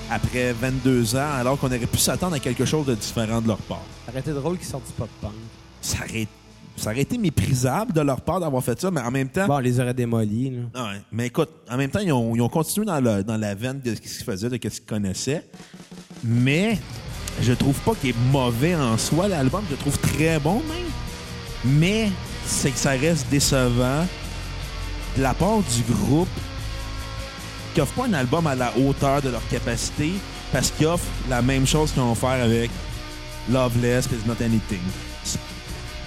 après 0.09 0.53
22 0.53 1.16
ans, 1.16 1.34
alors 1.38 1.59
qu'on 1.59 1.68
aurait 1.68 1.80
pu 1.80 1.97
s'attendre 1.97 2.36
à 2.36 2.39
quelque 2.39 2.63
chose 2.66 2.86
de 2.86 2.95
différent 2.95 3.41
de 3.41 3.47
leur 3.47 3.57
part. 3.57 3.82
Ça 4.05 4.11
aurait 4.11 4.20
été 4.22 4.32
drôle 4.32 4.57
qu'ils 4.57 4.68
sortent 4.68 4.86
du 4.88 4.93
pop-punk. 4.93 5.32
Ça 5.82 5.97
aurait, 6.07 6.28
ça 6.78 6.91
aurait 6.91 7.01
été 7.01 7.18
méprisable 7.18 7.91
de 7.91 8.01
leur 8.01 8.22
part 8.22 8.39
d'avoir 8.39 8.63
fait 8.63 8.80
ça, 8.80 8.89
mais 8.91 9.01
en 9.01 9.11
même 9.11 9.30
temps, 9.30 9.47
Bon, 9.47 9.55
on 9.55 9.59
les 9.59 9.80
aurait 9.80 9.93
démolis, 9.93 10.51
là. 10.51 10.61
Ah 10.76 10.84
Ouais, 10.91 11.01
mais 11.11 11.28
écoute, 11.28 11.49
en 11.70 11.76
même 11.78 11.89
temps, 11.89 11.99
ils 11.99 12.11
ont, 12.13 12.36
ils 12.36 12.41
ont 12.41 12.49
continué 12.49 12.86
dans, 12.86 12.99
le- 13.01 13.24
dans 13.24 13.38
la 13.38 13.53
veine 13.55 13.82
de 13.84 13.93
ce 13.95 13.99
qu'ils 14.01 14.11
faisaient, 14.11 14.47
de 14.49 14.55
ce 14.55 14.70
qu'ils 14.70 14.82
connaissaient. 14.86 15.43
Mais 16.24 16.78
je 17.41 17.53
trouve 17.53 17.75
pas 17.79 17.93
qu'il 17.95 18.11
est 18.11 18.15
mauvais 18.31 18.75
en 18.75 18.97
soi, 18.97 19.27
l'album. 19.27 19.63
Je 19.67 19.71
le 19.75 19.77
trouve 19.77 19.97
très 19.99 20.39
bon, 20.39 20.61
même. 20.67 20.86
Mais 21.65 22.09
c'est 22.45 22.71
que 22.71 22.77
ça 22.77 22.91
reste 22.91 23.27
décevant 23.29 24.05
de 25.17 25.21
la 25.21 25.33
part 25.33 25.59
du 25.59 25.83
groupe 25.93 26.27
qui 27.73 27.81
offre 27.81 27.93
pas 27.93 28.05
un 28.05 28.13
album 28.13 28.45
à 28.47 28.55
la 28.55 28.71
hauteur 28.77 29.21
de 29.21 29.29
leur 29.29 29.45
capacité 29.49 30.13
parce 30.51 30.71
qu'ils 30.71 30.86
offrent 30.88 31.03
la 31.29 31.41
même 31.41 31.65
chose 31.65 31.91
qu'ils 31.91 32.01
vont 32.01 32.15
faire 32.15 32.43
avec 32.43 32.69
Loveless, 33.51 34.05
It's 34.05 34.25
Not 34.25 34.36
Anything. 34.43 34.79
C'est- 35.23 35.39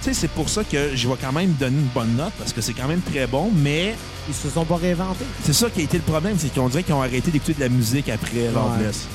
Tu 0.01 0.05
sais, 0.05 0.13
c'est 0.13 0.27
pour 0.29 0.47
ça 0.49 0.63
que 0.63 0.95
je 0.95 1.07
vais 1.09 1.15
quand 1.21 1.33
même 1.33 1.51
donner 1.53 1.77
une 1.77 1.87
bonne 1.87 2.15
note 2.15 2.31
parce 2.39 2.53
que 2.53 2.61
c'est 2.61 2.73
quand 2.73 2.87
même 2.87 3.01
très 3.01 3.27
bon, 3.27 3.51
mais 3.53 3.95
Ils 4.29 4.33
se 4.33 4.49
sont 4.49 4.63
pas 4.65 4.77
réinventés. 4.77 5.25
c'est 5.43 5.53
ça 5.53 5.69
qui 5.69 5.81
a 5.81 5.83
été 5.83 5.97
le 5.97 6.03
problème, 6.03 6.37
c'est 6.39 6.53
qu'on 6.53 6.69
dirait 6.69 6.83
qu'ils 6.83 6.93
ont 6.93 7.01
arrêté 7.01 7.31
d'écouter 7.31 7.53
de 7.55 7.59
la 7.59 7.69
musique 7.69 8.07
après 8.09 8.49
Loveless. 8.53 9.07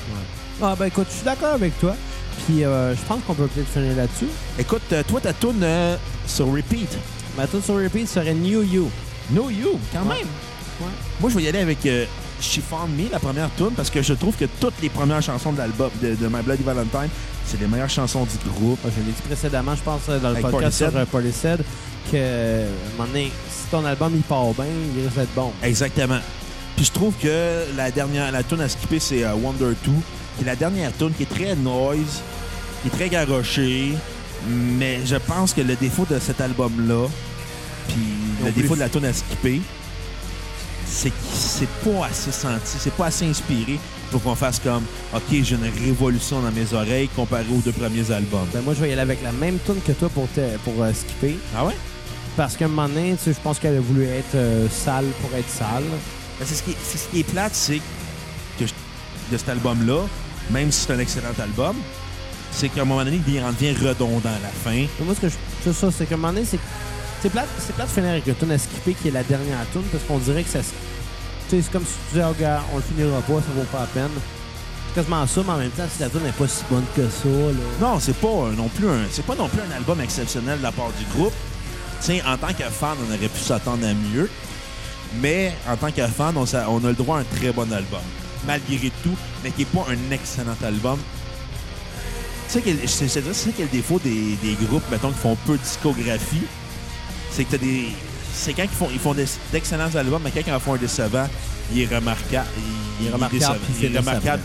Ah, 0.61 0.75
ben 0.77 0.85
écoute, 0.85 1.07
je 1.09 1.15
suis 1.15 1.25
d'accord 1.25 1.53
avec 1.53 1.77
toi. 1.79 1.95
Puis 2.45 2.63
euh, 2.63 2.95
je 2.95 3.01
pense 3.07 3.21
qu'on 3.25 3.33
peut 3.33 3.47
peut-être 3.47 3.69
finir 3.69 3.95
là-dessus. 3.95 4.27
Écoute, 4.59 4.81
euh, 4.91 5.03
toi, 5.07 5.21
ta 5.21 5.33
tune 5.33 5.61
euh, 5.63 5.95
sur 6.27 6.47
repeat. 6.51 6.89
Ma 7.37 7.47
tune 7.47 7.61
sur 7.61 7.75
repeat 7.75 8.07
serait 8.07 8.33
New 8.33 8.61
You. 8.63 8.89
No 9.31 9.49
You, 9.49 9.79
quand 9.91 10.01
Ouais. 10.03 10.17
même. 10.19 10.27
Ouais. 10.81 10.87
Moi, 11.19 11.29
je 11.29 11.35
vais 11.37 11.43
y 11.43 11.47
aller 11.47 11.59
avec 11.59 11.85
euh, 11.85 12.05
She 12.41 12.59
Found 12.69 12.95
Me, 12.95 13.09
la 13.11 13.19
première 13.19 13.49
tune, 13.57 13.71
parce 13.75 13.89
que 13.89 14.01
je 14.01 14.13
trouve 14.13 14.35
que 14.35 14.45
toutes 14.59 14.73
les 14.81 14.89
premières 14.89 15.21
chansons 15.21 15.53
de 15.53 15.57
l'album 15.57 15.89
de, 16.01 16.15
de 16.15 16.27
My 16.27 16.41
Bloody 16.43 16.63
Valentine, 16.63 17.09
c'est 17.45 17.59
les 17.59 17.67
meilleures 17.67 17.89
chansons 17.89 18.25
du 18.25 18.49
groupe. 18.49 18.79
Ah, 18.85 18.89
je 18.95 18.99
l'ai 19.01 19.11
dit 19.11 19.21
précédemment, 19.25 19.75
je 19.75 19.81
pense, 19.81 20.05
dans 20.07 20.29
le 20.29 20.35
Avec 20.35 20.41
podcast 20.41 20.77
sur 20.77 20.91
que 22.11 22.17
à 22.17 22.65
un 22.67 22.97
moment 22.97 23.07
donné, 23.07 23.31
si 23.49 23.67
ton 23.71 23.83
album 23.85 24.11
il 24.15 24.21
part 24.21 24.53
bien, 24.53 24.65
il 24.95 25.03
risque 25.03 25.15
d'être 25.17 25.33
bon. 25.33 25.51
Exactement. 25.63 26.19
Puis 26.75 26.85
je 26.85 26.91
trouve 26.91 27.13
que 27.15 27.63
la 27.75 27.89
dernière, 27.89 28.31
la 28.31 28.43
tune 28.43 28.61
à 28.61 28.69
skipper, 28.69 28.99
c'est 28.99 29.25
Wonder 29.25 29.73
2, 29.85 29.91
qui 30.37 30.43
est 30.43 30.47
la 30.47 30.55
dernière 30.55 30.91
tune 30.97 31.11
qui 31.13 31.23
est 31.23 31.25
très 31.29 31.55
noise, 31.55 32.21
qui 32.81 32.87
est 32.87 32.91
très 32.91 33.09
garochée, 33.09 33.93
mais 34.47 34.99
je 35.05 35.15
pense 35.15 35.53
que 35.53 35.61
le 35.61 35.75
défaut 35.75 36.05
de 36.09 36.19
cet 36.19 36.41
album-là, 36.41 37.07
puis 37.87 37.97
le 38.43 38.51
plus. 38.51 38.61
défaut 38.63 38.75
de 38.75 38.79
la 38.81 38.89
tune 38.89 39.05
à 39.05 39.13
skipper, 39.13 39.61
c'est 40.87 41.09
que 41.09 41.15
c'est 41.33 41.67
pas 41.83 42.05
assez 42.07 42.31
senti, 42.31 42.77
c'est 42.79 42.93
pas 42.93 43.07
assez 43.07 43.25
inspiré 43.25 43.79
pour 44.11 44.21
qu'on 44.21 44.35
fasse 44.35 44.59
comme 44.59 44.83
OK, 45.13 45.23
j'ai 45.31 45.55
une 45.55 45.69
révolution 45.83 46.41
dans 46.41 46.51
mes 46.51 46.73
oreilles 46.73 47.09
comparé 47.15 47.45
aux 47.51 47.59
deux 47.61 47.71
premiers 47.71 48.09
albums. 48.11 48.47
Ben, 48.53 48.61
moi, 48.61 48.73
je 48.75 48.81
vais 48.81 48.89
y 48.89 48.91
aller 48.93 49.01
avec 49.01 49.21
la 49.23 49.31
même 49.31 49.57
tune 49.65 49.81
que 49.85 49.91
toi 49.93 50.09
pour, 50.09 50.27
te- 50.29 50.57
pour 50.63 50.81
euh, 50.83 50.93
skipper. 50.93 51.37
Ah 51.55 51.65
ouais? 51.65 51.75
Parce 52.37 52.55
qu'à 52.55 52.65
un 52.65 52.67
moment 52.67 52.87
donné, 52.87 53.15
tu 53.17 53.23
sais, 53.23 53.33
je 53.33 53.39
pense 53.41 53.57
qu'elle 53.59 53.77
a 53.77 53.81
voulu 53.81 54.03
être 54.05 54.35
euh, 54.35 54.67
sale 54.69 55.05
pour 55.21 55.35
être 55.37 55.49
sale. 55.49 55.83
Ben, 56.39 56.45
c'est 56.45 56.55
ce, 56.55 56.63
qui 56.63 56.71
est, 56.71 56.75
ce 56.97 57.09
qui 57.11 57.19
est 57.21 57.23
plate, 57.23 57.55
c'est 57.55 57.81
que 58.59 58.67
je- 58.67 58.73
de 59.31 59.37
cet 59.37 59.49
album-là, 59.49 60.01
même 60.51 60.71
si 60.71 60.85
c'est 60.85 60.93
un 60.93 60.99
excellent 60.99 61.33
album, 61.41 61.75
c'est 62.51 62.69
qu'à 62.69 62.81
un 62.81 62.85
moment 62.85 63.03
donné, 63.03 63.19
il 63.27 63.43
en 63.43 63.51
devient 63.51 63.73
redondant 63.73 64.29
à 64.29 64.39
la 64.41 64.49
fin. 64.49 64.85
Moi, 65.03 65.13
ce 65.15 65.21
que 65.21 65.29
je. 65.29 65.35
C'est 65.63 65.73
ça, 65.73 65.89
c'est 65.91 66.05
qu'à 66.05 66.15
un 66.15 66.17
moment 66.17 66.33
donné, 66.33 66.45
c'est. 66.45 66.59
C'est 67.21 67.29
plate, 67.29 67.47
c'est 67.57 67.73
plate 67.73 67.87
de 67.87 67.93
finir 67.93 68.11
avec 68.11 68.25
le 68.27 68.35
tune 68.35 68.51
à 68.51 68.57
skipper 68.57 68.93
qui 68.93 69.07
est 69.07 69.11
la 69.11 69.23
dernière 69.23 69.65
tune 69.71 69.81
parce 69.91 70.03
qu'on 70.03 70.19
dirait 70.19 70.43
que 70.43 70.49
ça. 70.49 70.59
Tu 70.59 71.55
sais, 71.55 71.61
c'est 71.63 71.71
comme 71.71 71.83
si 71.85 71.93
tu 71.93 72.15
disais, 72.15 72.25
oh, 72.29 72.35
gars, 72.39 72.61
on 72.71 72.77
le 72.77 72.83
finira 72.83 73.19
pas, 73.21 73.33
ça 73.33 73.47
vaut 73.55 73.63
pas 73.71 73.79
la 73.81 73.87
peine. 73.87 74.11
C'est 74.87 74.95
quasiment 74.95 75.25
ça, 75.25 75.41
mais 75.43 75.51
en 75.53 75.57
même 75.57 75.71
temps, 75.71 75.87
si 75.91 76.01
la 76.01 76.09
tune 76.09 76.21
n'est 76.21 76.31
pas 76.31 76.47
si 76.47 76.63
bonne 76.69 76.85
que 76.95 77.09
ça, 77.09 77.27
là. 77.27 77.65
Non, 77.81 77.99
c'est 77.99 78.15
pas 78.15 78.27
euh, 78.27 78.51
non 78.55 78.67
plus 78.67 78.87
un, 78.87 79.05
c'est 79.09 79.25
pas 79.25 79.35
non 79.35 79.47
plus 79.47 79.59
un 79.59 79.75
album 79.75 79.99
exceptionnel 80.01 80.59
de 80.59 80.63
la 80.63 80.71
part 80.71 80.91
du 80.99 81.17
groupe. 81.17 81.33
Tu 81.99 82.07
sais, 82.07 82.23
en 82.27 82.37
tant 82.37 82.53
que 82.53 82.63
fan, 82.63 82.95
on 83.01 83.13
aurait 83.13 83.27
pu 83.27 83.39
s'attendre 83.39 83.87
à 83.87 83.93
mieux. 83.93 84.29
Mais 85.21 85.53
en 85.67 85.77
tant 85.77 85.91
que 85.91 86.05
fan, 86.05 86.35
on 86.37 86.45
a 86.45 86.87
le 86.87 86.93
droit 86.93 87.17
à 87.17 87.21
un 87.21 87.23
très 87.23 87.51
bon 87.51 87.71
album. 87.71 88.01
Malgré 88.47 88.91
tout, 89.03 89.15
mais 89.43 89.51
qui 89.51 89.59
n'est 89.61 89.65
pas 89.65 89.85
un 89.91 90.11
excellent 90.13 90.55
album. 90.63 90.99
Tu 92.47 92.53
sais, 92.53 92.61
quel- 92.61 92.87
c'est 92.87 93.07
c'est- 93.07 93.33
c'est 93.33 93.51
quel 93.57 93.69
défaut 93.69 93.99
des, 94.03 94.35
des 94.43 94.55
groupes, 94.67 94.83
mettons, 94.91 95.11
qui 95.11 95.19
font 95.19 95.35
peu 95.45 95.53
de 95.57 95.63
discographie? 95.63 96.43
C'est 97.31 97.43
que 97.45 97.51
t'as 97.51 97.57
des. 97.57 97.87
C'est 98.33 98.53
quand 98.53 98.63
ils 98.63 98.69
font, 98.69 98.89
ils 98.91 98.99
font 98.99 99.15
d'excellents 99.51 99.93
albums, 99.95 100.21
mais 100.23 100.31
quand 100.31 100.41
ils 100.45 100.53
en 100.53 100.59
font 100.59 100.73
un 100.73 100.77
décevant, 100.77 101.27
il 101.73 101.81
est 101.81 101.95
remarquable. 101.95 102.47
Il 102.99 103.07
est 103.07 103.09
remarquable, 103.13 104.41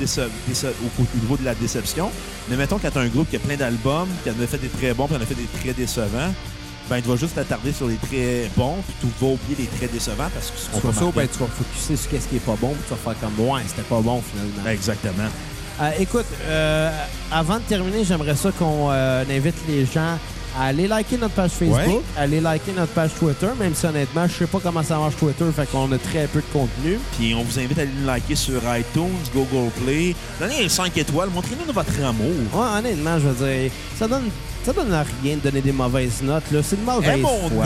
Il 0.48 0.52
est 0.52 0.64
au 0.66 1.16
niveau 1.20 1.36
de 1.36 1.44
la 1.44 1.54
déception. 1.54 2.10
Mais 2.48 2.56
mettons, 2.56 2.78
quand 2.78 2.90
t'as 2.90 3.00
un 3.00 3.08
groupe 3.08 3.28
qui 3.28 3.36
a 3.36 3.38
plein 3.40 3.56
d'albums, 3.56 4.08
qui 4.24 4.30
en 4.30 4.42
a 4.42 4.46
fait 4.46 4.58
des 4.58 4.68
très 4.68 4.94
bons, 4.94 5.06
puis 5.06 5.16
en 5.16 5.20
a 5.20 5.26
fait 5.26 5.34
des 5.34 5.46
très 5.60 5.72
décevants, 5.72 6.32
ben, 6.90 7.00
tu 7.00 7.08
vas 7.08 7.16
juste 7.16 7.36
t'attarder 7.36 7.72
sur 7.72 7.86
les 7.86 7.96
très 7.96 8.50
bons, 8.56 8.76
puis 8.86 8.96
tu 9.00 9.24
vas 9.24 9.32
oublier 9.32 9.56
les 9.60 9.78
très 9.78 9.86
décevants 9.86 10.28
parce 10.34 10.52
seront 10.56 10.80
Sur 10.80 10.90
pas 10.90 10.98
ça, 10.98 11.04
ben, 11.14 11.28
tu 11.28 11.38
vas 11.38 11.46
focuser 11.46 11.96
sur 11.96 12.20
ce 12.20 12.28
qui 12.28 12.36
est 12.36 12.44
pas 12.44 12.56
bon, 12.60 12.70
puis 12.70 12.82
tu 12.88 12.90
vas 12.90 13.12
faire 13.12 13.20
comme, 13.20 13.46
ouais, 13.46 13.62
c'était 13.68 13.82
pas 13.82 14.00
bon 14.00 14.20
finalement. 14.20 14.62
Ben, 14.64 14.72
Exactement. 14.72 15.28
Euh, 15.80 15.90
écoute, 15.98 16.26
euh, 16.44 16.90
avant 17.30 17.56
de 17.56 17.62
terminer, 17.62 18.04
j'aimerais 18.04 18.34
ça 18.34 18.50
qu'on 18.52 18.88
euh, 18.90 19.24
invite 19.30 19.54
les 19.66 19.86
gens 19.86 20.18
à 20.58 20.64
aller 20.66 20.88
liker 20.88 21.16
notre 21.16 21.34
page 21.34 21.50
Facebook, 21.52 21.76
Ouais. 21.86 22.00
aller 22.18 22.40
liker 22.40 22.72
notre 22.76 22.92
page 22.92 23.10
Twitter, 23.18 23.46
même 23.58 23.74
si 23.74 23.86
honnêtement, 23.86 24.26
je 24.26 24.32
sais 24.32 24.46
pas 24.46 24.58
comment 24.62 24.82
ça 24.82 24.98
marche 24.98 25.16
Twitter, 25.16 25.44
fait 25.54 25.66
qu'on 25.70 25.90
a 25.92 25.98
très 25.98 26.26
peu 26.26 26.40
de 26.40 26.46
contenu. 26.52 26.98
Puis 27.18 27.34
on 27.34 27.42
vous 27.42 27.58
invite 27.58 27.78
à 27.78 27.82
aller 27.82 27.90
nous 28.00 28.06
liker 28.06 28.34
sur 28.34 28.60
iTunes, 28.76 29.16
Google 29.34 29.70
Play. 29.84 30.14
Donnez 30.40 30.68
5 30.68 30.96
étoiles, 30.98 31.30
montrez-nous 31.30 31.72
votre 31.72 32.04
amour. 32.04 32.26
Ouais, 32.52 32.78
honnêtement, 32.78 33.18
je 33.18 33.28
veux 33.28 33.46
dire, 33.46 33.70
ça 33.98 34.08
donne, 34.08 34.24
ça 34.64 34.72
donne 34.72 34.92
à 34.92 35.04
rien 35.22 35.36
de 35.36 35.40
donner 35.40 35.60
des 35.60 35.72
mauvaises 35.72 36.22
notes, 36.22 36.50
là. 36.50 36.60
C'est 36.62 36.80
de 36.80 36.84
mauvaise 36.84 37.20
foi. 37.20 37.64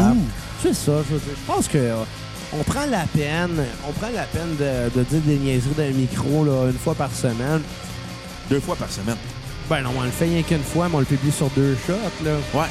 C'est 0.62 0.74
ça, 0.74 0.92
je 1.08 1.14
veux 1.14 1.20
dire. 1.20 1.34
Je 1.46 1.52
pense 1.52 1.68
que 1.68 1.78
euh, 1.78 1.96
on 2.52 2.62
prend 2.62 2.86
la 2.86 3.04
peine, 3.14 3.64
on 3.88 3.92
prend 3.92 4.08
la 4.14 4.24
peine 4.24 4.56
de, 4.58 4.98
de 4.98 5.04
dire 5.04 5.20
des 5.26 5.36
niaiseries 5.36 5.74
le 5.78 5.90
micro, 5.92 6.44
là, 6.44 6.66
une 6.70 6.78
fois 6.78 6.94
par 6.94 7.10
semaine. 7.12 7.60
Deux 8.50 8.60
fois 8.60 8.76
par 8.76 8.90
semaine. 8.90 9.16
Ben 9.68 9.80
non, 9.82 9.90
on 9.96 10.02
le 10.02 10.10
fait 10.10 10.26
rien 10.26 10.42
qu'une 10.42 10.62
fois, 10.62 10.88
mais 10.88 10.96
on 10.96 11.00
le 11.00 11.04
publie 11.06 11.32
sur 11.32 11.48
deux 11.50 11.76
shots, 11.86 11.92
là. 12.24 12.32
Ouais. 12.52 12.66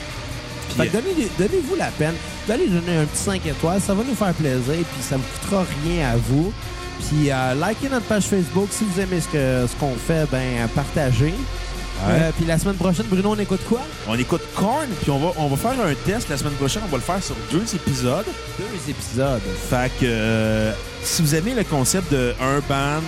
Fait 0.77 0.87
que 0.87 0.93
donnez- 0.93 1.29
donnez-vous 1.37 1.75
la 1.75 1.87
peine 1.87 2.15
d'aller 2.47 2.67
donner 2.67 2.97
un 2.97 3.05
petit 3.05 3.21
5 3.23 3.45
étoiles. 3.45 3.81
Ça 3.81 3.93
va 3.93 4.03
nous 4.03 4.15
faire 4.15 4.33
plaisir, 4.33 4.63
puis 4.73 5.01
ça 5.07 5.17
ne 5.17 5.21
coûtera 5.21 5.65
rien 5.85 6.09
à 6.11 6.15
vous. 6.17 6.51
Puis 7.09 7.31
euh, 7.31 7.53
likez 7.55 7.89
notre 7.89 8.05
page 8.05 8.23
Facebook. 8.23 8.67
Si 8.71 8.83
vous 8.85 8.99
aimez 8.99 9.19
ce 9.21 9.27
que 9.27 9.67
ce 9.67 9.75
qu'on 9.79 9.95
fait, 9.95 10.25
ben 10.31 10.67
partagez. 10.73 11.33
Euh, 12.05 12.31
puis 12.35 12.45
la 12.45 12.57
semaine 12.57 12.75
prochaine, 12.75 13.05
Bruno, 13.07 13.31
on 13.35 13.39
écoute 13.39 13.61
quoi? 13.69 13.81
On 14.07 14.17
écoute 14.17 14.41
Korn, 14.55 14.87
puis 15.01 15.11
on 15.11 15.19
va, 15.19 15.31
on 15.37 15.47
va 15.47 15.55
faire 15.57 15.79
un 15.85 15.93
test 16.05 16.27
la 16.29 16.37
semaine 16.37 16.53
prochaine. 16.53 16.81
On 16.85 16.89
va 16.91 16.97
le 16.97 17.03
faire 17.03 17.23
sur 17.23 17.35
deux 17.51 17.63
épisodes. 17.75 18.25
Deux 18.57 18.89
épisodes. 18.91 19.41
Fait 19.69 19.89
que 19.99 20.05
euh, 20.05 20.73
si 21.03 21.21
vous 21.21 21.35
aimez 21.35 21.53
le 21.53 21.63
concept 21.63 22.11
de 22.11 22.33
un 22.41 22.59
band, 22.67 23.01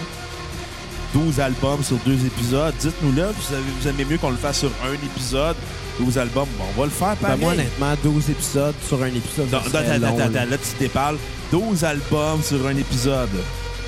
12 1.16 1.40
albums 1.40 1.82
sur 1.82 1.96
deux 2.06 2.26
épisodes, 2.26 2.74
dites-nous-le. 2.78 3.28
Vous, 3.28 3.56
vous 3.80 3.88
aimez 3.88 4.04
mieux 4.04 4.18
qu'on 4.18 4.32
le 4.32 4.36
fasse 4.36 4.60
sur 4.60 4.72
un 4.84 4.94
épisode, 4.94 5.56
12 5.98 6.18
albums. 6.18 6.48
Bon, 6.58 6.66
on 6.76 6.80
va 6.82 6.86
le 6.88 6.92
faire 6.92 7.16
Ben, 7.22 7.28
pareil. 7.30 7.40
moi, 7.40 7.54
honnêtement, 7.54 7.94
12 8.04 8.30
épisodes 8.32 8.76
sur 8.86 9.02
un 9.02 9.08
épisode. 9.08 9.50
Non, 9.50 9.60
non, 9.60 10.10
long, 10.10 10.18
là. 10.18 10.26
attends, 10.26 10.50
là, 10.50 10.58
tu 10.58 10.78
déparles 10.78 11.18
12 11.54 11.86
albums 11.86 12.44
sur 12.44 12.68
un 12.68 12.76
épisode. 12.76 13.30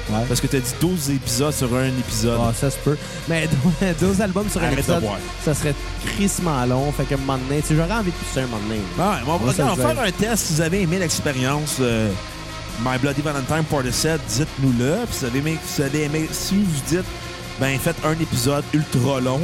Ouais. 0.10 0.24
Parce 0.26 0.40
que 0.40 0.48
tu 0.48 0.56
as 0.56 0.60
dit 0.62 0.72
12 0.80 1.10
épisodes 1.10 1.54
sur 1.54 1.76
un 1.76 1.88
épisode. 1.88 2.40
Ah, 2.42 2.54
ça 2.58 2.72
se 2.72 2.78
peut. 2.78 2.98
Mais 3.28 3.50
12 4.00 4.22
albums 4.22 4.50
sur 4.50 4.62
un 4.62 4.68
Arrête 4.68 4.80
épisode, 4.80 5.04
ça 5.44 5.54
serait 5.54 5.76
crissement 6.06 6.66
long. 6.66 6.90
Fait 6.94 7.04
que 7.04 7.16
un 7.16 7.18
moment 7.18 7.38
donné, 7.38 7.62
j'aurais 7.70 7.92
envie 7.92 8.12
de 8.12 8.16
pousser 8.16 8.40
un 8.40 8.48
moment 8.48 8.64
donné. 8.70 8.80
Ouais, 8.98 9.22
mais 9.26 9.32
on 9.34 9.38
va, 9.38 9.72
on 9.72 9.76
va 9.76 9.94
faire 9.94 10.02
un 10.02 10.12
test. 10.12 10.46
Si 10.46 10.54
vous 10.54 10.62
avez 10.62 10.84
aimé 10.84 10.98
l'expérience 10.98 11.76
euh, 11.82 12.10
My 12.84 12.98
Bloody 13.02 13.22
Valentine 13.22 13.64
Part 13.70 13.84
7, 13.92 14.20
dites-nous-le. 14.28 14.98
Si 15.12 15.20
vous 15.20 15.26
avez 15.26 15.40
aimé, 15.40 15.58
si 15.66 15.82
vous 15.82 15.88
avez 15.88 16.04
aimé- 16.04 16.30
si 16.32 16.56
vous 16.56 16.82
dites, 16.88 17.06
ben 17.60 17.80
faites 17.80 17.96
un 18.06 18.14
épisode 18.14 18.64
ultra 18.74 19.20
long. 19.20 19.42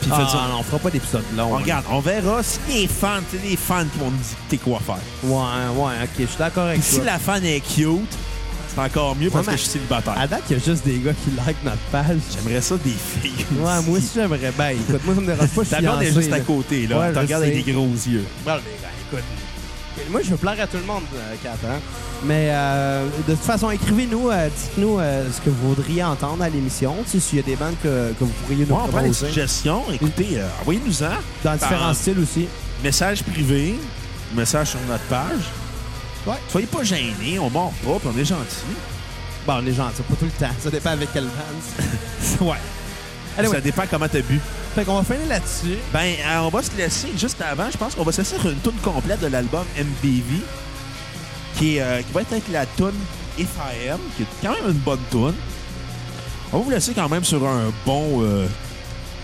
Puis 0.00 0.10
Ah, 0.14 0.50
on 0.56 0.62
fera 0.62 0.78
pas 0.78 0.90
d'épisode 0.90 1.24
long. 1.36 1.54
On 1.54 1.56
regarde, 1.58 1.84
on 1.90 1.98
verra 1.98 2.40
si 2.44 2.60
les 2.68 2.86
fans, 2.86 3.18
c'est 3.30 3.42
les 3.42 3.56
fans 3.56 3.84
qui 3.92 3.98
vont 3.98 4.10
nous 4.12 4.16
dicter 4.18 4.58
quoi 4.58 4.78
faire. 4.78 4.98
Ouais, 5.24 5.32
ouais, 5.34 5.92
ok, 6.04 6.10
je 6.20 6.26
suis 6.26 6.38
d'accord 6.38 6.66
avec 6.66 6.80
Puis 6.80 6.88
si 6.90 6.96
toi. 6.96 7.04
la 7.06 7.18
fan 7.18 7.44
est 7.44 7.58
cute, 7.60 7.98
c'est 8.72 8.80
encore 8.80 9.16
mieux 9.16 9.28
parce 9.28 9.46
que 9.46 9.52
je 9.52 9.56
suis 9.56 9.70
célibataire. 9.70 10.14
À 10.16 10.28
date, 10.28 10.42
il 10.48 10.56
y 10.56 10.60
a 10.60 10.64
juste 10.64 10.84
des 10.86 10.98
gars 11.00 11.12
qui 11.12 11.30
like 11.44 11.56
notre 11.64 11.78
page. 11.90 12.18
J'aimerais 12.32 12.60
ça 12.62 12.76
des 12.76 12.90
filles. 12.92 13.44
Ouais, 13.56 13.82
moi 13.82 13.98
aussi, 13.98 14.10
j'aimerais. 14.14 14.52
Ben, 14.56 14.70
écoute, 14.70 15.04
moi, 15.04 15.14
ça 15.16 15.20
me 15.20 15.26
dérange 15.26 15.48
pas. 15.48 15.64
Ta 15.68 15.80
blonde 15.80 16.02
est 16.04 16.14
juste 16.14 16.32
à 16.32 16.40
côté, 16.40 16.86
là. 16.86 17.00
Ouais, 17.00 17.12
Tu 17.12 17.18
regardes 17.18 17.42
avec 17.42 17.64
des 17.64 17.72
gros 17.72 17.86
yeux. 17.88 18.24
Bon, 18.44 18.52
les 18.54 18.60
gars, 18.80 18.88
écoute. 19.10 19.24
Moi, 20.10 20.20
je 20.22 20.30
veux 20.30 20.36
plaire 20.36 20.56
à 20.60 20.66
tout 20.66 20.76
le 20.78 20.84
monde, 20.84 21.02
euh, 21.14 21.34
Kat, 21.42 21.50
hein. 21.66 21.78
Mais 22.24 22.48
euh, 22.50 23.06
de 23.28 23.34
toute 23.34 23.44
façon, 23.44 23.70
écrivez-nous, 23.70 24.30
euh, 24.30 24.48
dites-nous 24.48 24.98
euh, 24.98 25.24
ce 25.30 25.40
que 25.40 25.50
vous 25.50 25.68
voudriez 25.74 26.02
entendre 26.02 26.42
à 26.42 26.48
l'émission. 26.48 26.96
Tu 27.04 27.10
sais, 27.12 27.20
s'il 27.20 27.36
y 27.36 27.40
a 27.40 27.44
des 27.44 27.56
bandes 27.56 27.76
que, 27.82 28.12
que 28.12 28.24
vous 28.24 28.32
pourriez 28.42 28.64
nous 28.64 28.74
Moi, 28.74 28.84
on 28.86 28.88
prend 28.90 29.02
des 29.02 29.12
suggestions. 29.12 29.82
Écoutez, 29.92 30.38
envoyez-nous-en. 30.60 31.10
Dans 31.44 31.52
différents 31.54 31.94
styles 31.94 32.18
aussi. 32.18 32.48
Message 32.82 33.22
privé, 33.22 33.74
message 34.34 34.68
sur 34.70 34.80
notre 34.88 35.04
page. 35.04 35.44
Ouais. 36.26 36.34
Soyez 36.48 36.66
pas 36.66 36.82
gênés, 36.82 37.38
on 37.40 37.48
mord 37.50 37.72
pas, 37.84 37.98
puis 37.98 38.08
on 38.14 38.18
est 38.18 38.24
gentil. 38.24 38.66
Bon, 39.46 39.58
les 39.58 39.72
gens, 39.72 39.88
c'est 39.94 40.04
pas 40.06 40.14
tout 40.14 40.24
le 40.26 40.30
temps. 40.32 40.52
Ça 40.60 40.70
dépend 40.70 40.90
avec 40.90 41.12
quelle 41.12 41.24
bande. 41.24 42.40
ouais. 42.48 42.56
Allez, 43.36 43.48
Ça 43.48 43.54
ouais. 43.54 43.60
dépend 43.60 43.82
comment 43.90 44.08
t'as 44.08 44.20
bu. 44.20 44.40
Fait 44.78 44.84
qu'on 44.84 45.00
va 45.00 45.02
finir 45.02 45.28
là-dessus. 45.28 45.76
Ben, 45.92 46.14
euh, 46.24 46.38
on 46.42 46.50
va 46.50 46.62
se 46.62 46.70
laisser 46.76 47.08
juste 47.16 47.42
avant. 47.42 47.68
Je 47.68 47.76
pense 47.76 47.96
qu'on 47.96 48.04
va 48.04 48.12
se 48.12 48.18
laisser 48.18 48.38
sur 48.38 48.48
une 48.48 48.60
tune 48.60 48.78
complète 48.80 49.18
de 49.18 49.26
l'album 49.26 49.64
MBV, 49.76 50.40
qui, 51.56 51.78
est, 51.78 51.82
euh, 51.82 52.00
qui 52.00 52.12
va 52.12 52.20
être 52.20 52.30
avec 52.30 52.44
la 52.52 52.64
tune 52.64 52.94
If 53.36 53.48
I 53.56 53.88
Am, 53.88 53.98
qui 54.16 54.22
est 54.22 54.26
quand 54.40 54.52
même 54.52 54.70
une 54.70 54.78
bonne 54.78 55.00
tune. 55.10 55.34
On 56.52 56.58
va 56.58 56.64
vous 56.64 56.70
laisser 56.70 56.92
quand 56.94 57.08
même 57.08 57.24
sur 57.24 57.44
un 57.44 57.72
bon 57.84 58.22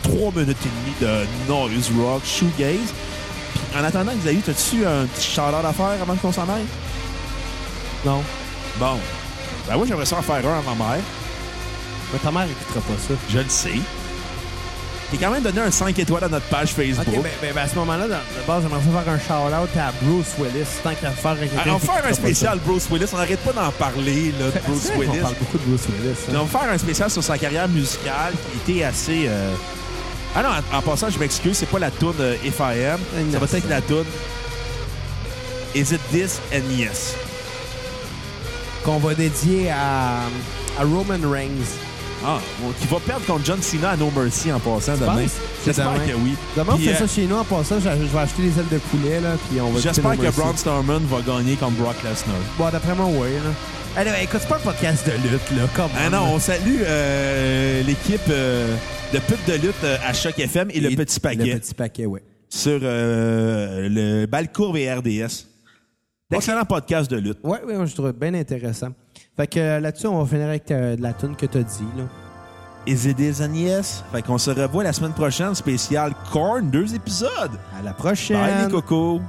3 0.03 0.33
minutes 0.33 0.59
et 0.61 1.05
demie 1.05 1.13
de 1.13 1.49
noise 1.49 1.91
rock, 2.01 2.23
shoegaze. 2.25 2.93
Puis, 3.53 3.79
en 3.81 3.85
attendant, 3.85 4.13
Xavier, 4.13 4.43
t'as-tu 4.45 4.85
un 4.85 5.07
petit 5.07 5.31
shout-out 5.31 5.65
à 5.65 5.73
faire 5.73 6.03
avant 6.03 6.17
qu'on 6.17 6.33
s'en 6.33 6.49
aille? 6.49 6.67
Non. 8.05 8.25
Bon. 8.81 8.99
Ben 9.69 9.77
moi, 9.77 9.87
j'aimerais 9.87 10.07
ça 10.07 10.17
en 10.17 10.23
faire 10.23 10.45
un 10.45 10.59
à 10.59 10.63
ma 10.63 10.75
mère. 10.75 11.05
Mais 12.13 12.19
ta 12.19 12.33
mère 12.33 12.43
écoutera 12.43 12.81
pas 12.81 12.99
ça. 12.99 13.15
Je 13.31 13.39
le 13.39 13.49
sais. 13.49 13.79
T'es 15.17 15.25
quand 15.25 15.31
même 15.31 15.43
donné 15.45 15.61
un 15.61 15.71
5 15.71 15.97
étoiles 15.97 16.25
à 16.25 16.29
notre 16.29 16.47
page 16.47 16.73
Facebook. 16.73 17.07
Ok, 17.07 17.23
ben, 17.23 17.31
ben, 17.41 17.53
ben, 17.55 17.61
à 17.63 17.69
ce 17.69 17.75
moment-là, 17.77 18.05
de, 18.09 18.13
de 18.13 18.47
base, 18.49 18.63
j'aimerais 18.63 18.81
ça 18.83 19.03
faire 19.03 19.13
un 19.15 19.19
shout-out 19.19 19.77
à 19.79 19.93
Bruce 20.03 20.27
Willis, 20.39 20.67
tant 20.83 20.95
qu'à 20.95 21.11
faire 21.13 21.31
avec 21.31 21.51
Alors, 21.63 21.77
on 21.77 21.79
va 21.87 21.93
faire 21.95 22.07
un 22.11 22.13
spécial 22.13 22.59
Bruce 22.67 22.89
Willis. 22.91 23.07
On 23.13 23.19
n'arrête 23.19 23.39
pas 23.41 23.53
d'en 23.53 23.71
parler, 23.71 24.33
là, 24.41 24.47
de 24.47 24.61
Bruce 24.67 24.91
On 24.93 24.99
Willis. 24.99 25.19
parle 25.21 25.35
beaucoup 25.39 25.59
de 25.59 25.63
Bruce 25.65 25.83
Willis. 25.89 26.17
Hein. 26.31 26.37
on 26.41 26.45
va 26.45 26.59
faire 26.61 26.69
un 26.73 26.79
spécial 26.79 27.11
sur 27.11 27.23
sa 27.23 27.39
carrière 27.39 27.69
musicale 27.69 28.33
qui 28.65 28.73
était 28.73 28.85
assez... 28.85 29.27
euh, 29.29 29.55
Ah 30.35 30.43
non, 30.43 30.49
en, 30.73 30.79
en 30.79 30.83
passant, 30.83 31.09
je 31.11 31.19
m'excuse, 31.21 31.57
c'est 31.59 31.67
pas 31.71 31.79
la 31.79 31.93
tune 31.93 32.11
euh, 32.19 32.35
If 32.45 32.59
I 32.59 32.85
Am. 32.85 32.99
Ça 33.33 33.39
va 33.39 33.47
être 33.57 33.69
la 33.69 33.81
tune 33.83 34.05
Is 35.77 35.95
It 35.95 36.01
This 36.11 36.41
and 36.53 36.69
Yes. 36.77 37.15
Qu'on 38.85 38.99
va 38.99 39.15
dédier 39.15 39.71
à, 39.71 40.23
à 40.79 40.83
Roman 40.83 41.31
Reigns. 41.31 41.51
Ah, 42.25 42.41
bon, 42.61 42.73
qui 42.81 42.87
va 42.87 43.01
perdre 43.01 43.27
contre 43.27 43.45
John 43.45 43.61
Cena 43.61 43.91
à 43.91 43.97
No 43.97 44.11
Mercy 44.11 44.51
en 44.51 44.59
passant 44.59 44.97
demain. 44.97 45.27
J'espère 45.65 45.95
que 46.07 46.13
oui. 46.13 46.35
Demain, 46.57 46.73
on 46.73 46.77
Puis, 46.77 46.87
fait 46.87 46.95
euh, 46.95 47.07
ça 47.07 47.15
chez 47.15 47.27
nous. 47.27 47.37
En 47.37 47.45
passant, 47.45 47.77
je, 47.79 47.89
je 47.89 48.13
vais 48.13 48.19
acheter 48.19 48.43
des 48.43 48.59
ailes 48.59 48.69
de 48.71 48.79
poulet, 48.79 49.21
là, 49.21 49.37
puis 49.49 49.61
on 49.61 49.71
va 49.71 49.81
J'espère 49.81 50.17
que 50.17 50.31
Braun. 50.37 50.57
Strowman 50.57 51.01
va 51.01 51.21
gagner 51.21 51.57
contre 51.57 51.75
Brock 51.75 51.97
Lesnar. 52.03 52.37
Bon, 52.59 52.71
d'après 52.71 52.95
moi, 52.95 53.07
oui. 53.07 53.35
Là. 53.35 53.51
Allez, 53.97 54.11
ben, 54.11 54.23
écoute, 54.25 54.41
c'est 54.43 54.49
pas 54.49 54.57
un 54.57 54.61
podcast 54.61 55.07
de 55.07 55.13
lutte, 55.29 55.51
là. 55.57 55.69
Comme 55.75 55.91
Ah 55.97 56.11
non, 56.11 56.35
on 56.35 56.39
salue 56.41 56.81
euh, 56.85 57.83
l'équipe 57.85 58.21
euh, 58.29 58.75
de 59.13 59.19
pute 59.21 59.47
de 59.47 59.55
lutte 59.55 59.85
euh, 59.85 59.97
à 60.05 60.13
Choc 60.13 60.37
FM 60.37 60.69
et, 60.73 60.81
le 60.81 60.97
Petit 60.97 61.21
Paquet 61.21 61.45
Le 61.45 61.61
petit 61.61 61.75
paquet, 61.75 62.07
oui. 62.07 62.19
sur 62.49 62.81
euh, 62.83 63.89
le 63.89 64.27
Balcourbe 64.27 64.77
et 64.79 64.93
RDS. 64.93 65.47
Excellent 66.33 66.65
podcast 66.65 67.09
de 67.09 67.19
lutte. 67.19 67.39
Oui, 67.45 67.59
oui, 67.65 67.75
je 67.87 67.95
trouve 67.95 68.11
bien 68.13 68.35
intéressant. 68.35 68.89
Fait 69.37 69.47
que 69.49 69.59
euh, 69.59 69.81
là-dessus, 69.81 70.07
on 70.07 70.23
va 70.23 70.27
finir 70.27 70.47
avec 70.47 70.71
euh, 70.71 70.97
de 70.97 71.03
la 71.03 71.13
tune 71.13 71.35
que 71.35 71.47
t'as 71.47 71.63
dit, 71.63 71.87
là. 71.97 72.05
Is 72.87 73.09
it 73.09 73.41
and 73.41 73.55
yes? 73.55 74.05
Fait 74.13 74.23
qu'on 74.23 74.39
se 74.39 74.51
revoit 74.51 74.85
la 74.85 74.93
semaine 74.93 75.15
prochaine, 75.15 75.55
spécial 75.55 76.13
Corn, 76.31 76.69
deux 76.71 76.95
épisodes. 76.95 77.59
À 77.79 77.83
la 77.83 77.95
prochaine. 77.95 78.37
Bye 78.37 78.67
les 78.67 78.71
cocos. 78.71 79.21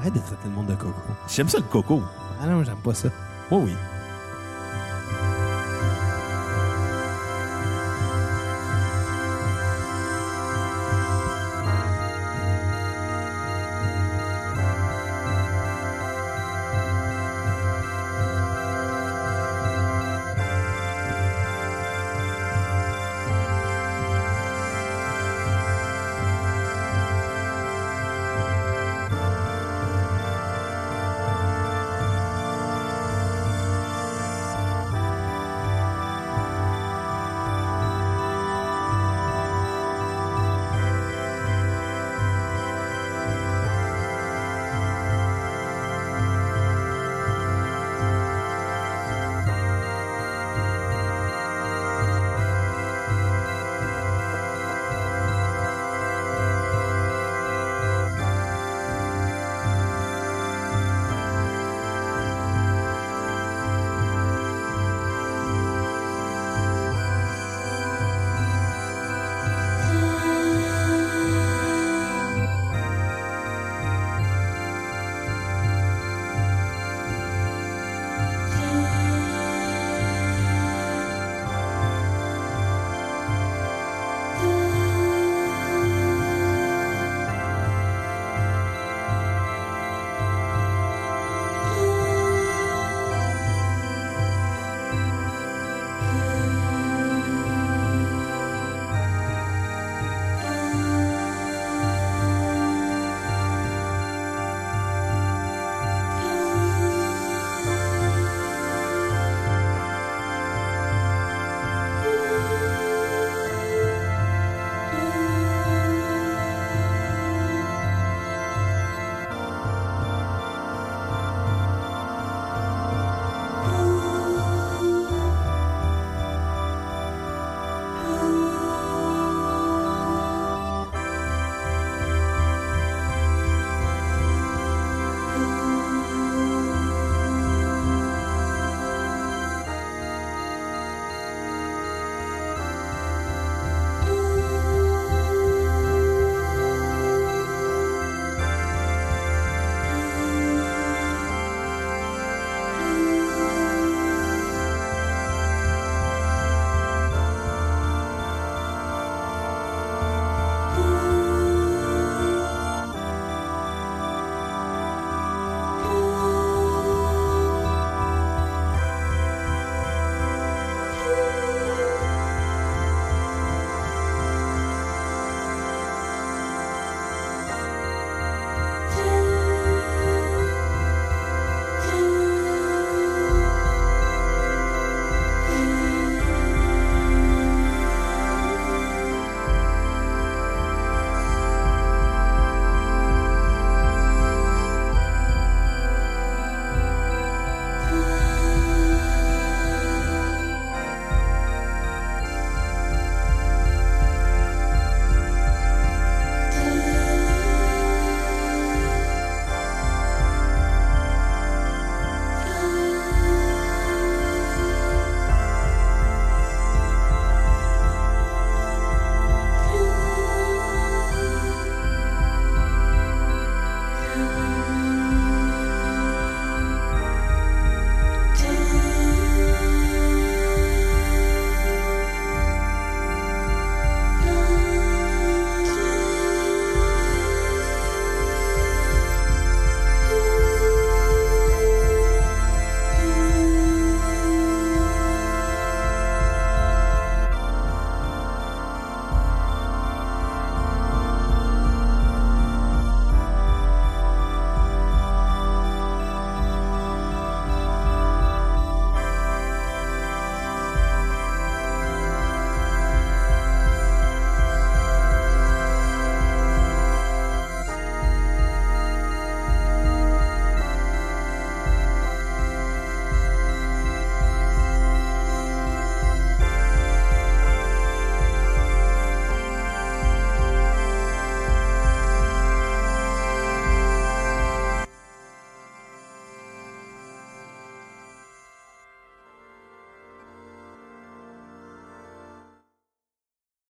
Arrête 0.00 0.14
de 0.14 0.18
traiter 0.18 0.46
le 0.46 0.50
monde 0.50 0.66
de 0.66 0.74
coco. 0.74 0.94
J'aime 1.28 1.48
ça 1.48 1.58
le 1.58 1.64
coco. 1.64 2.02
Ah 2.42 2.46
non, 2.46 2.64
j'aime 2.64 2.78
pas 2.82 2.94
ça. 2.94 3.08
Oui, 3.50 3.60
oui. 3.66 3.72